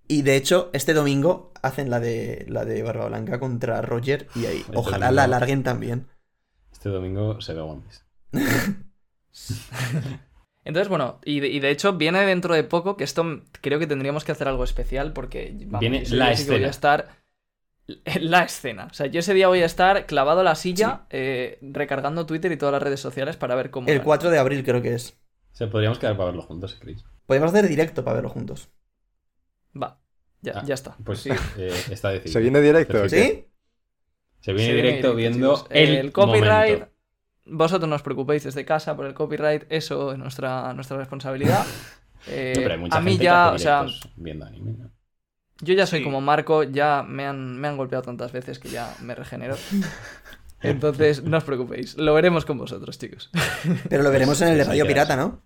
Y 0.08 0.24
de 0.24 0.36
hecho, 0.36 0.70
este 0.74 0.94
domingo 0.94 1.52
hacen 1.62 1.90
la 1.90 2.00
de 2.00 2.46
la 2.50 2.66
de 2.66 2.84
Barba 2.84 3.08
Blanca 3.08 3.40
contra 3.40 3.82
Roger 3.82 4.28
y 4.36 4.46
ahí. 4.46 4.66
Este 4.70 4.76
Ojalá 4.76 5.08
domingo. 5.08 5.16
la 5.16 5.24
alarguen 5.24 5.64
también. 5.64 6.08
Este 6.72 6.90
domingo 6.90 7.40
se 7.42 7.54
ve 7.54 7.62
One 7.62 7.84
Piece. 7.84 8.02
Entonces, 10.64 10.90
bueno, 10.90 11.20
y 11.26 11.40
de, 11.40 11.48
y 11.48 11.60
de 11.60 11.72
hecho 11.72 11.94
viene 11.94 12.20
dentro 12.26 12.54
de 12.54 12.64
poco, 12.64 12.96
que 12.96 13.04
esto 13.04 13.42
creo 13.62 13.80
que 13.80 13.88
tendríamos 13.88 14.24
que 14.24 14.32
hacer 14.32 14.48
algo 14.48 14.64
especial 14.64 15.12
porque 15.14 15.54
vamos, 15.66 15.80
Viene 15.80 16.06
la 16.10 16.36
que 16.36 16.46
voy 16.46 16.64
a 16.66 16.68
escena. 16.68 16.68
estar 16.70 17.08
en 17.88 18.30
la 18.32 18.44
escena. 18.44 18.88
O 18.92 18.94
sea, 18.94 19.08
yo 19.08 19.20
ese 19.22 19.34
día 19.34 19.48
voy 19.48 19.62
a 19.62 19.66
estar 19.66 20.06
clavado 20.06 20.42
a 20.42 20.44
la 20.44 20.56
silla, 20.56 21.08
eh, 21.10 21.58
recargando 21.62 22.26
Twitter 22.26 22.52
y 22.52 22.58
todas 22.58 22.74
las 22.74 22.84
redes 22.84 23.00
sociales 23.00 23.38
para 23.38 23.56
ver 23.56 23.72
cómo... 23.72 23.88
El 23.88 23.96
gana. 23.96 24.06
4 24.06 24.30
de 24.30 24.40
abril 24.40 24.64
creo 24.64 24.82
que 24.82 24.94
es. 24.94 25.18
O 25.54 25.56
sea, 25.56 25.70
podríamos 25.70 26.00
quedar 26.00 26.16
para 26.16 26.28
verlo 26.28 26.44
juntos, 26.44 26.72
si 26.72 26.80
queréis. 26.80 27.04
Podemos 27.32 27.50
hacer 27.54 27.70
directo 27.70 28.04
para 28.04 28.16
verlo 28.16 28.30
juntos. 28.30 28.70
Va, 29.82 30.02
ya, 30.42 30.52
Ah, 30.58 30.64
ya 30.66 30.74
está. 30.74 30.98
Pues 31.02 31.20
Sí. 31.20 31.30
eh, 31.58 31.74
está 31.90 32.10
decidido. 32.10 32.34
¿Se 32.34 32.40
viene 32.42 32.60
directo? 32.62 32.94
Perfecto. 32.94 33.16
¿Sí? 33.16 33.48
Se 34.42 34.52
viene 34.54 34.70
Sí, 34.72 34.76
directo 34.76 35.14
directo, 35.14 35.16
viendo 35.16 35.56
chicos. 35.56 35.68
el, 35.72 36.12
copyright. 36.12 36.74
momento. 36.80 36.92
Vosotros 37.46 37.90
no 37.90 37.96
os 37.96 38.02
preocupéis 38.04 38.44
desde 38.44 38.66
casa 38.66 38.96
por 38.98 39.06
el 39.06 39.14
copyright, 39.14 39.64
eso 39.70 40.12
es 40.12 40.18
nuestra, 40.18 40.74
nuestra 40.74 40.98
responsabilidad. 40.98 41.66
Eh, 42.28 42.54
No, 42.56 42.62
pero 42.62 42.74
hay 42.76 42.80
mucha 42.80 42.98
a 42.98 43.02
mí 43.02 43.12
gente 43.14 43.24
ya, 43.24 43.48
que 43.50 43.56
o 43.56 43.60
sea, 43.60 43.86
viendo 44.16 44.46
anime, 44.46 44.74
¿no? 44.78 44.92
yo 45.62 45.74
ya 45.74 45.88
soy 45.88 46.00
Sí. 46.00 46.06
como 46.06 46.22
Marco, 46.22 46.62
ya 46.62 47.02
me 47.02 47.26
han, 47.26 47.58
me 47.60 47.68
han 47.68 47.78
golpeado 47.78 48.04
tantas 48.04 48.32
veces 48.32 48.60
que 48.60 48.70
ya 48.70 48.94
me 49.02 49.16
regenero. 49.16 49.56
Entonces, 50.62 51.24
no 51.24 51.38
os 51.38 51.44
preocupéis, 51.44 51.98
lo 51.98 52.14
veremos 52.14 52.46
con 52.46 52.60
vosotros, 52.60 53.00
chicos. 53.00 53.32
Pero 53.90 54.04
lo 54.04 54.12
veremos 54.12 54.40
en 54.44 54.50
el 54.50 54.58
de 54.60 54.64
Radio 54.66 54.86
Pirata. 54.86 55.16
¿no? 55.16 55.42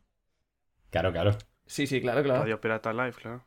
Claro, 0.89 1.13
claro. 1.13 1.37
Sí, 1.67 1.85
sí, 1.87 2.01
claro, 2.01 2.23
claro. 2.23 2.43
Radio 2.43 2.59
Pirata 2.61 2.91
Live, 2.93 3.13
claro. 3.13 3.45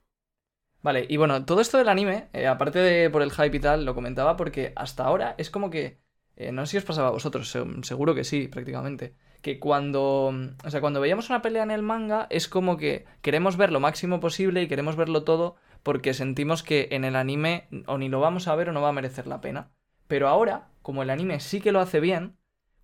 Vale, 0.82 1.06
y 1.08 1.16
bueno, 1.16 1.44
todo 1.44 1.60
esto 1.60 1.78
del 1.78 1.88
anime, 1.88 2.28
eh, 2.32 2.46
aparte 2.46 2.78
de 2.78 3.10
por 3.10 3.22
el 3.22 3.32
hype 3.32 3.56
y 3.56 3.60
tal, 3.60 3.84
lo 3.84 3.94
comentaba 3.94 4.36
porque 4.36 4.72
hasta 4.76 5.04
ahora 5.04 5.34
es 5.38 5.50
como 5.50 5.70
que, 5.70 6.00
eh, 6.36 6.52
no 6.52 6.64
sé 6.66 6.72
si 6.72 6.76
os 6.78 6.84
pasaba 6.84 7.08
a 7.08 7.10
vosotros, 7.10 7.50
se- 7.50 7.64
seguro 7.82 8.14
que 8.14 8.22
sí, 8.24 8.46
prácticamente, 8.48 9.16
que 9.42 9.58
cuando, 9.58 10.30
mm, 10.32 10.66
o 10.66 10.70
sea, 10.70 10.80
cuando 10.80 11.00
veíamos 11.00 11.30
una 11.30 11.42
pelea 11.42 11.64
en 11.64 11.72
el 11.72 11.82
manga 11.82 12.26
es 12.30 12.48
como 12.48 12.76
que 12.76 13.06
queremos 13.22 13.56
ver 13.56 13.72
lo 13.72 13.80
máximo 13.80 14.20
posible 14.20 14.62
y 14.62 14.68
queremos 14.68 14.96
verlo 14.96 15.24
todo 15.24 15.56
porque 15.82 16.14
sentimos 16.14 16.62
que 16.62 16.88
en 16.92 17.04
el 17.04 17.16
anime 17.16 17.68
o 17.86 17.98
ni 17.98 18.08
lo 18.08 18.20
vamos 18.20 18.46
a 18.48 18.54
ver 18.54 18.68
o 18.70 18.72
no 18.72 18.80
va 18.82 18.90
a 18.90 18.92
merecer 18.92 19.26
la 19.26 19.40
pena. 19.40 19.70
Pero 20.06 20.28
ahora, 20.28 20.68
como 20.82 21.02
el 21.02 21.10
anime 21.10 21.40
sí 21.40 21.60
que 21.60 21.72
lo 21.72 21.80
hace 21.80 22.00
bien, 22.00 22.36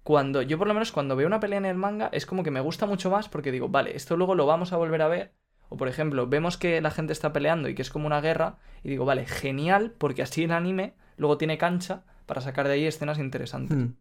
cuando 0.05 0.43
yo 0.43 0.59
por 0.59 0.69
lo 0.69 0.75
menos 0.75 0.93
cuando 0.93 1.17
veo 1.17 1.27
una 1.27 1.41
pelea 1.41 1.59
en 1.59 1.65
el 1.65 1.77
manga 1.77 2.11
es 2.13 2.27
como 2.27 2.45
que 2.45 2.51
me 2.53 2.61
gusta 2.61 2.87
mucho 2.87 3.11
más 3.11 3.29
porque 3.29 3.51
digo, 3.51 3.69
vale, 3.69 3.97
esto 3.97 4.17
luego 4.17 4.35
lo 4.37 4.47
vamos 4.47 4.73
a 4.73 4.77
volver 4.77 5.03
a 5.03 5.09
ver. 5.09 5.33
O 5.71 5.77
por 5.77 5.89
ejemplo, 5.89 6.29
vemos 6.29 6.59
que 6.59 6.81
la 6.83 6.91
gente 6.91 7.13
está 7.15 7.33
peleando 7.33 7.69
y 7.69 7.75
que 7.75 7.83
es 7.83 7.91
como 7.91 8.07
una 8.07 8.21
guerra 8.21 8.59
y 8.85 8.91
digo, 8.91 9.07
vale, 9.07 9.27
genial 9.27 9.95
porque 9.99 10.23
así 10.23 10.45
el 10.45 10.53
anime 10.53 10.95
luego 11.17 11.39
tiene 11.39 11.59
cancha 11.59 12.05
para 12.27 12.43
sacar 12.43 12.69
de 12.69 12.75
ahí 12.75 12.85
escenas 12.87 13.19
interesantes. 13.19 13.77
Hmm. 13.77 13.95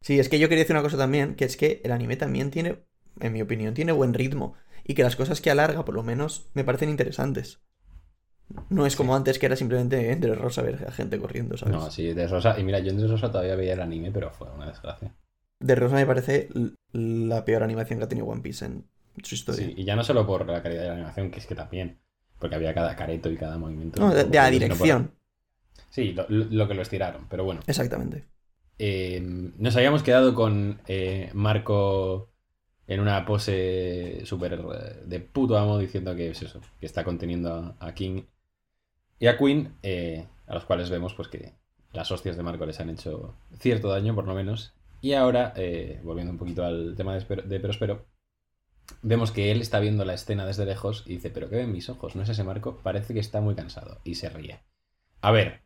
Sí, 0.00 0.18
es 0.18 0.28
que 0.28 0.38
yo 0.38 0.48
quería 0.48 0.64
decir 0.64 0.76
una 0.76 0.82
cosa 0.82 0.98
también, 0.98 1.34
que 1.34 1.44
es 1.44 1.56
que 1.56 1.80
el 1.84 1.92
anime 1.92 2.16
también 2.16 2.50
tiene, 2.50 2.84
en 3.20 3.32
mi 3.32 3.40
opinión, 3.40 3.74
tiene 3.74 3.92
buen 3.92 4.14
ritmo. 4.14 4.54
Y 4.84 4.94
que 4.94 5.02
las 5.02 5.16
cosas 5.16 5.40
que 5.40 5.50
alarga, 5.50 5.84
por 5.84 5.94
lo 5.94 6.02
menos, 6.02 6.50
me 6.52 6.64
parecen 6.64 6.90
interesantes. 6.90 7.62
No 8.70 8.86
es 8.86 8.96
como 8.96 9.14
antes 9.16 9.38
que 9.38 9.46
era 9.46 9.56
simplemente 9.56 10.12
entre 10.12 10.34
rosa 10.34 10.62
ver 10.62 10.84
a 10.86 10.92
gente 10.92 11.18
corriendo, 11.18 11.56
¿sabes? 11.56 11.74
No, 11.74 11.90
sí, 11.90 12.12
de 12.12 12.26
Rosa. 12.28 12.58
Y 12.58 12.64
mira, 12.64 12.78
yo 12.78 12.90
en 12.90 12.98
de 12.98 13.06
Rosa 13.08 13.30
todavía 13.30 13.56
veía 13.56 13.74
el 13.74 13.80
anime, 13.80 14.10
pero 14.12 14.30
fue 14.30 14.48
una 14.50 14.66
desgracia. 14.66 15.12
De 15.60 15.74
Rosa 15.74 15.96
me 15.96 16.06
parece 16.06 16.48
la 16.92 17.44
peor 17.44 17.62
animación 17.62 17.98
que 17.98 18.04
ha 18.04 18.08
tenido 18.08 18.26
One 18.26 18.42
Piece 18.42 18.66
en 18.66 18.84
su 19.22 19.34
historia. 19.34 19.66
Sí, 19.66 19.74
y 19.76 19.84
ya 19.84 19.96
no 19.96 20.04
solo 20.04 20.26
por 20.26 20.46
la 20.46 20.62
calidad 20.62 20.82
de 20.82 20.88
la 20.88 20.94
animación, 20.94 21.30
que 21.30 21.40
es 21.40 21.46
que 21.46 21.54
también. 21.54 21.98
Porque 22.38 22.56
había 22.56 22.74
cada 22.74 22.94
careto 22.96 23.30
y 23.30 23.36
cada 23.36 23.56
movimiento. 23.58 24.00
No, 24.00 24.12
de, 24.12 24.24
de 24.24 24.36
la 24.36 24.48
por- 24.50 24.50
dirección, 24.50 25.12
Sí, 25.90 26.14
lo, 26.28 26.68
que 26.68 26.74
lo 26.74 26.82
estiraron, 26.82 27.26
pero 27.28 27.44
bueno. 27.44 27.60
exactamente. 27.66 28.24
Eh, 28.78 29.20
nos 29.22 29.76
habíamos 29.76 30.02
quedado 30.02 30.34
con 30.34 30.80
eh, 30.88 31.30
Marco 31.34 32.32
en 32.86 33.00
una 33.00 33.24
pose 33.24 34.22
súper 34.24 34.54
eh, 34.54 35.02
de 35.06 35.20
puto 35.20 35.56
amo 35.56 35.78
diciendo 35.78 36.14
que 36.16 36.30
es 36.30 36.42
eso, 36.42 36.60
que 36.80 36.86
está 36.86 37.04
conteniendo 37.04 37.76
a 37.78 37.94
King 37.94 38.24
y 39.18 39.26
a 39.26 39.36
Queen, 39.36 39.74
eh, 39.82 40.26
a 40.46 40.54
los 40.54 40.64
cuales 40.64 40.90
vemos 40.90 41.14
pues 41.14 41.28
que 41.28 41.54
las 41.92 42.10
hostias 42.10 42.36
de 42.36 42.42
Marco 42.42 42.66
les 42.66 42.80
han 42.80 42.90
hecho 42.90 43.34
cierto 43.58 43.88
daño 43.88 44.14
por 44.14 44.26
lo 44.26 44.34
menos. 44.34 44.74
Y 45.00 45.12
ahora, 45.12 45.52
eh, 45.56 46.00
volviendo 46.02 46.32
un 46.32 46.38
poquito 46.38 46.64
al 46.64 46.94
tema 46.96 47.14
de, 47.14 47.42
de 47.42 47.60
Prospero, 47.60 48.06
vemos 49.02 49.30
que 49.32 49.52
él 49.52 49.60
está 49.60 49.80
viendo 49.80 50.04
la 50.04 50.14
escena 50.14 50.46
desde 50.46 50.66
lejos 50.66 51.04
y 51.06 51.14
dice, 51.14 51.30
pero 51.30 51.48
¿qué 51.48 51.56
ven 51.56 51.72
mis 51.72 51.88
ojos? 51.88 52.16
¿No 52.16 52.22
es 52.22 52.28
ese 52.28 52.44
Marco? 52.44 52.78
Parece 52.82 53.14
que 53.14 53.20
está 53.20 53.40
muy 53.40 53.54
cansado 53.54 54.00
y 54.04 54.14
se 54.14 54.30
ríe. 54.30 54.60
A 55.20 55.30
ver, 55.30 55.62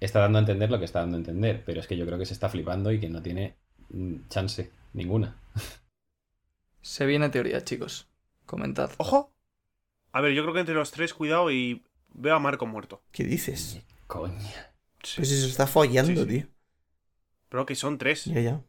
está 0.00 0.20
dando 0.20 0.38
a 0.38 0.40
entender 0.40 0.70
lo 0.70 0.78
que 0.78 0.84
está 0.84 1.00
dando 1.00 1.16
a 1.16 1.20
entender, 1.20 1.62
pero 1.64 1.80
es 1.80 1.86
que 1.86 1.96
yo 1.96 2.06
creo 2.06 2.18
que 2.18 2.26
se 2.26 2.34
está 2.34 2.48
flipando 2.48 2.92
y 2.92 3.00
que 3.00 3.08
no 3.08 3.22
tiene 3.22 3.56
mm, 3.90 4.28
chance 4.28 4.70
ninguna. 4.92 5.36
Se 6.82 7.06
viene 7.06 7.30
teoría, 7.30 7.64
chicos. 7.64 8.08
Comentad. 8.44 8.90
¡Ojo! 8.98 9.32
A 10.12 10.20
ver, 10.20 10.32
yo 10.32 10.42
creo 10.42 10.54
que 10.54 10.60
entre 10.60 10.74
los 10.74 10.92
tres, 10.92 11.12
cuidado 11.14 11.50
y 11.50 11.84
veo 12.16 12.34
a 12.34 12.38
Marco 12.38 12.66
muerto. 12.66 13.02
¿Qué 13.12 13.24
dices? 13.24 13.80
Coña. 14.06 14.72
Sí. 15.02 15.16
Pues 15.16 15.28
si 15.28 15.40
se 15.40 15.46
está 15.46 15.66
follando, 15.66 16.12
Sí, 16.22 16.30
sí. 16.30 16.40
tío. 16.40 16.46
Pero 17.48 17.66
que 17.66 17.74
son 17.74 17.98
tres. 17.98 18.24
Ya, 18.24 18.40
ya. 18.40 18.62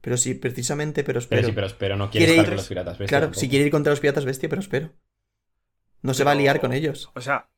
Pero 0.00 0.16
sí, 0.16 0.34
precisamente, 0.34 1.04
pero 1.04 1.18
espero. 1.18 1.40
Pero 1.40 1.48
sí, 1.48 1.54
pero, 1.54 1.68
pero 1.78 1.96
no 1.96 2.10
quiere 2.10 2.26
Quiere 2.26 2.32
estar 2.32 2.44
ir- 2.44 2.48
con 2.50 2.56
los 2.58 2.68
piratas 2.68 2.98
bestia 2.98 3.08
claro, 3.08 3.26
tampoco. 3.26 3.40
si 3.40 3.48
quiere 3.48 3.64
ir 3.66 3.70
contra 3.70 3.92
los 3.92 4.00
piratas 4.00 4.24
bestia, 4.24 4.48
pero 4.48 4.60
espero. 4.60 4.90
No 6.02 6.14
se 6.14 6.24
va 6.24 6.32
a 6.32 6.34
liar 6.34 6.60
con 6.60 6.72
ellos. 6.72 7.10
O 7.14 7.20
sea, 7.20 7.48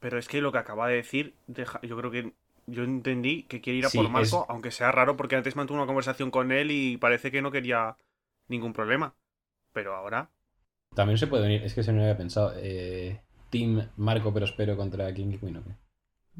pero 0.00 0.18
es 0.18 0.28
que 0.28 0.40
lo 0.40 0.52
que 0.52 0.58
acaba 0.58 0.88
de 0.88 0.96
decir, 0.96 1.34
deja- 1.46 1.80
yo 1.82 1.96
creo 1.98 2.10
que 2.10 2.34
yo 2.66 2.84
entendí 2.84 3.44
que 3.44 3.60
quiere 3.60 3.78
ir 3.78 3.86
a 3.86 3.90
Sí, 3.90 3.98
por 3.98 4.10
Marco, 4.10 4.42
es- 4.42 4.50
aunque 4.50 4.70
sea 4.70 4.92
raro 4.92 5.16
porque 5.16 5.36
antes 5.36 5.56
mantuvo 5.56 5.78
una 5.78 5.86
conversación 5.86 6.30
con 6.30 6.52
él 6.52 6.70
y 6.70 6.96
parece 6.98 7.30
que 7.30 7.42
no 7.42 7.50
quería 7.52 7.96
ningún 8.48 8.72
problema. 8.72 9.14
Pero 9.72 9.94
ahora, 9.94 10.30
También 10.94 11.18
se 11.18 11.26
puede 11.26 11.44
venir, 11.44 11.62
es 11.62 11.74
que 11.74 11.82
se 11.82 11.92
me 11.92 12.02
había 12.02 12.16
pensado, 12.16 12.52
eh, 12.56 13.22
Team 13.50 13.88
Marco 13.96 14.32
Prospero 14.32 14.76
contra 14.76 15.12
King 15.14 15.32
y 15.34 15.38
Queen, 15.38 15.56
¿o 15.58 15.62
qué? 15.64 15.70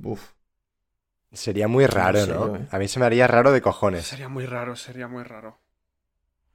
Uf. 0.03 0.33
Sería 1.33 1.69
muy 1.69 1.87
raro, 1.87 2.27
¿no? 2.27 2.57
eh. 2.57 2.67
A 2.71 2.79
mí 2.79 2.89
se 2.89 2.99
me 3.01 3.07
haría 3.07 3.27
raro 3.27 3.53
de 3.53 3.61
cojones. 3.61 4.07
sería 4.07 4.29
muy 4.29 4.47
raro, 4.47 4.77
sería 4.77 5.09
muy 5.09 5.23
raro. 5.23 5.59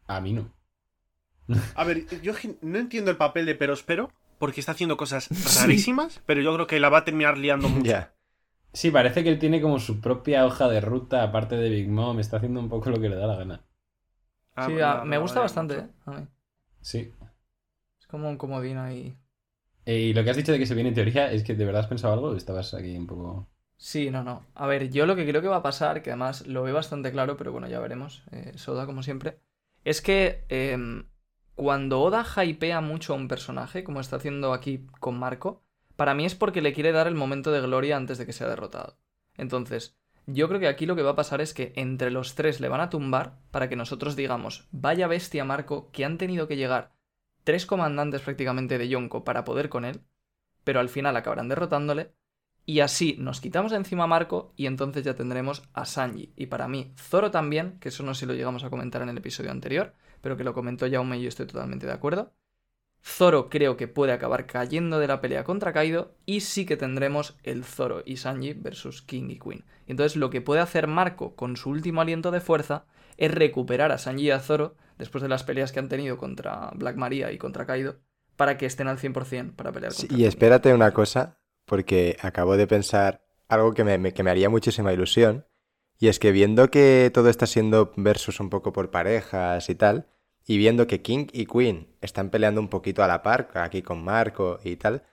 A 0.07 0.19
mí 0.21 0.33
no. 0.33 0.51
A 1.75 1.83
ver, 1.83 2.05
yo 2.21 2.33
no 2.61 2.79
entiendo 2.79 3.11
el 3.11 3.17
papel 3.17 3.45
de 3.45 3.55
Perospero 3.55 4.11
porque 4.39 4.59
está 4.59 4.71
haciendo 4.71 4.97
cosas 4.97 5.29
rarísimas, 5.59 6.21
pero 6.25 6.41
yo 6.41 6.53
creo 6.55 6.67
que 6.67 6.79
la 6.79 6.89
va 6.89 6.99
a 6.99 7.05
terminar 7.05 7.37
liando 7.37 7.69
mucho. 7.75 7.91
Ya. 7.91 8.13
Sí, 8.73 8.89
parece 8.89 9.23
que 9.23 9.29
él 9.29 9.39
tiene 9.39 9.61
como 9.61 9.79
su 9.79 9.99
propia 9.99 10.45
hoja 10.45 10.69
de 10.69 10.79
ruta, 10.79 11.23
aparte 11.23 11.57
de 11.57 11.69
Big 11.69 11.89
Mom, 11.89 12.19
está 12.19 12.37
haciendo 12.37 12.59
un 12.61 12.69
poco 12.69 12.89
lo 12.89 13.01
que 13.01 13.09
le 13.09 13.17
da 13.17 13.27
la 13.27 13.35
gana. 13.35 13.61
Ah, 14.55 14.65
Sí, 14.67 14.73
la- 14.75 15.01
a- 15.01 15.05
me 15.05 15.17
gusta 15.17 15.41
bastante. 15.41 15.75
¿eh? 15.77 15.87
A 16.05 16.11
mí. 16.11 16.27
Sí. 16.81 17.13
Es 17.99 18.07
como 18.07 18.29
un 18.29 18.37
comodín 18.37 18.77
ahí. 18.77 19.17
Eh, 19.85 19.99
y 19.99 20.13
lo 20.13 20.23
que 20.23 20.29
has 20.29 20.37
dicho 20.37 20.51
de 20.51 20.59
que 20.59 20.65
se 20.65 20.75
viene 20.75 20.89
en 20.89 20.95
teoría, 20.95 21.31
¿es 21.31 21.43
que 21.43 21.55
de 21.55 21.65
verdad 21.65 21.81
has 21.81 21.87
pensado 21.87 22.13
algo? 22.13 22.27
o 22.27 22.35
Estabas 22.35 22.73
aquí 22.73 22.95
un 22.95 23.07
poco... 23.07 23.47
Sí, 23.77 24.11
no, 24.11 24.23
no. 24.23 24.45
A 24.53 24.67
ver, 24.67 24.91
yo 24.91 25.07
lo 25.07 25.15
que 25.15 25.27
creo 25.27 25.41
que 25.41 25.47
va 25.47 25.57
a 25.57 25.63
pasar, 25.63 26.03
que 26.03 26.11
además 26.11 26.45
lo 26.45 26.61
veo 26.61 26.75
bastante 26.75 27.11
claro, 27.11 27.35
pero 27.35 27.51
bueno, 27.51 27.67
ya 27.67 27.79
veremos, 27.79 28.23
eh, 28.31 28.53
Soda 28.55 28.85
como 28.85 29.01
siempre, 29.01 29.39
es 29.83 30.01
que 30.01 30.45
em, 30.49 31.05
cuando 31.55 31.99
Oda 32.01 32.23
hypea 32.43 32.79
mucho 32.81 33.13
a 33.13 33.15
un 33.15 33.27
personaje, 33.27 33.83
como 33.83 33.99
está 33.99 34.17
haciendo 34.17 34.53
aquí 34.53 34.85
con 34.99 35.17
Marco, 35.17 35.63
para 35.95 36.13
mí 36.13 36.25
es 36.25 36.35
porque 36.35 36.61
le 36.61 36.73
quiere 36.73 36.91
dar 36.91 37.07
el 37.07 37.15
momento 37.15 37.51
de 37.51 37.61
gloria 37.61 37.97
antes 37.97 38.19
de 38.19 38.27
que 38.27 38.33
sea 38.33 38.47
derrotado. 38.47 38.97
Entonces, 39.35 39.97
yo 40.27 40.47
creo 40.47 40.59
que 40.59 40.67
aquí 40.67 40.85
lo 40.85 40.95
que 40.95 41.01
va 41.01 41.11
a 41.11 41.15
pasar 41.15 41.41
es 41.41 41.53
que 41.53 41.73
entre 41.75 42.11
los 42.11 42.35
tres 42.35 42.59
le 42.59 42.69
van 42.69 42.81
a 42.81 42.89
tumbar 42.89 43.39
para 43.49 43.67
que 43.67 43.75
nosotros 43.75 44.15
digamos, 44.15 44.67
vaya 44.71 45.07
bestia 45.07 45.43
Marco, 45.43 45.89
que 45.91 46.05
han 46.05 46.17
tenido 46.17 46.47
que 46.47 46.57
llegar 46.57 46.91
tres 47.43 47.65
comandantes 47.65 48.21
prácticamente 48.21 48.77
de 48.77 48.87
Yonko 48.87 49.23
para 49.23 49.43
poder 49.43 49.69
con 49.69 49.85
él, 49.85 50.01
pero 50.63 50.79
al 50.79 50.89
final 50.89 51.15
acabarán 51.15 51.49
derrotándole 51.49 52.13
y 52.65 52.81
así 52.81 53.15
nos 53.17 53.41
quitamos 53.41 53.71
de 53.71 53.77
encima 53.77 54.03
a 54.03 54.07
Marco 54.07 54.53
y 54.55 54.67
entonces 54.67 55.03
ya 55.03 55.15
tendremos 55.15 55.63
a 55.73 55.85
Sanji. 55.85 56.31
Y 56.35 56.45
para 56.45 56.67
mí, 56.67 56.93
Zoro 56.97 57.31
también, 57.31 57.79
que 57.79 57.89
eso 57.89 58.03
no 58.03 58.13
sé 58.13 58.21
si 58.21 58.25
lo 58.27 58.33
llegamos 58.33 58.63
a 58.63 58.69
comentar 58.69 59.01
en 59.01 59.09
el 59.09 59.17
episodio 59.17 59.51
anterior, 59.51 59.93
pero 60.21 60.37
que 60.37 60.43
lo 60.43 60.53
comentó 60.53 60.89
Jaume 60.89 61.17
y 61.17 61.23
yo 61.23 61.29
estoy 61.29 61.47
totalmente 61.47 61.87
de 61.87 61.93
acuerdo. 61.93 62.33
Zoro 63.03 63.49
creo 63.49 63.77
que 63.77 63.87
puede 63.87 64.13
acabar 64.13 64.45
cayendo 64.45 64.99
de 64.99 65.07
la 65.07 65.21
pelea 65.21 65.43
contra 65.43 65.73
Kaido 65.73 66.13
y 66.27 66.41
sí 66.41 66.67
que 66.67 66.77
tendremos 66.77 67.35
el 67.41 67.63
Zoro 67.63 68.03
y 68.05 68.17
Sanji 68.17 68.53
versus 68.53 69.01
King 69.01 69.29
y 69.29 69.39
Queen. 69.39 69.65
Entonces 69.87 70.15
lo 70.15 70.29
que 70.29 70.41
puede 70.41 70.61
hacer 70.61 70.85
Marco 70.85 71.35
con 71.35 71.57
su 71.57 71.71
último 71.71 72.01
aliento 72.01 72.29
de 72.29 72.41
fuerza 72.41 72.85
es 73.21 73.33
recuperar 73.33 73.91
a 73.91 73.97
Sanji 73.97 74.25
y 74.25 74.31
a 74.31 74.39
Zoro 74.39 74.75
después 74.97 75.21
de 75.21 75.29
las 75.29 75.43
peleas 75.43 75.71
que 75.71 75.79
han 75.79 75.89
tenido 75.89 76.17
contra 76.17 76.71
Black 76.75 76.95
Maria 76.97 77.31
y 77.31 77.37
contra 77.37 77.65
Kaido 77.65 77.97
para 78.35 78.57
que 78.57 78.65
estén 78.65 78.87
al 78.87 78.97
100% 78.97 79.55
para 79.55 79.71
pelear 79.71 79.93
Sí, 79.93 80.07
y 80.09 80.25
espérate 80.25 80.73
una 80.73 80.91
cosa, 80.91 81.37
porque 81.65 82.17
acabo 82.21 82.57
de 82.57 82.67
pensar 82.67 83.21
algo 83.47 83.73
que 83.73 83.83
me, 83.83 83.97
me- 83.97 84.13
que 84.13 84.23
me 84.23 84.31
haría 84.31 84.49
muchísima 84.49 84.91
ilusión, 84.93 85.45
y 85.99 86.07
es 86.07 86.17
que 86.17 86.31
viendo 86.31 86.71
que 86.71 87.11
todo 87.13 87.29
está 87.29 87.45
siendo 87.45 87.91
versus 87.95 88.39
un 88.39 88.49
poco 88.49 88.73
por 88.73 88.89
parejas 88.89 89.69
y 89.69 89.75
tal, 89.75 90.07
y 90.47 90.57
viendo 90.57 90.87
que 90.87 91.01
King 91.03 91.27
y 91.31 91.45
Queen 91.45 91.87
están 92.01 92.31
peleando 92.31 92.59
un 92.59 92.69
poquito 92.69 93.03
a 93.03 93.07
la 93.07 93.21
par, 93.21 93.49
aquí 93.53 93.83
con 93.83 94.03
Marco 94.03 94.59
y 94.63 94.77
tal, 94.77 95.03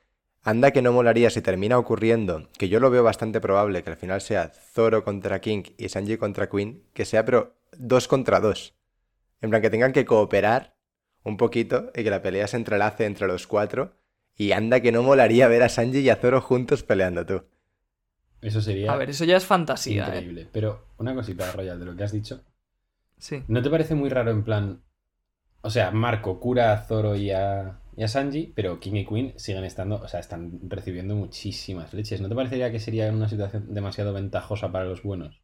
anda 0.43 0.71
que 0.71 0.81
no 0.81 0.93
molaría 0.93 1.29
si 1.29 1.43
termina 1.43 1.77
ocurriendo, 1.79 2.49
que 2.59 2.71
yo 2.71 2.81
lo 2.81 2.89
veo 2.91 3.03
bastante 3.03 3.41
probable, 3.41 3.83
que 3.83 3.91
al 3.91 3.97
final 3.99 4.23
sea 4.23 4.49
Zoro 4.49 5.05
contra 5.05 5.41
King 5.43 5.65
y 5.77 5.91
Sanji 5.91 6.17
contra 6.17 6.49
Queen, 6.49 6.85
que 6.95 7.05
sea 7.05 7.27
pero 7.27 7.58
dos 7.77 8.09
contra 8.09 8.41
dos. 8.41 8.75
En 9.41 9.51
plan, 9.51 9.63
que 9.63 9.71
tengan 9.71 9.93
que 9.93 10.05
cooperar 10.05 10.77
un 11.25 11.37
poquito 11.37 11.91
y 11.95 12.05
que 12.05 12.11
la 12.11 12.23
pelea 12.23 12.47
se 12.47 12.57
entrelace 12.57 13.05
entre 13.05 13.27
los 13.27 13.47
cuatro. 13.47 13.97
Y 14.37 14.53
anda 14.53 14.81
que 14.81 14.93
no 14.93 15.03
molaría 15.03 15.49
ver 15.49 15.65
a 15.65 15.69
Sanji 15.69 15.99
y 15.99 16.11
a 16.11 16.17
Zoro 16.17 16.41
juntos 16.41 16.85
peleando 16.85 17.27
tú. 17.27 17.43
Eso 18.41 18.61
sería 18.61 18.93
A 18.93 18.97
ver, 18.97 19.11
eso 19.11 19.25
ya 19.25 19.37
es 19.37 19.45
fantasía, 19.45 20.05
¿eh? 20.05 20.09
increíble. 20.09 20.49
Pero 20.53 20.87
una 20.97 21.13
cosita, 21.13 21.51
Royal, 21.51 21.81
de 21.81 21.85
lo 21.85 21.97
que 21.97 22.05
has 22.05 22.13
dicho. 22.13 22.45
Sí. 23.19 23.43
¿No 23.49 23.63
te 23.63 23.71
parece 23.71 23.97
muy 23.97 24.09
raro 24.11 24.31
en 24.31 24.45
plan... 24.45 24.83
O 25.61 25.71
sea, 25.71 25.91
Marco 25.91 26.39
cura 26.39 26.73
a 26.73 26.85
Zoro 26.85 27.17
y 27.17 27.33
a, 27.33 27.81
y 27.97 28.05
a 28.05 28.09
Sanji, 28.09 28.53
pero 28.55 28.79
King 28.79 28.95
y 28.95 29.07
Queen 29.07 29.35
siguen 29.37 29.65
estando... 29.65 29.97
O 29.97 30.07
sea, 30.07 30.21
están 30.21 30.61
recibiendo 30.69 31.17
muchísimas 31.17 31.93
leches. 31.93 32.21
¿No 32.21 32.29
te 32.29 32.37
parecería 32.37 32.71
que 32.71 32.79
sería 32.79 33.11
una 33.11 33.29
situación 33.29 33.75
demasiado 33.75 34.13
ventajosa 34.13 34.71
para 34.71 34.85
los 34.85 35.03
buenos? 35.03 35.43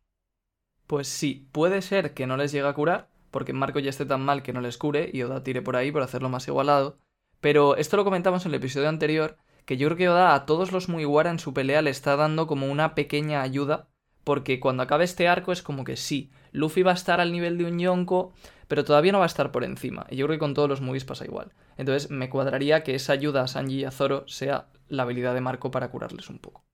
Pues 0.87 1.09
sí, 1.09 1.49
puede 1.53 1.83
ser 1.83 2.15
que 2.15 2.27
no 2.27 2.37
les 2.37 2.53
llegue 2.53 2.69
a 2.69 2.75
curar, 2.75 3.09
porque 3.31 3.53
Marco 3.53 3.79
ya 3.79 3.91
esté 3.91 4.07
tan 4.07 4.23
mal 4.23 4.43
que 4.43 4.53
no 4.53 4.61
les 4.61 4.79
cure 4.79 5.11
y 5.13 5.23
Oda 5.23 5.43
tire 5.43 5.63
por 5.63 5.77
ahí 5.77 5.91
por 5.91 6.03
hacerlo 6.03 6.29
más 6.29 6.47
igualado. 6.47 6.99
Pero 7.41 7.77
esto 7.77 7.97
lo 7.97 8.05
comentamos 8.05 8.45
en 8.45 8.53
el 8.53 8.57
episodio 8.57 8.89
anterior, 8.89 9.37
que 9.65 9.77
yo 9.77 9.89
creo 9.89 9.97
que 9.97 10.09
Oda 10.09 10.35
a 10.35 10.47
todos 10.47 10.73
los 10.73 10.89
Mugiwara 10.89 11.31
en 11.31 11.39
su 11.39 11.55
pelea 11.55 11.83
le 11.83 11.91
está 11.91 12.17
dando 12.17 12.47
como 12.47 12.71
una 12.71 12.95
pequeña 12.95 13.43
ayuda, 13.43 13.89
porque 14.25 14.61
cuando 14.61 14.83
acabe 14.83 15.05
este 15.05 15.29
arco 15.29 15.53
es 15.53 15.63
como 15.63 15.85
que 15.85 15.97
sí, 15.97 16.31
Luffy 16.53 16.83
va 16.83 16.93
a 16.93 16.95
estar 16.95 17.21
al 17.21 17.33
nivel 17.33 17.59
de 17.59 17.65
un 17.65 17.79
Yonko, 17.79 18.33
pero 18.69 18.85
todavía 18.85 19.13
no 19.13 19.19
va 19.19 19.25
a 19.25 19.27
estar 19.27 19.53
por 19.53 19.65
encima. 19.65 20.07
Y 20.11 20.17
yo 20.17 20.27
creo 20.27 20.37
que 20.37 20.41
con 20.41 20.55
todos 20.55 20.69
los 20.69 20.81
Mugis 20.81 21.05
pasa 21.05 21.25
igual. 21.25 21.53
Entonces 21.77 22.11
me 22.11 22.31
cuadraría 22.31 22.83
que 22.83 22.95
esa 22.95 23.13
ayuda 23.13 23.43
a 23.43 23.49
Sanji 23.49 23.81
y 23.81 23.85
a 23.85 23.91
Zoro 23.91 24.27
sea 24.29 24.69
la 24.89 25.03
habilidad 25.03 25.35
de 25.35 25.41
Marco 25.41 25.71
para 25.71 25.91
curarles 25.91 26.31
un 26.31 26.39
poco. 26.39 26.65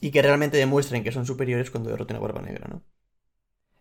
Y 0.00 0.10
que 0.10 0.20
realmente 0.20 0.58
demuestren 0.58 1.04
que 1.04 1.12
son 1.12 1.24
superiores 1.24 1.70
cuando 1.70 1.90
derroten 1.90 2.16
a 2.16 2.20
Barba 2.20 2.42
Negra, 2.42 2.68
¿no? 2.68 2.82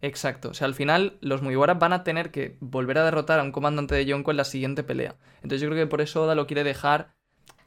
Exacto. 0.06 0.50
O 0.50 0.54
sea, 0.54 0.68
al 0.68 0.76
final 0.76 1.18
los 1.22 1.42
Mugiwara 1.42 1.74
van 1.74 1.94
a 1.94 2.04
tener 2.04 2.32
que 2.32 2.58
volver 2.60 2.98
a 3.00 3.04
derrotar 3.06 3.40
a 3.40 3.44
un 3.44 3.52
comandante 3.52 3.96
de 3.96 4.06
Yonko 4.06 4.32
en 4.32 4.38
la 4.38 4.44
siguiente 4.44 4.84
pelea. 4.84 5.16
Entonces 5.38 5.62
yo 5.62 5.68
creo 5.70 5.84
que 5.86 5.90
por 5.90 6.02
eso 6.02 6.24
Oda 6.24 6.36
lo 6.36 6.46
quiere 6.48 6.64
dejar 6.64 7.14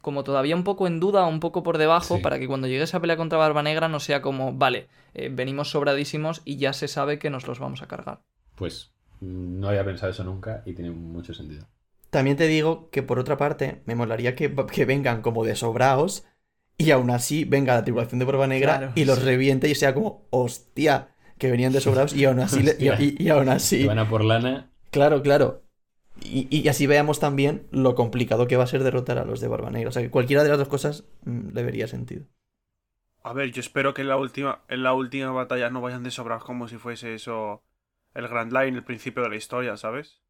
como 0.01 0.23
todavía 0.25 0.55
un 0.55 0.63
poco 0.65 0.87
en 0.87 1.01
duda, 1.01 1.27
un 1.27 1.41
poco 1.41 1.63
por 1.63 1.77
debajo, 1.77 2.17
Sí. 2.17 2.23
para 2.23 2.39
que 2.39 2.47
cuando 2.47 2.69
llegue 2.69 2.85
esa 2.85 3.01
pelea 3.01 3.17
contra 3.17 3.39
Barba 3.39 3.63
Negra 3.63 3.89
no 3.89 3.99
sea 4.01 4.23
como, 4.23 4.53
vale, 4.53 4.87
eh, 5.15 5.29
venimos 5.33 5.71
sobradísimos 5.71 6.41
y 6.45 6.57
ya 6.57 6.73
se 6.73 6.87
sabe 6.89 7.19
que 7.19 7.31
nos 7.31 7.47
los 7.49 7.59
vamos 7.59 7.83
a 7.83 7.89
cargar. 7.89 8.21
Pues 8.55 8.93
no 9.21 9.69
había 9.69 9.85
pensado 9.85 10.13
eso 10.13 10.23
nunca 10.25 10.63
y 10.65 10.73
tiene 10.75 10.93
mucho 10.93 11.35
sentido. 11.35 11.67
También 12.11 12.37
te 12.37 12.47
digo 12.47 12.89
que 12.91 13.03
por 13.03 13.19
otra 13.19 13.37
parte, 13.37 13.83
me 13.85 13.97
molaría 13.97 14.35
que, 14.37 14.55
que 14.73 14.85
vengan 14.85 15.21
como 15.21 15.45
de 15.45 15.57
sobraos 15.57 16.25
y 16.79 16.93
aún 16.93 17.11
así 17.11 17.45
venga 17.45 17.75
la 17.75 17.83
tripulación 17.85 18.21
de 18.21 18.25
Barba 18.25 18.47
Negra 18.47 18.79
Claro, 18.79 18.93
y 18.95 19.05
los 19.05 19.19
sí. 19.19 19.25
reviente 19.25 19.69
y 19.69 19.75
sea 19.75 19.93
como, 19.95 20.27
hostia, 20.31 21.09
que 21.39 21.51
venían 21.51 21.73
de 21.73 21.81
sobraos 21.81 22.15
y 22.15 22.25
aún 22.25 22.41
así, 22.41 22.63
le- 22.63 22.77
y, 22.79 22.89
Hostia. 22.91 22.97
y- 22.99 23.17
y 23.23 23.29
aún 23.31 23.49
así, 23.49 23.81
Que 23.83 23.87
van 23.87 23.99
a 23.99 24.09
por 24.09 24.25
lana. 24.25 24.71
claro, 24.91 25.23
claro. 25.23 25.63
Y, 26.21 26.49
y 26.51 26.67
así 26.69 26.87
veamos 26.89 27.21
también 27.21 27.67
lo 27.71 27.95
complicado 27.95 28.49
que 28.49 28.57
va 28.57 28.65
a 28.65 28.67
ser 28.67 28.83
derrotar 28.83 29.19
a 29.19 29.25
los 29.25 29.41
de 29.41 29.47
Barba 29.49 29.71
Negra. 29.71 29.91
O 29.91 29.93
sea 29.93 30.03
que 30.03 30.11
cualquiera 30.11 30.43
de 30.43 30.49
las 30.49 30.59
dos 30.59 30.69
cosas 30.69 31.05
mm, 31.25 31.51
le 31.55 31.63
vería 31.63 31.87
sentido. 31.87 32.27
A 33.23 33.33
ver, 33.33 33.53
yo 33.53 33.61
espero 33.61 33.95
que 33.95 34.03
en 34.03 34.09
la 34.09 34.17
última, 34.17 34.63
en 34.69 34.83
la 34.83 34.95
última 34.95 35.31
batalla 35.33 35.71
no 35.71 35.81
vayan 35.81 36.03
de 36.03 36.11
sobras 36.11 36.43
como 36.43 36.67
si 36.67 36.77
fuese 36.77 37.15
eso 37.15 37.63
el 38.15 38.27
Grand 38.27 38.53
Line, 38.53 38.77
el 38.77 38.85
principio 38.85 39.23
de 39.23 39.29
la 39.29 39.37
historia, 39.37 39.77
¿sabes? 39.77 40.21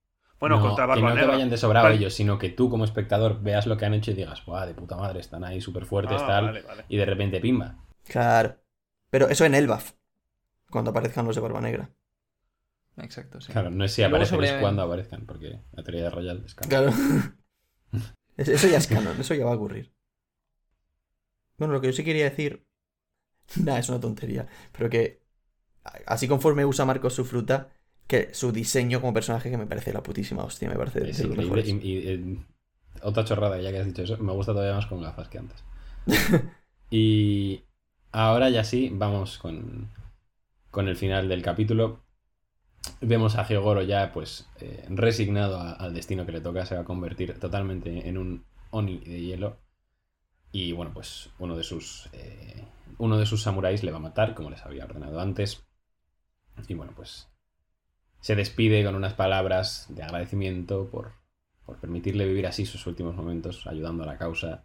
Bueno, 0.40 0.56
No, 0.56 0.62
contra 0.62 0.84
que 0.84 0.88
Barba 1.00 1.14
no 1.14 1.20
te 1.20 1.26
vayan 1.26 1.50
de 1.50 1.56
sobrado 1.56 1.84
Vale. 1.86 1.96
ellos, 1.96 2.14
sino 2.14 2.38
que 2.38 2.48
tú 2.50 2.68
como 2.70 2.84
espectador 2.84 3.40
veas 3.42 3.66
lo 3.66 3.76
que 3.76 3.86
han 3.86 3.94
hecho 3.94 4.10
y 4.10 4.14
digas, 4.14 4.44
¡buah, 4.44 4.66
de 4.66 4.74
puta 4.74 4.96
madre! 4.96 5.20
Están 5.20 5.42
ahí 5.44 5.60
súper 5.60 5.84
fuertes, 5.84 6.20
Ah, 6.22 6.26
tal. 6.26 6.44
vale, 6.46 6.62
vale. 6.62 6.84
Y 6.88 6.96
de 6.96 7.04
repente, 7.06 7.40
pimba. 7.40 7.76
Claro. 8.06 8.56
Pero 9.10 9.28
eso 9.28 9.44
en 9.44 9.54
Elbaf, 9.54 9.92
cuando 10.70 10.90
aparezcan 10.90 11.26
los 11.26 11.34
de 11.34 11.40
Barba 11.42 11.60
Negra. 11.60 11.90
Exacto, 12.96 13.40
sí. 13.40 13.52
Claro, 13.52 13.70
no 13.70 13.84
es 13.84 13.92
si 13.92 14.02
aparecen, 14.02 14.36
sobre- 14.36 14.50
es 14.54 14.60
cuando 14.60 14.82
aparezcan, 14.82 15.24
porque 15.26 15.60
la 15.72 15.82
teoría 15.84 16.04
de 16.04 16.10
Royal 16.10 16.42
es 16.44 16.54
canon. 16.54 16.68
Claro. 16.68 16.92
Es- 18.36 18.48
Eso 18.48 18.68
ya 18.68 18.78
es 18.78 18.86
canon, 18.86 19.20
eso 19.20 19.34
ya 19.34 19.44
va 19.44 19.52
a 19.52 19.56
ocurrir. 19.56 19.92
Bueno, 21.56 21.74
lo 21.74 21.80
que 21.80 21.88
yo 21.88 21.92
sí 21.92 22.04
quería 22.04 22.24
decir. 22.24 22.64
Nah, 23.64 23.78
es 23.78 23.88
una 23.88 23.98
tontería. 24.00 24.46
Pero 24.72 24.90
que. 24.90 25.22
a- 25.84 25.98
Así 26.06 26.28
conforme 26.28 26.64
usa 26.64 26.84
Marcos 26.84 27.14
su 27.14 27.24
fruta, 27.24 27.70
que 28.06 28.32
su 28.34 28.52
diseño 28.52 29.00
como 29.00 29.14
personaje 29.14 29.50
que 29.50 29.56
me 29.58 29.66
parece 29.66 29.92
la 29.92 30.02
putísima 30.02 30.44
hostia, 30.44 30.68
me 30.68 30.76
parece 30.76 31.00
de 31.00 31.10
Es 31.10 31.20
increíble. 31.20 31.62
y, 31.66 32.08
eh, 32.08 32.36
otra 33.02 33.24
chorrada, 33.24 33.60
ya 33.60 33.70
que 33.70 33.78
has 33.80 33.86
dicho 33.86 34.02
eso, 34.02 34.18
me 34.18 34.32
gusta 34.32 34.52
todavía 34.52 34.74
más 34.74 34.86
con 34.86 35.00
gafas 35.02 35.28
que 35.28 35.38
antes. 35.38 35.64
y 36.90 37.62
ahora 38.12 38.50
ya 38.50 38.64
sí, 38.64 38.90
vamos 38.92 39.38
con, 39.38 39.88
con 40.70 40.88
el 40.88 40.96
final 40.96 41.28
del 41.28 41.42
capítulo. 41.42 42.00
Vemos 43.00 43.36
a 43.36 43.46
Hyogoro 43.46 43.82
ya 43.82 44.12
pues 44.12 44.48
eh, 44.60 44.84
resignado 44.88 45.60
al 45.60 45.94
destino 45.94 46.24
que 46.26 46.32
le 46.32 46.40
toca, 46.40 46.66
se 46.66 46.74
va 46.74 46.82
a 46.82 46.84
convertir 46.84 47.38
totalmente 47.38 48.08
en 48.08 48.18
un 48.18 48.44
Oni 48.70 48.98
de 48.98 49.20
hielo. 49.20 49.56
Y 50.52 50.72
bueno, 50.72 50.92
pues 50.92 51.30
uno 51.38 51.56
de 51.56 51.62
sus 51.62 52.08
eh, 52.12 52.64
uno 52.98 53.18
de 53.18 53.26
sus 53.26 53.42
samuráis 53.42 53.82
le 53.82 53.90
va 53.90 53.98
a 53.98 54.00
matar, 54.00 54.34
como 54.34 54.50
les 54.50 54.64
había 54.64 54.84
ordenado 54.84 55.20
antes. 55.20 55.64
Y 56.66 56.74
bueno, 56.74 56.92
pues 56.94 57.28
se 58.20 58.34
despide 58.34 58.84
con 58.84 58.94
unas 58.96 59.14
palabras 59.14 59.86
de 59.88 60.02
agradecimiento 60.02 60.88
por, 60.90 61.12
por 61.64 61.78
permitirle 61.78 62.26
vivir 62.26 62.46
así 62.46 62.66
sus 62.66 62.86
últimos 62.86 63.14
momentos, 63.14 63.66
ayudando 63.66 64.02
a 64.02 64.06
la 64.06 64.18
causa. 64.18 64.64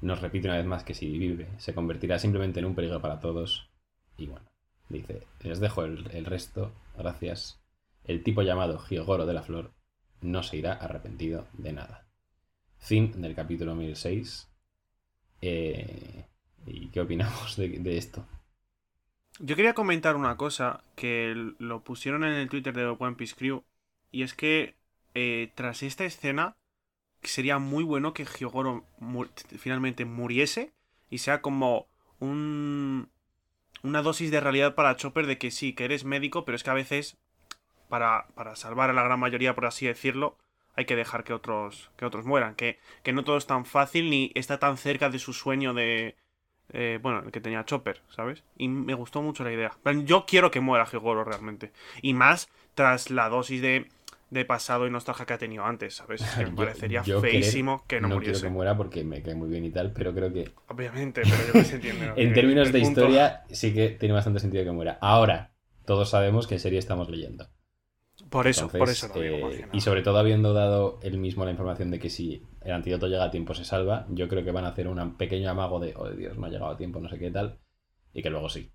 Nos 0.00 0.20
repite 0.20 0.48
una 0.48 0.56
vez 0.56 0.66
más 0.66 0.84
que 0.84 0.94
si 0.94 1.18
vive, 1.18 1.48
se 1.58 1.74
convertirá 1.74 2.18
simplemente 2.18 2.60
en 2.60 2.66
un 2.66 2.74
peligro 2.74 3.00
para 3.00 3.20
todos. 3.20 3.70
Y 4.16 4.26
bueno, 4.26 4.51
dice, 4.92 5.26
les 5.40 5.60
dejo 5.60 5.84
el, 5.84 6.24
resto, 6.24 6.72
gracias. 6.96 7.60
El 8.04 8.22
tipo 8.22 8.42
llamado 8.42 8.78
Hyogoro 8.78 9.26
de 9.26 9.34
la 9.34 9.42
Flor 9.42 9.72
no 10.20 10.42
se 10.42 10.56
irá 10.56 10.72
arrepentido 10.74 11.48
de 11.52 11.72
nada. 11.72 12.06
Fin 12.78 13.20
del 13.20 13.34
capítulo 13.34 13.74
1006. 13.74 14.48
Eh, 15.40 16.26
¿Y 16.66 16.88
qué 16.88 17.00
opinamos 17.00 17.56
de, 17.56 17.96
esto? 17.96 18.26
Yo 19.40 19.56
quería 19.56 19.74
comentar 19.74 20.16
una 20.16 20.36
cosa 20.36 20.84
que 20.94 21.34
lo 21.58 21.82
pusieron 21.82 22.24
en 22.24 22.34
el 22.34 22.48
Twitter 22.48 22.74
de 22.74 22.86
One 22.86 23.16
Piece 23.16 23.34
Crew. 23.34 23.64
Y 24.10 24.22
es 24.22 24.34
que 24.34 24.76
eh, 25.14 25.52
tras 25.54 25.82
esta 25.82 26.04
escena 26.04 26.56
sería 27.22 27.58
muy 27.58 27.84
bueno 27.84 28.14
que 28.14 28.24
Hyogoro 28.24 28.84
mu- 28.98 29.26
finalmente 29.58 30.04
muriese 30.04 30.72
y 31.08 31.18
sea 31.18 31.40
como 31.40 31.88
un, 32.18 33.10
una 33.82 34.02
dosis 34.02 34.30
de 34.30 34.40
realidad 34.40 34.74
para 34.74 34.96
Chopper 34.96 35.26
de 35.26 35.38
que 35.38 35.50
sí, 35.50 35.74
que 35.74 35.84
eres 35.84 36.04
médico, 36.04 36.44
pero 36.44 36.56
es 36.56 36.62
que 36.62 36.70
a 36.70 36.74
veces 36.74 37.18
para, 37.88 38.26
para 38.34 38.56
salvar 38.56 38.90
a 38.90 38.92
la 38.92 39.02
gran 39.02 39.20
mayoría, 39.20 39.54
por 39.54 39.66
así 39.66 39.86
decirlo, 39.86 40.38
hay 40.74 40.84
que 40.86 40.96
dejar 40.96 41.24
que 41.24 41.34
otros, 41.34 41.90
que 41.96 42.04
otros 42.04 42.24
mueran. 42.24 42.54
Que, 42.54 42.78
que 43.02 43.12
no 43.12 43.24
todo 43.24 43.36
es 43.36 43.46
tan 43.46 43.66
fácil 43.66 44.10
ni 44.10 44.32
está 44.34 44.58
tan 44.58 44.76
cerca 44.76 45.10
de 45.10 45.18
su 45.18 45.32
sueño 45.32 45.74
de, 45.74 46.16
eh, 46.72 46.98
bueno, 47.02 47.20
el 47.20 47.32
que 47.32 47.40
tenía 47.40 47.64
Chopper, 47.64 48.02
¿sabes? 48.08 48.44
Y 48.56 48.68
me 48.68 48.94
gustó 48.94 49.20
mucho 49.22 49.44
la 49.44 49.52
idea. 49.52 49.76
Yo 50.04 50.24
quiero 50.26 50.50
que 50.50 50.60
muera 50.60 50.86
Hyogoro 50.86 51.24
realmente. 51.24 51.72
Y 52.00 52.14
más 52.14 52.48
tras 52.74 53.10
la 53.10 53.28
dosis 53.28 53.60
de, 53.60 53.88
de 54.32 54.44
pasado 54.46 54.86
y 54.86 54.90
nostalgia 54.90 55.26
que 55.26 55.34
ha 55.34 55.38
tenido 55.38 55.64
antes, 55.64 55.96
¿sabes? 55.96 56.22
Es 56.22 56.30
que 56.36 56.46
me 56.50 56.52
parecería 56.56 57.02
yo 57.02 57.20
feísimo 57.20 57.84
que 57.86 58.00
no, 58.00 58.08
quiero 58.08 58.20
muriese. 58.20 58.42
que 58.46 58.48
muera 58.48 58.76
porque 58.76 59.04
me 59.04 59.22
cae 59.22 59.34
muy 59.34 59.48
bien 59.50 59.64
y 59.64 59.70
tal, 59.70 59.92
pero 59.92 60.14
creo 60.14 60.32
que 60.32 60.50
Obviamente, 60.68 61.22
pero 61.22 61.36
yo 61.48 61.52
que 61.52 61.64
se 61.64 61.74
entiende. 61.76 62.06
¿no? 62.08 62.16
en 62.16 62.28
Que 62.30 62.34
términos 62.34 62.72
de 62.72 62.80
punto- 62.80 63.00
historia 63.02 63.42
sí 63.50 63.74
que 63.74 63.90
tiene 63.90 64.14
bastante 64.14 64.40
sentido 64.40 64.64
que 64.64 64.72
muera. 64.72 64.96
Ahora, 65.02 65.52
todos 65.84 66.08
sabemos 66.08 66.46
qué 66.46 66.58
serie 66.58 66.78
estamos 66.78 67.10
leyendo. 67.10 67.48
Por 68.30 68.46
eso, 68.46 68.68
por 68.68 68.88
eso 68.88 69.08
lo 69.08 69.20
digo. 69.20 69.50
eh, 69.50 69.66
y 69.72 69.80
sobre 69.82 70.02
todo 70.02 70.16
habiendo 70.18 70.54
dado 70.54 70.98
él 71.02 71.18
mismo 71.18 71.44
la 71.44 71.50
información 71.50 71.90
de 71.90 71.98
que 71.98 72.08
si 72.08 72.42
el 72.62 72.72
antídoto 72.72 73.08
llega 73.08 73.24
a 73.24 73.30
tiempo 73.30 73.52
se 73.54 73.64
salva, 73.64 74.06
yo 74.10 74.28
creo 74.28 74.44
que 74.44 74.52
van 74.52 74.64
a 74.64 74.68
hacer 74.68 74.88
un 74.88 75.16
pequeño 75.18 75.50
amago 75.50 75.78
de, 75.80 75.92
oh 75.96 76.08
Dios, 76.10 76.38
no 76.38 76.46
ha 76.46 76.50
llegado 76.50 76.70
a 76.72 76.76
tiempo, 76.78 77.00
no 77.00 77.08
sé 77.10 77.18
qué 77.18 77.30
tal, 77.30 77.58
y 78.14 78.22
que 78.22 78.30
luego 78.30 78.48
sí. 78.48 78.72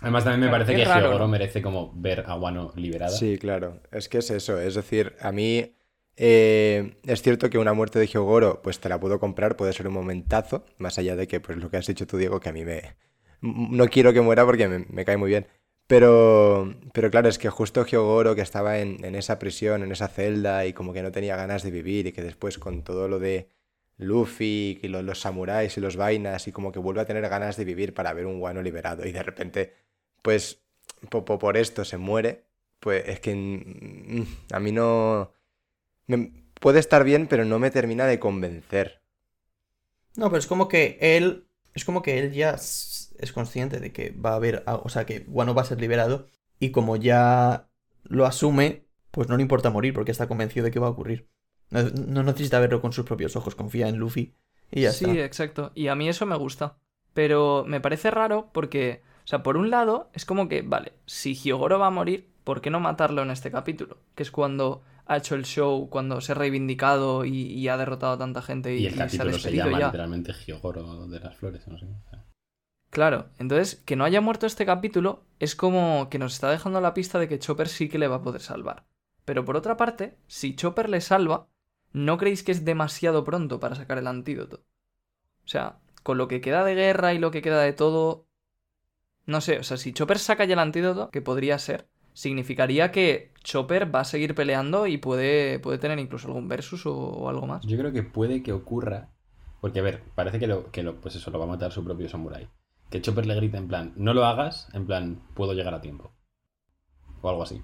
Además 0.00 0.24
también 0.24 0.40
me 0.40 0.48
Claro, 0.48 0.50
parece 0.50 0.74
que 0.74 0.84
raro, 0.84 1.26
merece 1.28 1.62
como 1.62 1.92
ver 1.94 2.24
a 2.26 2.34
Wano 2.36 2.72
liberada. 2.76 3.20
Sí, 3.20 3.38
claro. 3.38 3.80
Es 3.90 4.08
que 4.08 4.18
es 4.18 4.30
eso. 4.30 4.60
Es 4.60 4.74
decir, 4.74 5.14
a 5.20 5.32
mí 5.32 5.74
Eh, 6.16 6.98
es 7.04 7.22
cierto 7.22 7.48
que 7.48 7.56
una 7.58 7.72
muerte 7.72 7.98
de 7.98 8.06
Hyogoro, 8.06 8.60
pues 8.62 8.78
te 8.80 8.88
la 8.90 9.00
puedo 9.00 9.18
comprar, 9.18 9.56
puede 9.56 9.72
ser 9.72 9.88
un 9.88 9.94
momentazo, 9.94 10.64
más 10.76 10.98
allá 10.98 11.16
de 11.16 11.26
que, 11.26 11.40
pues 11.40 11.56
lo 11.58 11.70
que 11.70 11.78
has 11.78 11.86
dicho 11.86 12.06
tú, 12.06 12.18
Diego, 12.18 12.38
que 12.38 12.50
a 12.50 12.52
mí 12.52 12.64
me... 12.66 12.96
No 13.40 13.88
quiero 13.88 14.12
que 14.12 14.20
muera 14.20 14.44
porque 14.44 14.68
me, 14.68 14.84
me 14.90 15.04
cae 15.06 15.16
muy 15.16 15.30
bien. 15.30 15.46
Pero, 15.86 16.74
pero 16.92 17.10
claro, 17.10 17.28
es 17.30 17.38
que 17.38 17.48
justo 17.50 17.84
Hyogoro, 17.86 18.34
que 18.34 18.42
estaba 18.42 18.78
en, 18.78 19.02
en 19.04 19.14
esa 19.14 19.38
prisión, 19.38 19.82
en 19.82 19.90
esa 19.92 20.08
celda, 20.08 20.66
y 20.66 20.74
como 20.74 20.92
que 20.92 21.02
no 21.02 21.12
tenía 21.12 21.34
ganas 21.36 21.62
de 21.62 21.70
vivir, 21.70 22.06
y 22.06 22.12
que 22.12 22.22
después 22.22 22.58
con 22.58 22.82
todo 22.84 23.08
lo 23.08 23.18
de 23.18 23.48
Luffy, 23.98 24.78
y 24.82 24.88
lo- 24.88 25.02
los 25.02 25.20
samuráis 25.20 25.76
y 25.76 25.80
los 25.80 25.96
vainas, 25.96 26.48
y 26.48 26.52
como 26.52 26.72
que 26.72 26.78
vuelve 26.80 27.00
a 27.02 27.06
tener 27.06 27.28
ganas 27.28 27.56
de 27.56 27.64
vivir 27.64 27.94
para 27.94 28.12
ver 28.12 28.26
un 28.26 28.40
guano 28.40 28.62
liberado, 28.62 29.06
y 29.06 29.12
de 29.12 29.22
repente, 29.22 29.74
pues, 30.22 30.62
po- 31.10 31.24
po- 31.24 31.38
por 31.38 31.56
esto 31.56 31.84
se 31.84 31.98
muere, 31.98 32.44
pues 32.80 33.04
es 33.08 33.20
que 33.20 33.32
a 34.52 34.60
mí 34.60 34.72
no... 34.72 35.32
me- 36.08 36.32
puede 36.60 36.80
estar 36.80 37.04
bien, 37.04 37.26
pero 37.28 37.44
no 37.44 37.58
me 37.58 37.70
termina 37.70 38.06
de 38.06 38.20
convencer. 38.20 39.02
No, 40.16 40.26
pero 40.28 40.38
es 40.38 40.46
como 40.46 40.68
que 40.68 40.98
él. 41.00 41.46
Es 41.74 41.84
como 41.84 42.02
que 42.02 42.18
él 42.18 42.32
ya 42.32 42.50
es 42.52 43.32
consciente 43.34 43.80
de 43.80 43.92
que 43.92 44.10
va 44.12 44.32
a 44.32 44.36
haber. 44.36 44.62
O 44.66 44.88
sea, 44.88 45.06
que 45.06 45.24
Wano 45.28 45.54
va 45.54 45.62
a 45.62 45.64
ser 45.66 45.80
liberado. 45.80 46.26
Y 46.58 46.70
como 46.70 46.96
ya 46.96 47.68
lo 48.04 48.26
asume, 48.26 48.86
pues 49.10 49.28
no 49.28 49.36
le 49.36 49.42
importa 49.42 49.70
morir 49.70 49.94
porque 49.94 50.12
está 50.12 50.28
convencido 50.28 50.64
de 50.64 50.70
que 50.70 50.78
va 50.78 50.88
a 50.88 50.90
ocurrir. 50.90 51.28
No, 51.72 51.82
no 51.90 52.22
necesita 52.22 52.60
verlo 52.60 52.80
con 52.80 52.92
sus 52.92 53.04
propios 53.06 53.36
ojos. 53.36 53.54
Confía 53.54 53.88
en 53.88 53.96
Luffy. 53.96 54.34
Y 54.70 54.82
ya 54.82 54.92
sí, 54.92 55.18
está. 55.18 55.24
exacto. 55.24 55.72
Y 55.74 55.88
a 55.88 55.94
mí 55.94 56.08
eso 56.08 56.26
me 56.26 56.36
gusta. 56.36 56.78
Pero 57.14 57.64
me 57.66 57.80
parece 57.80 58.10
raro 58.10 58.50
porque, 58.52 59.02
o 59.24 59.26
sea, 59.26 59.42
por 59.42 59.56
un 59.56 59.70
lado, 59.70 60.10
es 60.14 60.24
como 60.24 60.48
que, 60.48 60.62
vale, 60.62 60.94
si 61.06 61.34
Hyogoro 61.34 61.78
va 61.78 61.88
a 61.88 61.90
morir, 61.90 62.30
¿por 62.44 62.60
qué 62.60 62.70
no 62.70 62.80
matarlo 62.80 63.22
en 63.22 63.30
este 63.30 63.50
capítulo? 63.50 63.98
Que 64.14 64.22
es 64.22 64.30
cuando 64.30 64.82
ha 65.06 65.16
hecho 65.18 65.34
el 65.34 65.44
show, 65.44 65.88
cuando 65.90 66.20
se 66.20 66.32
ha 66.32 66.34
reivindicado 66.36 67.24
y, 67.24 67.32
y 67.52 67.68
ha 67.68 67.76
derrotado 67.76 68.14
a 68.14 68.18
tanta 68.18 68.40
gente 68.42 68.74
y, 68.76 68.82
Y 68.82 68.86
el 68.86 68.94
y 69.02 69.08
se 69.10 69.22
ha 69.22 69.26
capítulo 69.26 69.38
se 69.38 69.52
llama 69.52 69.80
ya. 69.80 69.86
literalmente 69.86 70.32
Hyogoro 70.32 71.06
de 71.08 71.20
las 71.20 71.36
flores, 71.36 71.66
no 71.68 71.78
sé. 71.78 71.86
o 71.86 72.10
sea. 72.10 72.24
Claro, 72.90 73.30
entonces 73.38 73.76
que 73.86 73.96
no 73.96 74.04
haya 74.04 74.20
muerto 74.20 74.46
este 74.46 74.66
capítulo 74.66 75.24
es 75.38 75.56
como 75.56 76.08
que 76.10 76.18
nos 76.18 76.34
está 76.34 76.50
dejando 76.50 76.80
la 76.80 76.94
pista 76.94 77.18
de 77.18 77.28
que 77.28 77.38
Chopper 77.38 77.68
sí 77.68 77.88
que 77.88 77.98
le 77.98 78.08
va 78.08 78.16
a 78.16 78.22
poder 78.22 78.42
salvar. 78.42 78.84
Pero 79.24 79.44
por 79.44 79.56
otra 79.56 79.76
parte, 79.76 80.18
si 80.26 80.54
Chopper 80.56 80.88
le 80.90 81.00
salva, 81.00 81.48
¿no 81.92 82.18
creéis 82.18 82.42
que 82.42 82.52
es 82.52 82.64
demasiado 82.64 83.24
pronto 83.24 83.60
para 83.60 83.74
sacar 83.74 83.98
el 83.98 84.06
antídoto? 84.06 84.64
O 85.44 85.48
sea, 85.48 85.78
con 86.02 86.18
lo 86.18 86.28
que 86.28 86.40
queda 86.40 86.64
de 86.64 86.74
guerra 86.74 87.14
y 87.14 87.18
lo 87.18 87.30
que 87.30 87.42
queda 87.42 87.60
de 87.62 87.72
todo... 87.72 88.26
No 89.26 89.40
sé, 89.40 89.58
o 89.58 89.62
sea, 89.62 89.76
si 89.76 89.92
Chopper 89.92 90.18
saca 90.18 90.44
ya 90.44 90.54
el 90.54 90.58
antídoto, 90.58 91.10
que 91.10 91.22
podría 91.22 91.58
ser, 91.58 91.88
significaría 92.12 92.90
que 92.90 93.32
Chopper 93.44 93.94
va 93.94 94.00
a 94.00 94.04
seguir 94.04 94.34
peleando 94.34 94.86
y 94.86 94.98
puede, 94.98 95.58
puede 95.60 95.78
tener 95.78 95.98
incluso 95.98 96.28
algún 96.28 96.48
versus 96.48 96.86
o, 96.86 97.28
algo 97.28 97.46
más. 97.46 97.64
Yo 97.64 97.78
creo 97.78 97.92
que 97.92 98.02
puede 98.02 98.42
que 98.42 98.52
ocurra. 98.52 99.08
Porque, 99.60 99.78
a 99.78 99.82
ver, 99.82 100.02
parece 100.16 100.40
que, 100.40 100.48
lo, 100.48 100.72
que 100.72 100.82
pues 100.84 101.14
eso 101.14 101.30
lo 101.30 101.38
va 101.38 101.44
a 101.44 101.48
matar 101.48 101.70
su 101.70 101.84
propio 101.84 102.08
samurái. 102.08 102.48
Que 102.90 103.00
Chopper 103.00 103.26
le 103.26 103.36
grita 103.36 103.58
en 103.58 103.68
plan, 103.68 103.92
no 103.96 104.12
lo 104.12 104.24
hagas, 104.24 104.68
en 104.74 104.86
plan, 104.86 105.22
puedo 105.34 105.54
llegar 105.54 105.74
a 105.74 105.80
tiempo. 105.80 106.12
O 107.20 107.28
algo 107.28 107.44
así. 107.44 107.62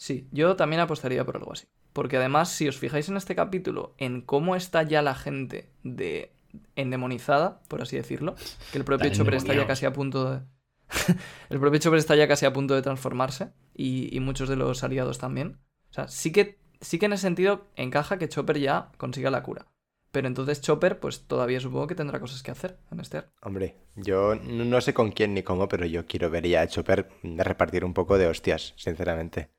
Sí, 0.00 0.26
yo 0.32 0.56
también 0.56 0.80
apostaría 0.80 1.26
por 1.26 1.36
algo 1.36 1.52
así. 1.52 1.66
Porque 1.92 2.16
además, 2.16 2.48
si 2.48 2.66
os 2.66 2.78
fijáis 2.78 3.10
en 3.10 3.18
este 3.18 3.34
capítulo, 3.34 3.94
en 3.98 4.22
cómo 4.22 4.56
está 4.56 4.82
ya 4.82 5.02
la 5.02 5.14
gente 5.14 5.68
de 5.82 6.32
endemonizada, 6.74 7.60
por 7.68 7.82
así 7.82 7.96
decirlo, 7.96 8.34
que 8.72 8.78
el 8.78 8.84
propio 8.84 9.10
Chopper 9.10 9.34
está 9.34 9.52
ya 9.52 9.66
casi 9.66 9.84
a 9.84 9.92
punto 9.92 10.30
de... 10.30 10.40
el 11.50 11.60
propio 11.60 11.78
Chopper 11.78 11.98
está 11.98 12.16
ya 12.16 12.26
casi 12.26 12.46
a 12.46 12.52
punto 12.54 12.74
de 12.74 12.80
transformarse 12.80 13.50
y, 13.74 14.08
y 14.16 14.20
muchos 14.20 14.48
de 14.48 14.56
los 14.56 14.82
aliados 14.82 15.18
también. 15.18 15.58
O 15.90 15.92
sea, 15.92 16.08
sí 16.08 16.32
que, 16.32 16.58
sí 16.80 16.98
que 16.98 17.04
en 17.04 17.12
ese 17.12 17.22
sentido 17.22 17.66
encaja 17.76 18.16
que 18.16 18.30
Chopper 18.30 18.58
ya 18.58 18.92
consiga 18.96 19.30
la 19.30 19.42
cura. 19.42 19.66
Pero 20.12 20.28
entonces 20.28 20.62
Chopper, 20.62 20.98
pues 20.98 21.26
todavía 21.26 21.60
supongo 21.60 21.88
que 21.88 21.94
tendrá 21.94 22.20
cosas 22.20 22.42
que 22.42 22.50
hacer 22.50 22.78
en 22.90 23.00
este. 23.00 23.24
Hombre, 23.42 23.76
yo 23.96 24.34
no 24.34 24.80
sé 24.80 24.94
con 24.94 25.10
quién 25.12 25.34
ni 25.34 25.42
cómo, 25.42 25.68
pero 25.68 25.84
yo 25.84 26.06
quiero 26.06 26.30
ver 26.30 26.48
ya 26.48 26.62
a 26.62 26.68
Chopper 26.68 27.10
repartir 27.22 27.84
un 27.84 27.92
poco 27.92 28.16
de 28.16 28.28
hostias, 28.28 28.72
sinceramente. 28.78 29.50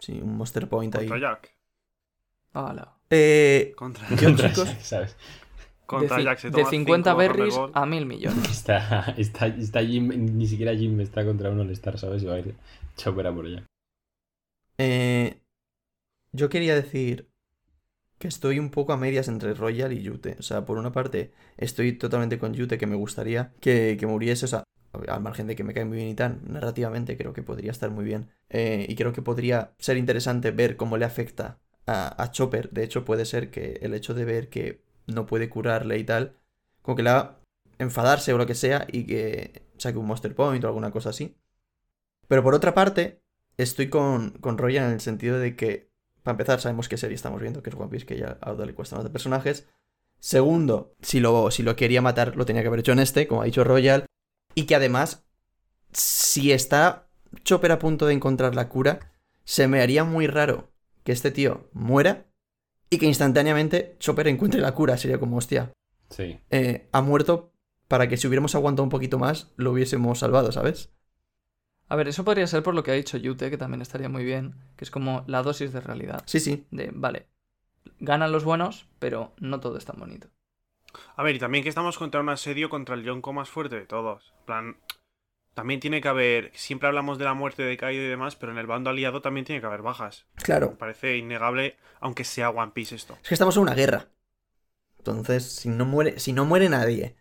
Sí, 0.00 0.20
un 0.20 0.36
Monster 0.36 0.68
Point 0.68 0.96
ahí. 0.96 1.08
Contra 1.08 1.18
Jack. 1.18 1.56
Hala. 2.52 3.00
Eh, 3.10 3.74
Contra, 3.74 4.12
Yo, 4.14 4.28
Contra 4.28 4.52
chicos, 4.52 4.64
Jack, 4.64 4.80
¿sabes? 4.82 5.16
contra 5.86 6.18
de, 6.18 6.24
Jack 6.24 6.38
se 6.38 6.50
de 6.50 6.52
toma 6.52 6.70
50 6.70 7.14
cinco 7.14 7.16
berries 7.16 7.60
Thunderbolt. 7.60 7.76
a 7.76 7.86
mil 7.86 8.06
millones. 8.06 8.48
Está, 8.50 9.14
está, 9.16 9.46
está 9.48 9.82
Jim, 9.84 10.08
ni 10.36 10.46
siquiera 10.46 10.74
Jim 10.74 11.00
está 11.00 11.24
contra 11.24 11.50
un 11.50 11.60
All-Star, 11.60 11.98
¿sabes? 11.98 12.22
Y 12.22 12.26
va 12.26 12.34
a 12.34 12.38
ir 12.40 12.56
Chopper 12.96 13.26
a 13.26 13.34
por 13.34 13.46
ella. 13.46 13.66
eh, 14.78 15.40
yo 16.32 16.48
quería 16.48 16.74
decir 16.74 17.28
que 18.18 18.28
estoy 18.28 18.58
un 18.58 18.70
poco 18.70 18.92
a 18.92 18.96
medias 18.98 19.28
entre 19.28 19.54
Royal 19.54 19.92
y 19.92 20.02
Yute. 20.02 20.36
O 20.38 20.42
sea, 20.42 20.66
por 20.66 20.78
una 20.78 20.92
parte, 20.92 21.32
estoy 21.58 21.92
totalmente 21.94 22.38
con 22.38 22.54
Yute, 22.54 22.78
que 22.78 22.86
me 22.86 22.96
gustaría 22.96 23.54
que, 23.60 23.96
que 23.98 24.06
muriese. 24.06 24.46
O 24.46 24.48
sea, 24.48 24.64
al 25.08 25.22
margen 25.22 25.46
de 25.48 25.56
que 25.56 25.64
me 25.64 25.74
cae 25.74 25.84
muy 25.86 25.98
bien 25.98 26.08
y 26.10 26.14
tal, 26.14 26.40
narrativamente 26.44 27.16
creo 27.16 27.32
que 27.34 27.42
podría 27.42 27.70
estar 27.72 27.90
muy 27.90 28.04
bien. 28.04 28.30
Eh, 28.50 28.86
y 28.88 28.96
creo 28.96 29.12
que 29.12 29.22
podría 29.22 29.74
ser 29.78 29.96
interesante 29.96 30.50
ver 30.50 30.76
cómo 30.76 30.96
le 30.96 31.04
afecta 31.04 31.60
a, 31.86 32.30
Chopper. 32.30 32.70
De 32.70 32.84
hecho, 32.84 33.04
puede 33.04 33.24
ser 33.24 33.50
que 33.50 33.78
el 33.82 33.94
hecho 33.94 34.14
de 34.14 34.24
ver 34.24 34.48
que 34.48 34.84
no 35.06 35.26
puede 35.26 35.48
curarle 35.48 35.98
y 35.98 36.04
tal, 36.04 36.36
como 36.82 36.96
que 36.96 37.02
le 37.02 37.10
enfadarse 37.78 38.32
o 38.32 38.38
lo 38.38 38.46
que 38.46 38.54
sea 38.54 38.86
y 38.92 39.06
que 39.06 39.62
saque 39.78 39.98
un 39.98 40.06
Monster 40.06 40.34
Point 40.34 40.62
o 40.64 40.68
alguna 40.68 40.90
cosa 40.90 41.10
así. 41.10 41.36
Pero 42.28 42.42
por 42.44 42.54
otra 42.54 42.74
parte, 42.74 43.22
estoy 43.56 43.88
con, 43.88 44.30
con 44.40 44.58
Royan 44.58 44.86
en 44.86 44.92
el 44.92 45.00
sentido 45.00 45.38
de 45.38 45.56
que, 45.56 45.90
para 46.22 46.34
empezar, 46.34 46.60
sabemos 46.60 46.88
qué 46.88 46.96
serie 46.96 47.16
estamos 47.16 47.40
viendo, 47.40 47.62
que 47.62 47.70
es 47.70 47.76
One 47.76 47.88
Piece, 47.88 48.06
que 48.06 48.18
ya 48.18 48.38
a 48.40 48.52
Oda 48.52 48.66
le 48.66 48.74
cuesta 48.74 48.96
más 48.96 49.04
de 49.04 49.10
personajes. 49.10 49.68
Segundo, 50.20 50.94
si 51.00 51.18
lo, 51.18 51.50
si 51.50 51.62
lo 51.62 51.74
quería 51.76 52.02
matar, 52.02 52.36
lo 52.36 52.44
tenía 52.44 52.62
que 52.62 52.68
haber 52.68 52.80
hecho 52.80 52.92
en 52.92 53.00
este, 53.00 53.26
como 53.26 53.42
ha 53.42 53.46
dicho 53.46 53.64
Royal. 53.64 54.06
Y 54.54 54.66
que 54.66 54.76
además, 54.76 55.24
si 55.92 56.52
está 56.52 57.09
Chopper 57.44 57.72
a 57.72 57.78
punto 57.78 58.06
de 58.06 58.14
encontrar 58.14 58.54
la 58.54 58.68
cura, 58.68 59.12
se 59.44 59.68
me 59.68 59.80
haría 59.80 60.04
muy 60.04 60.26
raro 60.26 60.70
que 61.04 61.12
este 61.12 61.30
tío 61.30 61.68
muera 61.72 62.26
y 62.90 62.98
que 62.98 63.06
instantáneamente 63.06 63.96
Chopper 64.00 64.28
encuentre 64.28 64.60
la 64.60 64.72
cura. 64.72 64.96
Sería 64.96 65.18
como, 65.18 65.36
hostia, 65.36 65.72
Sí. 66.10 66.40
eh, 66.50 66.88
ha 66.92 67.00
muerto 67.02 67.52
para 67.88 68.08
que 68.08 68.16
si 68.16 68.26
hubiéramos 68.26 68.54
aguantado 68.54 68.84
un 68.84 68.90
poquito 68.90 69.18
más, 69.18 69.52
lo 69.56 69.72
hubiésemos 69.72 70.18
salvado, 70.20 70.52
¿sabes? 70.52 70.90
A 71.88 71.96
ver, 71.96 72.06
eso 72.08 72.24
podría 72.24 72.46
ser 72.46 72.62
por 72.62 72.74
lo 72.74 72.84
que 72.84 72.92
ha 72.92 72.94
dicho 72.94 73.16
Yute, 73.16 73.50
que 73.50 73.56
también 73.58 73.82
estaría 73.82 74.08
muy 74.08 74.24
bien, 74.24 74.54
que 74.76 74.84
es 74.84 74.90
como 74.92 75.24
la 75.26 75.42
dosis 75.42 75.72
de 75.72 75.80
realidad. 75.80 76.22
Sí, 76.26 76.38
sí. 76.38 76.66
De, 76.70 76.90
vale, 76.94 77.26
ganan 77.98 78.30
los 78.30 78.44
buenos, 78.44 78.86
pero 79.00 79.32
no 79.38 79.58
todo 79.58 79.76
es 79.76 79.84
tan 79.84 79.98
bonito. 79.98 80.28
A 81.16 81.22
ver, 81.24 81.34
y 81.34 81.38
también 81.40 81.62
que 81.64 81.68
estamos 81.68 81.98
contra 81.98 82.20
un 82.20 82.28
asedio 82.28 82.70
contra 82.70 82.94
el 82.94 83.02
Yonko 83.02 83.32
más 83.32 83.48
fuerte 83.48 83.74
de 83.76 83.86
todos. 83.86 84.32
En 84.40 84.44
plan, 84.46 84.76
también 85.60 85.78
tiene 85.80 86.00
que 86.00 86.08
haber. 86.08 86.50
Siempre 86.54 86.88
hablamos 86.88 87.18
de 87.18 87.24
la 87.26 87.34
muerte 87.34 87.62
de 87.62 87.76
Kaido 87.76 88.02
y 88.02 88.08
demás, 88.08 88.34
pero 88.34 88.50
en 88.50 88.56
el 88.58 88.66
bando 88.66 88.88
aliado 88.88 89.20
también 89.20 89.44
tiene 89.44 89.60
que 89.60 89.66
haber 89.66 89.82
bajas. 89.82 90.26
Me 90.36 90.42
Claro. 90.42 90.78
parece 90.78 91.18
innegable, 91.18 91.76
aunque 92.00 92.24
sea 92.24 92.48
One 92.48 92.72
Piece 92.74 92.94
esto. 92.94 93.18
Es 93.22 93.28
que 93.28 93.34
estamos 93.34 93.56
en 93.56 93.62
una 93.64 93.74
guerra. 93.74 94.08
Entonces, 94.98 95.44
si 95.44 95.68
no 95.68 95.84
muere, 95.84 96.18
si 96.18 96.32
no 96.32 96.46
muere 96.46 96.70
nadie 96.70 97.14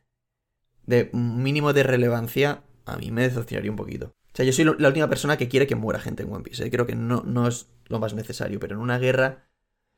de 0.85 1.09
mínimo 1.11 1.73
de 1.73 1.83
relevancia, 1.83 2.63
a 2.85 2.95
mí 2.95 3.11
me 3.11 3.23
decepcionaría 3.23 3.71
un 3.71 3.77
poquito. 3.77 4.07
O 4.07 4.35
sea, 4.35 4.45
yo 4.45 4.53
soy 4.53 4.63
la 4.65 4.87
última 4.87 5.09
persona 5.09 5.35
que 5.37 5.49
quiere 5.49 5.67
que 5.67 5.75
muera 5.75 5.99
gente 5.99 6.23
en 6.23 6.31
One 6.31 6.43
Piece. 6.43 6.65
¿eh? 6.65 6.71
Creo 6.71 6.85
que 6.85 6.95
no, 6.95 7.23
no 7.25 7.45
es 7.47 7.69
lo 7.87 7.99
más 7.99 8.13
necesario, 8.13 8.59
pero 8.61 8.75
en 8.75 8.81
una 8.81 8.99
guerra 8.99 9.49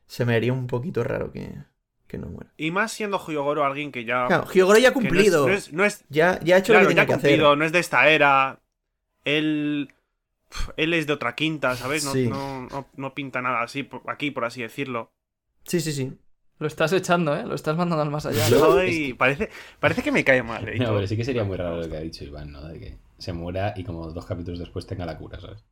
se 0.08 0.26
me 0.26 0.34
haría 0.36 0.52
un 0.52 0.66
poquito 0.66 1.04
raro 1.04 1.32
que, 1.32 1.54
que 2.12 2.18
no 2.18 2.28
muera. 2.28 2.52
Y 2.58 2.70
más 2.72 2.92
siendo 2.92 3.18
Hyogoro 3.26 3.64
alguien 3.66 3.92
que 3.92 4.04
ya. 4.06 4.28
Claro, 4.28 4.46
Hyogoro 4.52 4.78
ya 4.78 4.90
ha 4.90 4.94
que 4.94 5.00
no 5.00 5.06
es- 5.06 5.10
cumplido. 5.10 5.48
No 5.48 5.54
es, 5.54 5.74
no 5.74 5.86
es- 5.86 6.04
Ya, 6.10 6.40
ya 6.44 6.56
ha 6.56 6.60
hecho 6.60 6.74
claro, 6.74 6.84
lo 6.84 6.90
que 6.90 6.96
ya 6.96 7.02
tenía 7.02 7.04
ha 7.04 7.08
que 7.08 7.14
hacer. 7.14 7.30
cumplido, 7.32 7.56
no 7.56 7.66
es 7.66 7.72
de 7.72 7.80
esta 7.80 8.08
era. 8.10 8.60
Él. 9.26 9.90
Él 10.76 10.94
es 10.94 11.08
de 11.08 11.14
otra 11.14 11.34
quinta, 11.34 11.76
¿sabes? 11.78 12.04
No, 12.04 12.12
Sí. 12.12 12.28
no, 12.28 12.64
no, 12.70 12.88
no 12.98 13.14
pinta 13.14 13.42
nada 13.42 13.62
así 13.62 13.84
por- 13.84 14.02
aquí, 14.10 14.32
por 14.32 14.44
así 14.46 14.62
decirlo. 14.62 15.12
Sí, 15.64 15.80
sí, 15.80 15.94
sí. 15.94 16.12
Lo 16.60 16.68
estás 16.68 16.92
echando, 16.94 17.36
¿eh? 17.36 17.46
Lo 17.46 17.56
estás 17.56 17.78
mandando 17.78 18.02
al 18.04 18.12
más 18.12 18.26
allá. 18.26 18.46
Ay, 18.78 19.14
parece, 19.14 19.50
parece 19.80 20.04
que 20.04 20.12
me 20.12 20.24
cae 20.26 20.44
mal. 20.44 20.68
¿eh? 20.68 20.76
No, 20.80 20.94
pero 20.94 21.08
sí 21.08 21.16
que 21.16 21.24
sería 21.24 21.44
muy 21.46 21.56
raro 21.58 21.78
lo 21.82 21.90
que 21.90 21.96
ha 21.98 22.02
dicho 22.02 22.24
Iván, 22.26 22.52
¿no? 22.52 22.62
De 22.68 22.80
que 22.80 22.98
se 23.18 23.32
muera 23.34 23.74
y 23.78 23.84
como 23.84 24.08
dos 24.12 24.26
capítulos 24.26 24.60
después 24.60 24.86
tenga 24.86 25.06
la 25.06 25.18
cura, 25.18 25.40
¿sabes? 25.40 25.64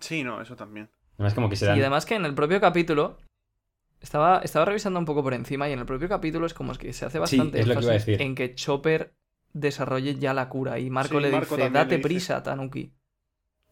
Sí, 0.00 0.24
no, 0.24 0.42
eso 0.42 0.56
también. 0.56 0.90
Además 1.14 1.34
como 1.34 1.48
que 1.48 1.54
se 1.56 1.66
Y 1.66 1.68
además 1.80 2.04
que 2.04 2.16
en 2.16 2.24
el 2.24 2.34
propio 2.34 2.60
capítulo 2.60 3.18
estaba, 4.02 4.40
estaba 4.40 4.64
revisando 4.66 4.98
un 4.98 5.04
poco 5.06 5.22
por 5.22 5.34
encima 5.34 5.68
y 5.68 5.72
en 5.72 5.78
el 5.80 5.86
propio 5.86 6.08
capítulo 6.08 6.46
es 6.46 6.54
como 6.54 6.72
es 6.72 6.78
que 6.78 6.92
se 6.92 7.06
hace 7.06 7.18
Sí, 7.20 7.20
bastante 7.20 7.60
es 7.60 7.66
lo 7.66 7.76
que 7.76 7.84
iba 7.84 7.92
a 7.92 7.94
énfasis 7.94 8.04
decir. 8.04 8.18
en 8.18 8.34
que 8.34 8.54
Chopper 8.54 9.14
desarrolle 9.52 10.16
ya 10.16 10.34
la 10.34 10.48
cura 10.48 10.78
y 10.78 10.90
Marco 10.90 11.20
Sí, 11.20 11.20
le 11.20 11.30
Marco 11.30 11.56
dice, 11.56 11.70
date 11.70 11.98
le 11.98 11.98
dice". 11.98 12.08
prisa, 12.08 12.42
Tanuki. 12.42 12.92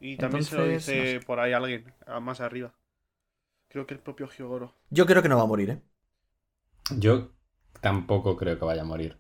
Y 0.01 0.16
también 0.19 0.44
se 0.44 0.57
lo 0.57 0.66
dice 0.66 0.94
no 0.94 1.07
sé. 1.07 1.20
por 1.27 1.40
ahí 1.40 1.52
alguien, 1.52 1.93
más 2.23 2.40
arriba. 2.40 2.74
Creo 3.69 3.86
que 3.86 3.94
el 3.94 4.01
propio 4.01 4.28
Hyogoro. 4.28 4.74
Yo 4.90 5.07
creo 5.07 5.23
que 5.23 5.28
no 5.28 5.36
va 5.36 5.43
a 5.44 5.47
morir, 5.47 5.70
¿eh? 5.70 5.82
Yo 6.97 7.32
tampoco 7.81 8.36
creo 8.36 8.59
que 8.59 8.65
vaya 8.65 8.82
a 8.82 8.85
morir. 8.85 9.19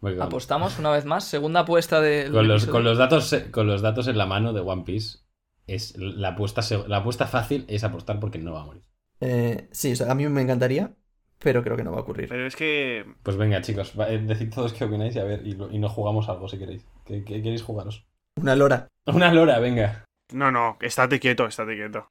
Porque 0.00 0.18
con, 0.18 0.28
Apostamos 0.28 0.78
una 0.78 0.90
vez 0.90 1.04
más, 1.04 1.24
segunda 1.24 1.60
apuesta 1.60 2.00
de... 2.00 2.30
con 2.30 2.48
los, 2.48 2.66
con, 2.66 2.84
los 2.84 2.98
datos, 2.98 3.34
con 3.50 3.66
los 3.66 3.80
datos 3.82 4.08
en 4.08 4.18
la 4.18 4.26
mano 4.26 4.52
de 4.52 4.60
One 4.60 4.82
Piece, 4.84 5.18
es 5.66 5.96
la 5.96 6.28
apuesta, 6.30 6.60
la 6.88 6.98
apuesta 6.98 7.26
fácil 7.26 7.64
es 7.68 7.84
apostar 7.84 8.20
porque 8.20 8.38
no 8.38 8.52
va 8.54 8.62
a 8.62 8.66
morir. 8.66 8.84
Eh, 9.20 9.68
sí, 9.72 9.92
o 9.92 9.96
sea, 9.96 10.10
a 10.10 10.14
mí 10.14 10.26
me 10.28 10.42
encantaría, 10.42 10.94
pero 11.38 11.62
creo 11.62 11.76
que 11.76 11.84
no 11.84 11.92
va 11.92 11.98
a 11.98 12.00
ocurrir. 12.00 12.28
Pero 12.28 12.46
es 12.46 12.56
que. 12.56 13.04
Pues 13.22 13.36
venga, 13.36 13.60
chicos, 13.62 13.92
eh, 14.08 14.18
decid 14.24 14.50
todos 14.52 14.72
qué 14.72 14.84
opináis 14.84 15.14
y 15.16 15.18
a 15.18 15.24
ver, 15.24 15.46
y, 15.46 15.52
lo- 15.52 15.70
y 15.70 15.78
nos 15.78 15.92
jugamos 15.92 16.28
algo 16.28 16.48
si 16.48 16.58
queréis. 16.58 16.84
¿Qué, 17.04 17.24
qué 17.24 17.42
queréis 17.42 17.62
jugaros? 17.62 18.06
Una 18.40 18.56
lora. 18.56 18.88
Una 19.06 19.32
lora, 19.32 19.58
venga. 19.58 20.04
No, 20.32 20.50
no, 20.50 20.76
estate 20.82 21.18
quieto, 21.20 21.46
estate 21.46 21.74
quieto. 21.76 22.08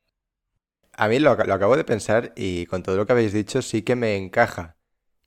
A 0.94 1.08
mí 1.08 1.20
lo, 1.20 1.32
ac- 1.36 1.46
lo 1.46 1.54
acabo 1.54 1.76
de 1.78 1.84
pensar 1.84 2.34
y 2.36 2.66
con 2.68 2.84
todo 2.84 2.96
lo 2.98 3.06
que 3.06 3.14
habéis 3.14 3.34
dicho 3.34 3.62
sí 3.62 3.82
que 3.82 3.96
me 3.96 4.16
encaja 4.18 4.78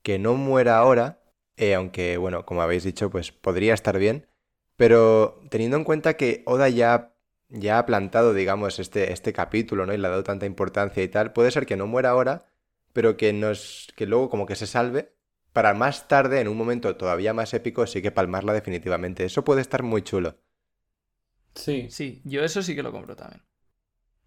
que 0.02 0.18
no 0.18 0.34
muera 0.34 0.78
ahora, 0.78 1.22
eh, 1.56 1.74
aunque 1.74 2.16
bueno, 2.18 2.46
como 2.46 2.62
habéis 2.62 2.84
dicho, 2.84 3.10
pues 3.10 3.32
podría 3.32 3.74
estar 3.74 3.98
bien, 3.98 4.28
pero 4.76 5.40
teniendo 5.50 5.76
en 5.76 5.84
cuenta 5.84 6.16
que 6.16 6.42
Oda 6.46 6.68
ya, 6.68 7.15
ya 7.48 7.78
ha 7.78 7.86
plantado, 7.86 8.34
digamos, 8.34 8.78
este, 8.78 9.12
este 9.12 9.32
capítulo, 9.32 9.86
¿no? 9.86 9.94
Y 9.94 9.98
le 9.98 10.06
ha 10.06 10.10
dado 10.10 10.24
tanta 10.24 10.46
importancia 10.46 11.02
y 11.02 11.08
tal, 11.08 11.32
puede 11.32 11.50
ser 11.50 11.66
que 11.66 11.76
no 11.76 11.86
muera 11.86 12.10
ahora, 12.10 12.46
pero 12.92 13.16
que, 13.16 13.32
nos, 13.32 13.88
que 13.96 14.06
luego 14.06 14.30
como 14.30 14.46
que 14.46 14.56
se 14.56 14.66
salve 14.66 15.14
para 15.52 15.74
más 15.74 16.08
tarde, 16.08 16.40
en 16.40 16.48
un 16.48 16.56
momento 16.58 16.96
todavía 16.96 17.32
más 17.34 17.54
épico, 17.54 17.86
sí 17.86 18.02
que 18.02 18.10
palmarla 18.12 18.52
definitivamente. 18.52 19.24
Eso 19.24 19.44
puede 19.44 19.62
estar 19.62 19.82
muy 19.82 20.02
chulo. 20.02 20.36
Sí, 21.56 21.88
Sí, 21.90 22.20
yo 22.24 22.42
eso 22.44 22.62
sí 22.62 22.74
que 22.76 22.82
lo 22.84 22.92
compro 22.92 23.16
también. 23.16 23.42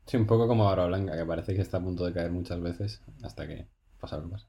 sí, 0.06 0.18
un 0.18 0.26
poco 0.28 0.46
como 0.48 0.66
Barba 0.66 0.88
Blanca, 0.88 1.16
que 1.18 1.26
parece 1.26 1.56
que 1.56 1.62
está 1.62 1.78
a 1.78 1.82
punto 1.84 2.04
de 2.06 2.14
caer 2.14 2.32
muchas 2.32 2.60
veces 2.62 3.02
hasta 3.24 3.48
que 3.48 3.68
pasa 4.00 4.18
lo 4.18 4.24
que 4.26 4.30
pasa. 4.32 4.48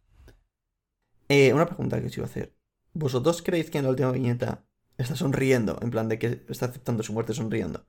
Eh, 1.28 1.52
una 1.54 1.66
pregunta 1.66 1.98
que 2.00 2.08
os 2.08 2.16
iba 2.16 2.26
a 2.26 2.30
hacer. 2.30 2.54
¿Vosotros 2.92 3.42
creéis 3.42 3.70
que 3.70 3.78
en 3.78 3.84
la 3.84 3.90
última 3.90 4.12
viñeta 4.12 4.64
está 4.98 5.14
sonriendo? 5.16 5.78
En 5.82 5.90
plan 5.90 6.08
de 6.08 6.18
que 6.18 6.44
está 6.48 6.66
aceptando 6.66 7.02
su 7.02 7.12
muerte 7.12 7.34
sonriendo. 7.34 7.86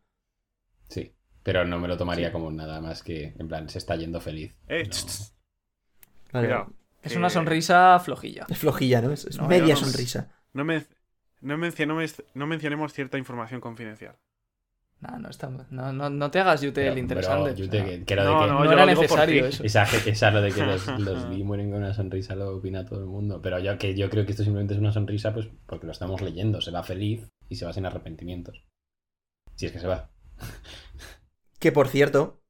Sí, 0.92 1.14
pero 1.42 1.66
no 1.66 1.80
me 1.80 1.88
lo 1.88 1.98
tomaría 1.98 2.32
como 2.34 2.52
nada 2.52 2.82
más 2.82 3.02
que, 3.02 3.34
en 3.40 3.48
plan, 3.48 3.70
se 3.70 3.78
está 3.78 3.96
yendo 3.96 4.20
feliz. 4.20 4.54
Eh, 4.68 4.84
No. 4.84 4.90
tss, 4.90 5.06
tss, 5.06 5.36
Vale, 6.34 6.48
cuidado. 6.48 6.74
Es 7.02 7.14
que 7.14 7.18
una 7.18 7.30
sonrisa 7.30 7.98
flojilla. 8.00 8.46
Es 8.50 8.58
flojilla, 8.58 9.02
¿no? 9.02 9.12
Es, 9.12 9.26
es 9.26 9.38
No, 9.38 9.48
media 9.48 9.74
no- 9.74 9.80
sonrisa. 9.80 10.30
No, 10.54 10.66
men- 10.66 10.86
no, 11.40 11.58
mencionemos, 11.58 12.22
no 12.36 12.46
mencionemos 12.46 12.94
cierta 12.94 13.18
información 13.18 13.62
confidencial. 13.62 14.18
No, 15.00 15.18
no, 15.18 15.30
está, 15.30 15.50
no, 15.50 15.92
no, 15.94 16.10
no 16.12 16.30
te 16.30 16.40
hagas 16.40 16.62
Yute 16.62 16.88
el 16.88 16.98
interesante. 17.00 17.52
pero, 17.52 17.56
o 17.56 17.66
Yute, 17.66 17.78
sea, 17.78 17.86
que, 17.86 18.06
que 18.06 18.16
lo 18.16 18.24
No, 18.24 18.30
de 18.30 18.36
que... 18.46 18.52
no, 18.52 18.60
no 18.60 18.66
yo 18.66 18.72
era 18.74 18.86
necesario 18.86 19.46
eso. 19.48 19.64
Esa, 19.64 19.84
esa 20.06 20.30
lo 20.30 20.42
de 20.44 20.52
que 20.52 20.64
los, 20.64 20.86
los 21.00 21.28
vi 21.30 21.44
mueren 21.44 21.72
con 21.72 21.80
una 21.80 21.94
sonrisa 21.96 22.36
lo 22.36 22.58
opina 22.58 22.86
todo 22.86 23.00
el 23.00 23.08
mundo. 23.08 23.42
Pero 23.42 23.58
yo, 23.60 23.76
que 23.80 23.96
yo 23.96 24.10
creo 24.12 24.26
que 24.26 24.32
esto 24.34 24.44
simplemente 24.44 24.76
es 24.76 24.80
una 24.80 24.92
sonrisa, 24.92 25.34
pues 25.34 25.48
porque 25.66 25.88
lo 25.88 25.92
estamos 25.94 26.22
leyendo. 26.22 26.62
Se 26.62 26.70
va 26.70 26.84
feliz 26.84 27.28
y 27.50 27.56
se 27.56 27.66
va 27.66 27.74
sin 27.74 27.86
arrepentimientos. 27.88 28.64
Si 29.56 29.66
es 29.66 29.72
que 29.72 29.80
se 29.80 29.88
va. 29.88 30.12
Que 31.62 31.72
por 31.72 31.88
cierto, 31.88 32.42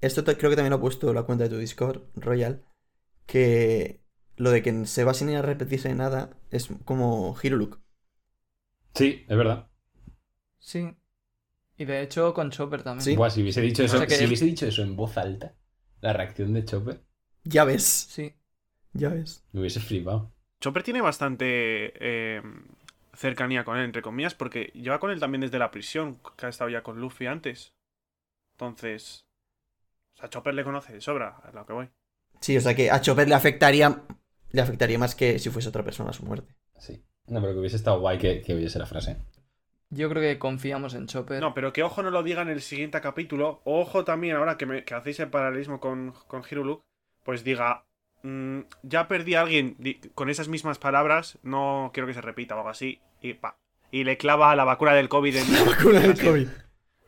esto 0.00 0.22
te- 0.24 0.36
creo 0.38 0.48
que 0.50 0.56
también 0.56 0.70
lo 0.70 0.76
ha 0.76 0.80
puesto 0.80 1.12
la 1.12 1.24
cuenta 1.24 1.44
de 1.44 1.50
tu 1.50 1.58
Discord, 1.58 2.02
Royal, 2.14 2.64
que 3.26 4.00
lo 4.36 4.50
de 4.50 4.62
que 4.62 4.86
se 4.86 5.04
va 5.04 5.12
sin 5.12 5.28
ir 5.28 5.36
a 5.36 5.42
repetirse 5.42 5.88
de 5.88 5.94
nada 5.96 6.30
es 6.50 6.68
como 6.84 7.36
Hiruluk. 7.42 7.80
Sí, 8.94 9.24
es 9.28 9.36
verdad. 9.36 9.68
Sí. 10.58 10.96
Y 11.76 11.84
de 11.84 12.02
hecho 12.02 12.32
con 12.32 12.50
Chopper 12.52 12.82
también. 12.84 13.04
Sí. 13.04 13.16
Buah, 13.16 13.30
si 13.30 13.42
hubiese 13.42 13.60
dicho 13.60 13.82
eso, 13.82 13.96
O 13.96 13.98
sea 13.98 14.06
que- 14.06 14.14
si 14.14 14.24
hubiese 14.24 14.44
dicho 14.44 14.66
eso 14.66 14.82
en 14.82 14.94
voz 14.94 15.18
alta, 15.18 15.56
la 16.00 16.12
reacción 16.12 16.52
de 16.54 16.64
Chopper, 16.64 17.02
Ya 17.46 17.64
ves, 17.64 17.84
Sí. 17.84 18.32
ya 18.94 19.10
ves. 19.10 19.44
me 19.52 19.60
hubiese 19.60 19.80
flipado. 19.80 20.32
Chopper 20.60 20.82
tiene 20.82 21.02
bastante 21.02 21.92
eh, 22.00 22.40
cercanía 23.14 23.64
con 23.64 23.76
él, 23.76 23.84
entre 23.84 24.00
comillas, 24.00 24.34
porque 24.34 24.70
lleva 24.74 24.98
con 25.00 25.10
él 25.10 25.20
también 25.20 25.42
desde 25.42 25.58
la 25.58 25.70
prisión, 25.70 26.20
que 26.38 26.46
ha 26.46 26.48
estado 26.48 26.70
ya 26.70 26.82
con 26.82 27.00
Luffy 27.00 27.26
antes. 27.26 27.73
Entonces. 28.54 29.26
O 30.14 30.18
sea, 30.18 30.28
Chopper 30.30 30.54
le 30.54 30.64
conoce 30.64 30.92
de 30.92 31.00
sobra, 31.00 31.36
a 31.42 31.50
lo 31.52 31.66
que 31.66 31.72
voy. 31.72 31.88
Sí, 32.40 32.56
o 32.56 32.60
sea 32.60 32.74
que 32.74 32.90
a 32.90 33.00
Chopper 33.00 33.28
le 33.28 33.34
afectaría, 33.34 34.02
le 34.50 34.60
afectaría 34.60 34.98
más 34.98 35.14
que 35.14 35.38
si 35.38 35.50
fuese 35.50 35.68
otra 35.68 35.82
persona 35.84 36.12
su 36.12 36.24
muerte. 36.24 36.54
Sí. 36.78 37.02
No, 37.26 37.40
pero 37.40 37.54
que 37.54 37.58
hubiese 37.60 37.76
estado 37.76 38.00
guay 38.00 38.18
que, 38.18 38.42
que 38.42 38.54
hubiese 38.54 38.78
la 38.78 38.86
frase. 38.86 39.16
Yo 39.90 40.08
creo 40.08 40.22
que 40.22 40.38
confiamos 40.38 40.94
en 40.94 41.06
Chopper. 41.06 41.40
No, 41.40 41.54
pero 41.54 41.72
que 41.72 41.82
ojo 41.82 42.02
no 42.02 42.10
lo 42.10 42.22
diga 42.22 42.42
en 42.42 42.48
el 42.48 42.60
siguiente 42.62 43.00
capítulo. 43.00 43.60
Ojo 43.64 44.04
también, 44.04 44.36
ahora 44.36 44.56
que, 44.56 44.66
me- 44.66 44.84
que 44.84 44.94
hacéis 44.94 45.20
el 45.20 45.30
paralelismo 45.30 45.80
con, 45.80 46.12
con 46.26 46.42
Hiruluk, 46.48 46.82
pues 47.22 47.44
diga. 47.44 47.84
mm, 48.22 48.60
ya 48.82 49.08
perdí 49.08 49.34
a 49.34 49.42
alguien 49.42 49.76
con 50.14 50.30
esas 50.30 50.48
mismas 50.48 50.78
palabras, 50.78 51.38
no 51.42 51.90
quiero 51.94 52.06
que 52.06 52.14
se 52.14 52.20
repita 52.20 52.54
o 52.54 52.58
algo 52.58 52.70
así. 52.70 53.00
Y 53.20 53.34
pa. 53.34 53.56
Y 53.90 54.04
le 54.04 54.16
clava 54.16 54.54
la 54.56 54.64
vacuna 54.64 54.92
del 54.94 55.08
COVID 55.08 55.36
en 55.36 55.52
La 55.52 55.64
vacuna 55.64 56.00
del. 56.00 56.20
COVID. 56.22 56.48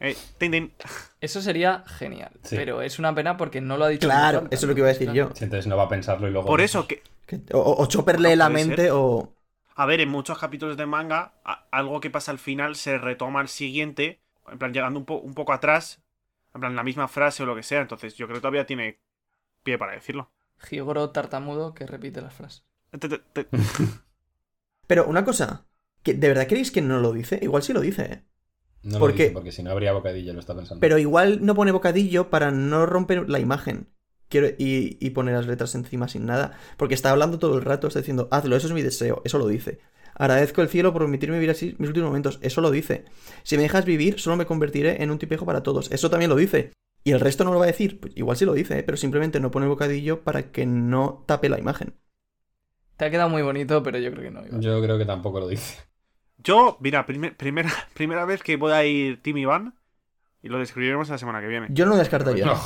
Eh, 0.01 0.17
tin, 0.39 0.53
tin. 0.53 0.73
Eso 1.21 1.41
sería 1.41 1.83
genial. 1.87 2.31
Sí. 2.43 2.57
Pero 2.57 2.83
es 2.83 2.99
una 2.99 3.15
pena 3.15 3.37
porque 3.37 3.61
no 3.61 3.77
lo 3.77 3.85
ha 3.87 3.89
dicho. 3.89 4.07
Claro, 4.07 4.47
eso 4.51 4.67
es 4.67 4.69
lo 4.69 4.75
que 4.75 4.81
iba 4.81 4.89
a 4.89 4.93
decir 4.93 5.11
claro. 5.11 5.31
yo. 5.31 5.35
Sí, 5.37 5.45
Entonces 5.45 5.67
no 5.67 5.77
va 5.77 5.85
a 5.85 5.89
pensarlo 5.89 6.29
y 6.29 6.31
luego... 6.31 6.47
Por 6.47 6.61
eso 6.61 6.87
que. 6.87 7.03
Que- 7.27 7.41
o, 7.53 7.83
o 7.83 7.87
Chopper 7.87 8.21
lee 8.21 8.31
No, 8.31 8.37
la 8.37 8.49
mente 8.51 8.83
ser. 8.83 8.91
o... 8.93 9.33
A 9.75 9.85
ver, 9.87 10.01
en 10.01 10.09
muchos 10.09 10.39
capítulos 10.39 10.77
de 10.77 10.87
manga, 10.87 11.33
a- 11.45 11.67
algo 11.71 12.01
que 12.01 12.11
pasa 12.11 12.31
al 12.31 12.39
final 12.39 12.77
se 12.77 12.99
retoma 12.99 13.41
al 13.41 13.49
siguiente, 13.49 14.21
en 14.51 14.59
plan, 14.59 14.73
llegando 14.73 14.99
un, 15.01 15.07
po- 15.07 15.19
un 15.19 15.35
poco 15.35 15.53
atrás, 15.53 16.03
en 16.55 16.61
plan, 16.61 16.77
la 16.77 16.83
misma 16.85 17.09
frase 17.09 17.43
o 17.43 17.47
lo 17.47 17.57
que 17.57 17.63
sea. 17.63 17.81
Entonces, 17.81 18.15
yo 18.17 18.27
creo 18.27 18.37
que 18.37 18.43
todavía 18.43 18.67
tiene 18.67 19.01
pie 19.65 19.79
para 19.79 19.93
decirlo. 19.93 20.31
Gigoro 20.59 21.11
tartamudo 21.11 21.75
que 21.75 21.87
repite 21.87 22.21
las 22.23 22.35
frases. 22.35 22.65
Te- 22.91 23.09
te- 23.09 23.19
te- 23.19 23.47
Pero 24.87 25.07
una 25.07 25.25
cosa, 25.25 25.67
que 26.03 26.15
¿de 26.15 26.29
verdad 26.29 26.47
creéis 26.49 26.71
que 26.71 26.83
no 26.83 27.01
lo 27.01 27.13
dice? 27.13 27.39
Igual 27.43 27.63
sí 27.63 27.73
lo 27.73 27.81
dice, 27.81 28.03
¿eh? 28.05 28.25
No 28.87 29.01
¿Por 29.01 29.11
lo 29.11 29.15
dice, 29.15 29.29
qué? 29.29 29.33
porque 29.33 29.51
si 29.51 29.65
no 29.65 29.73
habría 29.73 29.93
bocadillo, 29.93 30.33
lo 30.33 30.39
está 30.39 30.55
pensando. 30.55 30.81
Pero 30.81 30.97
igual 30.99 31.45
no 31.45 31.57
pone 31.57 31.73
bocadillo 31.73 32.31
para 32.31 32.53
no 32.53 32.87
romper 32.87 33.29
la 33.29 33.41
imagen. 33.41 33.89
Quiero, 34.29 34.47
y, 34.59 34.97
y 35.01 35.11
poner 35.11 35.35
las 35.35 35.49
letras 35.49 35.75
encima 35.75 36.07
sin 36.07 36.25
nada. 36.25 36.57
Porque 36.77 36.95
está 36.95 37.11
hablando 37.11 37.41
todo 37.41 37.57
el 37.57 37.63
rato, 37.63 37.89
está 37.89 37.99
diciendo, 37.99 38.29
hazlo, 38.31 38.55
eso 38.55 38.69
es 38.69 38.73
mi 38.73 38.83
deseo, 38.83 39.23
eso 39.25 39.39
lo 39.39 39.49
dice. 39.49 39.81
Agradezco 40.15 40.63
el 40.63 40.69
cielo 40.69 40.93
por 40.93 41.03
permitirme 41.03 41.37
vivir 41.37 41.51
así 41.51 41.75
mis 41.79 41.89
últimos 41.89 42.09
momentos, 42.11 42.39
eso 42.43 42.61
lo 42.61 42.71
dice. 42.71 43.07
Si 43.43 43.57
me 43.57 43.65
dejas 43.65 43.85
vivir, 43.85 44.21
solo 44.21 44.37
me 44.37 44.47
convertiré 44.47 45.03
en 45.03 45.11
un 45.11 45.19
tipejo 45.19 45.45
para 45.45 45.65
todos, 45.65 45.91
eso 45.91 46.09
también 46.09 46.31
lo 46.31 46.37
dice. 46.37 46.73
Y 47.03 47.11
el 47.11 47.21
resto 47.21 47.45
no 47.45 47.53
lo 47.53 47.59
va 47.59 47.65
a 47.65 47.69
decir, 47.69 47.99
pues 47.99 48.13
igual 48.17 48.37
sí 48.37 48.45
lo 48.45 48.55
dice, 48.55 48.79
¿eh? 48.79 48.83
pero 48.85 48.97
simplemente 48.97 49.41
no 49.41 49.51
pone 49.51 49.67
bocadillo 49.67 50.23
para 50.23 50.53
que 50.53 50.65
no 50.65 51.25
tape 51.27 51.49
la 51.49 51.59
imagen. 51.59 51.95
Te 52.97 53.05
ha 53.05 53.11
quedado 53.11 53.29
muy 53.29 53.43
bonito, 53.43 53.83
pero 53.83 53.99
yo 53.99 54.11
creo 54.13 54.23
que 54.23 54.31
no. 54.31 54.61
Yo 54.61 54.81
creo 54.81 54.97
que 54.97 55.05
tampoco 55.05 55.41
lo 55.41 55.49
dice. 55.49 55.77
Yo, 56.39 56.77
mira, 56.81 57.07
primer- 57.07 57.37
primera, 57.37 57.71
primera 57.95 58.25
vez 58.25 58.43
que 58.43 58.57
voy 58.57 58.73
a 58.73 58.85
ir 58.85 59.23
Team 59.23 59.39
Iván 59.39 59.75
y 60.43 60.49
lo 60.49 60.59
describiremos 60.59 61.09
la 61.09 61.19
semana 61.19 61.41
que 61.41 61.49
viene. 61.49 61.69
Yo 61.71 61.85
no 61.87 61.93
lo 61.93 61.97
descartaría. 61.99 62.47
No. 62.47 62.61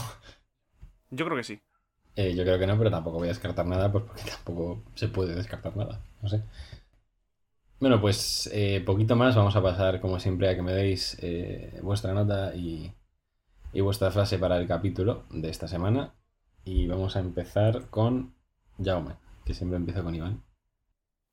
Yo 1.10 1.24
creo 1.24 1.36
que 1.36 1.44
sí. 1.44 1.60
Eh, 2.16 2.34
yo 2.34 2.42
creo 2.42 2.58
que 2.58 2.66
no, 2.66 2.76
pero 2.76 2.90
tampoco 2.90 3.18
voy 3.18 3.28
a 3.28 3.32
descartar 3.32 3.66
nada, 3.66 3.90
pues 3.90 4.04
porque 4.04 4.22
tampoco 4.30 4.82
se 4.94 5.08
puede 5.08 5.34
descartar 5.34 5.76
nada. 5.76 6.00
No 6.22 6.28
sé. 6.28 6.42
Bueno, 7.80 8.00
pues 8.00 8.48
eh, 8.52 8.82
poquito 8.84 9.16
más. 9.16 9.34
Vamos 9.36 9.56
a 9.56 9.62
pasar, 9.62 10.00
como 10.00 10.20
siempre, 10.20 10.48
a 10.48 10.54
que 10.54 10.62
me 10.62 10.72
deis 10.72 11.16
eh, 11.20 11.78
vuestra 11.82 12.12
nota 12.12 12.54
y, 12.54 12.92
y 13.72 13.80
vuestra 13.82 14.10
frase 14.10 14.38
para 14.38 14.58
el 14.58 14.68
capítulo 14.68 15.24
de 15.30 15.50
esta 15.50 15.68
semana. 15.68 16.14
Y 16.64 16.86
vamos 16.88 17.16
a 17.16 17.20
empezar 17.20 17.88
con 17.90 18.34
Jaume, 18.82 19.16
que 19.44 19.54
siempre 19.54 19.78
empiezo 19.78 20.04
con 20.04 20.14
Iván. 20.14 20.42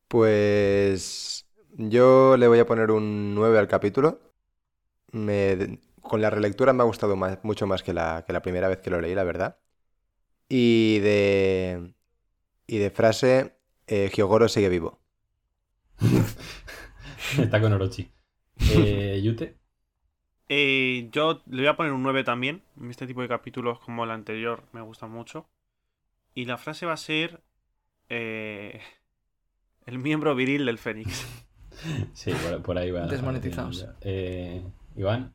Pues 0.07 1.46
yo 1.77 2.37
le 2.37 2.47
voy 2.47 2.59
a 2.59 2.65
poner 2.65 2.91
un 2.91 3.35
9 3.35 3.59
al 3.59 3.67
capítulo. 3.67 4.21
Me- 5.11 5.79
con 6.01 6.21
la 6.21 6.29
relectura 6.31 6.73
me 6.73 6.83
ha 6.83 6.85
gustado 6.85 7.15
más- 7.17 7.39
mucho 7.43 7.67
más 7.67 7.83
que 7.83 7.93
la, 7.93 8.23
que 8.27 8.33
la 8.33 8.41
primera 8.43 8.67
vez 8.69 8.79
que 8.81 8.91
lo 8.91 9.01
leí, 9.01 9.15
la 9.15 9.23
verdad. 9.25 9.59
Y 10.49 10.99
de, 11.01 11.93
y 12.67 12.79
de 12.79 12.91
frase, 12.91 13.57
eh, 13.87 14.11
Hyogoro 14.15 14.49
sigue 14.49 14.69
vivo. 14.69 15.01
Está 17.37 17.61
con 17.61 17.73
Orochi. 17.73 18.11
Eh, 18.65 19.19
Yute. 19.23 19.57
Eh, 20.49 21.09
yo 21.11 21.41
le 21.47 21.57
voy 21.63 21.67
a 21.67 21.75
poner 21.75 21.91
un 21.91 22.03
9 22.03 22.23
también. 22.23 22.63
Este 22.89 23.07
tipo 23.07 23.21
de 23.21 23.27
capítulos 23.27 23.79
como 23.79 24.03
el 24.03 24.11
anterior 24.11 24.63
me 24.71 24.81
gustan 24.81 25.11
mucho. 25.11 25.47
Y 26.35 26.45
la 26.45 26.57
frase 26.57 26.85
va 26.85 26.93
a 26.93 26.97
ser... 26.97 27.41
eh, 28.09 28.81
el 29.87 29.97
miembro 29.97 30.35
viril 30.35 30.67
del 30.67 30.77
Fénix. 30.77 31.25
Sí, 32.13 32.31
por, 32.31 32.61
por 32.61 32.77
ahí 32.77 32.91
va. 32.91 33.07
Desmonetizados. 33.07 33.87
Eh, 34.01 34.63
Iván. 34.95 35.33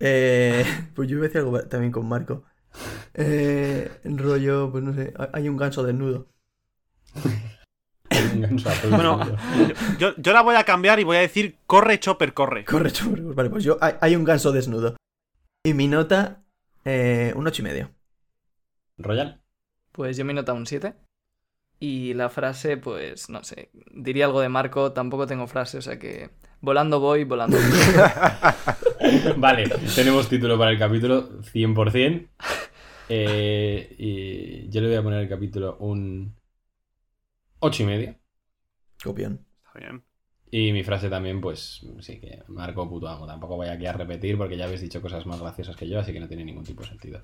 Eh, 0.00 0.64
pues 0.94 1.08
yo 1.08 1.16
iba 1.16 1.24
a 1.24 1.28
decir 1.28 1.40
algo 1.40 1.60
también 1.64 1.92
con 1.92 2.08
Marco. 2.08 2.44
Eh, 3.20 3.90
rollo, 4.04 4.70
pues 4.70 4.84
no 4.84 4.94
sé, 4.94 5.12
hay 5.32 5.48
un 5.48 5.56
ganso 5.56 5.82
desnudo. 5.82 6.28
Un 8.34 8.40
ganso 8.42 8.68
azul. 8.68 8.90
Bueno, 8.90 9.18
yo, 9.98 10.14
yo 10.16 10.32
la 10.32 10.42
voy 10.42 10.54
a 10.54 10.62
cambiar 10.62 11.00
y 11.00 11.04
voy 11.04 11.16
a 11.16 11.20
decir 11.20 11.58
corre, 11.66 11.98
Chopper, 11.98 12.32
corre. 12.32 12.64
Corre, 12.64 12.92
churros. 12.92 13.34
Vale, 13.34 13.50
pues 13.50 13.64
yo 13.64 13.76
hay, 13.80 13.94
hay 14.00 14.14
un 14.14 14.22
ganso 14.22 14.52
desnudo. 14.52 14.94
Y 15.64 15.74
mi 15.74 15.88
nota, 15.88 16.44
eh, 16.84 17.32
un 17.34 17.46
ocho 17.48 17.62
y 17.62 17.64
medio. 17.64 17.90
Royal. 18.98 19.42
Pues 19.90 20.16
yo 20.16 20.24
me 20.24 20.34
nota 20.34 20.52
un 20.52 20.66
7. 20.66 20.94
Y 21.80 22.14
la 22.14 22.28
frase, 22.28 22.76
pues 22.76 23.30
no 23.30 23.44
sé. 23.44 23.70
Diría 23.92 24.26
algo 24.26 24.40
de 24.40 24.48
Marco, 24.48 24.92
tampoco 24.92 25.26
tengo 25.26 25.46
frase, 25.46 25.78
o 25.78 25.82
sea 25.82 25.98
que. 25.98 26.30
Volando 26.60 26.98
voy, 26.98 27.22
volando 27.22 27.56
voy. 27.56 29.32
Vale, 29.36 29.68
tenemos 29.94 30.28
título 30.28 30.58
para 30.58 30.72
el 30.72 30.78
capítulo 30.78 31.40
100%. 31.40 32.28
Eh, 33.10 33.94
y 33.96 34.68
yo 34.70 34.80
le 34.80 34.88
voy 34.88 34.96
a 34.96 35.02
poner 35.02 35.22
el 35.22 35.28
capítulo 35.28 35.76
un 35.78 36.34
8 37.60 37.82
y 37.82 37.86
medio. 37.86 38.14
Copión. 39.02 39.46
Está 39.64 39.78
bien. 39.78 40.04
Y 40.50 40.72
mi 40.72 40.82
frase 40.82 41.08
también, 41.10 41.40
pues 41.40 41.86
sí, 42.00 42.20
que 42.20 42.42
marco 42.48 42.88
puto 42.88 43.08
amo. 43.08 43.26
Tampoco 43.26 43.56
voy 43.56 43.68
aquí 43.68 43.86
a 43.86 43.92
repetir 43.92 44.36
porque 44.36 44.56
ya 44.56 44.64
habéis 44.64 44.80
dicho 44.80 45.00
cosas 45.00 45.26
más 45.26 45.40
graciosas 45.40 45.76
que 45.76 45.88
yo, 45.88 46.00
así 46.00 46.12
que 46.12 46.20
no 46.20 46.28
tiene 46.28 46.44
ningún 46.44 46.64
tipo 46.64 46.82
de 46.82 46.88
sentido. 46.88 47.20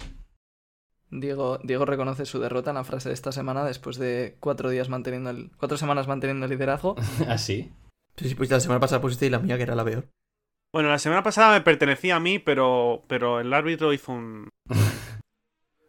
Diego, 1.10 1.59
Diego 1.62 1.85
reconoce 1.85 2.26
su 2.26 2.40
derrota 2.40 2.70
en 2.70 2.76
la 2.76 2.85
frase 2.85 3.09
de 3.09 3.14
esta 3.14 3.32
semana 3.32 3.64
después 3.64 3.98
de 3.98 4.36
cuatro 4.40 4.70
días 4.70 4.89
manteniendo 4.89 5.31
el, 5.31 5.51
cuatro 5.56 5.76
semanas 5.76 6.09
manteniendo 6.09 6.47
el 6.47 6.51
liderazgo. 6.51 6.97
Así. 7.28 7.72
Sí, 8.16 8.28
sí, 8.28 8.35
pues 8.35 8.51
la 8.51 8.60
semana 8.60 8.81
pasada 8.81 9.01
pusiste 9.01 9.28
la 9.31 9.39
mía, 9.39 9.56
que 9.56 9.62
era 9.64 9.74
la 9.74 9.85
peor. 9.85 10.09
Bueno, 10.72 10.89
la 10.89 10.98
semana 10.98 11.22
pasada 11.22 11.52
me 11.52 11.60
pertenecía 11.60 12.16
a 12.16 12.20
mí, 12.20 12.39
pero, 12.39 13.05
pero 13.06 13.40
el 13.40 13.52
árbitro 13.52 13.93
hizo 13.93 14.12
un... 14.12 14.48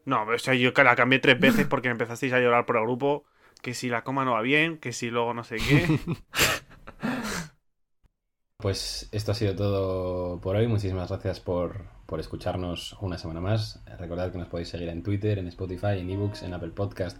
No, 0.05 0.23
o 0.23 0.37
sea, 0.37 0.53
yo 0.53 0.71
la 0.71 0.95
cambié 0.95 1.17
tres 1.17 1.39
veces 1.39 1.65
porque 1.65 1.87
me 1.87 1.93
empezasteis 1.93 2.31
a 2.31 2.39
llorar 2.39 2.67
por 2.67 2.77
el 2.77 2.83
grupo. 2.83 3.25
Que 3.63 3.73
si 3.73 3.89
la 3.89 4.03
coma 4.03 4.23
no 4.23 4.33
va 4.33 4.43
bien, 4.43 4.77
que 4.77 4.93
si 4.93 5.09
luego 5.09 5.33
no 5.33 5.43
sé 5.43 5.55
qué. 5.55 5.99
Pues 8.57 9.09
esto 9.11 9.31
ha 9.31 9.35
sido 9.35 9.55
todo 9.55 10.41
por 10.41 10.55
hoy. 10.55 10.67
Muchísimas 10.67 11.09
gracias 11.09 11.39
por, 11.39 11.85
por 12.05 12.19
escucharnos 12.19 12.95
una 13.01 13.17
semana 13.17 13.41
más. 13.41 13.81
Recordad 13.99 14.31
que 14.31 14.37
nos 14.37 14.47
podéis 14.47 14.69
seguir 14.69 14.89
en 14.89 15.03
Twitter, 15.03 15.39
en 15.39 15.47
Spotify, 15.47 15.99
en 15.99 16.09
eBooks, 16.09 16.43
en 16.43 16.53
Apple 16.53 16.71
Podcast, 16.71 17.17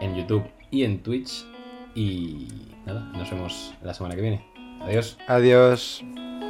en 0.00 0.14
YouTube 0.16 0.44
y 0.70 0.84
en 0.84 1.02
Twitch. 1.02 1.44
Y 1.94 2.48
nada, 2.86 3.00
nos 3.14 3.30
vemos 3.30 3.74
la 3.82 3.94
semana 3.94 4.14
que 4.14 4.22
viene. 4.22 4.44
Adiós. 4.80 5.18
Adiós. 5.26 6.04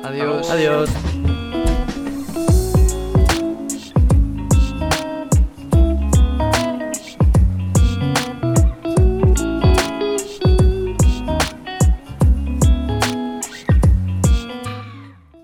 Adiós. 0.05 0.51
Adiós. 0.51 1.48